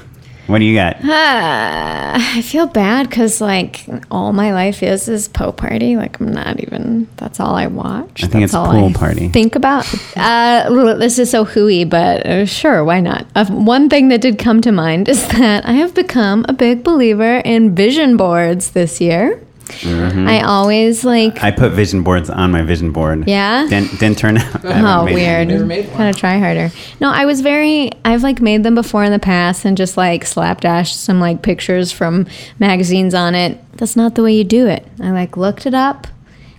what 0.48 0.60
do 0.60 0.66
you 0.66 0.76
got? 0.76 0.98
Ah, 1.04 2.14
I 2.38 2.42
feel 2.42 2.68
bad 2.68 3.10
because 3.10 3.42
like 3.42 3.86
all 4.10 4.34
my 4.34 4.54
life 4.54 4.84
is 4.84 5.08
is 5.08 5.28
Poe 5.28 5.52
Party. 5.52 5.96
Like 5.96 6.20
I'm 6.20 6.32
not 6.32 6.60
even. 6.60 7.08
That's 7.18 7.40
all 7.40 7.56
I 7.56 7.68
watch. 7.68 8.24
I 8.24 8.28
think 8.28 8.42
That's 8.42 8.44
it's 8.46 8.54
all 8.54 8.72
Pool 8.72 8.90
I 8.90 8.94
Party. 8.94 9.30
Think 9.30 9.56
about. 9.56 9.86
Uh, 10.16 10.96
this 10.96 11.20
is 11.20 11.30
so 11.30 11.46
hooey, 11.46 11.84
but 11.86 12.26
uh, 12.26 12.46
sure, 12.46 12.84
why 12.84 13.00
not? 13.00 13.26
Uh, 13.36 13.46
one 13.48 13.90
thing 13.90 14.10
that 14.10 14.22
did 14.22 14.38
come 14.40 14.62
to 14.62 14.72
mind 14.72 15.08
is 15.10 15.28
that 15.30 15.66
I 15.66 15.74
have 15.74 15.94
become 15.94 16.46
a 16.48 16.54
big 16.54 16.84
believer 16.84 17.38
in 17.38 17.76
vision 17.76 18.18
boards 18.18 18.72
this 18.72 19.00
year. 19.02 19.42
I 19.85 20.41
always 20.41 21.03
like. 21.03 21.35
Mm-hmm. 21.35 21.45
I 21.45 21.52
put 21.52 21.72
vision 21.72 22.03
boards 22.03 22.30
on 22.30 22.52
my 22.52 22.61
vision 22.61 22.91
board. 22.91 23.27
Yeah? 23.27 23.68
Didn't, 23.68 23.99
didn't 23.99 24.18
turn 24.18 24.38
out. 24.38 24.61
Oh, 24.91 25.06
made 25.06 25.15
weird. 25.15 25.48
it. 25.49 25.53
Never 25.53 25.65
made 25.65 25.88
one. 25.88 25.98
Kind 25.98 26.10
of 26.10 26.18
try 26.19 26.38
harder. 26.38 26.72
No, 26.99 27.10
I 27.10 27.26
was 27.26 27.41
very. 27.41 27.91
I've 28.03 28.23
like 28.23 28.41
made 28.41 28.64
them 28.64 28.76
before 28.76 29.03
in 29.03 29.11
the 29.11 29.19
past 29.19 29.65
and 29.65 29.77
just 29.77 29.98
like 29.98 30.23
slapdashed 30.23 30.95
some 30.95 31.19
like 31.19 31.41
pictures 31.41 31.91
from 31.91 32.27
magazines 32.60 33.14
on 33.14 33.35
it. 33.35 33.60
That's 33.77 33.95
not 33.95 34.15
the 34.15 34.23
way 34.23 34.34
you 34.34 34.43
do 34.43 34.68
it. 34.68 34.88
I 35.02 35.11
like 35.11 35.38
looked 35.38 35.65
it 35.65 35.73
up, 35.73 36.07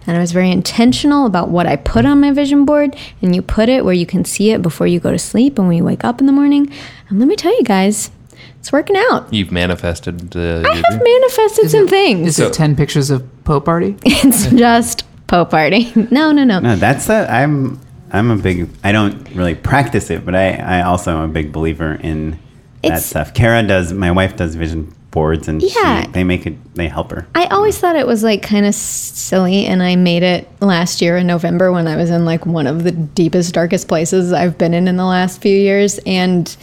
and 0.06 0.16
I 0.16 0.20
was 0.20 0.32
very 0.32 0.50
intentional 0.50 1.26
about 1.26 1.48
what 1.48 1.66
I 1.66 1.76
put 1.76 2.04
on 2.06 2.20
my 2.20 2.30
vision 2.32 2.64
board. 2.64 2.96
And 3.20 3.34
you 3.34 3.42
put 3.42 3.68
it 3.68 3.84
where 3.84 3.94
you 3.94 4.06
can 4.06 4.24
see 4.24 4.50
it 4.50 4.62
before 4.62 4.86
you 4.86 5.00
go 5.00 5.10
to 5.10 5.18
sleep 5.18 5.58
and 5.58 5.68
when 5.68 5.76
you 5.76 5.84
wake 5.84 6.04
up 6.04 6.20
in 6.20 6.26
the 6.26 6.32
morning. 6.32 6.72
And 7.08 7.18
let 7.18 7.28
me 7.28 7.36
tell 7.36 7.52
you 7.56 7.64
guys, 7.64 8.10
it's 8.62 8.70
working 8.70 8.94
out. 9.10 9.26
You've 9.34 9.50
manifested. 9.50 10.36
Uh, 10.36 10.40
I 10.40 10.42
your 10.60 10.74
have 10.74 10.84
dream? 10.84 11.02
manifested 11.02 11.68
some 11.70 11.88
things. 11.88 12.28
Is 12.28 12.38
it 12.38 12.52
ten 12.52 12.76
pictures 12.76 13.10
of 13.10 13.24
Poe 13.42 13.60
Party? 13.60 13.96
it's 14.04 14.46
just 14.46 15.04
Poe 15.26 15.44
Party. 15.44 15.92
No, 16.12 16.30
no, 16.30 16.44
no. 16.44 16.60
No, 16.60 16.76
that's 16.76 17.08
a. 17.08 17.28
I'm. 17.28 17.80
I'm 18.12 18.30
a 18.30 18.36
big. 18.36 18.68
I 18.84 18.92
don't 18.92 19.28
really 19.34 19.56
practice 19.56 20.10
it, 20.10 20.24
but 20.24 20.36
I. 20.36 20.52
I 20.54 20.82
also 20.82 21.10
am 21.16 21.30
a 21.30 21.32
big 21.32 21.50
believer 21.52 21.94
in 21.94 22.30
that 22.32 22.38
It's- 22.84 23.06
stuff. 23.06 23.34
Kara 23.34 23.64
does. 23.64 23.92
My 23.92 24.12
wife 24.12 24.36
does 24.36 24.54
vision 24.54 24.94
boards, 25.10 25.48
and 25.48 25.60
Yeah. 25.60 26.04
she, 26.04 26.10
they 26.12 26.22
make 26.24 26.46
it. 26.46 26.54
They 26.76 26.86
help 26.86 27.10
her. 27.10 27.26
I 27.34 27.46
always 27.46 27.76
thought 27.78 27.96
it 27.96 28.06
was 28.06 28.22
like 28.22 28.42
kind 28.42 28.64
of 28.64 28.76
silly, 28.76 29.66
and 29.66 29.82
I 29.82 29.96
made 29.96 30.22
it 30.22 30.46
last 30.60 31.02
year 31.02 31.16
in 31.16 31.26
November 31.26 31.72
when 31.72 31.88
I 31.88 31.96
was 31.96 32.10
in 32.10 32.24
like 32.24 32.46
one 32.46 32.68
of 32.68 32.84
the 32.84 32.92
deepest, 32.92 33.52
darkest 33.54 33.88
places 33.88 34.32
I've 34.32 34.56
been 34.56 34.72
in 34.72 34.86
in 34.86 34.96
the 34.96 35.04
last 35.04 35.42
few 35.42 35.56
years. 35.56 35.98
And 36.06 36.54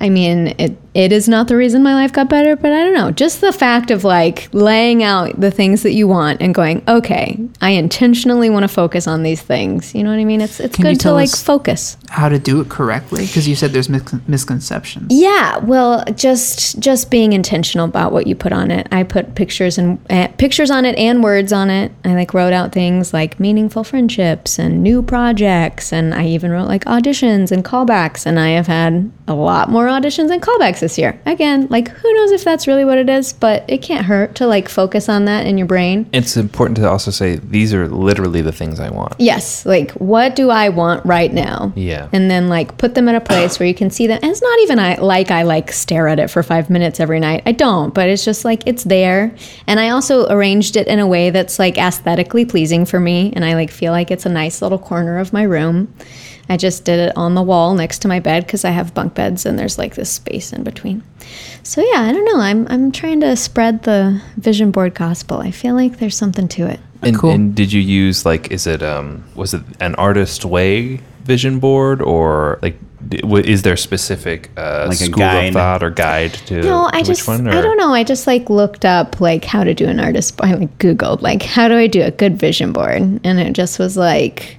I 0.00 0.08
mean, 0.08 0.54
it 0.58 0.76
it 0.94 1.10
is 1.10 1.26
not 1.26 1.48
the 1.48 1.56
reason 1.56 1.82
my 1.82 1.94
life 1.94 2.12
got 2.12 2.28
better, 2.28 2.54
but 2.54 2.70
I 2.70 2.84
don't 2.84 2.92
know. 2.94 3.10
Just 3.10 3.40
the 3.40 3.52
fact 3.52 3.90
of 3.90 4.04
like 4.04 4.48
laying 4.52 5.02
out 5.02 5.40
the 5.40 5.50
things 5.50 5.82
that 5.84 5.92
you 5.92 6.06
want 6.06 6.42
and 6.42 6.54
going, 6.54 6.82
okay, 6.86 7.38
I 7.62 7.70
intentionally 7.70 8.50
want 8.50 8.64
to 8.64 8.68
focus 8.68 9.06
on 9.06 9.22
these 9.22 9.40
things. 9.40 9.94
You 9.94 10.04
know 10.04 10.10
what 10.10 10.18
I 10.18 10.24
mean? 10.26 10.42
It's 10.42 10.60
it's 10.60 10.76
Can 10.76 10.84
good 10.84 11.00
to 11.00 11.12
like 11.12 11.30
us- 11.30 11.42
focus. 11.42 11.96
How 12.10 12.28
to 12.28 12.38
do 12.38 12.60
it 12.60 12.68
correctly? 12.68 13.24
Because 13.24 13.48
you 13.48 13.54
said 13.54 13.70
there's 13.70 13.88
mis- 13.88 14.14
misconceptions. 14.28 15.06
Yeah, 15.10 15.56
well, 15.58 16.04
just 16.14 16.78
just 16.78 17.10
being 17.10 17.32
intentional 17.32 17.86
about 17.86 18.12
what 18.12 18.26
you 18.26 18.34
put 18.34 18.52
on 18.52 18.70
it. 18.70 18.86
I 18.92 19.02
put 19.02 19.34
pictures 19.34 19.78
and 19.78 19.98
uh, 20.10 20.28
pictures 20.36 20.70
on 20.70 20.84
it 20.84 20.94
and 20.98 21.22
words 21.22 21.54
on 21.54 21.70
it. 21.70 21.90
I 22.04 22.14
like 22.14 22.34
wrote 22.34 22.52
out 22.52 22.72
things 22.72 23.14
like 23.14 23.40
meaningful 23.40 23.82
friendships 23.82 24.58
and 24.58 24.82
new 24.82 25.00
projects, 25.02 25.90
and 25.90 26.12
I 26.12 26.26
even 26.26 26.50
wrote 26.50 26.68
like 26.68 26.84
auditions 26.84 27.50
and 27.50 27.64
callbacks. 27.64 28.26
And 28.26 28.38
I 28.38 28.48
have 28.50 28.66
had 28.66 29.10
a 29.26 29.34
lot 29.34 29.70
more 29.70 29.86
auditions 29.86 30.30
and 30.30 30.42
callbacks 30.42 30.81
this 30.82 30.98
year. 30.98 31.18
Again, 31.24 31.68
like 31.70 31.88
who 31.88 32.12
knows 32.12 32.32
if 32.32 32.44
that's 32.44 32.66
really 32.66 32.84
what 32.84 32.98
it 32.98 33.08
is, 33.08 33.32
but 33.32 33.64
it 33.68 33.78
can't 33.78 34.04
hurt 34.04 34.34
to 34.34 34.46
like 34.46 34.68
focus 34.68 35.08
on 35.08 35.24
that 35.24 35.46
in 35.46 35.56
your 35.56 35.66
brain. 35.66 36.10
It's 36.12 36.36
important 36.36 36.76
to 36.78 36.88
also 36.88 37.10
say 37.10 37.36
these 37.36 37.72
are 37.72 37.88
literally 37.88 38.42
the 38.42 38.52
things 38.52 38.80
I 38.80 38.90
want. 38.90 39.14
Yes, 39.18 39.64
like 39.64 39.92
what 39.92 40.36
do 40.36 40.50
I 40.50 40.68
want 40.68 41.06
right 41.06 41.32
now? 41.32 41.72
Yeah. 41.74 42.10
And 42.12 42.30
then 42.30 42.48
like 42.48 42.76
put 42.76 42.94
them 42.94 43.08
in 43.08 43.14
a 43.14 43.20
place 43.20 43.58
where 43.58 43.66
you 43.66 43.74
can 43.74 43.90
see 43.90 44.06
them. 44.06 44.18
And 44.22 44.30
it's 44.30 44.42
not 44.42 44.58
even 44.60 44.78
I 44.78 44.96
like 44.96 45.30
I 45.30 45.44
like 45.44 45.72
stare 45.72 46.08
at 46.08 46.18
it 46.18 46.28
for 46.28 46.42
five 46.42 46.68
minutes 46.68 47.00
every 47.00 47.20
night. 47.20 47.42
I 47.46 47.52
don't, 47.52 47.94
but 47.94 48.08
it's 48.08 48.24
just 48.24 48.44
like 48.44 48.64
it's 48.66 48.84
there. 48.84 49.34
And 49.66 49.80
I 49.80 49.90
also 49.90 50.28
arranged 50.28 50.76
it 50.76 50.88
in 50.88 50.98
a 50.98 51.06
way 51.06 51.30
that's 51.30 51.58
like 51.58 51.78
aesthetically 51.78 52.44
pleasing 52.44 52.84
for 52.84 53.00
me. 53.00 53.32
And 53.34 53.44
I 53.44 53.54
like 53.54 53.70
feel 53.70 53.92
like 53.92 54.10
it's 54.10 54.26
a 54.26 54.28
nice 54.28 54.60
little 54.60 54.78
corner 54.78 55.18
of 55.18 55.32
my 55.32 55.44
room. 55.44 55.94
I 56.48 56.56
just 56.56 56.84
did 56.84 56.98
it 56.98 57.16
on 57.16 57.34
the 57.34 57.42
wall 57.42 57.74
next 57.74 58.00
to 58.00 58.08
my 58.08 58.20
bed 58.20 58.44
because 58.46 58.64
I 58.64 58.70
have 58.70 58.92
bunk 58.94 59.14
beds 59.14 59.46
and 59.46 59.58
there's 59.58 59.78
like 59.78 59.94
this 59.94 60.10
space 60.10 60.52
in 60.52 60.64
between. 60.64 61.02
So 61.62 61.80
yeah, 61.80 62.00
I 62.02 62.12
don't 62.12 62.24
know. 62.24 62.40
I'm 62.40 62.66
I'm 62.68 62.92
trying 62.92 63.20
to 63.20 63.36
spread 63.36 63.84
the 63.84 64.20
vision 64.36 64.70
board 64.70 64.94
gospel. 64.94 65.38
I 65.38 65.50
feel 65.50 65.74
like 65.74 65.98
there's 65.98 66.16
something 66.16 66.48
to 66.48 66.66
it. 66.66 66.80
And, 67.02 67.18
Cool. 67.18 67.30
and 67.30 67.54
did 67.54 67.72
you 67.72 67.80
use 67.80 68.24
like 68.26 68.50
is 68.52 68.66
it 68.66 68.82
um 68.82 69.24
was 69.34 69.54
it 69.54 69.62
an 69.80 69.94
artist 69.96 70.44
way 70.44 71.00
vision 71.24 71.58
board 71.60 72.02
or 72.02 72.58
like 72.62 72.76
d- 73.08 73.18
w- 73.18 73.44
is 73.44 73.62
there 73.62 73.76
specific 73.76 74.50
uh, 74.56 74.86
Like 74.88 75.00
a 75.00 75.04
school 75.04 75.18
guide? 75.18 75.46
of 75.48 75.54
thought 75.54 75.82
or 75.82 75.90
guide 75.90 76.34
to, 76.46 76.56
No, 76.62 76.88
to 76.90 76.96
I 76.96 76.98
which 76.98 77.06
just 77.06 77.28
one? 77.28 77.46
I 77.48 77.60
don't 77.60 77.76
know. 77.76 77.94
I 77.94 78.02
just 78.04 78.26
like 78.26 78.50
looked 78.50 78.84
up 78.84 79.20
like 79.20 79.44
how 79.44 79.62
to 79.64 79.72
do 79.74 79.86
an 79.86 79.98
artist. 80.00 80.38
I 80.42 80.54
like 80.54 80.76
Googled 80.78 81.22
like 81.22 81.42
how 81.42 81.68
do 81.68 81.76
I 81.76 81.86
do 81.86 82.02
a 82.02 82.10
good 82.10 82.36
vision 82.36 82.72
board, 82.72 83.00
and 83.24 83.38
it 83.40 83.52
just 83.52 83.78
was 83.78 83.96
like, 83.96 84.58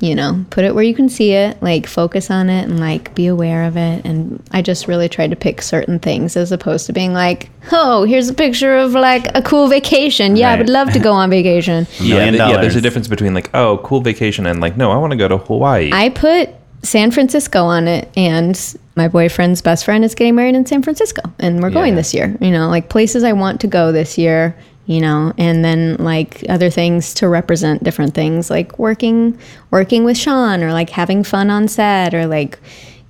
you 0.00 0.14
know, 0.14 0.44
put 0.50 0.64
it 0.64 0.74
where 0.74 0.84
you 0.84 0.94
can 0.94 1.08
see 1.08 1.32
it, 1.32 1.60
like 1.62 1.86
focus 1.86 2.30
on 2.30 2.48
it, 2.48 2.64
and 2.64 2.78
like 2.80 3.14
be 3.14 3.26
aware 3.26 3.64
of 3.64 3.76
it. 3.76 4.04
And 4.04 4.42
I 4.52 4.62
just 4.62 4.86
really 4.88 5.08
tried 5.08 5.30
to 5.30 5.36
pick 5.36 5.60
certain 5.62 5.98
things 5.98 6.36
as 6.36 6.52
opposed 6.52 6.86
to 6.86 6.92
being 6.92 7.12
like, 7.12 7.50
oh, 7.72 8.04
here's 8.04 8.28
a 8.28 8.34
picture 8.34 8.76
of 8.76 8.92
like 8.92 9.26
a 9.34 9.42
cool 9.42 9.68
vacation. 9.68 10.36
Yeah, 10.36 10.52
I 10.52 10.58
would 10.58 10.68
love 10.68 10.92
to 10.92 10.98
go 10.98 11.12
on 11.12 11.30
vacation. 11.30 11.86
Yeah, 12.00 12.14
million 12.16 12.34
th- 12.34 12.50
yeah. 12.50 12.60
There's 12.60 12.76
a 12.76 12.80
difference 12.80 13.08
between 13.08 13.34
like 13.34 13.50
oh 13.54 13.78
cool 13.84 14.00
vacation 14.00 14.46
and 14.46 14.60
like 14.60 14.76
no 14.76 14.90
I 14.92 14.96
want 14.96 15.10
to 15.12 15.16
go 15.16 15.28
to 15.28 15.38
Hawaii. 15.38 15.90
I 15.92 16.08
put 16.10 16.50
San 16.82 17.10
Francisco 17.10 17.64
on 17.64 17.88
it, 17.88 18.08
and 18.16 18.76
my 18.94 19.08
boyfriend's 19.08 19.60
best 19.62 19.84
friend 19.84 20.04
is 20.04 20.14
getting 20.14 20.36
married 20.36 20.54
in 20.54 20.64
San 20.64 20.82
Francisco, 20.82 21.22
and 21.40 21.60
we're 21.62 21.70
going 21.70 21.90
Yeah. 21.94 21.96
this 21.96 22.14
year. 22.14 22.36
You 22.40 22.50
know, 22.52 22.68
like 22.68 22.88
places 22.88 23.24
I 23.24 23.32
want 23.32 23.60
to 23.62 23.66
go 23.66 23.90
this 23.92 24.16
year. 24.16 24.54
You 24.88 25.02
know, 25.02 25.34
and 25.36 25.62
then 25.62 25.96
like 25.98 26.44
other 26.48 26.70
things 26.70 27.12
to 27.20 27.28
represent 27.28 27.84
different 27.84 28.14
things, 28.14 28.48
like 28.50 28.78
working 28.78 29.38
working 29.70 30.02
with 30.04 30.16
Sean, 30.16 30.62
or 30.64 30.72
like 30.72 30.88
having 30.88 31.22
fun 31.24 31.50
on 31.50 31.68
set, 31.68 32.14
or 32.14 32.26
like 32.26 32.58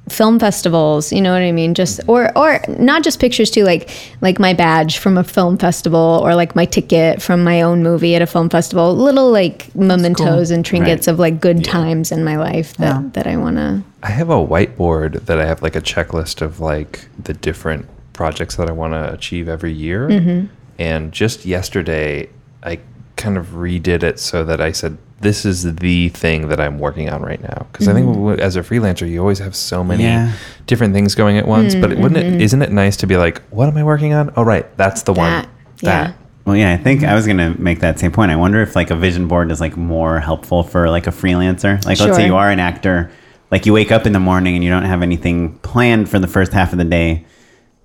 film 0.08 0.38
festivals 0.38 1.12
you 1.12 1.20
know 1.20 1.32
what 1.34 1.42
i 1.42 1.52
mean 1.52 1.74
just 1.74 2.00
or 2.06 2.32
or 2.34 2.60
not 2.78 3.02
just 3.04 3.20
pictures 3.20 3.50
too 3.50 3.62
like 3.62 3.90
like 4.22 4.38
my 4.38 4.54
badge 4.54 4.96
from 4.96 5.18
a 5.18 5.22
film 5.22 5.58
festival 5.58 6.20
or 6.24 6.34
like 6.34 6.56
my 6.56 6.64
ticket 6.64 7.20
from 7.20 7.44
my 7.44 7.60
own 7.60 7.82
movie 7.82 8.14
at 8.14 8.22
a 8.22 8.26
film 8.26 8.48
festival 8.48 8.94
little 8.96 9.30
like 9.30 9.68
mementos 9.74 10.50
and 10.50 10.64
trinkets 10.64 11.06
Right. 11.06 11.12
of 11.12 11.18
like 11.18 11.40
good 11.42 11.62
times 11.62 12.10
in 12.10 12.24
my 12.24 12.36
life 12.38 12.72
that 12.78 13.02
Yeah. 13.02 13.08
that 13.12 13.26
i 13.26 13.36
want 13.36 13.56
to 13.58 13.82
I 14.02 14.08
have 14.08 14.30
a 14.30 14.36
whiteboard 14.36 15.26
that 15.26 15.38
I 15.38 15.44
have 15.44 15.60
like 15.60 15.76
a 15.76 15.82
checklist 15.82 16.40
of 16.40 16.58
like 16.58 17.06
the 17.22 17.34
different 17.34 17.84
projects 18.14 18.56
that 18.56 18.66
I 18.68 18.72
want 18.72 18.94
to 18.94 19.12
achieve 19.12 19.46
every 19.48 19.72
year. 19.74 20.08
Mm-hmm. 20.08 20.46
And 20.78 21.12
just 21.12 21.44
yesterday, 21.44 22.28
I 22.62 22.78
kind 23.16 23.36
of 23.36 23.48
redid 23.48 24.02
it 24.02 24.18
so 24.20 24.44
that 24.44 24.60
I 24.60 24.72
said 24.72 24.96
this 25.20 25.44
is 25.44 25.74
the 25.76 26.08
thing 26.10 26.48
that 26.48 26.60
I'm 26.60 26.78
working 26.78 27.08
on 27.10 27.22
right 27.22 27.42
now. 27.42 27.66
Because 27.72 27.88
I 27.88 27.92
think 27.92 28.06
Mhm. 28.06 28.38
as 28.38 28.54
a 28.54 28.62
freelancer, 28.62 29.08
you 29.08 29.20
always 29.20 29.40
have 29.40 29.56
so 29.56 29.82
many 29.82 30.04
Yeah. 30.04 30.30
different 30.66 30.94
things 30.94 31.16
going 31.16 31.36
at 31.36 31.48
once. 31.48 31.74
But 31.74 31.90
Mm, 31.90 31.98
wouldn't 32.00 32.18
it? 32.24 32.40
Isn't 32.40 32.62
it 32.62 32.70
nice 32.70 32.96
to 32.98 33.06
be 33.08 33.16
like, 33.16 33.42
what 33.50 33.68
am 33.68 33.76
I 33.76 33.82
working 33.82 34.12
on? 34.14 34.30
Oh, 34.36 34.44
right, 34.44 34.64
that's 34.76 35.02
the 35.02 35.12
one. 35.12 35.30
That, 35.32 35.48
yeah. 35.80 36.02
That. 36.04 36.14
Well, 36.44 36.56
yeah, 36.56 36.72
I 36.72 36.76
think 36.76 37.02
I 37.02 37.14
was 37.14 37.26
gonna 37.26 37.54
make 37.58 37.80
that 37.80 37.98
same 37.98 38.12
point. 38.12 38.30
I 38.30 38.36
wonder 38.36 38.62
if 38.62 38.76
like 38.76 38.90
a 38.92 38.96
vision 38.96 39.26
board 39.26 39.50
is 39.50 39.60
like 39.60 39.76
more 39.76 40.20
helpful 40.20 40.62
for 40.62 40.88
like 40.88 41.08
a 41.08 41.10
freelancer. 41.10 41.84
Like, 41.84 41.98
let's 41.98 42.14
say 42.16 42.24
you 42.26 42.36
are 42.36 42.50
an 42.50 42.60
actor, 42.60 43.10
like 43.50 43.66
you 43.66 43.72
wake 43.72 43.90
up 43.90 44.06
in 44.06 44.12
the 44.12 44.20
morning 44.20 44.54
and 44.54 44.62
you 44.62 44.70
don't 44.70 44.84
have 44.84 45.02
anything 45.02 45.58
planned 45.62 46.08
for 46.08 46.18
the 46.20 46.28
first 46.28 46.52
half 46.52 46.70
of 46.72 46.78
the 46.78 46.84
day. 46.84 47.24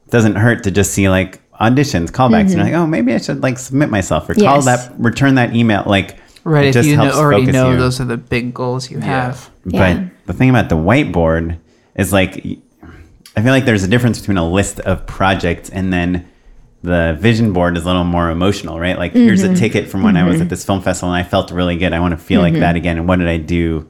It 0.07 0.11
doesn't 0.11 0.35
hurt 0.35 0.63
to 0.63 0.71
just 0.71 0.93
see 0.93 1.09
like 1.09 1.39
auditions, 1.59 2.09
callbacks. 2.09 2.41
And 2.41 2.51
you're 2.51 2.63
like, 2.63 2.73
oh, 2.73 2.87
maybe 2.87 3.13
I 3.13 3.17
should 3.17 3.41
like 3.43 3.57
submit 3.57 3.89
myself 3.89 4.29
or 4.29 4.33
call 4.35 4.59
Mm-hmm. 4.59 4.67
Yes. 4.67 4.87
that, 4.87 4.99
return 4.99 5.35
that 5.35 5.55
email. 5.55 5.83
Like, 5.85 6.17
Right, 6.45 6.65
it 6.65 6.67
if 6.69 6.73
just 6.73 6.89
you 6.89 6.97
know, 6.97 7.09
already 7.11 7.43
focus 7.43 7.53
know 7.53 7.71
you. 7.71 7.77
those 7.77 8.01
are 8.01 8.05
the 8.05 8.17
big 8.17 8.53
goals 8.53 8.91
you 8.91 8.99
have. 8.99 9.49
But 9.65 10.03
the 10.25 10.33
thing 10.33 10.49
about 10.49 10.67
the 10.69 10.75
whiteboard 10.75 11.57
is 11.95 12.11
like, 12.11 12.35
I 13.35 13.41
feel 13.41 13.51
like 13.51 13.63
there's 13.65 13.83
a 13.83 13.87
difference 13.87 14.19
between 14.19 14.37
a 14.37 14.47
list 14.49 14.79
of 14.81 15.05
projects 15.07 15.69
and 15.69 15.93
then 15.93 16.27
the 16.83 17.15
vision 17.19 17.53
board 17.53 17.77
is 17.77 17.83
a 17.83 17.85
little 17.87 18.03
more 18.03 18.29
emotional, 18.29 18.77
right? 18.77 18.97
Like, 18.97 19.13
here's 19.13 19.41
a 19.41 19.47
Mhm. 19.49 19.57
ticket 19.57 19.87
from 19.89 20.03
when 20.03 20.17
I 20.17 20.25
was 20.27 20.41
at 20.41 20.49
this 20.49 20.65
film 20.65 20.81
festival 20.81 21.13
and 21.13 21.25
I 21.25 21.27
felt 21.27 21.49
really 21.49 21.77
good. 21.77 21.93
I 21.93 21.99
want 22.01 22.11
to 22.11 22.17
feel 22.17 22.41
like 22.41 22.53
Mhm. 22.55 22.59
that 22.59 22.75
again. 22.75 22.97
And 22.97 23.07
what 23.07 23.19
did 23.19 23.29
I 23.29 23.37
do? 23.37 23.87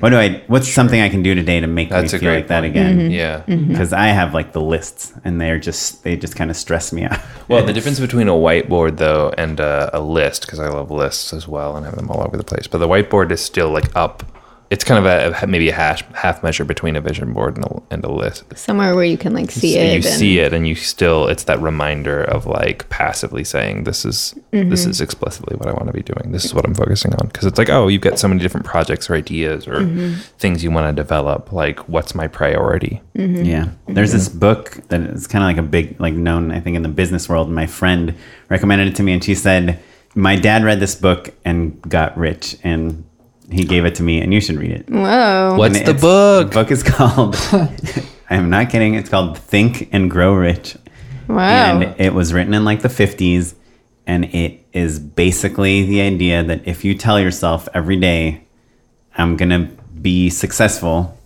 What 0.00 0.08
do 0.08 0.16
I, 0.16 0.40
what's 0.46 0.66
something 0.68 1.00
I 1.02 1.10
can 1.10 1.22
do 1.22 1.34
today 1.34 1.60
to 1.60 1.66
make 1.66 1.90
That's 1.90 2.14
me 2.14 2.18
feel 2.18 2.30
great 2.30 2.36
like 2.36 2.48
that 2.48 2.64
again? 2.64 2.98
Mm-hmm. 2.98 3.10
Yeah. 3.10 3.42
Because 3.46 3.92
I 3.92 4.06
have 4.06 4.32
like 4.32 4.52
the 4.52 4.60
lists 4.62 5.12
and 5.22 5.38
they're 5.38 5.58
just, 5.58 6.02
they 6.02 6.16
just 6.16 6.34
kind 6.34 6.50
of 6.50 6.56
stress 6.56 6.92
me 6.94 7.04
out. 7.04 7.18
Well, 7.48 7.62
the 7.64 7.72
difference 7.74 8.00
between 8.00 8.26
a 8.28 8.32
whiteboard 8.32 8.96
though 8.96 9.32
and 9.36 9.60
a, 9.60 9.90
a 9.92 10.00
list, 10.00 10.46
because 10.46 10.60
I 10.60 10.68
love 10.68 10.90
lists 10.90 11.34
as 11.34 11.46
well 11.46 11.76
and 11.76 11.84
have 11.84 11.96
them 11.96 12.08
all 12.10 12.22
over 12.26 12.36
the 12.38 12.44
place. 12.44 12.66
But 12.66 12.78
the 12.78 12.88
whiteboard 12.88 13.30
is 13.32 13.40
still 13.42 13.68
like 13.70 13.94
up. 13.94 14.22
It's 14.70 14.84
kind 14.84 15.04
of 15.04 15.42
a 15.42 15.46
maybe 15.48 15.68
a 15.68 15.74
hash, 15.74 16.04
half 16.14 16.44
measure 16.44 16.64
between 16.64 16.94
a 16.94 17.00
vision 17.00 17.32
board 17.32 17.56
and 17.56 17.64
a, 17.66 17.82
and 17.90 18.04
a 18.04 18.10
list. 18.12 18.44
Somewhere 18.56 18.94
where 18.94 19.02
you 19.04 19.18
can 19.18 19.34
like 19.34 19.50
see 19.50 19.74
So 19.74 19.80
it. 19.80 19.86
you 19.88 19.94
and- 19.96 20.04
see 20.04 20.38
it, 20.38 20.52
and 20.52 20.64
you 20.68 20.76
still 20.76 21.26
it's 21.26 21.42
that 21.44 21.60
reminder 21.60 22.22
of 22.22 22.46
like 22.46 22.88
passively 22.88 23.42
saying 23.42 23.82
this 23.82 24.04
is 24.04 24.32
this 24.52 24.86
Mhm. 24.86 24.90
is 24.90 25.00
explicitly 25.00 25.56
what 25.56 25.68
I 25.68 25.72
want 25.72 25.88
to 25.88 25.92
be 25.92 26.02
doing. 26.02 26.30
This 26.30 26.44
is 26.44 26.54
what 26.54 26.64
I'm 26.64 26.74
focusing 26.74 27.12
on 27.14 27.26
because 27.26 27.46
it's 27.46 27.58
like 27.58 27.68
oh 27.68 27.88
you've 27.88 28.00
got 28.00 28.20
so 28.20 28.28
many 28.28 28.40
different 28.40 28.64
projects 28.64 29.10
or 29.10 29.16
ideas 29.16 29.66
or 29.66 29.80
Mhm. 29.80 30.20
things 30.38 30.62
you 30.62 30.70
want 30.70 30.86
to 30.94 31.02
develop. 31.02 31.52
Like 31.52 31.80
what's 31.88 32.14
my 32.14 32.28
priority? 32.28 33.00
Mhm. 33.18 33.44
Yeah. 33.44 33.64
There's 33.88 34.12
this 34.12 34.28
book 34.28 34.78
that 34.90 35.00
is 35.00 35.26
kind 35.26 35.42
of 35.42 35.48
like 35.48 35.56
a 35.58 35.68
big, 35.68 36.00
like 36.00 36.14
known, 36.14 36.52
I 36.52 36.60
think, 36.60 36.76
in 36.76 36.82
the 36.82 36.88
business 36.88 37.28
world. 37.28 37.50
My 37.50 37.66
friend 37.66 38.14
recommended 38.48 38.86
it 38.86 38.94
to 38.96 39.02
me, 39.02 39.14
and 39.14 39.24
she 39.24 39.34
said, 39.34 39.80
My 40.14 40.36
dad 40.36 40.62
read 40.64 40.78
this 40.80 40.94
book 40.94 41.30
and 41.44 41.80
got 41.88 42.16
rich, 42.18 42.56
and 42.64 43.04
he 43.50 43.64
gave 43.64 43.84
it 43.84 43.94
to 43.96 44.02
me, 44.02 44.20
and 44.20 44.32
you 44.32 44.40
should 44.40 44.56
read 44.56 44.70
it. 44.72 44.88
Whoa. 44.88 45.54
What's 45.58 45.78
And 45.78 45.86
the 45.86 45.94
book? 45.94 46.50
The 46.50 46.54
book 46.54 46.70
is 46.70 46.82
called, 46.82 47.36
I'm 48.30 48.50
not 48.50 48.70
kidding, 48.70 48.94
it's 48.94 49.08
called 49.08 49.38
Think 49.38 49.88
and 49.92 50.10
Grow 50.10 50.34
Rich. 50.34 50.76
Wow. 51.28 51.80
And 51.80 51.94
it 52.00 52.14
was 52.14 52.32
written 52.32 52.54
in 52.54 52.64
like 52.64 52.82
the 52.82 52.88
50s. 52.88 53.54
And 54.06 54.24
it 54.26 54.64
is 54.72 54.98
basically 54.98 55.84
the 55.84 56.00
idea 56.00 56.42
that 56.42 56.66
if 56.66 56.84
you 56.84 56.94
tell 56.94 57.20
yourself 57.20 57.68
every 57.74 57.96
day, 57.96 58.42
I'm 59.16 59.36
going 59.36 59.50
to 59.50 59.68
be 60.00 60.30
successful 60.30 61.16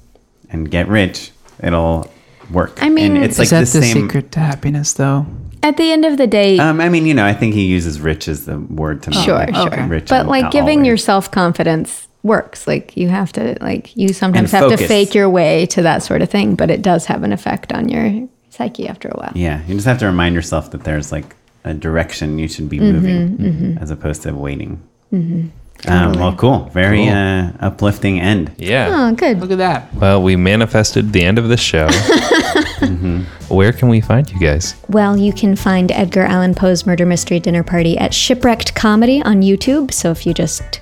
and 0.51 0.70
get 0.70 0.88
rich, 0.88 1.30
it'll 1.62 2.10
work. 2.51 2.82
I 2.82 2.88
mean- 2.90 3.16
and 3.16 3.24
it's 3.24 3.34
Is 3.34 3.38
like 3.38 3.48
that 3.51 3.66
the 3.72 3.78
the 3.80 3.84
same. 3.86 4.02
secret 4.02 4.32
to 4.32 4.40
happiness, 4.40 4.92
though? 4.94 5.24
At 5.62 5.78
the 5.78 5.90
end 5.92 6.05
of 6.05 6.18
the 6.18 6.26
day, 6.26 6.59
Um, 6.59 6.78
I 6.78 6.90
mean, 6.90 7.06
you 7.06 7.14
know, 7.14 7.24
I 7.24 7.32
think 7.32 7.55
he 7.55 7.64
uses 7.64 7.98
rich 8.02 8.28
as 8.28 8.44
the 8.44 8.59
word 8.59 9.02
to 9.05 9.12
sure, 9.12 9.34
like, 9.46 9.55
sure. 9.55 9.86
rich 9.86 10.09
But 10.10 10.26
like 10.26 10.51
giving 10.51 10.80
ways. 10.80 10.88
yourself 10.88 11.30
confidence 11.30 12.06
works. 12.24 12.66
Like 12.66 12.96
you 12.96 13.09
have 13.09 13.30
to 13.34 13.56
like 13.60 13.96
you 13.96 14.09
sometimes 14.12 14.51
have 14.51 14.70
to 14.70 14.76
fake 14.76 15.14
your 15.14 15.30
way 15.30 15.66
to 15.66 15.82
that 15.82 16.02
sort 16.02 16.22
of 16.22 16.30
thing, 16.30 16.56
but 16.56 16.70
it 16.70 16.82
does 16.82 17.06
have 17.06 17.22
an 17.22 17.32
effect 17.32 17.72
on 17.72 17.88
your 17.88 18.28
psyche 18.51 18.88
after 18.88 19.09
a 19.09 19.16
while. 19.16 19.32
Yeah, 19.36 19.62
you 19.68 19.74
just 19.74 19.86
have 19.86 19.98
to 20.01 20.06
remind 20.06 20.34
yourself 20.34 20.72
that 20.72 20.82
there's 20.84 21.12
like 21.12 21.36
a 21.64 21.72
direction 21.74 22.38
you 22.38 22.48
should 22.48 22.68
be 22.68 22.78
Mhm, 22.78 22.92
moving 22.92 23.36
mhm. 23.38 23.82
as 23.82 23.90
opposed 23.90 24.22
to 24.22 24.32
waiting. 24.34 24.80
Mhm. 25.12 25.51
Um, 25.88 26.12
well, 26.12 26.32
cool. 26.36 26.70
Very 26.72 27.05
Cool. 27.05 27.12
uh, 27.14 27.51
uplifting 27.60 28.20
end. 28.20 28.52
Yeah. 28.59 28.88
Oh, 28.90 29.14
good. 29.14 29.40
Look 29.40 29.51
at 29.51 29.59
that. 29.59 29.92
Well, 29.94 30.22
we 30.22 30.36
manifested 30.36 31.12
the 31.12 31.22
end 31.24 31.36
of 31.38 31.48
the 31.48 31.56
show. 31.56 31.88
Where 33.48 33.72
can 33.72 33.88
we 33.88 34.01
find 34.01 34.30
you 34.30 34.38
guys? 34.38 34.74
Well, 34.88 35.16
you 35.16 35.32
can 35.32 35.56
find 35.56 35.90
Edgar 35.92 36.22
Allan 36.22 36.55
Poe's 36.55 36.86
Murder 36.86 37.05
Mystery 37.06 37.40
Dinner 37.40 37.62
Party 37.62 37.98
at 37.98 38.14
Shipwrecked 38.14 38.74
Comedy 38.74 39.22
on 39.22 39.42
YouTube. 39.42 39.92
So 39.92 40.10
if 40.10 40.26
you 40.26 40.32
just 40.34 40.80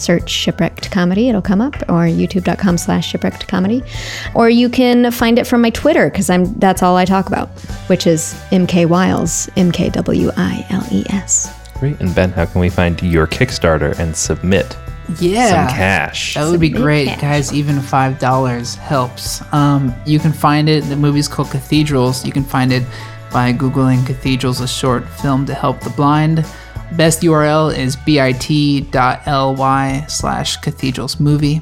search 0.00 0.28
Shipwrecked 0.30 0.90
Comedy, 0.90 1.28
it'll 1.28 1.42
come 1.42 1.60
up, 1.60 1.74
or 1.88 2.04
youtube.com 2.06 2.78
slash 2.78 3.06
shipwrecked 3.08 3.46
comedy. 3.48 3.82
Or 4.34 4.48
you 4.50 4.68
can 4.68 5.10
find 5.12 5.38
it 5.38 5.46
from 5.46 5.60
my 5.62 5.70
Twitter, 5.70 6.10
because 6.10 6.30
I'm 6.30 6.52
that's 6.58 6.82
all 6.82 6.96
I 6.96 7.04
talk 7.04 7.26
about, 7.26 7.48
which 7.88 8.06
is 8.06 8.34
MK 8.50 8.86
Wiles, 8.88 9.48
M 9.56 9.70
K 9.70 9.88
W 9.90 10.30
I 10.36 10.66
L 10.70 10.86
E 10.90 11.04
S. 11.10 11.54
Great. 11.78 12.00
And 12.00 12.14
Ben, 12.14 12.30
how 12.32 12.44
can 12.46 12.60
we 12.60 12.68
find 12.68 13.00
your 13.02 13.26
Kickstarter 13.26 13.98
and 13.98 14.14
submit 14.16 14.76
Yeah. 15.18 15.66
some 15.68 15.76
cash? 15.76 16.34
That 16.34 16.48
would 16.50 16.60
be 16.60 16.68
great, 16.68 17.08
cash. 17.08 17.20
guys. 17.20 17.52
Even 17.52 17.80
five 17.80 18.18
dollars 18.18 18.74
helps. 18.74 19.42
Um, 19.52 19.94
you 20.06 20.18
can 20.18 20.32
find 20.32 20.68
it. 20.68 20.82
The 20.88 20.96
movie's 20.96 21.28
called 21.28 21.50
Cathedrals. 21.50 22.24
You 22.24 22.32
can 22.32 22.44
find 22.44 22.72
it 22.72 22.84
by 23.32 23.52
googling 23.52 24.04
"Cathedrals: 24.06 24.60
A 24.60 24.68
Short 24.68 25.08
Film 25.08 25.46
to 25.46 25.54
Help 25.54 25.80
the 25.80 25.90
Blind." 25.90 26.44
Best 26.96 27.22
URL 27.22 27.76
is 27.76 27.96
bit.ly 27.96 28.86
slash 30.08 30.56
Cathedrals 30.56 31.20
Movie, 31.20 31.60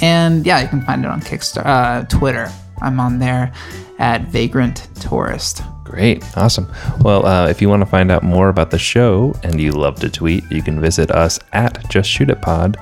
and 0.00 0.46
yeah, 0.46 0.62
you 0.62 0.68
can 0.68 0.80
find 0.82 1.04
it 1.04 1.10
on 1.10 1.20
Kickstarter, 1.20 1.66
uh, 1.66 2.04
Twitter. 2.04 2.50
I'm 2.80 2.98
on 2.98 3.18
there 3.18 3.52
at 3.98 4.28
Vagrant 4.28 4.88
Tourist. 5.00 5.62
Great. 5.84 6.24
Awesome. 6.36 6.66
Well, 7.00 7.26
uh, 7.26 7.48
if 7.48 7.60
you 7.60 7.68
want 7.68 7.82
to 7.82 7.86
find 7.86 8.10
out 8.10 8.22
more 8.22 8.48
about 8.48 8.70
the 8.70 8.78
show 8.78 9.34
and 9.42 9.60
you 9.60 9.72
love 9.72 10.00
to 10.00 10.08
tweet, 10.08 10.44
you 10.50 10.62
can 10.62 10.80
visit 10.80 11.10
us 11.10 11.38
at 11.52 11.86
Just 11.90 12.08
Shoot 12.08 12.30
It 12.30 12.40
Pod 12.40 12.78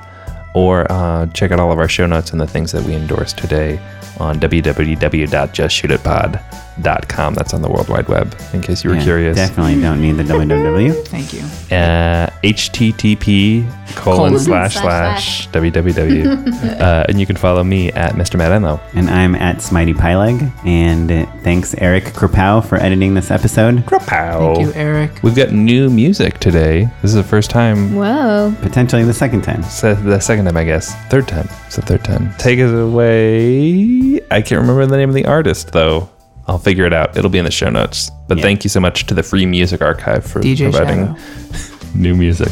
or 0.54 0.86
uh, 0.92 1.26
check 1.28 1.50
out 1.50 1.58
all 1.58 1.72
of 1.72 1.78
our 1.78 1.88
show 1.88 2.04
notes 2.06 2.32
and 2.32 2.40
the 2.40 2.46
things 2.46 2.70
that 2.72 2.84
we 2.84 2.94
endorse 2.94 3.32
today 3.32 3.80
on 4.20 4.38
www.justshootitpod.com. 4.38 6.67
That's 6.82 7.54
on 7.54 7.62
the 7.62 7.68
World 7.68 7.88
Wide 7.88 8.08
Web, 8.08 8.34
in 8.52 8.60
case 8.60 8.84
you 8.84 8.90
were 8.90 8.96
Yeah, 8.96 9.02
curious. 9.04 9.36
Definitely 9.36 9.80
don't 9.80 10.00
need 10.00 10.12
the 10.12 10.22
www. 10.24 11.06
Thank 11.08 11.32
you. 11.32 11.40
Uh, 11.74 12.28
HTTP 12.42 13.68
colon 13.94 14.30
Colon. 14.30 14.38
slash 14.38 14.74
Slash 14.74 15.46
slash 15.46 15.48
www. 15.48 16.80
uh, 16.80 17.04
and 17.08 17.20
you 17.20 17.26
can 17.26 17.36
follow 17.36 17.64
me 17.64 17.90
at 17.92 18.12
Mr. 18.12 18.36
Matt 18.36 18.52
Enlow. 18.52 18.80
And 18.94 19.08
I'm 19.10 19.34
at 19.34 19.56
Smitey 19.56 19.94
Pyleg. 19.94 20.50
And 20.64 21.10
uh, 21.10 21.26
thanks, 21.42 21.74
Eric 21.78 22.04
Krapow, 22.04 22.64
for 22.64 22.76
editing 22.76 23.14
this 23.14 23.30
episode. 23.30 23.76
Krapow. 23.86 24.56
Thank 24.56 24.66
you, 24.66 24.72
Eric. 24.74 25.22
We've 25.22 25.36
got 25.36 25.52
new 25.52 25.90
music 25.90 26.38
today. 26.38 26.84
This 27.02 27.10
is 27.10 27.14
the 27.16 27.22
first 27.22 27.50
time 27.50 27.94
Whoa. 27.94 28.54
Potentially 28.62 29.04
the 29.04 29.14
second 29.14 29.42
time. 29.42 29.62
So 29.62 29.94
the 29.94 30.20
second 30.20 30.44
time, 30.46 30.56
I 30.56 30.64
guess. 30.64 30.94
Third 31.08 31.28
time. 31.28 31.48
It's 31.66 31.76
the 31.76 31.82
third 31.82 32.04
time. 32.04 32.32
Take 32.38 32.60
us 32.60 32.70
away. 32.70 34.20
I 34.30 34.42
can't 34.42 34.60
remember 34.60 34.86
the 34.86 34.96
name 34.96 35.08
of 35.08 35.14
the 35.14 35.26
artist, 35.26 35.72
though. 35.72 36.08
I'll 36.48 36.58
figure 36.58 36.86
it 36.86 36.92
out. 36.94 37.16
It'll 37.16 37.30
be 37.30 37.38
in 37.38 37.44
the 37.44 37.50
show 37.50 37.68
notes. 37.68 38.10
But 38.26 38.38
Yeah. 38.38 38.42
thank 38.42 38.64
you 38.64 38.70
so 38.70 38.80
much 38.80 39.04
to 39.06 39.14
the 39.14 39.22
Free 39.22 39.44
Music 39.46 39.82
Archive 39.82 40.24
for 40.24 40.40
DJ 40.40 40.70
providing 40.70 41.14
Shadow. 41.14 41.76
new 41.94 42.14
music. 42.14 42.48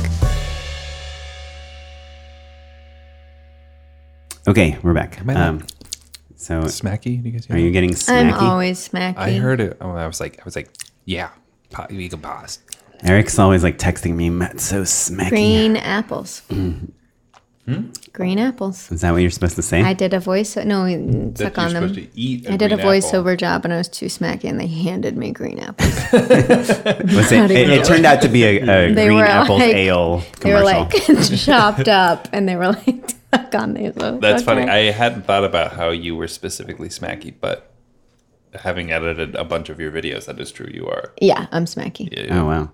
Okay, 4.48 4.78
we're 4.82 4.93
back. 4.94 5.20
Am 5.20 5.31
I 5.31 5.35
not- 5.35 5.48
Um, 5.48 5.62
so, 6.36 6.60
Smacky? 6.62 7.24
You 7.24 7.32
guys 7.32 7.48
are 7.51 7.59
you 7.59 7.66
that? 7.66 7.73
getting 7.73 7.90
I'm 7.90 7.97
smacky? 7.97 8.43
always 8.43 8.89
smacky. 8.89 9.16
I 9.18 9.32
heard 9.32 9.60
it. 9.60 9.77
Oh, 9.81 9.90
I 9.90 10.06
was 10.06 10.20
like, 10.20 10.39
I 10.39 10.44
was 10.44 10.55
like, 10.55 10.68
yeah, 11.05 11.31
pa- 11.70 11.86
we 11.90 12.09
can 12.09 12.20
pause. 12.20 12.60
Eric's 13.02 13.39
always 13.39 13.62
like 13.62 13.78
texting 13.78 14.14
me, 14.14 14.31
Matt, 14.31 14.60
so 14.60 14.82
smacky. 14.82 15.31
Green 15.31 15.77
apples. 15.77 16.43
Hmm? 17.66 17.90
Green 18.12 18.38
apples. 18.38 18.90
Is 18.93 19.01
that 19.01 19.10
what 19.10 19.22
you're 19.22 19.30
supposed 19.30 19.56
to 19.56 19.62
say? 19.62 19.82
I 19.82 19.93
did 19.93 20.14
a 20.14 20.20
voice. 20.20 20.55
No, 20.56 20.84
we 20.84 20.94
suck 21.34 21.56
you're 21.56 21.66
on 21.66 21.72
them. 21.74 21.88
supposed 21.88 21.94
to 22.12 22.18
eat 22.20 22.47
a 22.47 22.52
I 22.52 22.56
did 22.56 22.70
a 22.72 22.76
green 22.76 22.86
apple. 22.86 22.90
voiceover 23.24 23.36
job 23.36 23.64
and 23.64 23.74
I 23.74 23.78
was 23.78 23.88
too 23.88 24.06
smacky, 24.06 24.44
and 24.48 24.60
they 24.60 24.68
handed 24.68 25.16
me 25.16 25.32
green 25.32 25.59
apples. 25.59 25.93
It, 26.16 27.51
it, 27.51 27.70
it 27.70 27.84
turned 27.84 28.06
out 28.06 28.22
to 28.22 28.28
be 28.28 28.44
a, 28.44 28.62
a 28.62 28.93
They 28.94 29.06
green 29.06 29.18
were 29.18 29.24
apples 29.24 29.60
like- 29.60 29.74
ale 29.74 30.22
they 30.40 30.52
were 30.52 30.62
like 30.62 30.90
chopped 31.36 31.88
up, 31.88 32.28
and 32.32 32.48
they 32.48 32.55
were 32.56 32.68
like 32.68 33.10
stuck 33.28 33.55
on 33.55 33.74
these. 33.74 33.94
That's 33.94 34.43
funny. 34.44 34.62
I 34.62 34.90
hadn't 34.93 35.26
thought 35.26 35.44
about 35.44 35.72
how 35.72 35.90
you 35.90 36.14
were 36.16 36.28
specifically 36.28 36.88
smacky, 36.88 37.34
but 37.40 37.72
having 38.55 38.90
edited 38.93 39.34
a 39.34 39.44
bunch 39.44 39.68
of 39.68 39.80
your 39.80 39.90
videos, 39.90 40.26
that 40.26 40.38
is 40.40 40.52
true. 40.52 40.68
You 40.72 40.86
are. 40.86 41.12
yeah, 41.20 41.47
I'm 41.52 41.64
smacky. 41.64 42.09
Yeah. 42.10 42.40
oh, 42.40 42.47
wow. 42.47 42.72